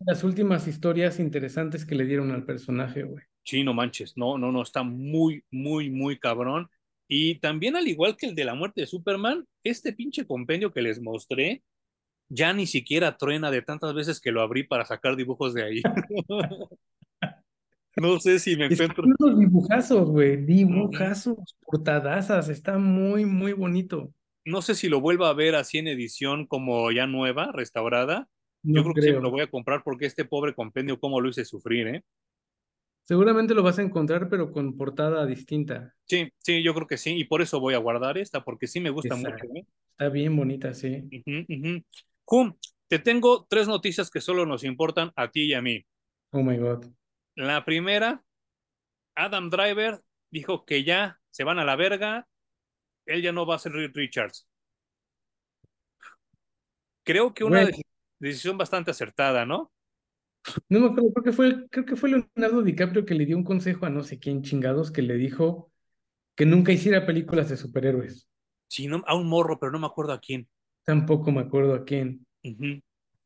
las 0.00 0.24
últimas 0.24 0.68
historias 0.68 1.18
interesantes 1.18 1.86
que 1.86 1.94
le 1.94 2.04
dieron 2.04 2.32
al 2.32 2.44
personaje, 2.44 3.02
güey. 3.04 3.24
Sí, 3.46 3.62
no 3.62 3.74
manches, 3.74 4.16
no, 4.16 4.38
no, 4.38 4.50
no, 4.50 4.62
está 4.62 4.82
muy, 4.82 5.44
muy, 5.52 5.88
muy 5.88 6.18
cabrón. 6.18 6.68
Y 7.08 7.36
también 7.38 7.76
al 7.76 7.86
igual 7.86 8.16
que 8.16 8.26
el 8.26 8.34
de 8.34 8.44
la 8.44 8.54
muerte 8.54 8.80
de 8.80 8.86
Superman, 8.88 9.46
este 9.62 9.92
pinche 9.92 10.26
compendio 10.26 10.72
que 10.72 10.82
les 10.82 11.00
mostré 11.00 11.62
ya 12.28 12.52
ni 12.52 12.66
siquiera 12.66 13.16
truena 13.16 13.52
de 13.52 13.62
tantas 13.62 13.94
veces 13.94 14.20
que 14.20 14.32
lo 14.32 14.42
abrí 14.42 14.64
para 14.64 14.84
sacar 14.84 15.14
dibujos 15.14 15.54
de 15.54 15.62
ahí. 15.64 15.82
No 17.98 18.20
sé 18.20 18.38
si 18.38 18.56
me 18.56 18.66
encuentro, 18.66 19.04
unos 19.18 19.38
dibujazos, 19.38 20.10
güey, 20.10 20.36
dibujazos, 20.44 21.38
portadazas, 21.64 22.50
está 22.50 22.76
muy, 22.78 23.24
muy 23.24 23.54
bonito. 23.54 24.12
no 24.44 24.60
sé 24.62 24.74
si 24.74 24.88
lo 24.88 25.00
vuelva 25.00 25.30
a 25.30 25.32
ver 25.34 25.54
así 25.54 25.78
en 25.78 25.88
edición 25.88 26.46
como 26.46 26.90
ya 26.92 27.06
nueva, 27.06 27.52
restaurada. 27.52 28.28
Yo 28.62 28.82
No 28.82 28.82
creo 28.82 28.94
que 28.94 29.02
sí 29.02 29.08
me 29.08 29.14
lo 29.14 29.20
creo. 29.20 29.30
voy 29.30 29.40
a 29.42 29.50
comprar 29.50 29.82
porque 29.82 30.06
este 30.06 30.24
pobre 30.26 30.54
compendio, 30.54 31.00
cómo 31.00 31.20
lo 31.20 31.28
hice 31.30 31.44
sufrir, 31.44 31.88
¿eh? 31.88 32.04
Seguramente 33.06 33.54
lo 33.54 33.62
vas 33.62 33.78
a 33.78 33.82
encontrar, 33.82 34.28
pero 34.28 34.50
con 34.50 34.76
portada 34.76 35.24
distinta. 35.26 35.94
Sí, 36.06 36.28
sí, 36.38 36.64
yo 36.64 36.74
creo 36.74 36.88
que 36.88 36.96
sí, 36.96 37.16
y 37.16 37.24
por 37.24 37.40
eso 37.40 37.60
voy 37.60 37.74
a 37.74 37.78
guardar 37.78 38.18
esta, 38.18 38.42
porque 38.42 38.66
sí 38.66 38.80
me 38.80 38.90
gusta 38.90 39.14
mucho. 39.14 39.44
¿eh? 39.54 39.64
Está 39.92 40.08
bien 40.08 40.34
bonita, 40.34 40.74
sí. 40.74 41.08
Jum, 42.24 42.54
te 42.88 42.98
tengo 42.98 43.46
tres 43.48 43.68
noticias 43.68 44.10
que 44.10 44.20
solo 44.20 44.44
nos 44.44 44.64
importan 44.64 45.12
a 45.14 45.30
ti 45.30 45.44
y 45.44 45.54
a 45.54 45.62
mí. 45.62 45.86
Oh 46.32 46.42
my 46.42 46.58
God. 46.58 46.86
La 47.36 47.64
primera, 47.64 48.24
Adam 49.14 49.50
Driver 49.50 50.00
dijo 50.30 50.64
que 50.64 50.82
ya 50.82 51.20
se 51.30 51.44
van 51.44 51.60
a 51.60 51.64
la 51.64 51.76
verga, 51.76 52.26
él 53.04 53.22
ya 53.22 53.30
no 53.30 53.46
va 53.46 53.54
a 53.54 53.60
ser 53.60 53.70
Reed 53.70 53.92
Richards. 53.94 54.48
Creo 57.04 57.32
que 57.32 57.44
una 57.44 57.68
decisión 58.18 58.58
bastante 58.58 58.90
acertada, 58.90 59.46
¿no? 59.46 59.70
No 60.68 60.80
me 60.80 60.86
acuerdo, 60.86 61.12
creo 61.12 61.24
que 61.24 61.32
fue, 61.32 61.68
creo 61.70 61.84
que 61.84 61.96
fue 61.96 62.10
Leonardo 62.10 62.62
DiCaprio 62.62 63.04
que 63.04 63.14
le 63.14 63.26
dio 63.26 63.36
un 63.36 63.44
consejo 63.44 63.86
a 63.86 63.90
no 63.90 64.02
sé 64.02 64.18
quién 64.18 64.42
chingados 64.42 64.90
que 64.90 65.02
le 65.02 65.14
dijo 65.14 65.70
que 66.34 66.46
nunca 66.46 66.72
hiciera 66.72 67.06
películas 67.06 67.48
de 67.48 67.56
superhéroes. 67.56 68.28
Sí, 68.68 68.86
no, 68.88 69.02
a 69.06 69.14
un 69.14 69.28
morro, 69.28 69.58
pero 69.58 69.72
no 69.72 69.78
me 69.78 69.86
acuerdo 69.86 70.12
a 70.12 70.20
quién. 70.20 70.48
Tampoco 70.84 71.32
me 71.32 71.40
acuerdo 71.40 71.74
a 71.74 71.84
quién. 71.84 72.26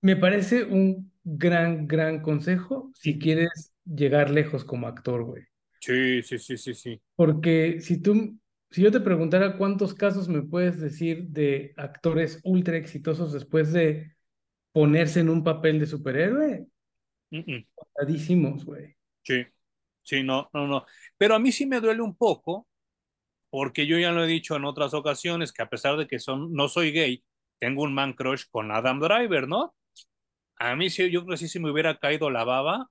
Me 0.02 0.16
parece 0.16 0.64
un 0.64 1.12
gran, 1.24 1.86
gran 1.86 2.22
consejo 2.22 2.90
si 2.94 3.18
quieres 3.18 3.72
llegar 3.84 4.30
lejos 4.30 4.64
como 4.64 4.86
actor, 4.86 5.24
güey. 5.24 5.44
Sí, 5.80 6.22
sí, 6.22 6.38
sí, 6.38 6.56
sí, 6.56 6.74
sí. 6.74 7.02
Porque 7.16 7.80
si 7.80 8.00
tú 8.00 8.38
si 8.70 8.82
yo 8.82 8.92
te 8.92 9.00
preguntara 9.00 9.58
cuántos 9.58 9.94
casos 9.94 10.28
me 10.28 10.42
puedes 10.42 10.80
decir 10.80 11.24
de 11.28 11.74
actores 11.76 12.40
ultra 12.44 12.76
exitosos 12.76 13.32
después 13.32 13.72
de 13.72 14.14
ponerse 14.72 15.20
en 15.20 15.28
un 15.28 15.42
papel 15.42 15.80
de 15.80 15.86
superhéroe. 15.86 16.66
Contadísimos, 17.74 18.64
güey. 18.64 18.94
Sí, 19.22 19.46
sí, 20.02 20.22
no, 20.22 20.50
no, 20.52 20.66
no. 20.66 20.86
Pero 21.16 21.34
a 21.34 21.38
mí 21.38 21.52
sí 21.52 21.66
me 21.66 21.80
duele 21.80 22.02
un 22.02 22.16
poco, 22.16 22.66
porque 23.50 23.86
yo 23.86 23.98
ya 23.98 24.12
lo 24.12 24.24
he 24.24 24.28
dicho 24.28 24.56
en 24.56 24.64
otras 24.64 24.94
ocasiones, 24.94 25.52
que 25.52 25.62
a 25.62 25.68
pesar 25.70 25.96
de 25.96 26.06
que 26.06 26.18
son, 26.18 26.52
no 26.52 26.68
soy 26.68 26.92
gay, 26.92 27.24
tengo 27.58 27.82
un 27.82 27.94
man 27.94 28.12
crush 28.14 28.44
con 28.50 28.70
Adam 28.72 29.00
Driver, 29.00 29.46
¿no? 29.48 29.74
A 30.56 30.76
mí 30.76 30.90
sí, 30.90 31.10
yo 31.10 31.24
creo 31.24 31.34
que 31.34 31.38
sí 31.38 31.48
se 31.48 31.60
me 31.60 31.70
hubiera 31.70 31.98
caído 31.98 32.30
la 32.30 32.44
baba 32.44 32.88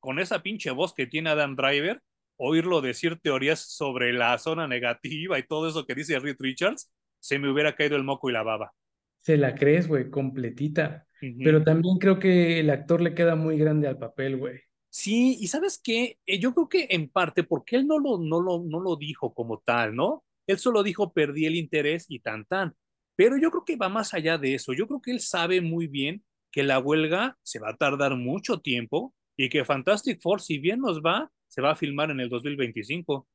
con 0.00 0.18
esa 0.18 0.42
pinche 0.42 0.70
voz 0.70 0.92
que 0.94 1.06
tiene 1.06 1.30
Adam 1.30 1.56
Driver, 1.56 2.02
oírlo 2.36 2.80
decir 2.80 3.18
teorías 3.20 3.60
sobre 3.60 4.12
la 4.12 4.36
zona 4.38 4.66
negativa 4.68 5.38
y 5.38 5.46
todo 5.46 5.68
eso 5.68 5.86
que 5.86 5.94
dice 5.94 6.18
Reed 6.18 6.36
Richards, 6.38 6.92
se 7.20 7.38
me 7.38 7.50
hubiera 7.50 7.74
caído 7.74 7.96
el 7.96 8.04
moco 8.04 8.28
y 8.28 8.32
la 8.34 8.42
baba. 8.42 8.72
Se 9.20 9.38
la 9.38 9.54
crees, 9.54 9.88
güey, 9.88 10.10
completita. 10.10 11.06
Pero 11.42 11.62
también 11.62 11.98
creo 11.98 12.18
que 12.18 12.60
el 12.60 12.70
actor 12.70 13.00
le 13.00 13.14
queda 13.14 13.36
muy 13.36 13.58
grande 13.58 13.88
al 13.88 13.98
papel, 13.98 14.36
güey. 14.36 14.60
Sí, 14.88 15.36
y 15.40 15.48
sabes 15.48 15.80
qué, 15.82 16.18
Eh, 16.26 16.38
yo 16.38 16.54
creo 16.54 16.68
que 16.68 16.86
en 16.90 17.08
parte 17.08 17.42
porque 17.42 17.76
él 17.76 17.86
no 17.86 17.98
lo, 17.98 18.18
no 18.18 18.40
lo, 18.40 18.62
no 18.62 18.80
lo 18.80 18.96
dijo 18.96 19.34
como 19.34 19.58
tal, 19.64 19.94
¿no? 19.96 20.24
Él 20.46 20.58
solo 20.58 20.82
dijo 20.82 21.12
perdí 21.12 21.46
el 21.46 21.56
interés 21.56 22.06
y 22.08 22.20
tan 22.20 22.44
tan. 22.44 22.74
Pero 23.16 23.36
yo 23.36 23.50
creo 23.50 23.64
que 23.64 23.76
va 23.76 23.88
más 23.88 24.14
allá 24.14 24.38
de 24.38 24.54
eso. 24.54 24.72
Yo 24.72 24.86
creo 24.86 25.00
que 25.00 25.10
él 25.10 25.20
sabe 25.20 25.60
muy 25.60 25.86
bien 25.88 26.22
que 26.50 26.62
la 26.62 26.78
huelga 26.78 27.36
se 27.42 27.58
va 27.58 27.70
a 27.70 27.76
tardar 27.76 28.16
mucho 28.16 28.60
tiempo 28.60 29.14
y 29.36 29.48
que 29.48 29.64
Fantastic 29.64 30.20
Four, 30.20 30.40
si 30.40 30.58
bien 30.58 30.80
nos 30.80 31.00
va, 31.00 31.30
se 31.48 31.60
va 31.60 31.72
a 31.72 31.76
filmar 31.76 32.10
en 32.10 32.20
el 32.20 32.28
2025. 32.28 33.26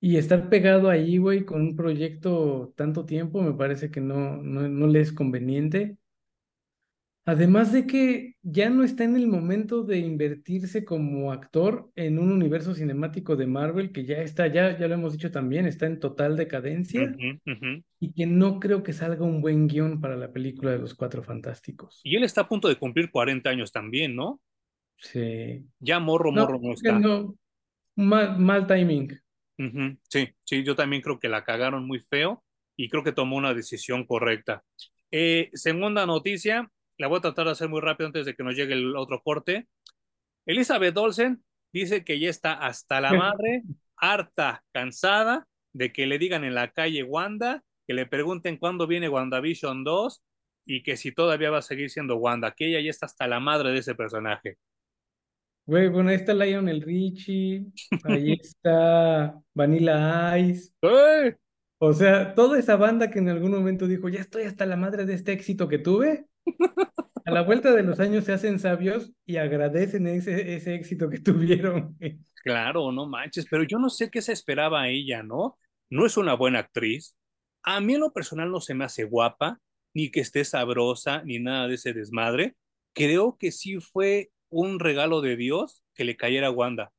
Y 0.00 0.16
estar 0.16 0.48
pegado 0.48 0.90
ahí, 0.90 1.18
güey, 1.18 1.44
con 1.44 1.60
un 1.60 1.76
proyecto 1.76 2.72
tanto 2.76 3.04
tiempo, 3.04 3.42
me 3.42 3.52
parece 3.52 3.90
que 3.90 4.00
no, 4.00 4.36
no, 4.36 4.68
no 4.68 4.86
le 4.86 5.00
es 5.00 5.12
conveniente. 5.12 5.96
Además 7.28 7.74
de 7.74 7.86
que 7.86 8.36
ya 8.42 8.70
no 8.70 8.84
está 8.84 9.04
en 9.04 9.14
el 9.14 9.26
momento 9.26 9.82
de 9.82 9.98
invertirse 9.98 10.86
como 10.86 11.30
actor 11.30 11.90
en 11.94 12.18
un 12.18 12.32
universo 12.32 12.74
cinemático 12.74 13.36
de 13.36 13.46
Marvel 13.46 13.92
que 13.92 14.06
ya 14.06 14.16
está, 14.22 14.46
ya, 14.46 14.78
ya 14.78 14.88
lo 14.88 14.94
hemos 14.94 15.12
dicho 15.12 15.30
también, 15.30 15.66
está 15.66 15.84
en 15.84 16.00
total 16.00 16.38
decadencia 16.38 17.14
y 18.00 18.12
que 18.14 18.24
no 18.24 18.58
creo 18.58 18.82
que 18.82 18.94
salga 18.94 19.26
un 19.26 19.42
buen 19.42 19.68
guion 19.68 20.00
para 20.00 20.16
la 20.16 20.32
película 20.32 20.70
de 20.70 20.78
los 20.78 20.94
Cuatro 20.94 21.22
Fantásticos. 21.22 22.00
Y 22.02 22.16
él 22.16 22.24
está 22.24 22.40
a 22.40 22.48
punto 22.48 22.66
de 22.66 22.76
cumplir 22.76 23.10
40 23.10 23.50
años 23.50 23.72
también, 23.72 24.16
¿no? 24.16 24.40
Sí. 24.96 25.66
Ya 25.80 26.00
morro, 26.00 26.32
No, 26.32 26.46
morro 26.46 26.58
no 26.62 26.72
está. 26.72 26.98
no, 26.98 27.36
mal, 27.94 28.38
mal 28.38 28.66
timing. 28.66 29.20
Sí, 30.08 30.30
sí, 30.44 30.64
yo 30.64 30.74
también 30.74 31.02
creo 31.02 31.18
que 31.18 31.28
la 31.28 31.44
cagaron 31.44 31.86
muy 31.86 32.00
feo 32.00 32.42
y 32.74 32.88
creo 32.88 33.04
que 33.04 33.12
tomó 33.12 33.36
una 33.36 33.52
decisión 33.52 34.06
correcta. 34.06 34.64
Eh, 35.10 35.50
segunda 35.52 36.06
noticia, 36.06 36.70
la 36.98 37.06
voy 37.06 37.18
a 37.18 37.22
tratar 37.22 37.46
de 37.46 37.52
hacer 37.52 37.68
muy 37.68 37.80
rápido 37.80 38.08
antes 38.08 38.26
de 38.26 38.34
que 38.34 38.42
nos 38.42 38.54
llegue 38.54 38.74
el 38.74 38.96
otro 38.96 39.22
corte. 39.22 39.68
Elizabeth 40.46 40.96
Olsen 40.96 41.42
dice 41.72 42.04
que 42.04 42.18
ya 42.18 42.28
está 42.28 42.54
hasta 42.54 43.00
la 43.00 43.12
madre, 43.14 43.62
harta, 43.96 44.64
cansada 44.72 45.46
de 45.72 45.92
que 45.92 46.06
le 46.06 46.18
digan 46.18 46.44
en 46.44 46.54
la 46.54 46.70
calle 46.72 47.04
Wanda, 47.04 47.62
que 47.86 47.94
le 47.94 48.06
pregunten 48.06 48.56
cuándo 48.56 48.86
viene 48.86 49.08
WandaVision 49.08 49.84
2 49.84 50.22
y 50.66 50.82
que 50.82 50.96
si 50.96 51.12
todavía 51.12 51.50
va 51.50 51.58
a 51.58 51.62
seguir 51.62 51.88
siendo 51.90 52.16
Wanda, 52.16 52.52
que 52.52 52.66
ella 52.66 52.80
ya 52.80 52.90
está 52.90 53.06
hasta 53.06 53.26
la 53.28 53.40
madre 53.40 53.70
de 53.70 53.78
ese 53.78 53.94
personaje. 53.94 54.58
Güey, 55.66 55.88
bueno, 55.88 56.10
ahí 56.10 56.16
está 56.16 56.32
Lionel 56.34 56.80
Richie, 56.82 57.66
ahí 58.04 58.32
está 58.42 59.38
Vanilla 59.54 60.38
Ice. 60.38 60.72
O 61.80 61.92
sea, 61.92 62.34
toda 62.34 62.58
esa 62.58 62.76
banda 62.76 63.10
que 63.10 63.18
en 63.18 63.28
algún 63.28 63.52
momento 63.52 63.86
dijo, 63.86 64.08
ya 64.08 64.20
estoy 64.20 64.44
hasta 64.44 64.66
la 64.66 64.76
madre 64.76 65.04
de 65.04 65.14
este 65.14 65.32
éxito 65.32 65.68
que 65.68 65.78
tuve, 65.78 66.26
a 67.24 67.30
la 67.30 67.42
vuelta 67.42 67.72
de 67.72 67.82
los 67.82 68.00
años 68.00 68.24
se 68.24 68.32
hacen 68.32 68.58
sabios 68.58 69.12
y 69.26 69.36
agradecen 69.36 70.06
ese, 70.06 70.54
ese 70.54 70.74
éxito 70.74 71.08
que 71.10 71.18
tuvieron. 71.18 71.96
Claro, 72.42 72.92
no 72.92 73.06
manches, 73.06 73.46
pero 73.50 73.64
yo 73.64 73.78
no 73.78 73.90
sé 73.90 74.10
qué 74.10 74.22
se 74.22 74.32
esperaba 74.32 74.82
a 74.82 74.88
ella, 74.88 75.22
¿no? 75.22 75.58
No 75.90 76.06
es 76.06 76.16
una 76.16 76.34
buena 76.34 76.60
actriz. 76.60 77.16
A 77.62 77.80
mí 77.80 77.94
en 77.94 78.00
lo 78.00 78.12
personal 78.12 78.50
no 78.50 78.60
se 78.60 78.74
me 78.74 78.84
hace 78.84 79.04
guapa, 79.04 79.60
ni 79.94 80.10
que 80.10 80.20
esté 80.20 80.44
sabrosa, 80.44 81.22
ni 81.24 81.38
nada 81.38 81.68
de 81.68 81.74
ese 81.74 81.92
desmadre. 81.92 82.56
Creo 82.94 83.36
que 83.38 83.52
sí 83.52 83.78
fue 83.80 84.30
un 84.50 84.80
regalo 84.80 85.20
de 85.20 85.36
Dios 85.36 85.84
que 85.94 86.04
le 86.04 86.16
cayera 86.16 86.48
a 86.48 86.50
Wanda. 86.50 86.92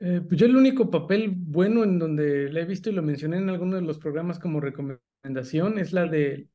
Eh, 0.00 0.20
pues 0.26 0.38
yo 0.38 0.46
el 0.46 0.56
único 0.56 0.90
papel 0.90 1.32
bueno 1.34 1.84
en 1.84 1.98
donde 1.98 2.52
la 2.52 2.60
he 2.60 2.64
visto 2.64 2.90
y 2.90 2.92
lo 2.92 3.02
mencioné 3.02 3.38
en 3.38 3.48
alguno 3.48 3.76
de 3.76 3.82
los 3.82 3.98
programas 3.98 4.38
como 4.38 4.60
recomendación 4.60 5.78
es 5.78 5.92
la 5.92 6.06
de 6.06 6.48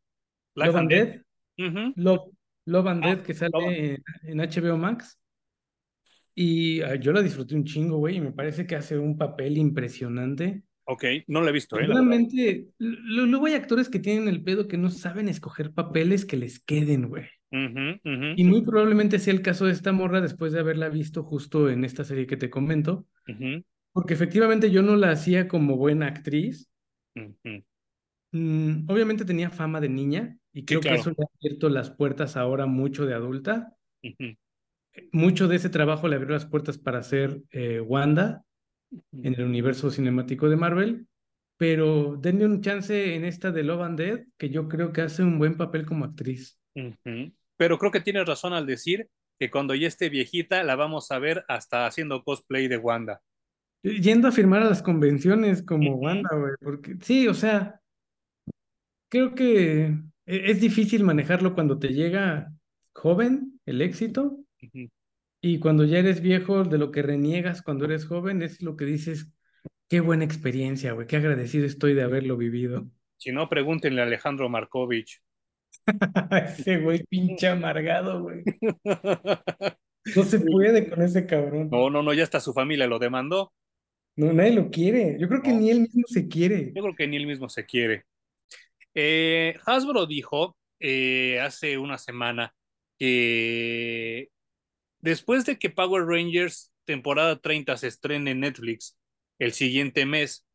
Life 0.56 0.68
Love 0.68 0.76
and 0.76 0.78
and 0.78 0.90
Death. 0.90 1.22
Ujú. 1.60 1.94
Love, 1.96 2.32
Love 2.66 2.88
and 2.88 3.04
Ah, 3.04 3.08
Death 3.16 3.26
que 3.26 3.34
sale 3.34 3.52
en, 3.96 4.04
en 4.24 4.40
HBO 4.42 4.78
Max. 4.78 5.20
Y 6.36 6.82
ah, 6.82 6.96
yo 6.96 7.12
la 7.12 7.22
disfruté 7.22 7.56
un 7.56 7.66
chingo, 7.66 7.98
güey, 7.98 8.18
y 8.18 8.22
me 8.22 8.32
parece 8.32 8.66
que 8.66 8.76
hace 8.76 8.98
un 8.98 9.18
papel 9.18 9.58
impresionante. 9.58 10.64
Ok, 10.86 11.04
no 11.28 11.42
lo 11.42 11.50
he 11.50 11.52
visto, 11.52 11.78
¿eh? 11.80 11.88
La 11.88 11.96
lu- 12.80 13.26
luego 13.26 13.46
hay 13.46 13.54
actores 13.54 13.90
que 13.90 14.00
tienen 14.00 14.28
el 14.28 14.44
pedo 14.44 14.68
que 14.68 14.78
no 14.78 14.90
saben 14.90 15.28
escoger 15.28 15.74
papeles 15.74 16.26
que 16.26 16.38
les 16.38 16.60
queden, 16.60 17.10
güey. 17.10 17.26
Ujú, 17.52 18.00
ujú, 18.06 18.34
Y 18.36 18.44
muy 18.44 18.62
probablemente 18.62 19.20
sea 19.20 19.34
el 19.34 19.42
caso 19.42 19.66
de 19.66 19.74
esta 19.74 19.92
morra 19.92 20.22
después 20.22 20.54
de 20.54 20.60
haberla 20.60 20.90
visto 20.90 21.24
justo 21.24 21.70
en 21.70 21.84
esta 21.84 22.04
serie 22.04 22.28
que 22.28 22.38
te 22.38 22.50
comento, 22.50 23.06
ujú, 23.28 23.64
porque 23.92 24.14
efectivamente 24.14 24.72
yo 24.72 24.82
no 24.82 24.96
la 24.96 25.12
hacía 25.12 25.48
como 25.48 25.78
buena 25.78 26.08
actriz. 26.08 26.70
Mm, 28.32 28.90
obviamente 28.90 29.26
tenía 29.26 29.50
fama 29.50 29.82
de 29.82 29.90
niña 29.90 30.38
y 30.54 30.66
creo 30.66 30.82
que 30.82 30.90
claro. 30.90 31.02
eso 31.02 31.10
le 31.12 31.24
ha 31.24 31.28
abierto 31.40 31.70
las 31.70 31.90
puertas 31.92 32.38
ahora 32.38 32.66
mucho 32.66 33.06
de 33.06 33.14
adulta. 33.14 33.76
Ujú, 34.04 34.36
Mucho 35.12 35.48
de 35.48 35.56
ese 35.56 35.70
trabajo 35.70 36.08
le 36.08 36.16
abrió 36.16 36.32
las 36.32 36.46
puertas 36.46 36.78
para 36.78 37.04
ser 37.04 37.42
eh, 37.52 37.80
Wanda 37.80 38.44
en 39.12 39.34
el 39.34 39.44
universo 39.44 39.92
cinemático 39.92 40.50
de 40.50 40.56
Marvel, 40.56 41.08
pero 41.58 42.18
denle 42.20 42.46
un 42.46 42.62
chance 42.62 43.16
en 43.16 43.26
esta 43.26 43.52
de 43.52 43.64
Love 43.64 43.82
and 43.82 44.00
Death, 44.00 44.28
que 44.38 44.50
yo 44.50 44.68
creo 44.68 44.92
que 44.92 45.02
hace 45.02 45.24
un 45.24 45.38
buen 45.38 45.58
papel 45.58 45.86
como 45.86 46.06
actriz. 46.06 46.60
Pero 47.58 47.78
creo 47.78 47.92
que 47.92 48.02
tienes 48.02 48.26
razón 48.26 48.54
al 48.54 48.66
decir 48.66 49.10
que 49.38 49.52
cuando 49.52 49.76
ya 49.76 49.88
esté 49.88 50.10
viejita 50.10 50.64
la 50.64 50.76
vamos 50.76 51.12
a 51.12 51.20
ver 51.20 51.46
hasta 51.48 51.86
haciendo 51.86 52.24
cosplay 52.24 52.68
de 52.68 52.78
Wanda. 52.78 53.22
Yendo 53.84 54.28
a 54.28 54.32
firmar 54.32 54.64
a 54.64 54.70
las 54.70 54.82
convenciones 54.82 55.64
como. 55.64 55.96
Wanda, 55.96 56.30
güey, 56.36 56.54
porque 56.62 56.98
sí, 57.02 57.28
o 57.28 57.34
sea, 57.34 57.80
creo 59.10 59.36
que 59.36 59.86
e- 59.88 60.52
es 60.52 60.62
difícil 60.62 61.04
manejarlo 61.04 61.54
cuando 61.56 61.80
te 61.80 61.90
llega 61.90 62.52
joven 62.94 63.60
el 63.66 63.82
éxito 63.82 64.40
y 65.42 65.60
cuando 65.60 65.86
ya 65.86 66.00
eres 66.00 66.22
viejo, 66.22 66.64
de 66.64 66.78
lo 66.78 66.92
que 66.92 67.02
reniegas 67.02 67.62
cuando 67.62 67.86
eres 67.86 68.06
joven 68.06 68.42
es 68.42 68.62
lo 68.62 68.76
que 68.76 68.86
dices, 68.86 69.32
qué 69.88 70.00
buena 70.02 70.26
experiencia, 70.26 70.94
güey, 70.94 71.08
qué 71.08 71.18
agradecido 71.18 71.66
estoy 71.66 71.94
de 71.94 72.04
haberlo 72.04 72.38
vivido. 72.38 72.90
Si 73.18 73.32
no, 73.32 73.50
pregúntenle 73.50 74.02
a 74.02 74.06
Alejandro 74.06 74.50
Markovich. 74.50 75.22
Ese 76.32 76.78
güey 76.80 77.04
pinche 77.10 77.48
amargado, 77.48 78.24
güey. 78.24 78.44
No 80.16 80.24
se 80.24 80.40
puede 80.40 80.90
con 80.90 81.02
ese 81.04 81.26
cabrón. 81.26 81.70
No, 81.72 81.90
no, 81.90 82.02
no, 82.02 82.14
ya 82.14 82.24
hasta 82.24 82.40
su 82.40 82.54
familia 82.54 82.88
lo 82.88 82.98
demandó. 83.00 83.54
No, 84.16 84.34
nadie 84.34 84.54
lo 84.54 84.70
quiere. 84.72 85.18
Yo 85.20 85.28
creo 85.28 85.42
que 85.42 85.52
No. 85.52 85.60
ni 85.60 85.70
él 85.70 85.82
mismo 85.82 86.04
se 86.08 86.28
quiere. 86.28 86.72
Yo 86.76 86.82
creo 86.82 86.96
que 86.96 87.08
ni 87.08 87.18
él 87.18 87.28
mismo 87.28 87.48
se 87.50 87.66
quiere. 87.66 88.06
Eh, 88.96 89.58
Hasbro 89.66 90.06
dijo 90.06 90.58
eh, 90.80 91.40
hace 91.40 91.78
una 91.78 91.98
semana 91.98 92.54
que 92.98 94.30
después 95.00 95.46
de 95.46 95.58
que 95.58 95.70
Power 95.70 96.06
Rangers 96.06 96.74
temporada 96.86 97.40
30 97.40 97.78
se 97.78 97.88
estrene 97.88 98.32
en 98.32 98.40
Netflix 98.42 98.98
el 99.38 99.54
siguiente 99.54 100.06
mes, 100.06 100.46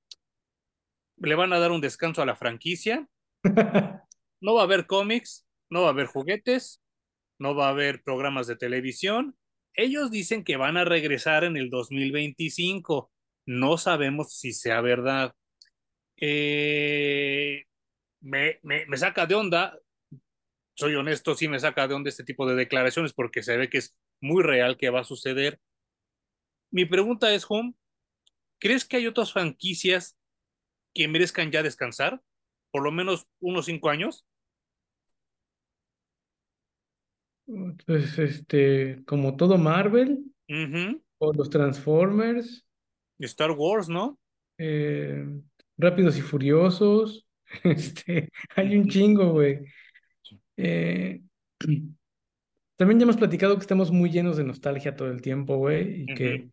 le 1.17 1.35
van 1.35 1.53
a 1.53 1.59
dar 1.59 1.71
un 1.71 1.81
descanso 1.81 2.23
a 2.23 2.27
la 2.27 2.37
franquicia. 2.37 3.09
No 4.41 4.53
va 4.53 4.61
a 4.61 4.65
haber 4.65 4.87
cómics, 4.87 5.47
no 5.71 5.81
va 5.81 5.87
a 5.87 5.91
haber 5.93 6.05
juguetes, 6.05 6.83
no 7.39 7.55
va 7.55 7.69
a 7.69 7.71
haber 7.71 8.03
programas 8.03 8.47
de 8.47 8.57
televisión. 8.57 9.39
Ellos 9.73 10.11
dicen 10.11 10.45
que 10.45 10.59
van 10.59 10.77
a 10.77 10.85
regresar 10.85 11.45
en 11.45 11.57
el 11.57 11.71
2025. 11.71 13.11
No 13.47 13.79
sabemos 13.79 14.37
si 14.37 14.53
sea 14.53 14.83
verdad. 14.83 15.33
Eh, 16.19 17.65
me, 18.25 18.59
me, 18.63 18.87
me 18.87 18.97
saca 18.97 19.27
de 19.27 19.35
onda, 19.35 19.79
soy 20.75 20.95
honesto, 20.95 21.35
sí 21.35 21.49
me 21.49 21.61
saca 21.61 21.87
de 21.87 21.95
onda 21.95 22.09
este 22.09 22.25
tipo 22.25 22.47
de 22.47 22.55
declaraciones 22.57 23.13
porque 23.13 23.43
se 23.43 23.57
ve 23.57 23.69
que 23.69 23.79
es 23.79 23.97
muy 24.21 24.43
real 24.43 24.77
que 24.77 24.91
va 24.91 25.01
a 25.01 25.05
suceder. 25.05 25.61
Mi 26.71 26.85
pregunta 26.87 27.33
es, 27.35 27.47
Home, 27.49 27.75
¿crees 28.59 28.85
que 28.85 28.97
hay 28.97 29.07
otras 29.07 29.33
franquicias 29.33 30.17
que 30.95 31.09
merezcan 31.09 31.51
ya 31.53 31.63
descansar? 31.63 32.23
Por 32.71 32.83
lo 32.83 32.91
menos 32.91 33.29
unos 33.41 33.67
cinco 33.67 33.91
años. 33.91 34.27
Pues 37.87 38.19
este, 38.19 39.05
como 39.07 39.37
todo 39.37 39.59
Marvel 39.59 40.25
o 41.19 41.33
los 41.33 41.51
Transformers. 41.51 42.65
Star 43.21 43.51
Wars, 43.53 43.89
¿no? 43.89 44.19
eh, 44.59 45.25
Rápidos 45.77 46.17
y 46.17 46.23
Furiosos. 46.23 47.24
Este, 47.65 48.31
hay 48.57 48.77
un 48.77 48.89
chingo, 48.89 49.33
güey. 49.33 49.61
Eh, 50.57 51.23
también 52.77 52.99
ya 52.99 53.05
hemos 53.05 53.17
platicado 53.17 53.55
que 53.57 53.61
estamos 53.61 53.91
muy 53.93 54.11
llenos 54.11 54.37
de 54.37 54.45
nostalgia 54.45 54.97
todo 54.97 55.09
el 55.11 55.23
tiempo, 55.23 55.57
güey, 55.57 56.03
y 56.03 56.07
que 56.07 56.51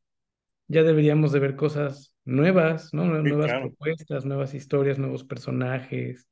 ya 0.68 0.84
deberíamos 0.84 1.31
de 1.31 1.39
ver 1.39 1.55
cosas 1.55 2.15
nuevas, 2.26 2.93
¿no? 2.93 3.05
Sí, 3.05 3.23
Nuevas 3.23 3.47
claro. 3.47 3.68
propuestas, 3.69 4.26
nuevas 4.26 4.53
historias, 4.53 4.99
nuevos 4.99 5.23
personajes. 5.23 6.27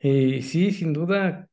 Y 0.00 0.42
sí, 0.42 0.70
sin 0.72 0.92
duda, 0.92 1.48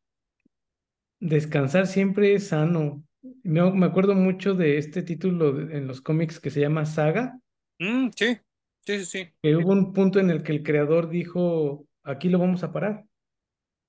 descansar 1.19 1.87
siempre 1.87 2.33
es 2.33 2.47
sano. 2.49 3.03
Me, 3.43 3.71
me 3.71 3.85
acuerdo 3.85 4.15
mucho 4.15 4.55
de 4.55 4.77
este 4.77 5.03
título 5.03 5.59
en 5.71 5.87
los 5.87 6.01
cómics 6.01 6.39
que 6.39 6.49
se 6.49 6.59
llama 6.61 6.85
Saga, 6.85 7.39
Mm, 7.79 8.11
sí, 8.15 8.39
sí, 8.85 8.99
sí, 8.99 9.05
sí. 9.05 9.29
que 9.41 9.55
hubo 9.55 9.71
un 9.71 9.93
punto 9.93 10.19
en 10.19 10.29
el 10.29 10.43
que 10.43 10.51
el 10.51 10.63
creador 10.63 11.09
dijo, 11.09 11.85
aquí 12.03 12.29
lo 12.29 12.39
vamos 12.39 12.63
a 12.63 12.71
parar, 12.71 13.05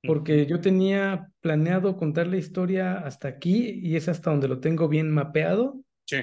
porque 0.02 0.46
yo 0.46 0.60
tenía 0.60 1.30
planeado 1.40 1.96
contar 1.96 2.26
la 2.26 2.36
historia 2.36 2.98
hasta 2.98 3.28
aquí 3.28 3.80
y 3.82 3.96
es 3.96 4.08
hasta 4.08 4.30
donde 4.30 4.48
lo 4.48 4.60
tengo 4.60 4.88
bien 4.88 5.10
mapeado. 5.10 5.80
Sí. 6.06 6.18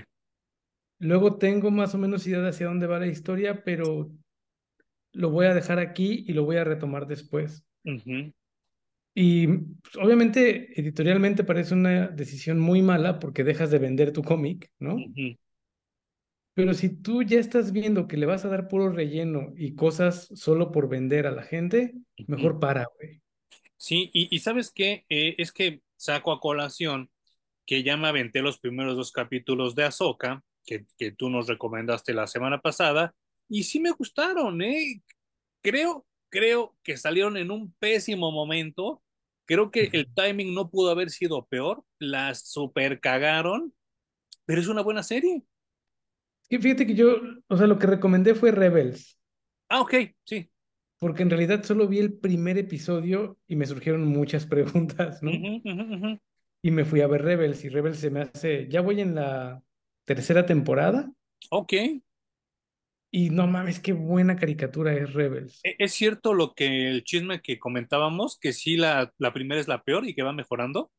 Luego 1.00 1.38
tengo 1.38 1.72
más 1.72 1.96
o 1.96 1.98
menos 1.98 2.28
idea 2.28 2.40
de 2.40 2.50
hacia 2.50 2.68
dónde 2.68 2.88
va 2.88 3.00
la 3.00 3.08
historia, 3.08 3.64
pero 3.64 4.12
lo 5.14 5.30
voy 5.30 5.46
a 5.46 5.54
dejar 5.54 5.80
aquí 5.80 6.26
y 6.28 6.34
lo 6.34 6.44
voy 6.44 6.58
a 6.58 6.64
retomar 6.64 7.08
después. 7.08 7.66
Y 9.16 9.48
pues, 9.48 9.96
obviamente 10.00 10.80
editorialmente 10.80 11.44
parece 11.44 11.74
una 11.74 12.08
decisión 12.08 12.60
muy 12.60 12.82
mala 12.82 13.20
porque 13.20 13.44
dejas 13.44 13.72
de 13.72 13.80
vender 13.80 14.14
tu 14.14 14.24
cómic, 14.24 14.72
¿no? 14.80 14.96
ujú, 14.96 15.38
Pero 16.54 16.74
si 16.74 16.90
tú 16.90 17.24
ya 17.24 17.40
estás 17.40 17.72
viendo 17.72 18.08
que 18.08 18.18
le 18.18 18.26
vas 18.26 18.44
a 18.44 18.50
dar 18.50 18.68
puro 18.68 18.90
relleno 18.92 19.54
y 19.56 19.76
cosas 19.76 20.30
solo 20.34 20.72
por 20.72 20.90
vender 20.90 21.26
a 21.26 21.32
la 21.32 21.44
gente, 21.44 21.94
mejor 22.28 22.60
para, 22.60 22.88
güey. 22.98 23.22
Sí, 23.78 24.10
y, 24.14 24.36
y 24.36 24.40
¿sabes 24.40 24.72
qué? 24.72 25.06
Eh, 25.10 25.36
es 25.38 25.54
que 25.54 25.82
saco 25.96 26.32
a 26.32 26.42
colación 26.42 27.10
que 27.66 27.84
ya 27.84 27.96
me 27.98 28.08
aventé 28.08 28.42
los 28.42 28.60
primeros 28.60 28.98
dos 28.98 29.12
capítulos 29.12 29.76
de 29.76 29.84
Ahsoka, 29.86 30.44
que, 30.66 30.86
que 30.98 31.12
tú 31.12 31.30
nos 31.30 31.48
recomendaste 31.48 32.14
la 32.14 32.28
semana 32.28 32.62
pasada, 32.62 33.16
y 33.48 33.64
sí 33.64 33.80
me 33.80 33.92
gustaron, 33.92 34.62
¿eh? 34.62 35.02
Creo, 35.62 36.06
creo 36.30 36.78
que 36.84 36.98
salieron 36.98 37.38
en 37.38 37.52
un 37.52 37.74
pésimo 37.80 38.32
momento. 38.32 39.04
Creo 39.46 39.72
que 39.72 39.90
el 39.94 40.14
timing 40.14 40.54
no 40.54 40.70
pudo 40.70 40.92
haber 40.92 41.10
sido 41.10 41.46
peor. 41.48 41.84
Las 41.98 42.48
super 42.48 43.00
cagaron, 43.00 43.74
pero 44.46 44.62
es 44.62 44.68
una 44.68 44.84
buena 44.84 45.04
serie. 45.04 45.44
Fíjate 46.50 46.86
que 46.88 46.96
yo, 46.96 47.18
o 47.48 47.58
sea, 47.58 47.68
lo 47.68 47.78
que 47.80 47.88
recomendé 47.88 48.36
fue 48.36 48.52
Rebels, 48.52 49.18
Ah, 49.70 49.82
ok, 49.82 49.94
sí. 50.26 50.50
porque 51.00 51.24
en 51.24 51.30
realidad 51.30 51.64
solo 51.64 51.88
vi 51.88 52.00
el 52.00 52.14
primer 52.14 52.58
episodio 52.58 53.38
y 53.48 53.56
me 53.56 53.66
surgieron 53.66 54.06
muchas 54.08 54.46
preguntas, 54.48 55.24
¿no? 55.24 55.44
Y 56.62 56.72
me 56.72 56.86
fui 56.86 57.02
a 57.02 57.08
ver 57.08 57.22
Rebels 57.24 57.64
y 57.66 57.70
Rebels 57.70 58.00
se 58.00 58.10
me 58.10 58.22
hace, 58.22 58.68
ya 58.70 58.82
voy 58.82 59.02
en 59.02 59.16
la 59.16 59.64
tercera 60.06 60.46
temporada 60.46 61.12
Ok. 61.52 61.74
y 63.12 63.30
no 63.30 63.48
mames, 63.48 63.80
qué 63.80 63.94
buena 63.94 64.36
caricatura 64.36 64.94
es 64.94 65.14
Rebels. 65.14 65.68
E- 65.68 65.76
¿Es 65.80 65.94
cierto 65.94 66.34
lo 66.34 66.54
que 66.54 66.90
el 66.90 67.04
chisme 67.06 67.42
que 67.42 67.60
comentábamos, 67.60 68.38
que 68.40 68.52
sí 68.54 68.76
la, 68.78 69.14
la 69.18 69.34
primera 69.34 69.62
es 69.62 69.68
la 69.70 69.84
peor 69.84 70.06
y 70.08 70.14
que 70.16 70.24
va 70.24 70.34
mejorando? 70.34 70.92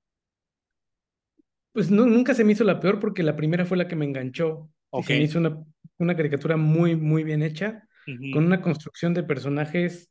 Pues 1.73 1.91
no, 1.91 2.07
nunca 2.07 2.35
se 2.35 2.45
me 2.45 2.53
hizo 2.53 2.63
la 2.65 2.79
peor 2.81 3.01
porque 3.01 3.23
la 3.25 3.35
primera 3.37 3.65
fue 3.65 3.77
la 3.77 3.89
que 3.89 3.97
me 3.97 4.05
enganchó 4.05 4.71
y 4.93 5.03
se 5.03 5.15
me 5.15 5.23
hizo 5.23 5.39
una, 5.39 5.65
una 5.99 6.17
caricatura 6.17 6.57
muy, 6.57 6.97
muy 6.97 7.25
bien 7.25 7.43
hecha, 7.43 7.89
Ujú. 8.07 8.31
con 8.35 8.47
una 8.47 8.63
construcción 8.63 9.15
de 9.15 9.23
personajes 9.23 10.11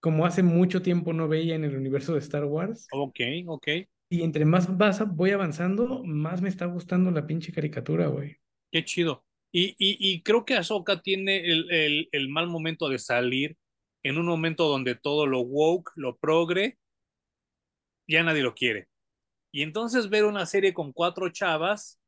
como 0.00 0.26
hace 0.26 0.42
mucho 0.42 0.82
tiempo 0.82 1.12
no 1.12 1.28
veía 1.28 1.54
en 1.54 1.64
el 1.64 1.76
universo 1.76 2.12
de 2.12 2.18
Star 2.18 2.44
Wars. 2.44 2.86
Ok, 2.92 3.20
ok. 3.46 3.68
Y 4.10 4.22
entre 4.22 4.44
más 4.44 4.76
vas, 4.76 5.02
voy 5.16 5.30
avanzando, 5.30 6.02
más 6.04 6.42
me 6.42 6.48
está 6.48 6.66
gustando 6.66 7.10
la 7.10 7.26
pinche 7.26 7.52
caricatura, 7.52 8.06
güey. 8.08 8.36
Qué 8.70 8.84
chido. 8.84 9.24
Y, 9.50 9.70
y, 9.78 9.96
y 10.00 10.22
creo 10.22 10.44
que 10.44 10.56
Ahsoka 10.56 11.00
tiene 11.00 11.38
el, 11.50 11.70
el, 11.70 12.08
el 12.12 12.28
mal 12.28 12.48
momento 12.48 12.88
de 12.88 12.98
salir 12.98 13.56
en 14.02 14.18
un 14.18 14.26
momento 14.26 14.68
donde 14.68 14.94
todo 14.94 15.26
lo 15.26 15.40
woke, 15.40 15.92
lo 15.96 16.16
progre, 16.16 16.76
ya 18.06 18.22
nadie 18.22 18.42
lo 18.42 18.54
quiere. 18.54 18.88
Y 19.52 19.62
entonces 19.62 20.10
ver 20.10 20.24
una 20.24 20.46
serie 20.46 20.74
con 20.74 20.92
cuatro 20.92 21.30
chavas 21.30 22.00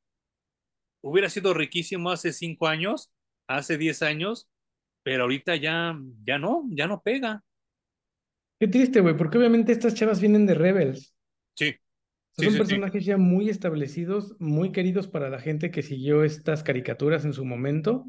hubiera 1.10 1.30
sido 1.30 1.54
riquísimo 1.54 2.10
hace 2.10 2.32
cinco 2.32 2.66
años, 2.68 3.12
hace 3.48 3.78
diez 3.78 4.02
años, 4.02 4.48
pero 5.02 5.24
ahorita 5.24 5.56
ya, 5.56 5.98
ya 6.24 6.38
no, 6.38 6.64
ya 6.70 6.86
no 6.88 7.02
pega. 7.02 7.44
Qué 8.60 8.68
triste, 8.68 9.00
güey, 9.00 9.16
porque 9.16 9.38
obviamente 9.38 9.72
estas 9.72 9.94
chavas 9.94 10.20
vienen 10.20 10.44
de 10.46 10.54
Rebels. 10.54 11.14
Sí, 11.54 11.74
O 12.30 12.36
sea, 12.36 12.44
sí, 12.44 12.50
son 12.50 12.56
sí, 12.56 12.62
sí. 12.64 12.76
personajes 12.76 13.04
ya 13.04 13.16
muy 13.16 13.48
establecidos, 13.50 14.36
muy 14.38 14.70
queridos 14.70 15.08
para 15.08 15.28
la 15.28 15.40
gente 15.40 15.72
que 15.72 15.82
siguió 15.82 16.22
estas 16.22 16.62
caricaturas 16.62 17.24
en 17.24 17.32
su 17.32 17.44
momento. 17.44 18.06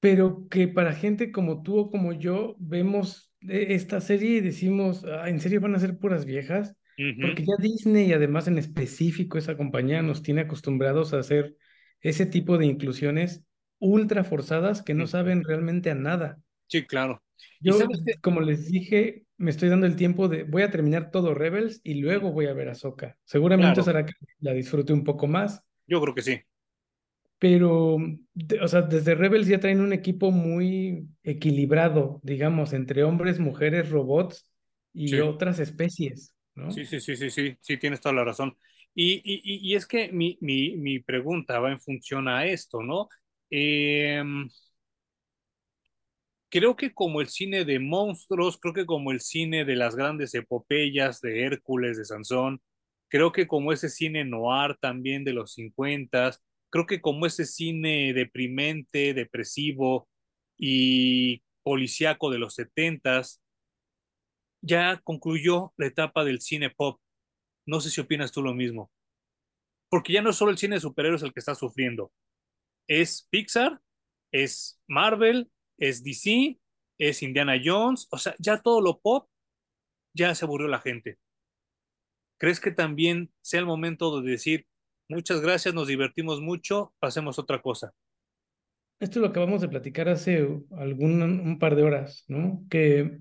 Pero 0.00 0.48
que 0.48 0.68
para 0.68 0.92
gente 0.94 1.30
como 1.32 1.62
tú 1.62 1.78
o 1.78 1.90
como 1.90 2.12
yo 2.12 2.56
vemos 2.58 3.32
e- 3.40 3.74
esta 3.74 4.00
serie 4.00 4.38
y 4.38 4.40
decimos, 4.40 5.04
"Ah, 5.04 5.28
¿en 5.28 5.40
serio 5.40 5.60
van 5.60 5.74
a 5.74 5.78
ser 5.80 5.98
puras 5.98 6.24
viejas? 6.24 6.74
Porque 6.96 7.44
ya 7.44 7.54
Disney, 7.58 8.08
y 8.08 8.12
además 8.12 8.48
en 8.48 8.58
específico 8.58 9.38
esa 9.38 9.56
compañía, 9.56 10.02
nos 10.02 10.22
tiene 10.22 10.42
acostumbrados 10.42 11.14
a 11.14 11.18
hacer 11.18 11.56
ese 12.00 12.26
tipo 12.26 12.58
de 12.58 12.66
inclusiones 12.66 13.44
ultra 13.78 14.24
forzadas 14.24 14.82
que 14.82 14.94
no 14.94 15.06
saben 15.06 15.44
realmente 15.44 15.90
a 15.90 15.94
nada. 15.94 16.38
Sí, 16.66 16.84
claro. 16.86 17.22
Yo, 17.60 17.78
como 18.20 18.40
les 18.40 18.70
dije, 18.70 19.24
me 19.36 19.50
estoy 19.50 19.68
dando 19.68 19.86
el 19.86 19.96
tiempo 19.96 20.28
de, 20.28 20.44
voy 20.44 20.62
a 20.62 20.70
terminar 20.70 21.10
todo 21.10 21.34
Rebels 21.34 21.80
y 21.84 21.94
luego 21.94 22.32
voy 22.32 22.46
a 22.46 22.52
ver 22.54 22.68
a 22.68 22.72
Ahsoka. 22.72 23.18
Seguramente 23.24 23.80
claro, 23.80 23.90
hará 23.90 24.06
que 24.06 24.12
la 24.40 24.52
disfrute 24.52 24.92
un 24.92 25.04
poco 25.04 25.26
más 25.26 25.62
yo 25.86 26.00
creo 26.00 26.14
que 26.14 26.22
sí. 26.22 26.40
pero, 27.38 27.96
o 28.62 28.68
sea, 28.68 28.82
desde 28.82 29.14
Rebels 29.16 29.48
ya 29.48 29.58
traen 29.58 29.80
un 29.80 29.92
equipo 29.92 30.30
muy 30.30 31.08
equilibrado, 31.24 32.20
digamos, 32.22 32.72
entre 32.72 33.02
hombres, 33.02 33.40
mujeres, 33.40 33.90
robots 33.90 34.46
y 34.92 35.08
Sí. 35.08 35.18
otras 35.18 35.58
especies, 35.58 36.34
Sí, 36.68 36.86
sí, 36.86 37.00
sí, 37.00 37.16
sí, 37.16 37.30
sí, 37.30 37.56
sí, 37.60 37.76
tienes 37.76 38.00
toda 38.00 38.14
la 38.14 38.24
razón. 38.24 38.56
Y, 38.94 39.14
y, 39.24 39.72
y 39.72 39.74
es 39.76 39.86
que 39.86 40.10
mi, 40.12 40.38
mi, 40.40 40.76
mi 40.76 41.00
pregunta 41.00 41.58
va 41.60 41.70
en 41.70 41.80
función 41.80 42.28
a 42.28 42.46
esto, 42.46 42.82
¿no? 42.82 43.08
Eh, 43.50 44.22
creo 46.50 46.76
que 46.76 46.92
como 46.94 47.20
el 47.20 47.28
cine 47.28 47.64
de 47.64 47.78
monstruos, 47.78 48.58
creo 48.58 48.74
que 48.74 48.86
como 48.86 49.10
el 49.12 49.20
cine 49.20 49.64
de 49.64 49.76
las 49.76 49.94
grandes 49.96 50.34
epopeyas 50.34 51.20
de 51.20 51.42
Hércules, 51.44 51.96
de 51.98 52.04
Sansón, 52.04 52.60
creo 53.08 53.32
que 53.32 53.46
como 53.46 53.72
ese 53.72 53.88
cine 53.88 54.24
noir 54.24 54.76
también 54.80 55.24
de 55.24 55.32
los 55.32 55.52
50, 55.54 56.32
creo 56.70 56.86
que 56.86 57.00
como 57.00 57.26
ese 57.26 57.46
cine 57.46 58.12
deprimente, 58.14 59.14
depresivo 59.14 60.08
y 60.58 61.42
policíaco 61.62 62.30
de 62.30 62.38
los 62.38 62.54
70, 62.54 63.22
ya 64.62 65.00
concluyó 65.04 65.74
la 65.76 65.86
etapa 65.86 66.24
del 66.24 66.40
cine 66.40 66.70
pop. 66.70 67.00
No 67.66 67.80
sé 67.80 67.90
si 67.90 68.00
opinas 68.00 68.32
tú 68.32 68.42
lo 68.42 68.54
mismo. 68.54 68.90
porque 69.88 70.12
ya 70.14 70.22
no 70.22 70.30
es 70.30 70.36
solo 70.36 70.50
el 70.50 70.58
cine 70.58 70.76
de 70.76 70.80
superhéroes 70.80 71.22
el 71.22 71.32
que 71.34 71.40
está 71.40 71.54
sufriendo, 71.54 72.12
es 72.88 73.28
Pixar, 73.30 73.80
es 74.32 74.80
Marvel, 74.88 75.50
es 75.78 76.02
DC, 76.02 76.58
es 76.98 77.22
Indiana 77.22 77.60
Jones, 77.62 78.08
o 78.10 78.16
sea, 78.18 78.34
ya 78.38 78.62
todo 78.62 78.80
lo 78.80 79.00
pop 79.00 79.28
ya 80.14 80.34
se 80.34 80.44
aburrió 80.46 80.68
la 80.68 80.80
gente. 80.80 81.18
¿Crees 82.38 82.58
que 82.60 82.70
también 82.70 83.32
sea 83.42 83.60
el 83.60 83.66
momento 83.66 84.20
de 84.20 84.30
decir, 84.30 84.66
muchas 85.08 85.40
gracias, 85.42 85.74
nos 85.74 85.88
divertimos 85.88 86.40
mucho, 86.40 86.94
pasemos 86.98 87.38
otra 87.38 87.60
cosa? 87.60 87.92
Esto 88.98 89.20
lo 89.20 89.26
acabamos 89.26 89.60
de 89.60 89.68
platicar 89.68 90.08
hace 90.08 90.48
algún 90.78 91.22
un 91.22 91.58
par 91.58 91.76
de 91.76 91.82
horas, 91.82 92.24
¿no? 92.28 92.64
Que 92.70 93.18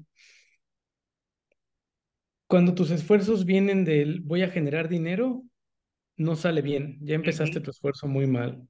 cuando 2.52 2.76
tus 2.76 2.92
esfuerzos 2.92 3.46
vienen 3.46 3.86
del 3.86 4.20
voy 4.20 4.42
a 4.42 4.50
generar 4.50 4.90
dinero, 4.90 5.46
no 6.18 6.36
sale 6.36 6.62
bien, 6.62 6.98
ya 7.00 7.16
empezaste 7.16 7.62
tu 7.62 7.72
esfuerzo 7.72 8.10
muy 8.10 8.28
mal. 8.28 8.68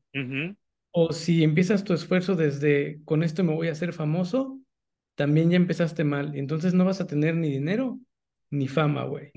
O 0.92 1.12
si 1.14 1.44
empiezas 1.44 1.84
tu 1.84 1.92
esfuerzo 1.96 2.36
desde 2.36 3.02
con 3.06 3.24
esto 3.24 3.44
me 3.44 3.56
voy 3.56 3.70
a 3.70 3.72
hacer 3.72 3.94
famoso, 3.94 4.60
también 5.16 5.50
ya 5.50 5.56
empezaste 5.56 6.04
mal. 6.04 6.36
Entonces 6.36 6.76
no 6.76 6.86
vas 6.86 7.02
a 7.02 7.08
tener 7.08 7.36
ni 7.36 7.50
dinero 7.50 8.00
ni 8.52 8.68
fama, 8.68 9.04
güey. 9.06 9.32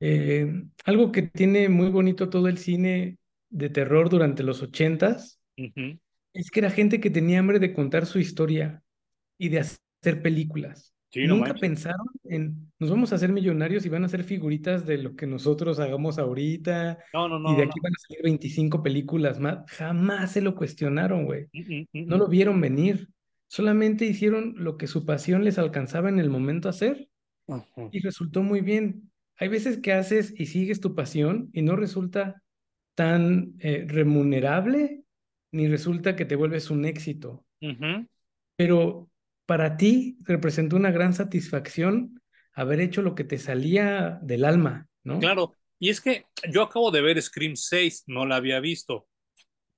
Eh, 0.00 0.64
algo 0.84 1.12
que 1.12 1.22
tiene 1.22 1.68
muy 1.68 1.88
bonito 1.88 2.30
todo 2.30 2.48
el 2.48 2.58
cine 2.58 3.16
de 3.48 3.70
terror 3.70 4.10
durante 4.10 4.42
los 4.42 4.60
ochentas 4.60 5.38
es 6.32 6.50
que 6.50 6.58
era 6.58 6.70
gente 6.70 7.00
que 7.00 7.10
tenía 7.10 7.38
hambre 7.38 7.60
de 7.60 7.74
contar 7.74 8.06
su 8.06 8.18
historia 8.18 8.82
y 9.38 9.50
de 9.50 9.60
hacer 9.60 10.20
películas. 10.20 10.96
Sí, 11.12 11.26
no 11.26 11.36
Nunca 11.36 11.54
manches. 11.54 11.60
pensaron 11.60 12.06
en, 12.24 12.72
nos 12.78 12.90
vamos 12.90 13.12
a 13.12 13.16
hacer 13.16 13.32
millonarios 13.32 13.84
y 13.84 13.88
van 13.88 14.04
a 14.04 14.06
hacer 14.06 14.22
figuritas 14.24 14.86
de 14.86 14.98
lo 14.98 15.16
que 15.16 15.26
nosotros 15.26 15.80
hagamos 15.80 16.18
ahorita 16.18 16.98
No, 17.12 17.28
no, 17.28 17.36
y 17.52 17.56
de 17.56 17.64
no, 17.64 17.64
no. 17.64 17.70
aquí 17.70 17.80
van 17.82 17.92
a 17.92 17.98
salir 18.06 18.22
25 18.22 18.82
películas 18.82 19.40
más. 19.40 19.68
Jamás 19.70 20.32
se 20.32 20.40
lo 20.40 20.54
cuestionaron, 20.54 21.24
güey. 21.24 21.48
Mm, 21.52 21.80
mm, 21.92 22.06
No 22.06 22.16
mm. 22.16 22.18
lo 22.18 22.28
vieron 22.28 22.60
venir. 22.60 23.08
Solamente 23.48 24.04
hicieron 24.04 24.54
lo 24.56 24.76
que 24.76 24.86
su 24.86 25.04
pasión 25.04 25.42
les 25.44 25.58
alcanzaba 25.58 26.08
en 26.08 26.20
el 26.20 26.30
momento 26.30 26.68
a 26.68 26.70
hacer 26.70 27.08
y 27.90 27.98
resultó 28.00 28.42
muy 28.44 28.60
bien. 28.60 29.10
Hay 29.36 29.48
veces 29.48 29.78
que 29.78 29.92
haces 29.92 30.32
y 30.36 30.46
sigues 30.46 30.80
tu 30.80 30.94
pasión 30.94 31.50
y 31.52 31.62
no 31.62 31.74
resulta 31.74 32.42
tan 32.94 33.54
eh, 33.58 33.84
remunerable 33.88 35.02
ni 35.50 35.66
resulta 35.66 36.14
que 36.14 36.24
te 36.24 36.36
vuelves 36.36 36.70
un 36.70 36.84
éxito, 36.84 37.44
pero 38.56 39.09
para 39.50 39.76
ti 39.76 40.16
representó 40.20 40.76
una 40.76 40.92
gran 40.92 41.12
satisfacción 41.12 42.22
haber 42.52 42.80
hecho 42.80 43.02
lo 43.02 43.16
que 43.16 43.24
te 43.24 43.36
salía 43.36 44.20
del 44.22 44.44
alma, 44.44 44.86
¿no? 45.02 45.18
Claro. 45.18 45.56
Y 45.80 45.88
es 45.88 46.00
que 46.00 46.26
yo 46.52 46.62
acabo 46.62 46.92
de 46.92 47.00
ver 47.00 47.20
Scream 47.20 47.56
6, 47.56 48.04
no 48.06 48.26
la 48.26 48.36
había 48.36 48.60
visto. 48.60 49.08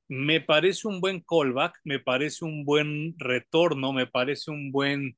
Me 0.09 0.43
parece 0.43 0.89
un 0.89 1.01
buen 1.01 1.23
callback, 1.23 1.81
me 1.85 2.01
parece 2.01 2.44
un 2.44 2.66
buen 2.66 3.15
retorno, 3.16 3.94
me 3.94 4.07
parece 4.07 4.51
un 4.51 4.73
buen 4.73 5.16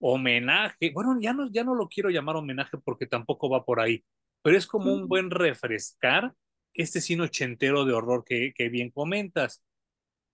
homenaje. 0.00 0.90
Bueno, 0.92 1.16
ya 1.20 1.32
no, 1.32 1.48
ya 1.52 1.62
no 1.62 1.76
lo 1.76 1.86
quiero 1.86 2.10
llamar 2.10 2.34
homenaje 2.34 2.78
porque 2.78 3.06
tampoco 3.06 3.48
va 3.48 3.64
por 3.64 3.78
ahí, 3.78 4.04
pero 4.42 4.56
es 4.56 4.66
como 4.66 4.92
un 4.92 5.06
buen 5.06 5.30
refrescar 5.30 6.34
este 6.74 7.00
cine 7.00 7.22
ochentero 7.22 7.84
de 7.84 7.92
horror 7.92 8.24
que, 8.26 8.52
que 8.52 8.68
bien 8.68 8.90
comentas. 8.90 9.62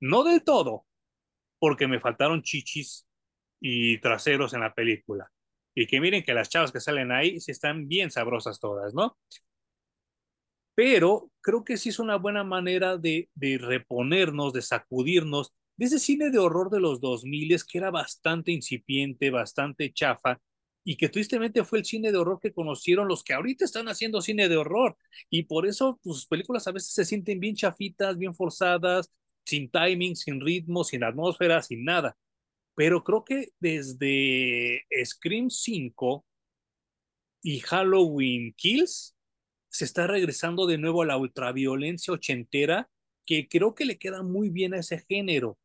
No 0.01 0.25
del 0.25 0.43
todo, 0.43 0.87
porque 1.59 1.87
me 1.87 2.01
faltaron 2.01 2.41
chichis 2.41 3.08
y 3.61 3.99
traseros 3.99 4.55
en 4.55 4.61
la 4.61 4.75
película. 4.75 5.31
Y 5.75 5.87
que 5.87 6.01
miren 6.01 6.23
que 6.25 6.35
las 6.35 6.49
chavas 6.49 6.73
que 6.73 6.81
salen 6.81 7.13
ahí 7.13 7.41
sí 7.41 7.53
están 7.53 7.89
bien 7.89 8.11
sabrosas 8.11 8.61
todas, 8.61 8.95
¿no? 8.95 9.17
Pero 10.75 11.31
creo 11.41 11.65
que 11.65 11.77
sí 11.77 11.89
es 11.89 11.99
una 11.99 12.17
buena 12.17 12.45
manera 12.45 12.97
de, 12.97 13.29
de 13.35 13.59
reponernos, 13.59 14.53
de 14.53 14.63
sacudirnos 14.63 15.53
de 15.79 15.87
ese 15.87 15.99
cine 16.01 16.31
de 16.31 16.39
horror 16.39 16.71
de 16.71 16.81
los 16.81 17.01
2000 17.01 17.57
que 17.71 17.79
era 17.79 17.91
bastante 17.91 18.51
incipiente, 18.53 19.31
bastante 19.31 19.93
chafa, 19.93 20.41
y 20.85 20.97
que 20.97 21.09
tristemente 21.09 21.65
fue 21.65 21.79
el 21.79 21.85
cine 21.85 22.11
de 22.11 22.19
horror 22.19 22.41
que 22.41 22.53
conocieron 22.53 23.09
los 23.09 23.23
que 23.23 23.35
ahorita 23.35 23.65
están 23.65 23.89
haciendo 23.89 24.21
cine 24.21 24.49
de 24.49 24.57
horror. 24.57 24.97
Y 25.31 25.45
por 25.45 25.67
eso 25.67 26.01
pues, 26.03 26.17
sus 26.17 26.27
películas 26.27 26.67
a 26.67 26.73
veces 26.73 26.93
se 26.93 27.05
sienten 27.05 27.39
bien 27.41 27.55
chafitas, 27.55 28.19
bien 28.19 28.35
forzadas, 28.35 29.11
sin 29.45 29.71
timing, 29.71 30.17
sin 30.17 30.41
ritmo, 30.41 30.85
sin 30.85 31.05
atmósfera, 31.05 31.63
sin 31.63 31.85
nada. 31.85 32.17
Pero 32.79 33.03
creo 33.03 33.25
que 33.25 33.49
desde 33.59 34.87
Scream 35.05 35.51
5 35.51 36.25
y 37.43 37.59
Halloween 37.59 38.55
Kills 38.57 39.17
se 39.69 39.85
está 39.85 40.07
regresando 40.07 40.65
de 40.65 40.79
nuevo 40.79 41.03
a 41.03 41.07
la 41.07 41.17
ultraviolencia 41.17 42.15
ochentera, 42.15 42.89
que 43.27 43.49
creo 43.49 43.75
que 43.75 43.85
le 43.85 43.99
queda 43.99 44.23
muy 44.23 44.51
bien 44.51 44.75
a 44.75 44.79
ese 44.79 45.01
género. 45.09 45.59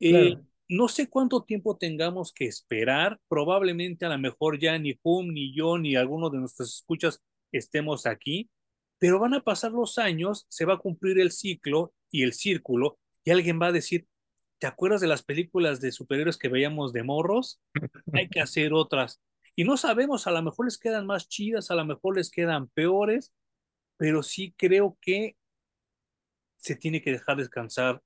Eh, 0.00 0.10
Claro. 0.10 0.46
no 0.68 0.88
sé 0.88 1.08
cuánto 1.08 1.44
tiempo 1.44 1.76
tengamos 1.76 2.32
que 2.32 2.46
esperar, 2.46 3.20
probablemente 3.28 4.04
a 4.04 4.08
lo 4.08 4.18
mejor 4.18 4.58
ya 4.58 4.76
ni 4.80 4.98
Hum, 5.04 5.32
ni 5.32 5.54
yo, 5.54 5.78
ni 5.78 5.94
alguno 5.94 6.28
de 6.28 6.38
nuestros 6.38 6.74
escuchas 6.74 7.22
estemos 7.52 8.04
aquí, 8.04 8.50
pero 8.98 9.20
van 9.20 9.34
a 9.34 9.44
pasar 9.44 9.70
los 9.70 9.96
años, 9.96 10.46
se 10.48 10.64
va 10.64 10.74
a 10.74 10.78
cumplir 10.78 11.20
el 11.20 11.30
ciclo 11.30 11.94
y 12.10 12.24
el 12.24 12.32
círculo, 12.32 12.98
y 13.24 13.30
alguien 13.30 13.60
va 13.62 13.68
a 13.68 13.72
decir, 13.72 14.08
¿te 14.62 14.68
acuerdas 14.68 15.00
de 15.00 15.08
las 15.08 15.24
películas 15.24 15.80
de 15.80 15.90
superhéroes 15.90 16.38
que 16.38 16.46
veíamos 16.46 16.92
de 16.92 17.02
morros? 17.02 17.60
Hay 18.12 18.28
que 18.28 18.40
hacer 18.40 18.72
otras. 18.72 19.20
Y 19.56 19.64
no 19.64 19.76
sabemos, 19.76 20.28
a 20.28 20.30
lo 20.30 20.40
mejor 20.40 20.66
les 20.66 20.78
quedan 20.78 21.04
más 21.04 21.28
chidas, 21.28 21.72
a 21.72 21.74
lo 21.74 21.84
mejor 21.84 22.16
les 22.16 22.30
quedan 22.30 22.68
peores, 22.68 23.32
pero 23.96 24.22
sí 24.22 24.54
creo 24.56 24.96
que 25.00 25.36
se 26.58 26.76
tiene 26.76 27.02
que 27.02 27.10
dejar 27.10 27.38
descansar 27.38 28.04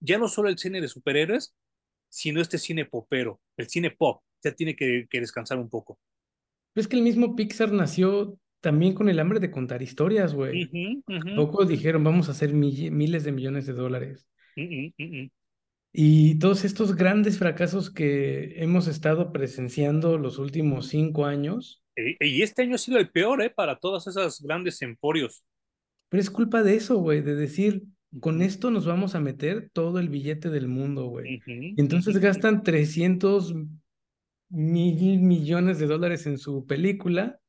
ya 0.00 0.16
no 0.16 0.28
solo 0.28 0.48
el 0.48 0.56
cine 0.56 0.80
de 0.80 0.88
superhéroes, 0.88 1.54
sino 2.08 2.40
este 2.40 2.56
cine 2.56 2.86
popero, 2.86 3.42
el 3.58 3.68
cine 3.68 3.90
pop, 3.90 4.22
ya 4.42 4.52
tiene 4.52 4.74
que, 4.74 5.06
que 5.10 5.20
descansar 5.20 5.58
un 5.58 5.68
poco. 5.68 5.98
Es 6.74 6.88
que 6.88 6.96
el 6.96 7.02
mismo 7.02 7.36
Pixar 7.36 7.70
nació 7.70 8.38
también 8.62 8.94
con 8.94 9.10
el 9.10 9.20
hambre 9.20 9.40
de 9.40 9.50
contar 9.50 9.82
historias, 9.82 10.32
güey. 10.32 10.70
Ujú, 10.72 11.02
ujú, 11.06 11.36
Poco 11.36 11.66
dijeron, 11.66 12.02
vamos 12.02 12.30
a 12.30 12.32
hacer 12.32 12.54
miles 12.54 13.24
de 13.24 13.32
millones 13.32 13.66
de 13.66 13.74
dólares. 13.74 14.26
ujú. 14.56 15.30
Y 15.92 16.38
todos 16.38 16.64
estos 16.64 16.96
grandes 16.96 17.38
fracasos 17.38 17.90
que 17.90 18.62
hemos 18.62 18.86
estado 18.88 19.32
presenciando 19.32 20.16
los 20.18 20.38
últimos 20.38 20.86
cinco 20.88 21.26
años, 21.26 21.82
Y, 21.96 22.16
y 22.26 22.42
este 22.42 22.62
año 22.62 22.76
ha 22.76 22.78
sido 22.78 22.98
el 22.98 23.10
peor, 23.10 23.42
¿eh? 23.42 23.50
Para 23.50 23.78
todas 23.78 24.06
esas 24.06 24.40
grandes 24.40 24.80
emporios. 24.82 25.44
pero 26.08 26.20
es 26.20 26.30
culpa 26.30 26.62
de 26.62 26.76
eso, 26.76 26.98
güey, 26.98 27.20
de 27.22 27.34
decir, 27.34 27.84
con 28.20 28.42
esto 28.42 28.70
nos 28.70 28.86
vamos 28.86 29.14
a 29.14 29.20
meter 29.20 29.70
todo 29.72 29.98
el 29.98 30.08
billete 30.08 30.50
del 30.50 30.68
mundo, 30.68 31.06
güey. 31.06 31.42
entonces 31.76 32.18
gastan 32.18 32.62
300 32.62 33.54
mil 34.50 35.18
millones 35.20 35.78
de 35.78 35.86
dólares 35.86 36.26
en 36.26 36.36
su 36.38 36.66
película 36.66 37.40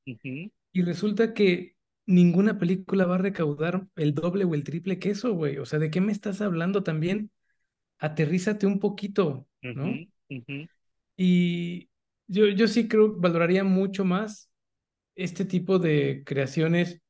y 0.72 0.82
resulta 0.84 1.34
que 1.34 1.76
ninguna 2.06 2.58
película 2.60 3.06
va 3.06 3.16
a 3.16 3.18
recaudar 3.20 3.88
el 3.96 4.14
doble 4.14 4.46
o 4.46 4.54
el 4.56 4.64
triple 4.64 5.00
que 5.00 5.12
eso, 5.12 5.34
güey. 5.34 5.58
O 5.58 5.66
sea, 5.66 5.80
¿de 5.80 5.90
qué 5.92 6.02
me 6.02 6.12
estás 6.12 6.42
hablando 6.42 6.84
también? 6.84 7.32
Aterrízate 8.04 8.66
un 8.68 8.80
poquito, 8.80 9.48
¿no? 9.74 9.88
Y 11.18 11.90
yo, 12.28 12.48
yo 12.48 12.68
sí 12.68 12.88
creo, 12.88 13.14
valoraría 13.16 13.64
mucho 13.64 14.06
más 14.06 14.50
este 15.16 15.46
tipo 15.46 15.80
de 15.80 16.24
creaciones. 16.26 17.02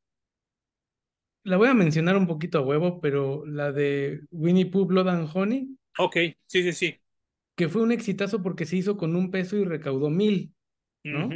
La 1.46 1.56
voy 1.58 1.70
a 1.70 1.74
mencionar 1.74 2.18
un 2.18 2.28
poquito 2.28 2.58
a 2.58 2.62
huevo, 2.62 3.00
pero 3.02 3.46
la 3.46 3.72
de 3.72 4.22
Winnie 4.32 4.66
Pooh, 4.66 4.86
Blood 4.86 5.08
and 5.10 5.30
Honey, 5.34 5.78
Ok, 5.98 6.16
sí, 6.46 6.64
sí, 6.64 6.74
sí. 6.74 7.00
que 7.56 7.70
fue 7.70 7.82
un 7.82 7.92
exitazo 7.92 8.42
porque 8.42 8.66
se 8.66 8.78
hizo 8.78 8.98
con 8.98 9.16
un 9.16 9.32
peso 9.32 9.56
y 9.58 9.66
recaudó 9.66 10.10
mil, 10.10 10.54
¿no? 11.04 11.30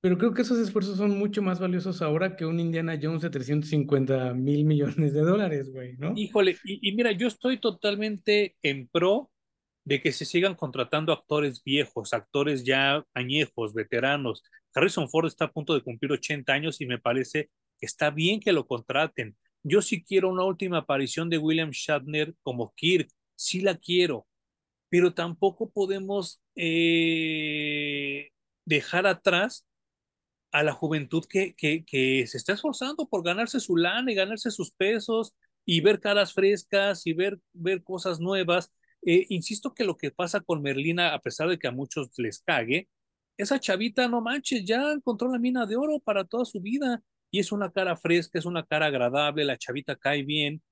Pero 0.00 0.16
creo 0.16 0.32
que 0.32 0.42
esos 0.42 0.58
esfuerzos 0.58 0.96
son 0.96 1.18
mucho 1.18 1.42
más 1.42 1.60
valiosos 1.60 2.00
ahora 2.00 2.36
que 2.36 2.46
un 2.46 2.58
Indiana 2.58 2.98
Jones 3.00 3.22
de 3.22 3.30
350 3.30 4.32
mil 4.34 4.64
millones 4.64 5.12
de 5.12 5.20
dólares, 5.20 5.70
güey, 5.70 5.96
¿no? 5.98 6.14
Híjole, 6.16 6.56
y, 6.64 6.88
y 6.88 6.94
mira, 6.94 7.12
yo 7.12 7.28
estoy 7.28 7.58
totalmente 7.58 8.56
en 8.62 8.88
pro 8.88 9.30
de 9.84 10.00
que 10.00 10.12
se 10.12 10.24
sigan 10.24 10.54
contratando 10.54 11.12
actores 11.12 11.62
viejos, 11.64 12.12
actores 12.12 12.64
ya 12.64 13.04
añejos, 13.14 13.74
veteranos. 13.74 14.42
Harrison 14.74 15.08
Ford 15.08 15.26
está 15.26 15.46
a 15.46 15.52
punto 15.52 15.74
de 15.74 15.82
cumplir 15.82 16.12
80 16.12 16.52
años 16.52 16.80
y 16.80 16.86
me 16.86 16.98
parece 16.98 17.50
que 17.78 17.86
está 17.86 18.10
bien 18.10 18.40
que 18.40 18.52
lo 18.52 18.66
contraten. 18.66 19.36
Yo 19.62 19.82
sí 19.82 20.02
quiero 20.02 20.28
una 20.30 20.44
última 20.44 20.78
aparición 20.78 21.28
de 21.28 21.38
William 21.38 21.70
Shatner 21.70 22.34
como 22.42 22.72
Kirk, 22.74 23.10
sí 23.34 23.60
la 23.60 23.76
quiero, 23.76 24.26
pero 24.88 25.12
tampoco 25.12 25.70
podemos 25.70 26.40
eh, 26.56 28.30
dejar 28.64 29.06
atrás 29.06 29.66
a 30.52 30.62
la 30.62 30.72
juventud 30.72 31.24
que, 31.28 31.54
que, 31.54 31.84
que 31.84 32.26
se 32.26 32.36
está 32.36 32.54
esforzando 32.54 33.08
por 33.08 33.22
ganarse 33.22 33.60
su 33.60 33.76
lana 33.76 34.10
y 34.10 34.14
ganarse 34.14 34.50
sus 34.50 34.72
pesos 34.72 35.34
y 35.64 35.80
ver 35.80 36.00
caras 36.00 36.32
frescas 36.32 37.06
y 37.06 37.12
ver, 37.12 37.40
ver 37.52 37.82
cosas 37.82 38.20
nuevas. 38.20 38.72
Eh, 39.02 39.26
insisto 39.30 39.74
que 39.74 39.84
lo 39.84 39.96
que 39.96 40.10
pasa 40.10 40.40
con 40.40 40.62
Merlina, 40.62 41.14
a 41.14 41.20
pesar 41.20 41.48
de 41.48 41.58
que 41.58 41.68
a 41.68 41.72
muchos 41.72 42.10
les 42.18 42.40
cague, 42.40 42.88
esa 43.36 43.58
chavita, 43.58 44.08
no 44.08 44.20
manches, 44.20 44.64
ya 44.64 44.92
encontró 44.92 45.30
la 45.30 45.38
mina 45.38 45.66
de 45.66 45.76
oro 45.76 45.98
para 46.00 46.24
toda 46.24 46.44
su 46.44 46.60
vida 46.60 47.02
y 47.30 47.38
es 47.38 47.52
una 47.52 47.70
cara 47.70 47.96
fresca, 47.96 48.38
es 48.38 48.44
una 48.44 48.66
cara 48.66 48.86
agradable, 48.86 49.44
la 49.44 49.56
chavita 49.56 49.96
cae 49.96 50.22
bien, 50.24 50.62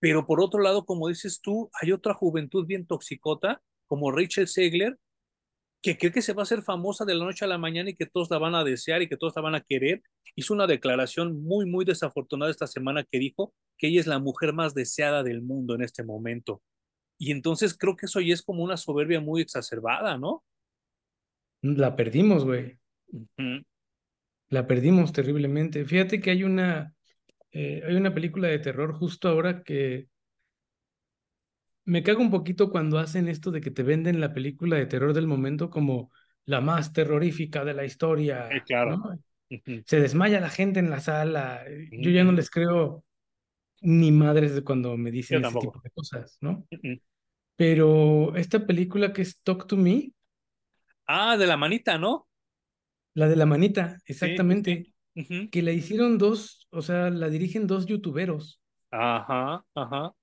pero 0.00 0.26
por 0.26 0.40
otro 0.40 0.60
lado, 0.60 0.84
como 0.84 1.08
dices 1.08 1.40
tú, 1.40 1.70
hay 1.80 1.92
otra 1.92 2.14
juventud 2.14 2.66
bien 2.66 2.86
toxicota, 2.86 3.62
como 3.86 4.10
Rachel 4.10 4.48
Segler, 4.48 4.98
que 5.82 5.98
cree 5.98 6.12
que 6.12 6.22
se 6.22 6.32
va 6.32 6.42
a 6.42 6.44
hacer 6.44 6.62
famosa 6.62 7.04
de 7.04 7.14
la 7.14 7.24
noche 7.24 7.44
a 7.44 7.48
la 7.48 7.58
mañana 7.58 7.90
y 7.90 7.94
que 7.94 8.06
todos 8.06 8.30
la 8.30 8.38
van 8.38 8.54
a 8.54 8.62
desear 8.62 9.02
y 9.02 9.08
que 9.08 9.16
todos 9.16 9.34
la 9.34 9.42
van 9.42 9.56
a 9.56 9.60
querer. 9.60 10.00
Hizo 10.36 10.54
una 10.54 10.68
declaración 10.68 11.42
muy, 11.42 11.66
muy 11.66 11.84
desafortunada 11.84 12.52
esta 12.52 12.68
semana 12.68 13.02
que 13.02 13.18
dijo 13.18 13.52
que 13.76 13.88
ella 13.88 14.00
es 14.00 14.06
la 14.06 14.20
mujer 14.20 14.52
más 14.52 14.74
deseada 14.74 15.24
del 15.24 15.42
mundo 15.42 15.74
en 15.74 15.82
este 15.82 16.04
momento. 16.04 16.62
Y 17.18 17.32
entonces 17.32 17.76
creo 17.76 17.96
que 17.96 18.06
eso 18.06 18.20
ya 18.20 18.32
es 18.32 18.42
como 18.42 18.62
una 18.62 18.76
soberbia 18.76 19.20
muy 19.20 19.42
exacerbada, 19.42 20.16
¿no? 20.16 20.44
La 21.62 21.96
perdimos, 21.96 22.44
güey. 22.44 22.78
La 24.50 24.66
perdimos 24.68 25.12
terriblemente. 25.12 25.84
Fíjate 25.84 26.20
que 26.20 26.30
hay 26.30 26.44
una, 26.44 26.94
eh, 27.50 27.82
hay 27.86 27.96
una 27.96 28.14
película 28.14 28.48
de 28.48 28.60
terror 28.60 28.94
justo 28.94 29.28
ahora 29.28 29.64
que 29.64 30.08
me 31.84 32.02
cago 32.02 32.20
un 32.20 32.30
poquito 32.30 32.70
cuando 32.70 32.98
hacen 32.98 33.28
esto 33.28 33.50
de 33.50 33.60
que 33.60 33.70
te 33.70 33.82
venden 33.82 34.20
la 34.20 34.32
película 34.34 34.76
de 34.76 34.86
terror 34.86 35.12
del 35.14 35.26
momento 35.26 35.70
como 35.70 36.10
la 36.44 36.60
más 36.60 36.92
terrorífica 36.92 37.64
de 37.64 37.74
la 37.74 37.84
Eh, 38.48 38.62
historia, 38.64 38.64
claro. 38.66 39.02
¿no? 39.02 39.18
Se 39.86 40.00
desmaya 40.00 40.40
la 40.40 40.50
gente 40.50 40.80
en 40.80 40.90
la 40.90 41.00
sala. 41.00 41.64
Yo 41.96 42.10
ya 42.10 42.24
no 42.24 42.32
les 42.32 42.50
creo 42.50 43.04
ni 43.82 44.12
madres 44.12 44.54
de 44.54 44.64
cuando 44.64 44.96
me 44.98 45.10
dicen 45.12 45.40
ese 45.42 45.58
tipo 45.58 45.80
de 45.82 45.90
cosas, 45.90 46.38
¿no? 46.40 46.66
Pero 47.56 48.36
esta 48.36 48.66
película 48.66 49.12
que 49.12 49.22
es 49.22 49.40
Talk 49.42 49.66
to 49.68 49.76
Me, 49.76 50.12
Ah, 51.06 51.36
de 51.36 51.46
la 51.46 51.56
manita, 51.56 51.96
¿no? 51.98 52.28
La 53.14 53.26
de 53.28 53.36
la 53.36 53.46
manita, 53.46 53.98
Sí, 54.10 54.40
sí, 54.48 54.56
sí. 54.62 54.86
exactamente. 54.86 54.92
Que 55.50 55.62
la 55.62 55.72
hicieron 55.72 56.18
dos, 56.18 56.68
o 56.70 56.82
sea, 56.82 57.10
la 57.10 57.30
dirigen 57.30 57.66
dos 57.68 57.86
youtuberos 57.86 58.60
Ajá, 58.90 59.64
ajá. 59.74 60.14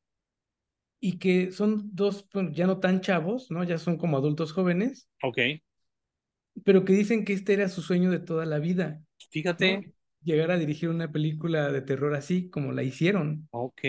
Y 1.00 1.20
que 1.20 1.52
son 1.52 1.90
dos, 1.96 2.28
ya 2.54 2.68
no 2.68 2.80
tan 2.80 3.02
chavos, 3.02 3.52
¿no? 3.52 3.64
Ya 3.64 3.78
son 3.78 3.98
como 3.98 4.18
adultos 4.18 4.54
jóvenes, 4.54 5.10
Ok. 5.24 5.40
pero 6.66 6.86
que 6.86 6.94
dicen 6.94 7.26
que 7.26 7.34
este 7.34 7.54
era 7.54 7.70
su 7.70 7.82
sueño 7.82 8.12
de 8.12 8.20
toda 8.20 8.46
la 8.46 8.60
vida, 8.60 9.02
¿no? 9.58 9.84
Fíjate. 9.84 9.94
Llegar 10.24 10.52
a 10.52 10.58
dirigir 10.58 10.90
una 10.90 11.12
película 11.12 11.72
de 11.72 11.82
terror 11.82 12.14
así 12.16 12.50
como 12.50 12.72
la 12.74 12.84
hicieron. 12.84 13.50
Ok. 13.52 13.84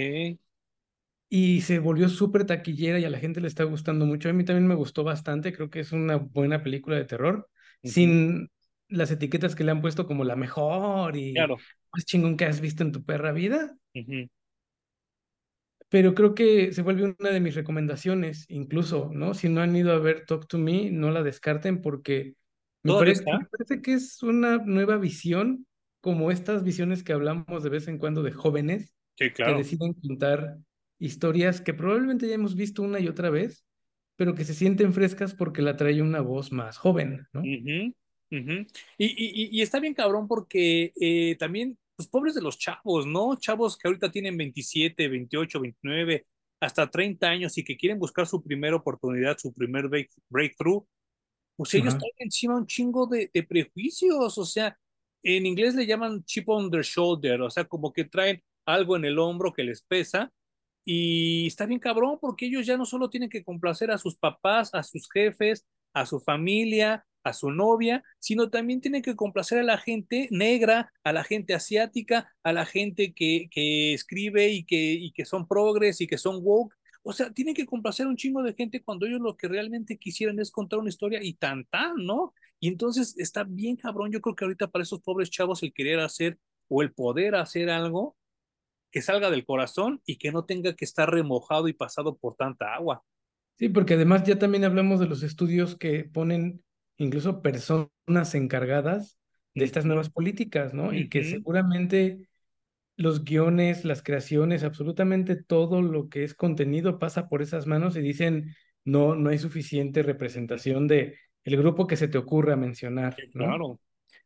Y 1.28 1.60
se 1.62 1.78
volvió 1.78 2.08
súper 2.08 2.44
taquillera 2.46 2.98
y 2.98 3.04
a 3.04 3.10
la 3.10 3.18
gente 3.18 3.40
le 3.40 3.46
está 3.48 3.62
gustando 3.64 4.04
mucho. 4.06 4.28
A 4.28 4.32
mí 4.32 4.44
también 4.44 4.66
me 4.66 4.74
gustó 4.74 5.04
bastante, 5.04 5.52
creo 5.52 5.70
que 5.70 5.80
es 5.80 5.92
una 5.92 6.16
buena 6.16 6.62
película 6.62 6.96
de 6.96 7.04
terror, 7.04 7.48
Ujú. 7.84 7.92
sin 7.92 8.50
las 8.88 9.10
etiquetas 9.12 9.54
que 9.54 9.62
le 9.64 9.70
han 9.70 9.80
puesto 9.80 10.06
como 10.06 10.24
la 10.24 10.34
mejor 10.36 11.16
y 11.16 11.34
Claro. 11.34 11.64
más 11.92 12.04
chingón 12.04 12.36
que 12.36 12.46
has 12.46 12.60
visto 12.60 12.82
en 12.82 12.90
tu 12.92 13.04
perra 13.04 13.30
vida. 13.32 13.76
Ujú. 13.94 14.28
Pero 15.90 16.14
creo 16.14 16.34
que 16.36 16.72
se 16.72 16.82
vuelve 16.82 17.16
una 17.20 17.30
de 17.30 17.40
mis 17.40 17.56
recomendaciones, 17.56 18.46
incluso, 18.50 19.10
¿no? 19.14 19.34
Si 19.34 19.48
no 19.50 19.62
han 19.62 19.76
ido 19.76 19.92
a 19.92 19.98
ver 20.00 20.26
Talk 20.26 20.48
to 20.48 20.58
Me, 20.58 20.90
no 20.92 21.10
la 21.12 21.22
descarten 21.24 21.82
porque 21.82 22.36
me 22.84 22.94
¿Todavía 22.94 23.14
pare- 23.14 23.26
me 23.32 23.46
parece 23.46 23.82
que 23.82 23.94
es 23.94 24.22
una 24.22 24.58
nueva 24.58 24.98
visión, 24.98 25.66
como 26.00 26.30
estas 26.30 26.64
visiones 26.64 27.02
que 27.04 27.12
hablamos 27.12 27.62
de 27.64 27.70
vez 27.70 27.88
en 27.88 27.98
cuando 27.98 28.22
de 28.22 28.32
jóvenes 28.32 28.94
Sí, 29.16 29.30
que 29.42 29.54
claro. 29.54 29.54
deciden 29.54 29.94
contar 29.94 30.58
historias 30.98 31.60
que 31.60 31.74
probablemente 31.74 32.28
ya 32.28 32.34
hemos 32.36 32.54
visto 32.56 32.82
una 32.82 33.00
y 33.00 33.08
otra 33.08 33.30
vez, 33.30 33.64
pero 34.16 34.34
que 34.34 34.44
se 34.44 34.54
sienten 34.54 34.92
frescas 34.94 35.34
porque 35.34 35.62
la 35.62 35.76
trae 35.76 36.02
una 36.02 36.20
voz 36.20 36.52
más 36.52 36.78
joven, 36.78 37.26
¿no? 37.32 37.52
Ujú, 37.52 37.94
ujú. 38.32 38.52
Y, 38.98 39.06
y- 39.06 39.44
y- 39.44 39.58
y 39.58 39.62
está 39.62 39.80
bien 39.80 39.94
cabrón 39.94 40.28
porque 40.28 40.92
eh, 41.00 41.36
también, 41.38 41.78
pues 42.00 42.08
pobres 42.08 42.34
de 42.34 42.40
los 42.40 42.58
chavos, 42.58 43.06
¿no? 43.06 43.36
Chavos 43.36 43.76
que 43.76 43.86
ahorita 43.86 44.10
tienen 44.10 44.36
27, 44.38 45.06
28, 45.06 45.60
29, 45.60 46.26
hasta 46.60 46.90
30 46.90 47.28
años 47.28 47.58
y 47.58 47.64
que 47.64 47.76
quieren 47.76 47.98
buscar 47.98 48.26
su 48.26 48.42
primera 48.42 48.76
oportunidad, 48.76 49.36
su 49.36 49.52
primer 49.52 49.84
break- 49.84 50.10
breakthrough, 50.30 50.86
pues 51.56 51.74
ellos 51.74 51.88
Ajá. 51.90 51.98
traen 51.98 52.14
encima 52.20 52.56
un 52.56 52.66
chingo 52.66 53.06
de, 53.06 53.30
de 53.34 53.42
prejuicios, 53.42 54.38
o 54.38 54.44
sea, 54.46 54.78
en 55.22 55.44
inglés 55.44 55.74
le 55.74 55.86
llaman 55.86 56.24
chip 56.24 56.48
on 56.48 56.70
their 56.70 56.82
shoulder, 56.82 57.42
o 57.42 57.50
sea, 57.50 57.64
como 57.66 57.92
que 57.92 58.04
traen 58.04 58.42
algo 58.64 58.96
en 58.96 59.04
el 59.04 59.18
hombro 59.18 59.52
que 59.52 59.62
les 59.62 59.82
pesa 59.82 60.32
y 60.86 61.46
está 61.48 61.66
bien 61.66 61.80
cabrón 61.80 62.16
porque 62.18 62.46
ellos 62.46 62.64
ya 62.64 62.78
no 62.78 62.86
solo 62.86 63.10
tienen 63.10 63.28
que 63.28 63.44
complacer 63.44 63.90
a 63.90 63.98
sus 63.98 64.16
papás, 64.16 64.70
a 64.72 64.82
sus 64.82 65.06
jefes, 65.12 65.66
a 65.92 66.06
su 66.06 66.18
familia, 66.18 67.04
a 67.22 67.32
su 67.32 67.50
novia, 67.50 68.02
sino 68.18 68.50
también 68.50 68.80
tienen 68.80 69.02
que 69.02 69.16
complacer 69.16 69.58
a 69.58 69.62
la 69.62 69.78
gente 69.78 70.28
negra, 70.30 70.92
a 71.04 71.12
la 71.12 71.24
gente 71.24 71.54
asiática, 71.54 72.32
a 72.42 72.52
la 72.52 72.66
gente 72.66 73.12
que, 73.12 73.48
que 73.50 73.94
escribe 73.94 74.48
y 74.50 74.64
que, 74.64 74.92
y 74.92 75.12
que 75.12 75.24
son 75.24 75.46
progres 75.46 76.00
y 76.00 76.06
que 76.06 76.18
son 76.18 76.40
woke. 76.42 76.74
O 77.02 77.12
sea, 77.12 77.32
tienen 77.32 77.54
que 77.54 77.66
complacer 77.66 78.06
a 78.06 78.10
un 78.10 78.16
chingo 78.16 78.42
de 78.42 78.54
gente 78.54 78.82
cuando 78.82 79.06
ellos 79.06 79.20
lo 79.20 79.36
que 79.36 79.48
realmente 79.48 79.96
quisieran 79.96 80.38
es 80.38 80.50
contar 80.50 80.78
una 80.78 80.90
historia 80.90 81.22
y 81.22 81.34
tan 81.34 81.64
tan, 81.64 81.96
¿no? 81.96 82.34
Y 82.58 82.68
entonces 82.68 83.14
está 83.16 83.44
bien 83.44 83.76
cabrón. 83.76 84.12
Yo 84.12 84.20
creo 84.20 84.34
que 84.34 84.44
ahorita 84.44 84.68
para 84.68 84.82
esos 84.82 85.00
pobres 85.00 85.30
chavos 85.30 85.62
el 85.62 85.72
querer 85.72 86.00
hacer 86.00 86.38
o 86.68 86.82
el 86.82 86.92
poder 86.92 87.34
hacer 87.34 87.70
algo 87.70 88.16
que 88.90 89.02
salga 89.02 89.30
del 89.30 89.44
corazón 89.44 90.02
y 90.04 90.16
que 90.16 90.32
no 90.32 90.44
tenga 90.44 90.74
que 90.74 90.84
estar 90.84 91.10
remojado 91.10 91.68
y 91.68 91.72
pasado 91.72 92.16
por 92.16 92.36
tanta 92.36 92.74
agua. 92.74 93.02
Sí, 93.58 93.68
porque 93.68 93.94
además 93.94 94.24
ya 94.24 94.38
también 94.38 94.64
hablamos 94.64 95.00
de 95.00 95.06
los 95.06 95.22
estudios 95.22 95.76
que 95.76 96.04
ponen 96.04 96.62
incluso 97.00 97.40
personas 97.40 98.34
encargadas 98.34 99.18
de 99.54 99.64
estas 99.64 99.84
nuevas 99.84 100.10
políticas, 100.10 100.74
¿no? 100.74 100.92
Y 100.92 101.08
que 101.08 101.24
seguramente 101.24 102.28
los 102.96 103.24
guiones, 103.24 103.84
las 103.84 104.02
creaciones, 104.02 104.62
absolutamente 104.62 105.34
todo 105.34 105.80
lo 105.80 106.08
que 106.10 106.24
es 106.24 106.34
contenido 106.34 106.98
pasa 106.98 107.28
por 107.28 107.40
esas 107.40 107.66
manos 107.66 107.96
y 107.96 108.02
dicen, 108.02 108.54
no, 108.84 109.14
no 109.14 109.30
hay 109.30 109.38
suficiente 109.38 110.02
representación 110.02 110.86
de 110.86 111.16
el 111.44 111.56
grupo 111.56 111.86
que 111.86 111.96
se 111.96 112.06
te 112.06 112.18
ocurra 112.18 112.54
mencionar, 112.56 113.16
claro. 113.32 113.80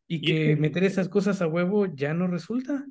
Y 0.07 0.15
Y 0.15 0.31
es 0.31 0.37
que 0.39 0.45
que 0.47 0.55
meter 0.57 0.83
esas 0.83 1.07
cosas 1.07 1.41
a 1.41 1.47
huevo 1.47 1.85
ya 1.85 2.13
no 2.13 2.27
resulta. 2.27 2.85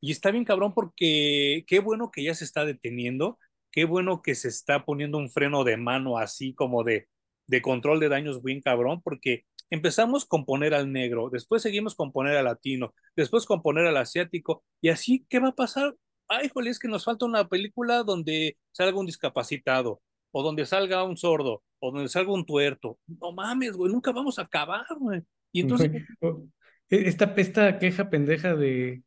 Y 0.00 0.12
está 0.12 0.30
bien 0.30 0.44
cabrón 0.44 0.74
porque 0.74 1.64
qué 1.66 1.80
bueno 1.80 2.10
que 2.10 2.22
ya 2.22 2.34
se 2.34 2.44
está 2.44 2.66
deteniendo, 2.66 3.38
qué 3.72 3.86
bueno 3.86 4.20
que 4.20 4.34
se 4.34 4.48
está 4.48 4.84
poniendo 4.84 5.16
un 5.16 5.30
freno 5.30 5.64
de 5.64 5.78
mano 5.78 6.18
así 6.18 6.52
como 6.52 6.84
de, 6.84 7.08
de 7.46 7.62
control 7.62 8.00
de 8.00 8.08
daños 8.08 8.42
bien 8.42 8.60
cabrón, 8.60 9.00
porque 9.02 9.44
empezamos 9.70 10.24
con 10.26 10.44
poner 10.44 10.74
al 10.74 10.92
negro, 10.92 11.28
después 11.30 11.62
seguimos 11.62 11.94
con 11.94 12.12
poner 12.12 12.36
al 12.36 12.44
latino, 12.44 12.94
después 13.16 13.46
con 13.46 13.62
poner 13.62 13.86
al 13.86 13.96
asiático, 13.96 14.64
y 14.80 14.88
así, 14.90 15.26
¿qué 15.28 15.38
va 15.38 15.48
a 15.48 15.54
pasar? 15.54 15.94
Ay, 16.28 16.48
jole, 16.48 16.70
es 16.70 16.78
que 16.78 16.88
nos 16.88 17.04
falta 17.04 17.26
una 17.26 17.48
película 17.48 18.02
donde 18.02 18.56
salga 18.72 18.98
un 18.98 19.06
discapacitado, 19.06 20.00
o 20.32 20.42
donde 20.42 20.66
salga 20.66 21.04
un 21.04 21.16
sordo, 21.16 21.62
o 21.78 21.92
donde 21.92 22.08
salga 22.08 22.32
un 22.32 22.44
tuerto. 22.44 22.98
No 23.06 23.32
mames, 23.32 23.72
güey, 23.76 23.92
nunca 23.92 24.12
vamos 24.12 24.38
a 24.38 24.42
acabar, 24.42 24.86
güey. 24.98 25.22
Y 25.52 25.60
entonces, 25.60 25.90
O- 26.20 26.42
e, 26.88 27.08
Esta, 27.08 27.32
esta 27.36 27.78
queja 27.78 28.10
pendeja 28.10 28.54
de 28.54 29.02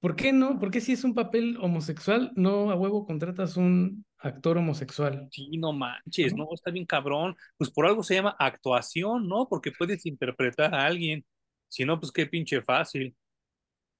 ¿Por 0.00 0.16
qué 0.16 0.32
no? 0.32 0.58
¿Por 0.58 0.72
qué 0.72 0.80
si 0.80 0.92
es 0.92 1.04
un 1.04 1.14
papel 1.14 1.56
homosexual, 1.60 2.32
no 2.34 2.72
a 2.72 2.74
huevo 2.74 3.06
contratas 3.06 3.56
un 3.56 4.04
actor 4.22 4.58
homosexual? 4.58 5.28
Sí, 5.30 5.56
no 5.58 5.72
manches, 5.72 6.34
¿no? 6.34 6.48
está 6.52 6.70
bien 6.70 6.86
cabrón. 6.86 7.36
Pues 7.56 7.70
por 7.70 7.86
algo 7.86 8.02
se 8.02 8.14
llama 8.14 8.36
actuación, 8.38 9.28
¿no? 9.28 9.48
Porque 9.48 9.72
puedes 9.72 10.06
interpretar 10.06 10.74
a 10.74 10.86
alguien. 10.86 11.24
Si 11.68 11.84
no, 11.84 11.98
pues 11.98 12.12
qué 12.12 12.26
pinche 12.26 12.62
fácil. 12.62 13.16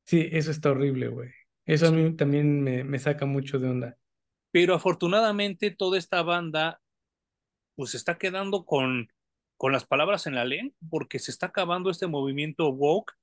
Sí, 0.05 0.29
eso 0.31 0.51
está 0.51 0.71
horrible, 0.71 1.09
güey. 1.09 1.31
Eso 1.65 1.89
a 1.89 1.91
mí 1.91 2.15
también 2.17 2.63
me, 2.63 2.85
me 2.85 2.99
saca 2.99 3.25
mucho 3.27 3.59
de 3.59 3.69
onda. 3.69 3.97
Pero 4.51 4.75
afortunadamente 4.75 5.71
toda 5.71 5.99
esta 5.99 6.23
banda, 6.23 6.81
pues 7.75 7.93
se 7.93 7.97
está 7.97 8.19
quedando 8.19 8.65
con, 8.65 9.09
con 9.57 9.73
las 9.73 9.85
palabras 9.85 10.27
en 10.27 10.35
la 10.35 10.45
lengua, 10.45 10.77
porque 10.91 11.19
se 11.19 11.31
está 11.31 11.47
acabando 11.47 11.91
este 11.91 12.07
movimiento 12.07 12.69
woke. 12.71 13.15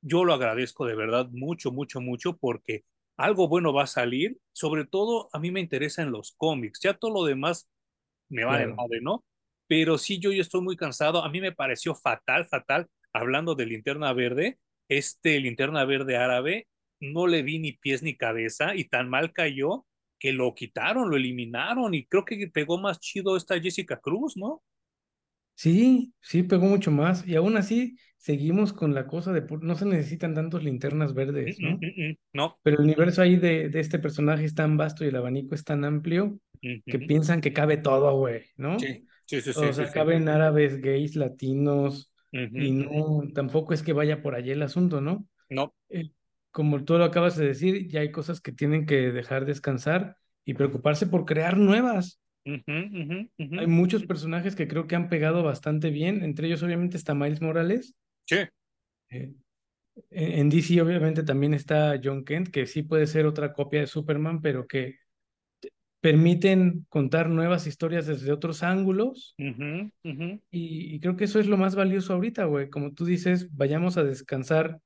Yo 0.00 0.24
lo 0.24 0.34
agradezco 0.34 0.86
de 0.86 0.94
verdad 0.94 1.28
mucho, 1.30 1.70
mucho, 1.70 2.00
mucho, 2.00 2.36
porque 2.36 2.84
algo 3.16 3.48
bueno 3.48 3.72
va 3.72 3.84
a 3.84 3.86
salir. 3.86 4.38
Sobre 4.52 4.86
todo, 4.86 5.28
a 5.32 5.38
mí 5.38 5.50
me 5.50 5.60
interesa 5.60 6.02
en 6.02 6.12
los 6.12 6.34
cómics. 6.36 6.80
Ya 6.82 6.94
todo 6.94 7.12
lo 7.12 7.24
demás 7.24 7.68
me 8.28 8.44
vale 8.44 8.66
Claro. 8.66 8.76
madre, 8.76 9.00
¿no? 9.02 9.24
Pero 9.68 9.98
sí, 9.98 10.18
yo 10.18 10.32
ya 10.32 10.42
estoy 10.42 10.62
muy 10.62 10.76
cansado. 10.76 11.24
A 11.24 11.30
mí 11.30 11.40
me 11.40 11.52
pareció 11.52 11.94
fatal, 11.94 12.46
fatal, 12.46 12.88
hablando 13.12 13.54
de 13.54 13.66
linterna 13.66 14.12
verde, 14.12 14.58
este 14.88 15.40
linterna 15.40 15.84
verde 15.84 16.16
árabe, 16.16 16.68
no 17.00 17.26
le 17.26 17.42
vi 17.42 17.58
ni 17.58 17.72
pies 17.72 18.02
ni 18.02 18.16
cabeza 18.16 18.74
y 18.74 18.84
tan 18.88 19.08
mal 19.08 19.32
cayó 19.32 19.86
que 20.18 20.32
lo 20.32 20.54
quitaron, 20.54 21.10
lo 21.10 21.16
eliminaron 21.16 21.94
y 21.94 22.06
creo 22.06 22.24
que 22.24 22.48
pegó 22.48 22.78
más 22.78 23.00
chido 23.00 23.36
esta 23.36 23.60
Jessica 23.60 24.00
Cruz, 24.00 24.36
¿no? 24.36 24.62
Sí, 25.54 26.14
sí, 26.20 26.42
pegó 26.42 26.66
mucho 26.66 26.90
más. 26.90 27.26
Y 27.26 27.36
aún 27.36 27.56
así, 27.56 27.96
seguimos 28.18 28.72
con 28.72 28.94
la 28.94 29.06
cosa 29.06 29.32
de 29.32 29.42
no 29.62 29.74
se 29.76 29.86
necesitan 29.86 30.34
tantos 30.34 30.62
linternas 30.64 31.14
Mm, 31.46 31.50
verdes, 31.52 31.58
mm, 31.58 31.68
¿no? 31.68 31.86
mm, 31.86 32.08
mm. 32.10 32.16
No. 32.32 32.58
Pero 32.62 32.78
el 32.78 32.84
universo 32.84 33.22
ahí 33.22 33.36
de, 33.36 33.68
de 33.70 33.80
este 33.80 33.98
personaje 33.98 34.44
es 34.44 34.54
tan 34.54 34.76
vasto 34.76 35.04
y 35.04 35.08
el 35.08 35.16
abanico 35.16 35.54
es 35.54 35.64
tan 35.64 35.84
amplio 35.84 36.38
que 36.88 36.98
piensan 37.00 37.40
que 37.40 37.52
cabe 37.52 37.76
todo, 37.78 38.16
güey, 38.18 38.46
¿no? 38.56 38.78
Sí, 38.78 39.06
sí, 39.26 39.40
sí, 39.40 39.52
O 39.52 39.72
sí, 39.72 39.72
sea, 39.72 39.86
sí. 39.86 39.92
caben 39.92 40.28
árabes, 40.28 40.80
gays, 40.80 41.16
latinos, 41.16 42.12
y 42.32 42.72
no, 42.72 43.22
tampoco 43.34 43.74
es 43.74 43.82
que 43.82 43.92
vaya 43.92 44.22
por 44.22 44.34
allí 44.34 44.50
el 44.52 44.62
asunto, 44.62 45.00
¿no? 45.00 45.26
No. 45.50 45.72
Eh, 45.90 46.12
como 46.50 46.84
tú 46.84 46.98
lo 46.98 47.04
acabas 47.04 47.36
de 47.36 47.46
decir, 47.48 47.88
ya 47.88 48.00
hay 48.00 48.12
cosas 48.12 48.40
que 48.40 48.52
tienen 48.52 48.86
que 48.86 49.12
dejar 49.12 49.44
descansar 49.46 50.16
y 50.44 50.54
preocuparse 50.54 51.06
por 51.06 51.24
crear 51.26 51.56
nuevas. 51.58 52.20
Hay 52.46 53.66
muchos 53.66 54.04
personajes 54.04 54.54
que 54.54 54.68
creo 54.68 54.86
que 54.86 54.96
han 54.96 55.08
pegado 55.08 55.42
bastante 55.42 55.90
bien, 55.90 56.22
entre 56.22 56.46
ellos 56.46 56.62
obviamente 56.62 56.96
está 56.96 57.14
Miles 57.14 57.40
Morales. 57.40 57.94
Sí. 58.26 58.36
eh, 59.10 59.32
en 60.10 60.32
en 60.32 60.50
DC 60.50 60.80
obviamente 60.82 61.22
también 61.22 61.54
está 61.54 62.00
John 62.02 62.24
Kent, 62.24 62.48
que 62.48 62.66
sí 62.66 62.82
puede 62.82 63.06
ser 63.06 63.26
otra 63.26 63.52
copia 63.52 63.80
de 63.80 63.86
Superman, 63.86 64.40
pero 64.40 64.66
que 64.66 64.96
permiten 66.00 66.84
contar 66.90 67.30
nuevas 67.30 67.66
historias 67.66 68.06
desde 68.06 68.30
otros 68.32 68.62
ángulos 68.62 69.34
y, 70.50 70.94
y 70.94 71.00
creo 71.00 71.16
que 71.16 71.24
eso 71.24 71.40
es 71.40 71.46
lo 71.46 71.56
más 71.56 71.74
valioso 71.74 72.12
ahorita, 72.12 72.44
güey. 72.44 72.68
Como 72.68 72.92
tú 72.92 73.04
dices, 73.04 73.48
vayamos 73.56 73.96
a 73.96 74.04
descansar 74.04 74.80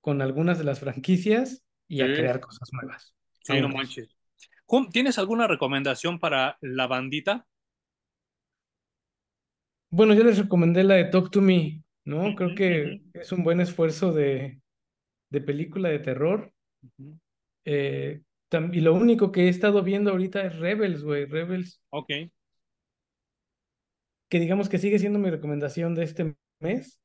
con 0.00 0.22
algunas 0.22 0.58
de 0.58 0.64
las 0.64 0.80
franquicias 0.80 1.62
y 1.88 2.02
a 2.02 2.12
crear 2.12 2.40
cosas 2.40 2.68
nuevas. 2.72 3.14
sí, 3.42 3.60
no 3.60 3.68
manches. 3.68 4.08
¿Tienes 4.92 5.18
alguna 5.18 5.46
recomendación 5.46 6.18
para 6.18 6.56
la 6.60 6.86
bandita? 6.86 7.46
Bueno, 9.90 10.14
yo 10.14 10.22
les 10.22 10.38
recomendé 10.38 10.84
la 10.84 10.94
de 10.94 11.06
Talk 11.06 11.30
to 11.30 11.40
Me, 11.40 11.82
¿no? 12.04 12.34
Creo 12.36 12.54
que 12.54 13.02
es 13.14 13.32
un 13.32 13.42
buen 13.42 13.60
esfuerzo 13.60 14.12
de, 14.12 14.60
de 15.30 15.40
película 15.40 15.88
de 15.88 15.98
terror. 15.98 16.52
Eh, 17.64 18.22
y 18.72 18.80
lo 18.80 18.94
único 18.94 19.32
que 19.32 19.44
he 19.44 19.48
estado 19.48 19.82
viendo 19.82 20.10
ahorita 20.10 20.44
es 20.44 20.56
Rebels, 20.58 21.02
güey. 21.02 21.24
Rebels 21.24 21.82
Ok. 21.90 22.08
que 24.28 24.38
digamos 24.40 24.68
que 24.68 24.78
sigue 24.78 24.98
siendo 24.98 25.18
mi 25.18 25.30
recomendación 25.30 25.94
de 25.94 26.04
este 26.04 26.36
mes 26.60 27.00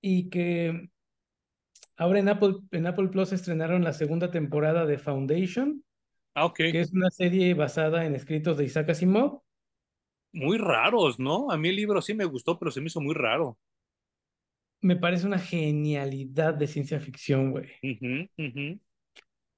y 0.00 0.30
que 0.30 0.90
ahora 1.96 2.20
en 2.20 2.28
Apple, 2.28 2.54
en 2.70 2.86
Apple 2.86 3.08
Plus 3.08 3.32
estrenaron 3.32 3.82
la 3.84 3.92
segunda 3.92 4.30
temporada 4.30 4.86
de 4.86 4.98
Foundation, 4.98 5.84
Ah, 6.34 6.46
ok. 6.46 6.56
que 6.56 6.80
es 6.80 6.92
una 6.92 7.10
serie 7.10 7.54
basada 7.54 8.04
en 8.06 8.14
escritos 8.14 8.56
de 8.56 8.64
Isaac 8.64 8.90
Asimov. 8.90 9.42
Muy 10.32 10.56
raros, 10.56 11.18
¿no? 11.18 11.50
A 11.50 11.58
mí 11.58 11.68
el 11.68 11.76
libro 11.76 12.00
sí 12.00 12.14
me 12.14 12.24
gustó, 12.24 12.58
pero 12.58 12.70
se 12.70 12.80
me 12.80 12.86
hizo 12.86 13.00
muy 13.00 13.14
raro. 13.14 13.58
Me 14.80 14.96
parece 14.96 15.26
una 15.26 15.38
genialidad 15.38 16.54
de 16.54 16.66
ciencia 16.66 16.98
ficción, 16.98 17.50
güey. 17.50 17.68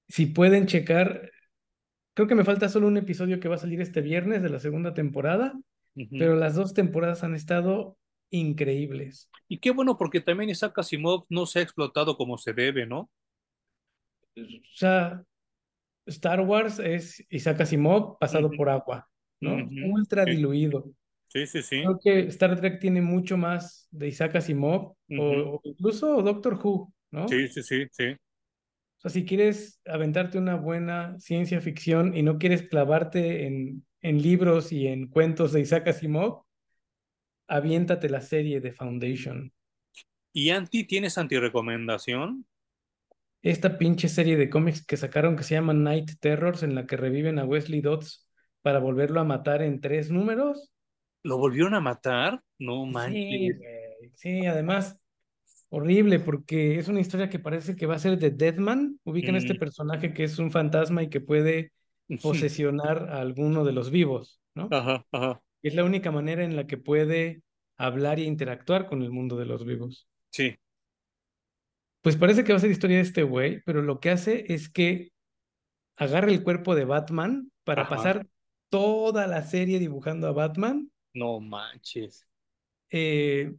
Si 0.09 0.26
pueden 0.26 0.66
checar, 0.66 1.30
creo 2.14 2.28
que 2.28 2.34
me 2.34 2.44
falta 2.44 2.68
solo 2.68 2.88
un 2.88 2.96
episodio 2.96 3.40
que 3.40 3.48
va 3.48 3.55
a 3.55 3.59
salir 3.59 3.80
este 3.80 4.01
viernes 4.01 4.42
de 4.42 4.51
la 4.51 4.59
segunda 4.59 4.92
temporada, 4.94 5.55
pero 6.10 6.34
las 6.34 6.56
dos 6.56 6.74
temporadas 6.74 7.22
han 7.22 7.34
estado 7.34 7.96
increíbles. 8.30 9.30
Y 9.48 9.59
qué 9.59 9.70
bueno, 9.70 9.96
porque 9.96 10.20
también 10.20 10.51
Isaac 10.51 10.78
Asimov 10.78 11.24
no 11.28 11.46
se 11.46 11.60
ha 11.60 11.62
explotado 11.62 12.16
como 12.16 12.36
se 12.36 12.52
debe, 12.52 12.84
¿no? 12.84 13.10
O 14.36 14.42
sea, 14.74 15.24
Star 16.06 16.40
Wars 16.40 16.78
es 16.78 17.24
Isaac 17.31 17.60
Asimov 17.62 18.18
pasado 18.18 18.51
por 18.51 18.68
agua, 18.68 19.09
¿no? 19.40 19.70
Ultra 19.93 20.24
Sí, 20.24 20.32
diluido. 20.32 20.90
sí, 21.28 21.47
sí, 21.47 21.62
sí. 21.62 21.82
Creo 21.82 21.98
que 22.02 22.18
Star 22.28 22.59
Trek 22.60 22.81
tiene 22.81 23.01
mucho 23.01 23.36
más 23.36 23.89
de 23.90 24.09
Isaac 24.09 24.36
Asimov 24.36 24.82
o, 24.82 24.97
Ujú. 25.09 25.56
o 25.56 25.60
incluso 25.64 26.22
Doctor 26.22 26.59
Who, 26.62 26.93
¿no? 27.10 27.28
Sí, 27.28 27.48
sí, 27.48 27.62
sí, 27.62 27.86
sí. 27.90 28.16
O 28.98 29.01
sea, 29.01 29.10
si 29.10 29.24
quieres 29.24 29.81
aventarte 29.86 30.39
una 30.39 30.56
buena 30.56 31.18
ciencia 31.18 31.60
ficción 31.60 32.16
y 32.16 32.22
no 32.22 32.39
quieres 32.39 32.62
clavarte 32.68 33.47
en, 33.47 33.85
en 34.02 34.22
libros 34.22 34.72
y 34.72 34.86
en 34.86 35.09
cuentos 35.09 35.52
de 35.52 35.60
Isaac 35.60 35.89
Asimov, 35.89 36.44
aviéntate 37.48 38.09
la 38.09 38.20
serie 38.20 38.60
de 38.60 38.72
Foundation. 38.72 39.52
¿Y 40.32 40.51
Anti, 40.51 40.85
tienes 40.85 41.16
antirecomendación? 41.18 42.47
Esta 43.44 43.76
pinche 43.76 44.08
serie 44.08 44.38
de 44.38 44.48
cómics 44.48 44.84
que 44.86 44.96
sacaron 44.96 45.36
que 45.36 45.42
se 45.44 45.54
llama 45.54 45.74
Night 45.74 46.12
Terrors, 46.18 46.62
en 46.62 46.74
la 46.74 46.86
que 46.86 46.96
reviven 46.96 47.38
a 47.38 47.44
Wesley 47.44 47.82
Dodds 47.82 48.26
para 48.62 48.78
volverlo 48.78 49.20
a 49.20 49.24
matar 49.24 49.60
en 49.60 49.82
tres 49.82 50.10
números. 50.10 50.72
¿Lo 51.22 51.36
volvieron 51.36 51.74
a 51.74 51.80
matar? 51.80 52.42
No 52.58 52.86
manches. 52.86 53.56
Sí, 54.16 54.46
además, 54.46 54.98
horrible, 55.68 56.20
porque 56.20 56.78
es 56.78 56.88
una 56.88 57.00
historia 57.00 57.28
que 57.28 57.38
parece 57.38 57.76
que 57.76 57.84
va 57.86 57.96
a 57.96 57.98
ser 57.98 58.18
de 58.18 58.30
Deadman. 58.30 58.98
Ubican 59.04 59.36
este 59.36 59.54
Mm. 59.54 59.58
personaje 59.58 60.14
que 60.14 60.24
es 60.24 60.38
un 60.38 60.50
fantasma 60.50 61.02
y 61.02 61.10
que 61.10 61.20
puede 61.20 61.72
posesionar 62.22 63.10
a 63.10 63.20
alguno 63.20 63.64
de 63.64 63.72
los 63.72 63.90
vivos, 63.90 64.40
¿no? 64.54 64.70
Ajá, 64.70 65.06
ajá. 65.12 65.42
Es 65.62 65.74
la 65.74 65.84
única 65.84 66.10
manera 66.12 66.44
en 66.44 66.56
la 66.56 66.66
que 66.66 66.78
puede 66.78 67.42
hablar 67.76 68.18
e 68.20 68.24
interactuar 68.24 68.86
con 68.86 69.02
el 69.02 69.10
mundo 69.10 69.36
de 69.36 69.46
los 69.46 69.64
vivos. 69.64 70.08
Sí. 70.30 70.54
Pues 72.05 72.16
parece 72.16 72.44
que 72.44 72.52
va 72.52 72.59
a 72.59 72.60
ser 72.60 72.70
historia 72.70 72.98
de 72.98 73.02
este 73.02 73.24
güey, 73.24 73.62
pero 73.64 73.82
lo 73.82 73.98
que 74.01 74.10
hace 74.10 74.52
es 74.52 74.68
que 74.68 75.12
agarra 75.97 76.31
el 76.31 76.43
cuerpo 76.44 76.74
de 76.76 76.85
Batman 76.85 77.51
para 77.64 77.85
Ajá. 77.85 77.90
pasar 77.97 78.28
toda 78.70 79.26
la 79.26 79.43
serie 79.43 79.78
dibujando 79.81 80.28
a 80.28 80.32
Batman. 80.32 80.90
No 81.14 81.40
manches. 81.40 82.26
eh, 82.90 83.55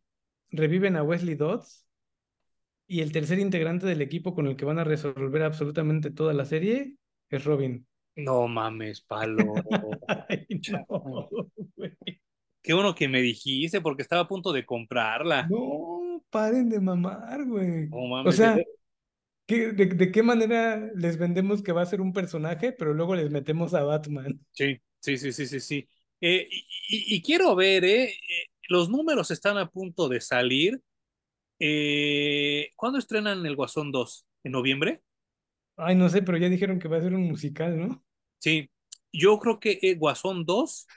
reviven 0.51 0.95
a 0.95 1.03
Wesley 1.03 1.35
Dodds 1.35 1.85
y 2.87 3.01
el 3.01 3.11
tercer 3.11 3.39
integrante 3.39 3.87
del 3.87 4.01
equipo 4.01 4.33
con 4.35 4.47
el 4.47 4.55
que 4.55 4.65
van 4.65 4.79
a 4.79 4.83
resolver 4.83 5.43
absolutamente 5.43 6.11
toda 6.11 6.33
la 6.33 6.45
serie 6.45 6.97
es 7.29 7.43
Robin. 7.45 7.87
No 8.15 8.47
mames, 8.47 9.01
palo. 9.01 9.53
Ay, 10.29 10.47
no, 10.71 11.29
güey. 11.75 11.97
Qué 12.65 12.73
bueno 12.73 12.95
que 12.95 13.07
me 13.07 13.21
dijiste 13.21 13.79
porque 13.81 14.01
estaba 14.01 14.23
a 14.23 14.27
punto 14.27 14.51
de 14.51 14.65
comprarla. 14.65 15.53
No, 15.53 16.23
paren 16.29 16.69
de 16.69 16.79
mamar, 16.79 17.45
güey. 17.45 17.95
O 18.23 18.31
sea, 18.31 18.51
de- 18.51 18.65
¿qué- 19.47 19.73
de, 19.73 19.87
de 19.87 20.11
qué 20.11 20.23
manera 20.23 20.77
les 20.95 21.17
vendemos 21.17 21.63
que 21.63 21.73
va 21.73 21.83
a 21.83 21.87
ser 21.87 22.01
un 22.01 22.13
personaje, 22.13 22.73
pero 22.73 22.93
luego 22.93 23.15
les 23.15 23.31
metemos 23.31 23.73
a 23.75 23.83
Batman? 23.83 24.41
Sí, 24.51 24.81
sí, 24.99 25.17
sí, 25.17 25.31
sí, 25.33 25.47
sí, 25.47 25.59
sí. 25.59 25.89
Eh, 26.21 26.47
y, 26.49 26.57
y- 27.13 27.15
y 27.17 27.21
quiero 27.21 27.55
ver, 27.55 27.83
¿eh? 27.83 28.03
Eh, 28.09 28.15
Los 28.69 28.89
números 28.89 29.31
están 29.31 29.57
a 29.57 29.69
punto 29.69 30.07
de 30.09 30.21
salir. 30.21 30.81
Eh, 31.59 32.71
¿cuándo 32.77 32.99
estrenan 32.99 33.45
El 33.45 33.55
Guasón 33.57 33.91
2? 33.91 34.25
¿En 34.43 34.53
noviembre? 34.53 35.03
Ay, 35.77 35.95
no 35.95 36.09
sé, 36.09 36.21
pero 36.21 36.37
ya 36.37 36.49
dijeron 36.49 36.79
que 36.79 36.87
va 36.89 36.97
a 36.97 37.01
ser 37.01 37.13
un 37.13 37.23
musical, 37.27 37.77
¿no? 37.79 38.03
Sí. 38.39 38.69
Yo 39.11 39.39
creo 39.39 39.59
que 39.59 39.95
Guasón 39.97 40.45
2 40.45 40.87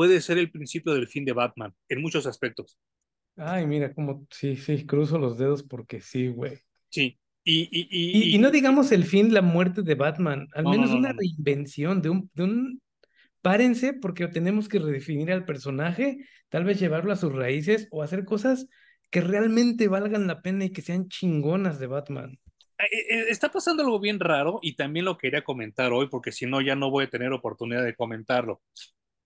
puede 0.00 0.22
ser 0.22 0.38
el 0.38 0.50
principio 0.50 0.94
del 0.94 1.08
fin 1.08 1.26
de 1.26 1.34
Batman, 1.34 1.74
en 1.90 2.00
muchos 2.00 2.26
aspectos. 2.26 2.78
Ay, 3.36 3.66
mira, 3.66 3.92
como, 3.92 4.26
sí, 4.30 4.56
sí, 4.56 4.86
cruzo 4.86 5.18
los 5.18 5.36
dedos 5.36 5.62
porque 5.62 6.00
sí, 6.00 6.28
güey. 6.28 6.56
Sí. 6.88 7.18
Y, 7.44 7.68
y, 7.70 8.34
Y, 8.34 8.38
no 8.38 8.50
digamos 8.50 8.92
el 8.92 9.04
fin, 9.04 9.34
la 9.34 9.42
muerte 9.42 9.82
de 9.82 9.94
Batman, 9.96 10.48
al 10.54 10.64
no, 10.64 10.70
no, 10.70 10.76
menos 10.76 10.90
no, 10.92 10.96
una 10.96 11.12
no, 11.12 11.18
reinvención 11.18 12.00
de 12.00 12.08
un, 12.08 12.30
de 12.32 12.42
un... 12.44 12.82
Párense 13.42 13.92
porque 13.92 14.26
tenemos 14.28 14.70
que 14.70 14.78
redefinir 14.78 15.30
al 15.32 15.44
personaje, 15.44 16.24
tal 16.48 16.64
vez 16.64 16.80
llevarlo 16.80 17.12
a 17.12 17.16
sus 17.16 17.34
raíces 17.34 17.86
o 17.90 18.02
hacer 18.02 18.24
cosas 18.24 18.68
que 19.10 19.20
realmente 19.20 19.86
valgan 19.88 20.26
la 20.26 20.40
pena 20.40 20.64
y 20.64 20.70
que 20.70 20.80
sean 20.80 21.10
chingonas 21.10 21.78
de 21.78 21.88
Batman. 21.88 22.38
Eh, 22.78 22.86
eh, 23.10 23.26
Está 23.28 23.50
pasando 23.50 23.82
algo 23.82 24.00
bien 24.00 24.18
raro 24.18 24.60
y 24.62 24.76
también 24.76 25.04
lo 25.04 25.18
quería 25.18 25.44
comentar 25.44 25.92
hoy 25.92 26.08
porque 26.08 26.32
si 26.32 26.46
no 26.46 26.62
ya 26.62 26.74
no 26.74 26.90
voy 26.90 27.04
a 27.04 27.10
tener 27.10 27.34
oportunidad 27.34 27.84
de 27.84 27.94
comentarlo. 27.94 28.62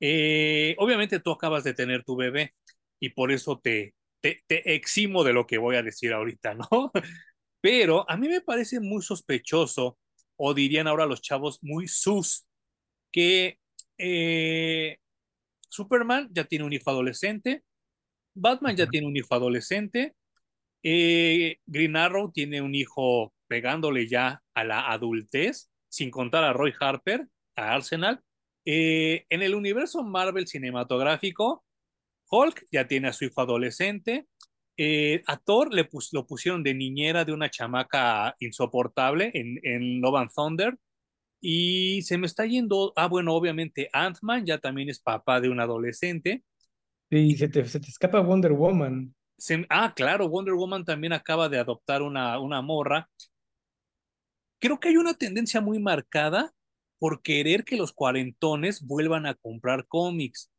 Eh, 0.01 0.75
obviamente 0.79 1.21
tú 1.21 1.31
acabas 1.33 1.65
de 1.65 1.75
tener 1.75 2.05
tu 2.05 2.17
bebé 2.17 2.55
y 3.01 3.11
por 3.11 3.33
eso 3.33 3.61
te, 3.61 3.95
te, 4.21 4.43
te 4.47 4.75
eximo 4.75 5.25
de 5.25 5.33
lo 5.33 5.47
que 5.47 5.59
voy 5.59 5.77
a 5.77 5.83
decir 5.83 6.13
ahorita, 6.13 6.55
¿no? 6.55 6.93
Pero 7.61 8.09
a 8.11 8.17
mí 8.17 8.29
me 8.29 8.41
parece 8.43 8.81
muy 8.81 9.03
sospechoso, 9.03 9.99
o 10.37 10.55
dirían 10.55 10.87
ahora 10.87 11.07
los 11.07 11.23
chavos, 11.23 11.59
muy 11.63 11.89
sus, 11.89 12.47
que 13.13 13.59
eh, 13.99 14.99
Superman 15.69 16.29
ya 16.33 16.45
tiene 16.45 16.65
un 16.65 16.73
hijo 16.73 16.91
adolescente, 16.91 17.63
Batman 18.35 18.77
ya 18.77 18.87
tiene 18.87 19.07
un 19.07 19.17
hijo 19.17 19.35
adolescente, 19.35 20.15
eh, 20.83 21.59
Green 21.67 21.97
Arrow 21.97 22.33
tiene 22.33 22.61
un 22.61 22.75
hijo 22.75 23.33
pegándole 23.49 24.09
ya 24.09 24.43
a 24.55 24.65
la 24.65 24.91
adultez, 24.91 25.71
sin 25.89 26.11
contar 26.11 26.45
a 26.45 26.53
Roy 26.53 26.75
Harper, 26.79 27.27
a 27.57 27.75
Arsenal. 27.75 28.21
Eh, 28.65 29.27
en 29.29 29.43
el 29.43 29.55
universo 29.55 30.03
Marvel 30.03 30.47
cinematográfico, 30.47 31.65
Hulk 32.31 32.67
ya 32.73 32.87
tiene 32.87 33.09
a 33.09 33.13
su 33.13 33.25
hijo 33.25 33.41
adolescente. 33.41 34.27
Eh, 34.77 35.23
a 35.27 35.37
Thor 35.37 35.73
le 35.73 35.85
pus 35.85 36.13
lo 36.13 36.27
pusieron 36.27 36.63
de 36.63 36.75
niñera 36.75 37.25
de 37.25 37.33
una 37.33 37.49
chamaca 37.49 38.35
insoportable 38.41 39.31
en, 39.35 39.61
en 39.63 40.01
Love 40.01 40.17
and 40.17 40.31
Thunder. 40.35 40.79
Y 41.41 42.01
se 42.03 42.17
me 42.17 42.27
está 42.27 42.47
yendo, 42.47 42.93
ah, 42.97 43.07
bueno, 43.07 43.35
obviamente 43.35 43.91
Ant-Man 43.93 44.47
ya 44.47 44.59
también 44.59 44.89
es 44.89 45.01
papá 45.01 45.41
de 45.41 45.51
un 45.51 45.61
adolescente. 45.61 46.43
Y 47.11 47.37
se 47.37 47.49
te, 47.49 47.65
se 47.67 47.81
te 47.81 47.89
escapa 47.89 48.21
Wonder 48.21 48.53
Woman. 48.53 49.15
Se, 49.37 49.67
ah, 49.69 49.93
claro, 49.95 50.29
Wonder 50.29 50.55
Woman 50.55 50.85
también 50.85 51.13
acaba 51.13 51.51
de 51.51 51.59
adoptar 51.59 52.01
una, 52.01 52.39
una 52.41 52.63
morra. 52.63 53.11
Creo 54.59 54.81
que 54.81 54.89
hay 54.89 54.97
una 54.97 55.13
tendencia 55.13 55.61
muy 55.61 55.79
marcada 55.79 56.51
por 57.05 57.21
querer 57.21 57.65
que 57.65 57.77
los 57.77 57.93
cuarentones 57.93 58.81
vuelvan 58.81 59.27
a 59.27 59.35
comprar 59.35 59.87
cómics. 59.87 60.51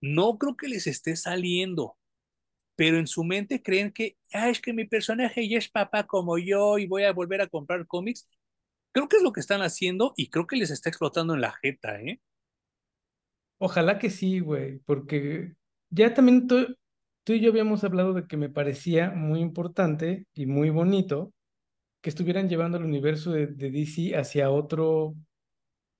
No 0.00 0.38
creo 0.38 0.56
que 0.56 0.66
les 0.66 0.86
esté 0.86 1.16
saliendo, 1.16 1.98
pero 2.76 2.96
en 2.96 3.06
su 3.06 3.24
mente 3.24 3.60
creen 3.60 3.92
que, 3.92 4.16
ah, 4.32 4.48
es 4.48 4.62
que 4.62 4.72
mi 4.72 4.86
personaje 4.86 5.46
ya 5.46 5.58
es 5.58 5.68
papá 5.68 6.06
como 6.06 6.38
yo 6.38 6.78
y 6.78 6.86
voy 6.86 7.02
a 7.02 7.12
volver 7.12 7.42
a 7.42 7.46
comprar 7.46 7.86
cómics. 7.86 8.26
Creo 8.92 9.06
que 9.06 9.18
es 9.18 9.22
lo 9.22 9.32
que 9.34 9.40
están 9.40 9.60
haciendo 9.60 10.14
y 10.16 10.30
creo 10.30 10.46
que 10.46 10.56
les 10.56 10.70
está 10.70 10.88
explotando 10.88 11.34
en 11.34 11.42
la 11.42 11.52
jeta, 11.60 12.00
¿eh? 12.00 12.22
Ojalá 13.58 13.98
que 13.98 14.08
sí, 14.08 14.40
güey, 14.40 14.78
porque 14.86 15.56
ya 15.90 16.14
también 16.14 16.46
tú, 16.46 16.74
y 17.26 17.40
yo 17.40 17.50
habíamos 17.50 17.84
hablado 17.84 18.14
de 18.14 18.26
que 18.26 18.38
me 18.38 18.48
parecía 18.48 19.10
muy 19.10 19.40
importante 19.40 20.26
y 20.32 20.46
muy 20.46 20.70
bonito 20.70 21.34
que 22.00 22.08
estuvieran 22.08 22.48
llevando 22.48 22.78
el 22.78 22.84
universo 22.84 23.30
de, 23.32 23.48
de 23.48 23.70
DC 23.70 24.16
hacia 24.16 24.50
otro, 24.50 25.16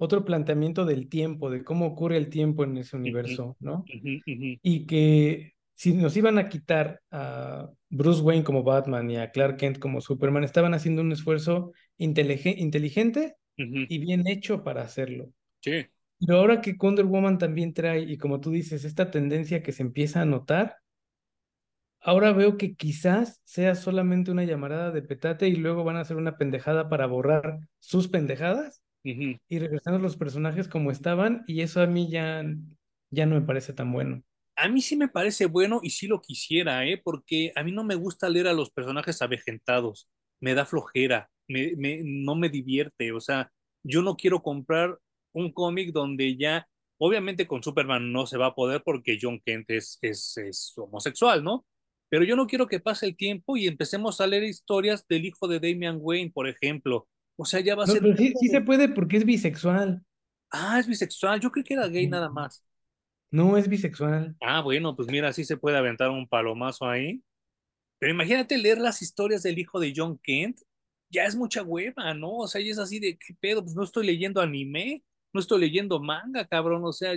otro 0.02 0.24
planteamiento 0.24 0.84
del 0.84 1.08
tiempo, 1.08 1.50
de 1.50 1.64
cómo 1.64 1.86
ocurre 1.86 2.16
el 2.18 2.28
tiempo 2.30 2.64
en 2.64 2.76
ese 2.78 2.96
universo, 2.96 3.56
¿no? 3.60 3.90
Y 4.62 4.86
que 4.86 5.54
si 5.74 5.94
nos 5.94 6.16
iban 6.16 6.38
a 6.38 6.48
quitar 6.48 7.00
a 7.10 7.70
Bruce 7.90 8.22
Wayne 8.22 8.44
como 8.44 8.62
Batman 8.62 9.10
y 9.10 9.16
a 9.18 9.30
Clark 9.32 9.56
Kent 9.58 9.78
como 9.78 10.00
Superman, 10.00 10.44
estaban 10.44 10.74
haciendo 10.74 11.02
un 11.02 11.12
esfuerzo 11.12 11.72
intelige- 11.98 12.54
inteligente 12.58 13.36
y 13.88 13.98
bien 13.98 14.26
hecho 14.28 14.64
para 14.64 14.82
hacerlo. 14.82 15.30
Sí, 15.60 15.86
Pero 16.20 16.38
ahora 16.38 16.60
que 16.62 16.74
Wonder 16.74 17.04
Woman 17.06 17.38
también 17.38 17.74
trae, 17.74 18.00
y 18.02 18.16
como 18.18 18.40
tú 18.40 18.50
dices, 18.50 18.84
esta 18.84 19.10
tendencia 19.10 19.62
que 19.62 19.72
se 19.72 19.82
empieza 19.82 20.22
a 20.22 20.24
notar, 20.24 20.78
ahora 22.00 22.32
veo 22.32 22.56
que 22.58 22.74
quizás 22.76 23.40
sea 23.44 23.74
solamente 23.74 24.30
una 24.30 24.44
llamarada 24.44 24.90
de 24.90 25.02
petate 25.02 25.48
y 25.48 25.56
luego 25.56 25.84
van 25.84 25.96
a 25.96 26.00
hacer 26.00 26.16
una 26.16 26.36
pendejada 26.36 26.88
para 26.88 27.06
borrar 27.06 27.60
sus 27.80 28.08
pendejadas 28.08 28.81
y 29.04 29.58
regresar 29.58 30.00
los 30.00 30.16
personajes 30.16 30.68
como 30.68 30.90
estaban, 30.90 31.44
y 31.46 31.62
eso 31.62 31.80
a 31.82 31.86
mí 31.86 32.10
ya, 32.10 32.44
ya 33.10 33.26
no 33.26 33.34
me 33.34 33.46
parece 33.46 33.72
tan 33.72 33.92
bueno. 33.92 34.22
A 34.56 34.68
mí 34.68 34.80
sí 34.82 34.96
me 34.96 35.08
parece 35.08 35.46
bueno 35.46 35.80
y 35.82 35.90
sí 35.90 36.06
lo 36.06 36.20
quisiera, 36.20 36.86
¿eh? 36.86 37.00
Porque 37.02 37.52
a 37.56 37.62
mí 37.64 37.72
no 37.72 37.84
me 37.84 37.94
gusta 37.94 38.28
leer 38.28 38.48
a 38.48 38.52
los 38.52 38.70
personajes 38.70 39.22
avejentados. 39.22 40.08
Me 40.40 40.54
da 40.54 40.66
flojera, 40.66 41.30
me, 41.48 41.74
me, 41.76 42.02
no 42.04 42.34
me 42.34 42.48
divierte. 42.48 43.12
O 43.12 43.20
sea, 43.20 43.50
yo 43.82 44.02
no 44.02 44.16
quiero 44.16 44.42
comprar 44.42 44.98
un 45.32 45.52
cómic 45.52 45.92
donde 45.92 46.36
ya, 46.36 46.68
obviamente 46.98 47.46
con 47.46 47.62
Superman 47.62 48.12
no 48.12 48.26
se 48.26 48.36
va 48.38 48.46
a 48.46 48.54
poder 48.54 48.82
porque 48.84 49.18
John 49.20 49.40
Kent 49.44 49.70
es, 49.70 49.98
es, 50.02 50.36
es 50.36 50.74
homosexual, 50.76 51.42
¿no? 51.42 51.64
Pero 52.08 52.24
yo 52.24 52.36
no 52.36 52.46
quiero 52.46 52.66
que 52.66 52.78
pase 52.78 53.06
el 53.06 53.16
tiempo 53.16 53.56
y 53.56 53.66
empecemos 53.66 54.20
a 54.20 54.26
leer 54.26 54.44
historias 54.44 55.06
del 55.08 55.24
hijo 55.24 55.48
de 55.48 55.60
Damian 55.60 55.98
Wayne, 56.00 56.30
por 56.32 56.46
ejemplo. 56.46 57.08
O 57.42 57.44
sea, 57.44 57.60
ya 57.60 57.74
va 57.76 57.84
a 57.84 57.86
No, 57.86 57.92
ser... 57.92 58.02
pero 58.02 58.16
sí, 58.16 58.34
sí 58.40 58.48
se 58.48 58.60
puede 58.60 58.88
porque 58.88 59.16
es 59.18 59.24
bisexual. 59.24 60.02
Ah, 60.50 60.78
es 60.78 60.86
bisexual. 60.86 61.40
Yo 61.40 61.50
creo 61.50 61.64
que 61.64 61.74
era 61.74 61.88
gay 61.88 62.06
nada 62.08 62.28
más. 62.30 62.62
No 63.32 63.56
es 63.56 63.68
bisexual. 63.68 64.36
Ah, 64.40 64.60
bueno, 64.60 64.96
pues 64.96 65.08
mira, 65.08 65.32
sí 65.32 65.44
se 65.44 65.56
puede 65.56 65.76
aventar 65.78 66.10
un 66.10 66.26
palomazo 66.28 66.88
ahí. 66.88 67.22
Pero 67.98 68.12
imagínate 68.12 68.58
leer 68.58 68.78
las 68.78 69.02
historias 69.02 69.42
del 69.42 69.58
hijo 69.58 69.80
de 69.80 69.92
John 69.96 70.18
Kent, 70.22 70.60
ya 71.10 71.24
es 71.26 71.36
mucha 71.36 71.62
hueva, 71.62 72.14
¿no? 72.14 72.38
O 72.38 72.48
sea, 72.48 72.60
ya 72.60 72.72
es 72.72 72.78
así 72.78 73.00
de, 73.00 73.18
¿qué 73.18 73.34
pedo? 73.40 73.62
Pues 73.62 73.76
no 73.76 73.84
estoy 73.84 74.06
leyendo 74.06 74.40
anime, 74.40 75.04
no 75.32 75.40
estoy 75.40 75.60
leyendo 75.60 76.00
manga, 76.00 76.46
cabrón, 76.46 76.82
o 76.84 76.92
sea, 76.92 77.14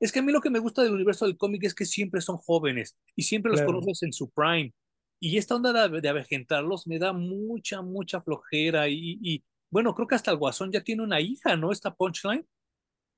es 0.00 0.12
que 0.12 0.18
a 0.18 0.22
mí 0.22 0.32
lo 0.32 0.40
que 0.40 0.50
me 0.50 0.58
gusta 0.58 0.82
del 0.82 0.92
universo 0.92 1.26
del 1.26 1.36
cómic 1.36 1.64
es 1.64 1.74
que 1.74 1.84
siempre 1.86 2.20
son 2.20 2.36
jóvenes 2.36 2.96
y 3.16 3.22
siempre 3.22 3.50
los 3.50 3.60
Claro. 3.60 3.62
conoces 3.62 4.02
en 4.02 4.12
su 4.12 4.30
prime. 4.30 4.72
Y 5.26 5.38
esta 5.38 5.56
onda 5.56 5.88
de, 5.88 6.00
de 6.02 6.08
avejentarlos 6.10 6.86
me 6.86 6.98
da 6.98 7.14
mucha, 7.14 7.80
mucha 7.80 8.20
flojera 8.20 8.90
y, 8.90 9.18
y, 9.22 9.42
bueno, 9.70 9.94
creo 9.94 10.06
que 10.06 10.16
hasta 10.16 10.30
el 10.30 10.36
Guasón 10.36 10.70
ya 10.70 10.82
tiene 10.84 11.02
una 11.02 11.18
hija, 11.18 11.56
¿no? 11.56 11.72
Esta 11.72 11.94
Punchline. 11.94 12.46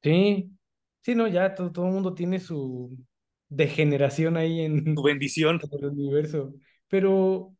Sí. 0.04 0.52
Sí, 1.02 1.14
no, 1.16 1.26
ya 1.26 1.52
todo, 1.56 1.72
todo 1.72 1.86
el 1.86 1.92
mundo 1.92 2.14
tiene 2.14 2.38
su 2.38 2.96
degeneración 3.48 4.36
ahí 4.36 4.58
Tu 4.58 4.62
en, 4.64 4.94
bendición. 5.02 5.60
en 5.60 5.78
el 5.84 5.90
universo. 5.90 6.54
Pero, 6.86 7.16
o 7.16 7.56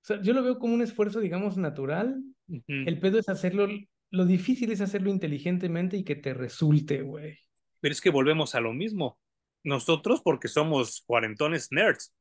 sea, 0.00 0.22
yo 0.22 0.32
lo 0.32 0.42
veo 0.42 0.58
como 0.58 0.72
un 0.72 0.80
esfuerzo, 0.80 1.20
digamos, 1.20 1.58
natural. 1.58 2.22
El 2.66 3.00
pedo 3.00 3.18
es 3.18 3.28
hacerlo, 3.28 3.68
lo 4.10 4.24
difícil 4.24 4.72
es 4.72 4.80
hacerlo 4.80 5.10
inteligentemente 5.10 5.98
y 5.98 6.04
que 6.04 6.16
te 6.16 6.32
resulte, 6.32 7.02
güey. 7.02 7.38
Pero 7.80 7.92
es 7.92 8.00
que 8.00 8.08
volvemos 8.08 8.54
a 8.54 8.60
lo 8.60 8.72
mismo. 8.72 9.18
Nosotros, 9.62 10.22
porque 10.22 10.48
somos 10.48 11.02
cuarentones 11.06 11.68
nerds, 11.70 12.13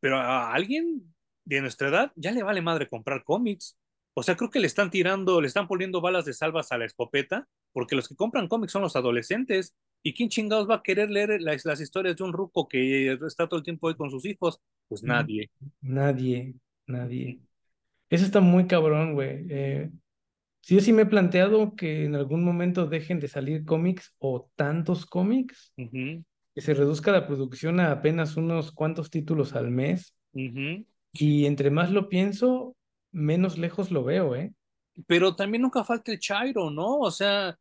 pero 0.00 0.18
a 0.18 0.52
alguien 0.52 1.14
de 1.44 1.60
nuestra 1.60 1.88
edad 1.88 2.12
ya 2.16 2.32
le 2.32 2.42
vale 2.42 2.62
madre 2.62 2.88
comprar 2.88 3.24
cómics. 3.24 3.78
O 4.14 4.22
sea, 4.22 4.36
creo 4.36 4.50
que 4.50 4.60
le 4.60 4.66
están 4.66 4.90
tirando, 4.90 5.40
le 5.40 5.46
están 5.48 5.68
poniendo 5.68 6.00
balas 6.00 6.24
de 6.24 6.32
salvas 6.32 6.72
a 6.72 6.78
la 6.78 6.86
escopeta, 6.86 7.46
porque 7.72 7.96
los 7.96 8.08
que 8.08 8.16
compran 8.16 8.48
cómics 8.48 8.72
son 8.72 8.82
los 8.82 8.96
adolescentes. 8.96 9.74
¿Y 10.02 10.14
quién 10.14 10.28
chingados 10.28 10.68
va 10.70 10.76
a 10.76 10.82
querer 10.82 11.10
leer 11.10 11.40
las, 11.42 11.64
las 11.64 11.80
historias 11.80 12.16
de 12.16 12.24
un 12.24 12.32
ruco 12.32 12.68
que 12.68 13.12
está 13.26 13.48
todo 13.48 13.58
el 13.58 13.64
tiempo 13.64 13.88
ahí 13.88 13.94
con 13.96 14.10
sus 14.10 14.24
hijos? 14.24 14.60
Pues 14.88 15.02
Mm, 15.02 15.08
nadie. 15.08 15.50
Nadie, 15.82 16.54
nadie. 16.86 17.40
Eso 18.10 18.24
está 18.24 18.40
muy 18.40 18.66
cabrón, 18.66 19.14
güey. 19.14 19.46
Eh, 19.50 19.90
sí, 20.62 20.76
yo 20.76 20.80
sí 20.80 20.92
me 20.92 21.02
he 21.02 21.06
planteado 21.06 21.76
que 21.76 22.04
en 22.04 22.14
algún 22.14 22.44
momento 22.44 22.86
dejen 22.86 23.20
de 23.20 23.28
salir 23.28 23.64
cómics 23.64 24.14
o 24.18 24.50
tantos 24.56 25.06
cómics, 25.06 25.74
que 26.56 26.62
se 26.62 26.72
reduzca 26.72 27.12
la 27.12 27.26
producción 27.26 27.80
a 27.80 27.92
apenas 27.92 28.38
unos 28.38 28.72
cuantos 28.72 29.10
títulos 29.10 29.52
al 29.52 29.70
mes. 29.70 30.14
Y 31.12 31.44
entre 31.44 31.70
más 31.70 31.90
lo 31.90 32.08
pienso, 32.08 32.74
menos 33.12 33.58
lejos 33.58 33.90
lo 33.90 34.04
veo, 34.04 34.34
¿eh? 34.34 34.54
Pero 35.06 35.36
también 35.36 35.60
nunca 35.60 35.84
falta 35.84 36.12
el 36.12 36.18
Chairo, 36.18 36.70
¿no? 36.70 37.00
O 37.00 37.10
sea, 37.10 37.58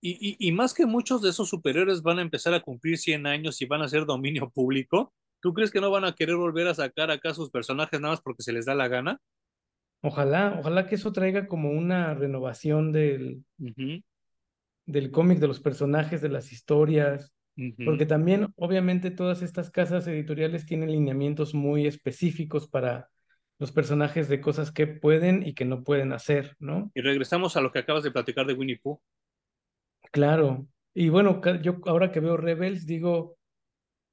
y, 0.00 0.12
y, 0.12 0.48
y 0.48 0.52
más 0.52 0.72
que 0.72 0.86
muchos 0.86 1.20
de 1.20 1.28
esos 1.28 1.50
superhéroes 1.50 2.00
van 2.00 2.20
a 2.20 2.22
empezar 2.22 2.54
a 2.54 2.62
cumplir 2.62 2.96
100 2.96 3.26
años 3.26 3.60
y 3.60 3.66
van 3.66 3.82
a 3.82 3.88
ser 3.88 4.06
dominio 4.06 4.48
público, 4.48 5.12
¿tú 5.42 5.52
crees 5.52 5.70
que 5.70 5.82
no 5.82 5.90
van 5.90 6.06
a 6.06 6.14
querer 6.14 6.36
volver 6.36 6.68
a 6.68 6.74
sacar 6.74 7.10
acá 7.10 7.34
sus 7.34 7.50
personajes 7.50 8.00
nada 8.00 8.14
más 8.14 8.22
porque 8.22 8.42
se 8.42 8.54
les 8.54 8.64
da 8.64 8.74
la 8.74 8.88
gana? 8.88 9.20
Ojalá, 10.00 10.56
ojalá 10.58 10.86
que 10.86 10.94
eso 10.94 11.12
traiga 11.12 11.48
como 11.48 11.70
una 11.70 12.14
renovación 12.14 12.92
del, 12.92 13.44
del 14.86 15.10
cómic, 15.10 15.38
de 15.38 15.48
los 15.48 15.60
personajes, 15.60 16.22
de 16.22 16.30
las 16.30 16.50
historias, 16.50 17.34
porque 17.84 18.06
también 18.06 18.48
obviamente 18.56 19.10
todas 19.10 19.42
estas 19.42 19.70
casas 19.70 20.06
editoriales 20.06 20.66
tienen 20.66 20.92
lineamientos 20.92 21.54
muy 21.54 21.86
específicos 21.86 22.68
para 22.68 23.08
los 23.58 23.72
personajes 23.72 24.28
de 24.28 24.40
cosas 24.40 24.70
que 24.70 24.86
pueden 24.86 25.46
y 25.46 25.54
que 25.54 25.64
no 25.64 25.82
pueden 25.82 26.12
hacer, 26.12 26.56
¿no? 26.60 26.92
Y 26.94 27.00
regresamos 27.00 27.56
a 27.56 27.60
lo 27.60 27.72
que 27.72 27.80
acabas 27.80 28.04
de 28.04 28.12
platicar 28.12 28.46
de 28.46 28.54
Winnie 28.54 28.78
Pooh. 28.78 29.00
Claro. 30.12 30.66
Y 30.94 31.08
bueno, 31.08 31.40
yo 31.62 31.78
ahora 31.86 32.12
que 32.12 32.20
veo 32.20 32.36
Rebels 32.36 32.86
digo, 32.86 33.36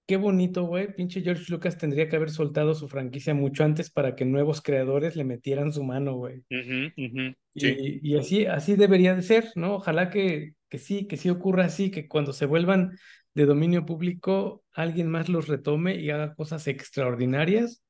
qué 0.07 0.17
bonito, 0.17 0.63
güey, 0.63 0.93
pinche 0.93 1.21
George 1.21 1.45
Lucas 1.49 1.77
tendría 1.77 2.09
que 2.09 2.15
haber 2.15 2.29
soltado 2.29 2.75
su 2.75 2.87
franquicia 2.87 3.33
mucho 3.33 3.63
antes 3.63 3.89
para 3.89 4.15
que 4.15 4.25
nuevos 4.25 4.61
creadores 4.61 5.15
le 5.15 5.23
metieran 5.23 5.71
su 5.71 5.83
mano, 5.83 6.15
güey. 6.15 6.43
Sí, 6.49 7.99
y 8.01 8.17
así, 8.17 8.45
así 8.45 8.75
debería 8.75 9.15
de 9.15 9.21
ser, 9.21 9.51
¿no? 9.55 9.75
Ojalá 9.75 10.09
que, 10.09 10.53
que 10.69 10.77
sí, 10.77 11.07
que 11.07 11.17
sí 11.17 11.29
ocurra 11.29 11.65
así, 11.65 11.89
que 11.91 12.07
cuando 12.07 12.33
se 12.33 12.45
vuelvan 12.45 12.97
de 13.35 13.45
dominio 13.45 13.85
público, 13.85 14.63
alguien 14.73 15.09
más 15.09 15.29
los 15.29 15.47
retome 15.47 15.95
y 15.95 16.09
haga 16.09 16.33
cosas 16.35 16.67
extraordinarias, 16.67 17.83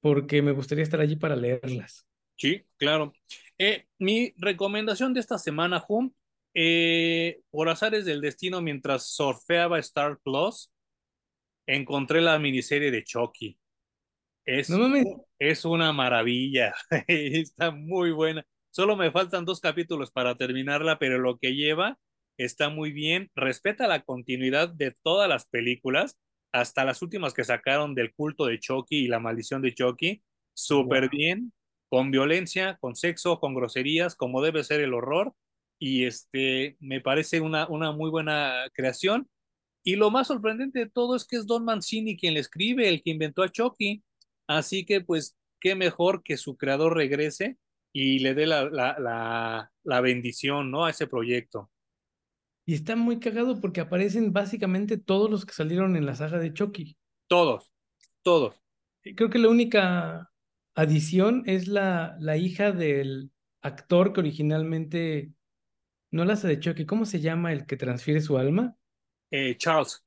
porque 0.00 0.42
me 0.42 0.52
gustaría 0.52 0.84
estar 0.84 1.00
allí 1.00 1.16
para 1.16 1.36
leerlas. 1.36 2.06
sí, 2.36 2.64
claro. 2.76 3.12
Eh, 3.58 3.86
mi 3.98 4.34
recomendación 4.36 5.14
de 5.14 5.20
esta 5.20 5.38
semana, 5.38 5.84
Hum, 5.88 6.12
eh, 6.54 7.40
por 7.50 7.68
azares 7.68 8.04
del 8.04 8.20
destino, 8.20 8.60
mientras 8.60 9.14
surfeaba 9.14 9.78
Star 9.78 10.18
Plus, 10.22 10.70
encontré 11.66 12.20
la 12.20 12.38
miniserie 12.38 12.90
de 12.90 13.04
Chucky. 13.04 13.58
No 14.68 14.88
Es, 14.98 15.08
es 15.38 15.64
una 15.64 15.92
maravilla, 15.92 16.74
está 17.08 17.70
muy 17.70 18.12
buena. 18.12 18.44
Solo 18.70 18.96
me 18.96 19.10
faltan 19.10 19.44
dos 19.44 19.60
capítulos 19.60 20.10
para 20.10 20.36
terminarla, 20.36 20.98
pero 20.98 21.18
lo 21.18 21.38
que 21.38 21.54
lleva 21.54 21.98
está 22.36 22.68
muy 22.68 22.92
bien. 22.92 23.30
Respeta 23.34 23.86
la 23.86 24.02
continuidad 24.02 24.68
de 24.68 24.94
todas 25.02 25.28
las 25.28 25.46
películas, 25.46 26.18
hasta 26.52 26.84
las 26.84 27.02
últimas 27.02 27.34
que 27.34 27.44
sacaron 27.44 27.94
del 27.94 28.12
culto 28.14 28.46
de 28.46 28.58
Chucky 28.58 29.04
y 29.04 29.08
la 29.08 29.20
maldición 29.20 29.62
de 29.62 29.74
Chucky. 29.74 30.22
Súper 30.54 31.02
wow. 31.02 31.10
bien, 31.10 31.52
con 31.88 32.10
violencia, 32.10 32.76
con 32.80 32.94
sexo, 32.94 33.40
con 33.40 33.54
groserías, 33.54 34.16
como 34.16 34.42
debe 34.42 34.64
ser 34.64 34.80
el 34.80 34.94
horror. 34.94 35.34
Y 35.78 36.04
este, 36.04 36.76
me 36.78 37.00
parece 37.00 37.40
una, 37.40 37.68
una 37.68 37.92
muy 37.92 38.10
buena 38.10 38.66
creación. 38.72 39.28
Y 39.84 39.96
lo 39.96 40.10
más 40.10 40.28
sorprendente 40.28 40.78
de 40.78 40.90
todo 40.90 41.16
es 41.16 41.26
que 41.26 41.36
es 41.36 41.46
Don 41.46 41.64
Mancini 41.64 42.16
quien 42.16 42.34
le 42.34 42.40
escribe, 42.40 42.88
el 42.88 43.02
que 43.02 43.10
inventó 43.10 43.42
a 43.42 43.50
Chucky. 43.50 44.02
Así 44.46 44.84
que, 44.86 45.00
pues, 45.00 45.36
qué 45.60 45.74
mejor 45.74 46.22
que 46.22 46.36
su 46.36 46.56
creador 46.56 46.96
regrese 46.96 47.56
y 47.92 48.20
le 48.20 48.34
dé 48.34 48.46
la, 48.46 48.70
la, 48.70 48.96
la, 48.98 49.72
la 49.82 50.00
bendición, 50.00 50.70
¿no? 50.70 50.84
A 50.84 50.90
ese 50.90 51.06
proyecto. 51.06 51.71
Y 52.64 52.74
está 52.74 52.96
muy 52.96 53.18
cagado 53.18 53.60
porque 53.60 53.80
aparecen 53.80 54.32
básicamente 54.32 54.96
todos 54.96 55.30
los 55.30 55.44
que 55.44 55.52
salieron 55.52 55.96
en 55.96 56.06
la 56.06 56.14
saga 56.14 56.38
de 56.38 56.52
Chucky. 56.52 56.96
Todos, 57.26 57.72
todos. 58.22 58.60
Creo 59.02 59.30
que 59.30 59.38
la 59.38 59.48
única 59.48 60.30
adición 60.74 61.42
es 61.46 61.66
la, 61.66 62.16
la 62.20 62.36
hija 62.36 62.72
del 62.72 63.30
actor 63.62 64.12
que 64.12 64.20
originalmente 64.20 65.32
no 66.10 66.24
la 66.24 66.34
hace 66.34 66.46
de 66.48 66.60
Chucky. 66.60 66.86
¿Cómo 66.86 67.04
se 67.04 67.20
llama 67.20 67.52
el 67.52 67.66
que 67.66 67.76
transfiere 67.76 68.20
su 68.20 68.38
alma? 68.38 68.76
Eh, 69.30 69.56
Charles, 69.56 70.04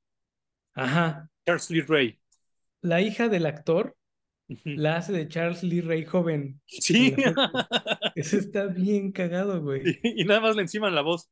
Ajá. 0.73 1.29
Charles 1.45 1.69
Lee 1.69 1.81
Ray. 1.81 2.19
La 2.81 3.01
hija 3.01 3.27
del 3.29 3.45
actor 3.47 3.97
la 4.63 4.97
hace 4.97 5.11
de 5.11 5.27
Charles 5.27 5.63
Lee 5.63 5.81
Ray 5.81 6.05
joven 6.05 6.41
en 6.41 6.61
Sí. 6.67 7.15
Eso 8.15 8.37
está 8.37 8.67
bien 8.67 9.11
cagado, 9.11 9.61
güey. 9.61 9.81
y, 10.03 10.21
y 10.21 10.25
nada 10.25 10.41
más 10.41 10.55
le 10.55 10.61
enciman 10.61 10.93
la 10.95 11.01
voz. 11.01 11.29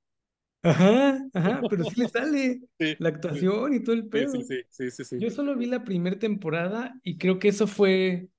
Ajá, 0.63 1.19
ajá, 1.33 1.67
pero 1.69 1.83
sí 1.85 1.95
le 1.99 2.07
sale 2.07 2.61
Sí, 2.79 2.97
la 2.97 3.09
sí, 3.31 3.47
actuación 3.49 3.73
y 3.73 3.83
todo 3.83 3.95
el 3.95 4.07
pedo. 4.07 4.49
sí, 4.69 4.91
sí, 4.91 5.05
sí. 5.05 5.17
Yo 5.17 5.29
solo 5.31 5.55
vi 5.57 5.67
la 5.67 5.83
primera 5.85 6.19
temporada 6.19 6.95
y 7.03 7.17
creo 7.17 7.39
que 7.39 7.49
eso 7.49 7.67
fue 7.67 8.29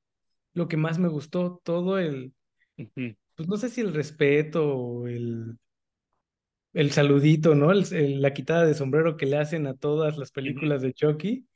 lo 0.54 0.68
que 0.68 0.76
más 0.78 0.98
me 0.98 1.08
gustó. 1.08 1.60
Todo 1.64 1.98
el, 1.98 2.34
pues 3.36 3.48
no 3.48 3.56
sé 3.56 3.68
si 3.70 3.80
el 3.80 3.92
respeto 3.94 4.64
o 4.76 5.06
el, 5.08 5.58
el 6.74 6.90
saludito, 6.92 7.54
¿no? 7.54 7.72
El- 7.72 7.86
el- 7.94 8.20
la 8.22 8.34
quitada 8.34 8.64
de 8.66 8.74
sombrero 8.74 9.16
que 9.16 9.24
le 9.26 9.38
hacen 9.38 9.66
a 9.66 9.74
todas 9.74 10.16
las 10.18 10.30
películas 10.32 10.82
de 10.82 10.92
Chucky. 10.92 11.46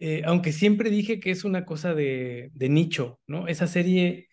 Eh, 0.00 0.22
aunque 0.24 0.52
siempre 0.52 0.90
dije 0.90 1.18
que 1.20 1.30
es 1.32 1.44
una 1.44 1.64
cosa 1.64 1.94
de, 1.94 2.50
de 2.54 2.68
nicho, 2.68 3.20
¿no? 3.26 3.48
Esa 3.48 3.66
serie 3.66 4.28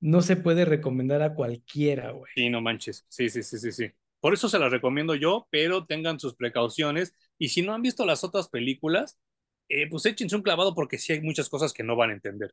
no 0.00 0.22
se 0.22 0.36
puede 0.36 0.64
recomendar 0.66 1.22
a 1.22 1.34
cualquiera, 1.34 2.10
güey. 2.12 2.32
Sí, 2.34 2.50
no 2.50 2.60
manches. 2.60 3.04
Sí, 3.08 3.28
sí, 3.30 3.42
sí, 3.42 3.58
sí, 3.58 3.72
sí. 3.72 3.92
Por 4.26 4.34
eso 4.34 4.48
se 4.48 4.58
las 4.58 4.72
recomiendo 4.72 5.14
yo, 5.14 5.46
pero 5.52 5.86
tengan 5.86 6.18
sus 6.18 6.34
precauciones. 6.34 7.14
Y 7.38 7.50
si 7.50 7.62
no 7.62 7.74
han 7.74 7.82
visto 7.82 8.04
las 8.04 8.24
otras 8.24 8.48
películas, 8.48 9.20
eh, 9.68 9.88
pues 9.88 10.04
échense 10.04 10.34
un 10.34 10.42
clavado 10.42 10.74
porque 10.74 10.98
sí 10.98 11.12
hay 11.12 11.20
muchas 11.20 11.48
cosas 11.48 11.72
que 11.72 11.84
no 11.84 11.94
van 11.94 12.10
a 12.10 12.14
entender. 12.14 12.52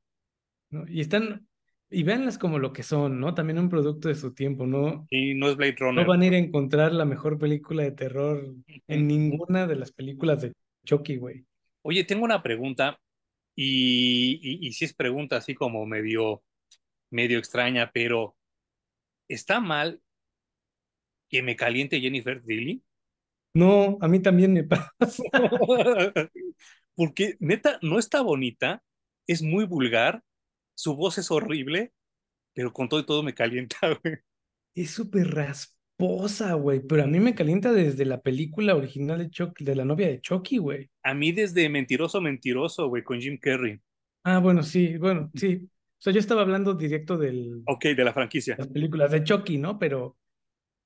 ¿no? 0.69 0.85
Y 0.87 1.01
están, 1.01 1.47
y 1.89 2.03
véanlas 2.03 2.37
como 2.37 2.59
lo 2.59 2.73
que 2.73 2.83
son, 2.83 3.19
¿no? 3.19 3.33
También 3.33 3.57
un 3.57 3.69
producto 3.69 4.07
de 4.07 4.13
su 4.13 4.35
tiempo, 4.35 4.67
¿no? 4.67 5.07
Y 5.09 5.33
no 5.33 5.49
es 5.49 5.55
Blade 5.55 5.77
No 5.79 5.87
Runner. 5.87 6.05
van 6.05 6.21
a 6.21 6.25
ir 6.27 6.35
a 6.35 6.37
encontrar 6.37 6.93
la 6.93 7.05
mejor 7.05 7.39
película 7.39 7.81
de 7.81 7.93
terror 7.93 8.53
en 8.87 9.07
ninguna 9.07 9.65
de 9.65 9.75
las 9.75 9.91
películas 9.91 10.43
de 10.43 10.53
Chucky, 10.85 11.15
güey. 11.15 11.43
Oye, 11.81 12.03
tengo 12.03 12.23
una 12.23 12.43
pregunta 12.43 12.99
y, 13.55 14.39
y, 14.43 14.67
y 14.67 14.73
si 14.73 14.85
es 14.85 14.93
pregunta 14.93 15.37
así 15.37 15.55
como 15.55 15.87
medio, 15.87 16.43
medio 17.09 17.39
extraña, 17.39 17.89
pero 17.91 18.35
¿está 19.27 19.59
mal 19.59 20.02
que 21.33 21.41
me 21.41 21.55
caliente 21.55 21.99
Jennifer 21.99 22.43
Tilly? 22.45 22.83
No, 23.55 23.97
a 24.01 24.07
mí 24.07 24.19
también 24.21 24.53
me 24.53 24.63
pasa. 24.63 25.23
Porque 26.95 27.37
neta, 27.39 27.79
no 27.81 27.97
está 27.97 28.21
bonita, 28.21 28.83
es 29.25 29.41
muy 29.41 29.65
vulgar, 29.65 30.23
su 30.75 30.95
voz 30.95 31.17
es 31.17 31.31
horrible, 31.31 31.91
pero 32.53 32.71
con 32.71 32.87
todo 32.87 32.99
y 32.99 33.05
todo 33.05 33.23
me 33.23 33.33
calienta, 33.33 33.77
güey. 34.03 34.17
Es 34.75 34.91
súper 34.91 35.33
rasposa, 35.33 36.53
güey, 36.53 36.81
pero 36.81 37.03
a 37.03 37.07
mí 37.07 37.19
me 37.19 37.33
calienta 37.33 37.73
desde 37.73 38.05
la 38.05 38.21
película 38.21 38.75
original 38.75 39.17
de 39.19 39.31
Chucky, 39.31 39.65
de 39.65 39.75
la 39.75 39.85
novia 39.85 40.07
de 40.07 40.21
Chucky, 40.21 40.59
güey. 40.59 40.89
A 41.03 41.15
mí 41.15 41.31
desde 41.31 41.67
Mentiroso, 41.67 42.21
Mentiroso, 42.21 42.89
güey, 42.89 43.03
con 43.03 43.19
Jim 43.19 43.39
Carrey. 43.39 43.79
Ah, 44.23 44.39
bueno, 44.39 44.63
sí, 44.63 44.97
bueno, 44.97 45.31
sí. 45.35 45.61
O 45.65 46.03
sea, 46.03 46.13
yo 46.13 46.19
estaba 46.19 46.41
hablando 46.41 46.73
directo 46.73 47.17
de 47.17 47.61
Ok, 47.65 47.85
de 47.85 48.03
la 48.03 48.13
franquicia. 48.13 48.55
las 48.57 48.67
películas 48.67 49.11
de 49.11 49.23
Chucky, 49.23 49.57
¿no? 49.57 49.79
Pero, 49.79 50.17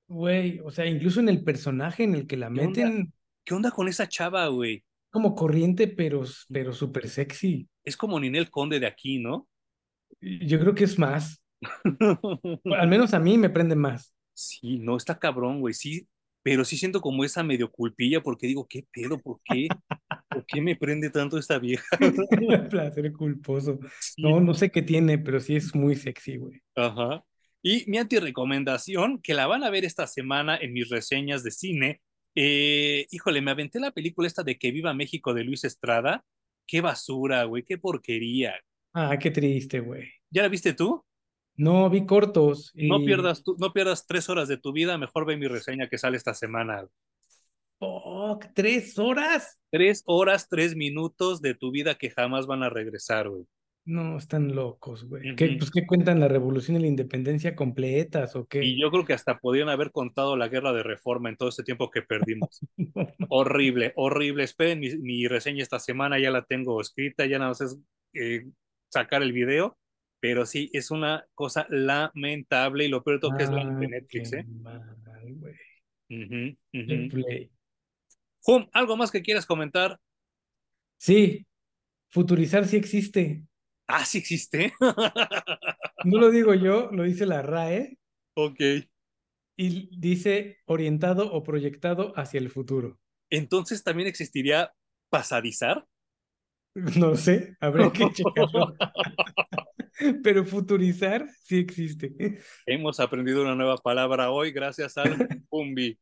güey, 0.08 0.60
o 0.64 0.72
sea, 0.72 0.86
incluso 0.86 1.20
en 1.20 1.30
el 1.30 1.44
personaje 1.44 2.04
en 2.04 2.16
el 2.16 2.28
que 2.28 2.38
la 2.38 2.52
¿Qué 2.52 2.62
onda? 2.62 2.68
meten 2.68 3.14
¿Qué 3.44 3.54
onda 3.54 3.72
con 3.72 3.88
esa 3.88 4.08
chava, 4.08 4.48
güey? 4.48 4.84
como 5.10 5.36
corriente, 5.36 5.88
pero, 5.88 6.24
pero 6.52 6.74
súper 6.74 7.10
sexy. 7.10 7.68
Es 7.84 7.98
como 7.98 8.20
Ninel 8.20 8.52
Conde 8.52 8.80
de 8.80 8.86
aquí, 8.88 9.20
¿no? 9.20 9.48
Yo 10.22 10.60
creo 10.60 10.76
que 10.76 10.84
es 10.84 11.00
más. 11.00 11.42
Al 12.78 12.88
menos 12.88 13.14
a 13.14 13.20
mí 13.20 13.38
me 13.38 13.50
prende 13.50 13.76
más. 13.76 14.14
Sí, 14.34 14.78
no, 14.78 14.96
está 14.98 15.18
cabrón, 15.18 15.60
güey, 15.60 15.74
sí, 15.74 16.08
pero 16.44 16.64
sí 16.64 16.78
siento 16.78 17.02
como 17.02 17.24
esa 17.24 17.42
medio 17.42 17.72
culpilla 17.72 18.22
porque 18.22 18.46
digo, 18.46 18.68
¿qué 18.68 18.86
pedo? 18.92 19.18
¿Por 19.20 19.40
qué? 19.44 19.68
¿Por 20.30 20.46
qué 20.46 20.62
me 20.62 20.76
prende 20.76 21.10
tanto 21.10 21.40
esta 21.40 21.58
vieja? 21.58 21.84
Placer 22.70 23.12
culposo. 23.14 23.80
Sí, 24.00 24.22
No, 24.22 24.40
no 24.40 24.54
sé 24.54 24.70
qué 24.70 24.84
tiene, 24.84 25.18
pero 25.18 25.40
sí 25.40 25.56
es 25.56 25.74
muy 25.74 25.96
sexy, 25.96 26.38
güey. 26.38 26.62
Ajá. 26.76 27.24
Y 27.62 27.90
mi 27.90 27.98
antirecomendación, 27.98 29.22
que 29.22 29.34
la 29.34 29.48
van 29.48 29.64
a 29.64 29.70
ver 29.70 29.86
esta 29.86 30.08
semana 30.08 30.58
en 30.58 30.74
mis 30.74 30.90
reseñas 30.90 31.44
de 31.44 31.52
cine, 31.52 32.02
eh, 32.36 33.08
híjole, 33.10 33.42
me 33.42 33.52
aventé 33.52 33.80
la 33.80 33.92
película 33.92 34.28
esta 34.28 34.44
de 34.44 34.58
Que 34.58 34.72
Viva 34.72 34.94
México 34.94 35.34
de 35.34 35.44
Luis 35.44 35.64
Estrada. 35.64 36.24
Qué 36.68 36.82
basura, 36.82 37.44
güey, 37.46 37.64
qué 37.64 37.78
porquería. 37.78 38.54
Ah, 38.94 39.18
qué 39.18 39.32
triste, 39.32 39.80
güey. 39.80 40.08
¿Ya 40.30 40.44
la 40.44 40.50
viste 40.50 40.74
tú? 40.74 41.04
No, 41.56 41.90
vi 41.90 42.06
cortos 42.06 42.72
No 42.76 43.04
pierdas, 43.04 43.44
tu, 43.44 43.56
no 43.58 43.74
pierdas 43.74 44.06
tres 44.06 44.30
horas 44.30 44.48
de 44.48 44.58
tu 44.58 44.72
vida, 44.72 44.98
mejor 45.00 45.26
ve 45.26 45.38
mi 45.38 45.48
reseña 45.48 45.90
que 45.90 45.98
sale 45.98 46.16
esta 46.18 46.36
semana. 46.36 46.88
Fuck, 47.80 48.54
¿tres 48.54 48.98
horas? 49.00 49.60
Tres 49.72 50.04
horas, 50.06 50.48
tres 50.50 50.76
minutos 50.76 51.42
de 51.42 51.56
tu 51.56 51.72
vida 51.72 51.96
que 51.96 52.12
jamás 52.12 52.46
van 52.46 52.62
a 52.62 52.70
regresar, 52.70 53.30
güey. 53.30 53.46
No, 53.88 54.18
están 54.18 54.54
locos, 54.54 55.06
güey. 55.06 55.28
Ujú. 55.30 55.36
¿Qué, 55.38 55.56
pues, 55.58 55.72
¿qué 55.72 55.88
cuentan 55.88 56.20
la 56.20 56.28
revolución 56.28 56.76
y 56.76 56.82
la 56.82 56.88
independencia 56.88 57.56
completas 57.56 58.36
o 58.36 58.46
qué? 58.46 58.62
Y 58.62 58.82
yo 58.82 58.92
creo 58.92 59.06
que 59.06 59.14
hasta 59.14 59.40
podrían 59.40 59.70
haber 59.70 59.94
contado 59.94 60.36
la 60.36 60.50
guerra 60.50 60.74
de 60.74 60.84
reforma 60.84 61.30
en 61.30 61.38
todo 61.38 61.48
este 61.48 61.64
tiempo 61.64 61.90
que 61.90 62.02
perdimos. 62.02 62.60
horrible, 63.30 63.94
horrible. 63.96 64.44
Esperen 64.44 64.82
mi, 64.82 64.90
mi 64.98 65.26
reseña 65.30 65.64
esta 65.64 65.80
semana, 65.80 66.20
ya 66.20 66.32
la 66.32 66.44
tengo 66.44 66.82
escrita, 66.82 67.26
ya 67.28 67.40
nada 67.40 67.52
más 67.52 67.62
es 67.62 67.80
eh, 68.14 68.46
sacar 68.90 69.24
el 69.24 69.32
video, 69.32 69.78
pero 70.20 70.46
sí, 70.46 70.70
es 70.74 70.92
una 70.92 71.26
cosa 71.34 71.66
lamentable 71.70 72.84
y 72.84 72.90
lo 72.90 73.02
peor 73.06 73.16
de 73.16 73.22
todo 73.22 73.38
que 73.38 73.44
es 73.46 73.50
la 73.50 73.62
Ah, 73.62 73.80
de 73.80 73.88
Netflix, 73.88 74.32
qué 74.32 74.40
¿eh? 74.40 74.46
mal, 74.64 74.98
güey. 75.40 77.10
Play. 77.10 77.52
¿algo 78.74 78.98
más 78.98 79.12
que 79.12 79.22
quieras 79.22 79.46
comentar? 79.46 79.98
Sí, 80.98 81.46
futurizar 82.10 82.66
sí 82.66 82.76
existe. 82.76 83.47
Ah, 83.88 84.06
sí 84.06 84.20
existe. 84.20 84.74
No 86.04 86.20
lo 86.20 86.30
digo 86.30 86.54
yo, 86.54 86.90
lo 86.92 87.04
dice 87.04 87.26
la 87.26 87.42
RAE 87.42 87.98
ok. 88.36 88.60
y 89.58 89.90
dice 89.98 90.60
orientado 90.66 91.34
o 91.34 91.44
proyectado 91.44 92.14
hacia 92.16 92.38
el 92.38 92.50
futuro. 92.50 93.00
Entonces 93.30 93.84
también 93.84 94.08
existiría 94.08 94.72
pasadizar. 95.10 95.86
No 96.76 97.16
sé, 97.16 97.58
habría 97.60 97.92
que 97.92 98.10
checarlo. 98.14 98.76
Pero 100.24 100.46
futurizar 100.46 101.28
sí 101.44 101.58
existe. 101.58 102.40
Hemos 102.68 103.00
aprendido 103.00 103.42
una 103.42 103.56
nueva 103.56 103.78
palabra 103.78 104.30
hoy 104.30 104.52
gracias 104.52 104.98
al 104.98 105.28
Pumbi. 105.50 106.00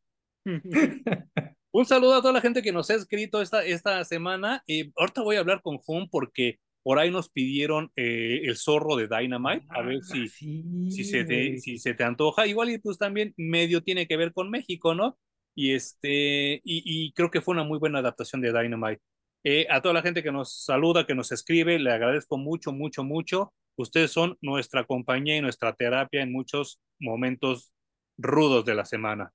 Un 1.71 1.85
saludo 1.85 2.15
a 2.15 2.21
toda 2.21 2.33
la 2.33 2.41
gente 2.41 2.61
que 2.61 2.73
nos 2.73 2.89
ha 2.89 2.95
escrito 2.95 3.41
esta, 3.41 3.65
esta 3.65 4.03
semana. 4.03 4.61
Eh, 4.67 4.91
ahorita 4.97 5.21
voy 5.21 5.37
a 5.37 5.39
hablar 5.39 5.61
con 5.61 5.79
Hum 5.87 6.07
porque 6.11 6.59
por 6.85 6.99
ahí 6.99 7.11
nos 7.11 7.29
pidieron 7.31 7.91
eh, 7.97 8.41
el 8.45 8.57
zorro 8.57 8.95
de 8.95 9.09
Dynamite. 9.09 9.65
A 9.69 9.83
ver 9.83 10.03
si, 10.03 10.27
Ah, 10.27 10.27
sí, 10.29 10.91
si, 10.91 11.03
se 11.03 11.25
te, 11.25 11.57
si 11.59 11.79
se 11.79 11.95
te 11.95 12.03
antoja. 12.05 12.47
Igual 12.47 12.69
y 12.71 12.77
pues 12.79 12.99
también 12.99 13.33
medio 13.37 13.83
tiene 13.83 14.07
que 14.07 14.17
ver 14.17 14.33
con 14.33 14.51
México, 14.51 14.95
¿no? 14.95 15.17
Y, 15.55 15.73
este, 15.73 16.55
y, 16.57 16.61
y 16.85 17.13
creo 17.13 17.31
que 17.31 17.41
fue 17.41 17.53
una 17.55 17.63
muy 17.63 17.79
buena 17.79 17.99
adaptación 17.99 18.41
de 18.41 18.53
Dynamite. 18.53 19.01
Eh, 19.43 19.67
a 19.69 19.81
toda 19.81 19.93
la 19.95 20.03
gente 20.03 20.23
que 20.23 20.31
nos 20.31 20.63
saluda, 20.65 21.07
que 21.07 21.15
nos 21.15 21.31
escribe, 21.31 21.79
le 21.79 21.91
agradezco 21.91 22.37
mucho, 22.37 22.71
mucho, 22.71 23.03
mucho. 23.03 23.53
Ustedes 23.77 24.11
son 24.11 24.37
nuestra 24.41 24.85
compañía 24.85 25.37
y 25.37 25.41
nuestra 25.41 25.73
terapia 25.75 26.21
en 26.23 26.31
muchos 26.31 26.79
momentos 26.99 27.73
rudos 28.17 28.65
de 28.65 28.75
la 28.75 28.85
semana. 28.85 29.31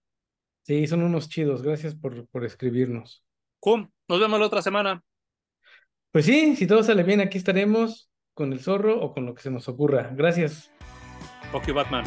Sí, 0.63 0.87
son 0.87 1.03
unos 1.03 1.29
chidos. 1.29 1.63
Gracias 1.63 1.95
por, 1.95 2.27
por 2.29 2.45
escribirnos. 2.47 3.25
Hum, 3.63 3.91
nos 4.09 4.21
vemos 4.21 4.39
la 4.41 4.47
otra 4.47 4.63
semana. 4.63 5.03
Pues 6.13 6.27
sí, 6.27 6.57
si 6.57 6.67
todo 6.67 6.83
sale 6.83 7.05
bien, 7.05 7.21
aquí 7.21 7.39
estaremos 7.39 8.11
con 8.35 8.53
el 8.53 8.61
zorro 8.61 9.01
o 9.01 9.13
con 9.13 9.27
lo 9.27 9.35
que 9.35 9.43
se 9.43 9.51
nos 9.51 9.69
ocurra. 9.69 10.11
Gracias. 10.15 10.73
Ok, 11.53 11.73
Batman. 11.73 12.05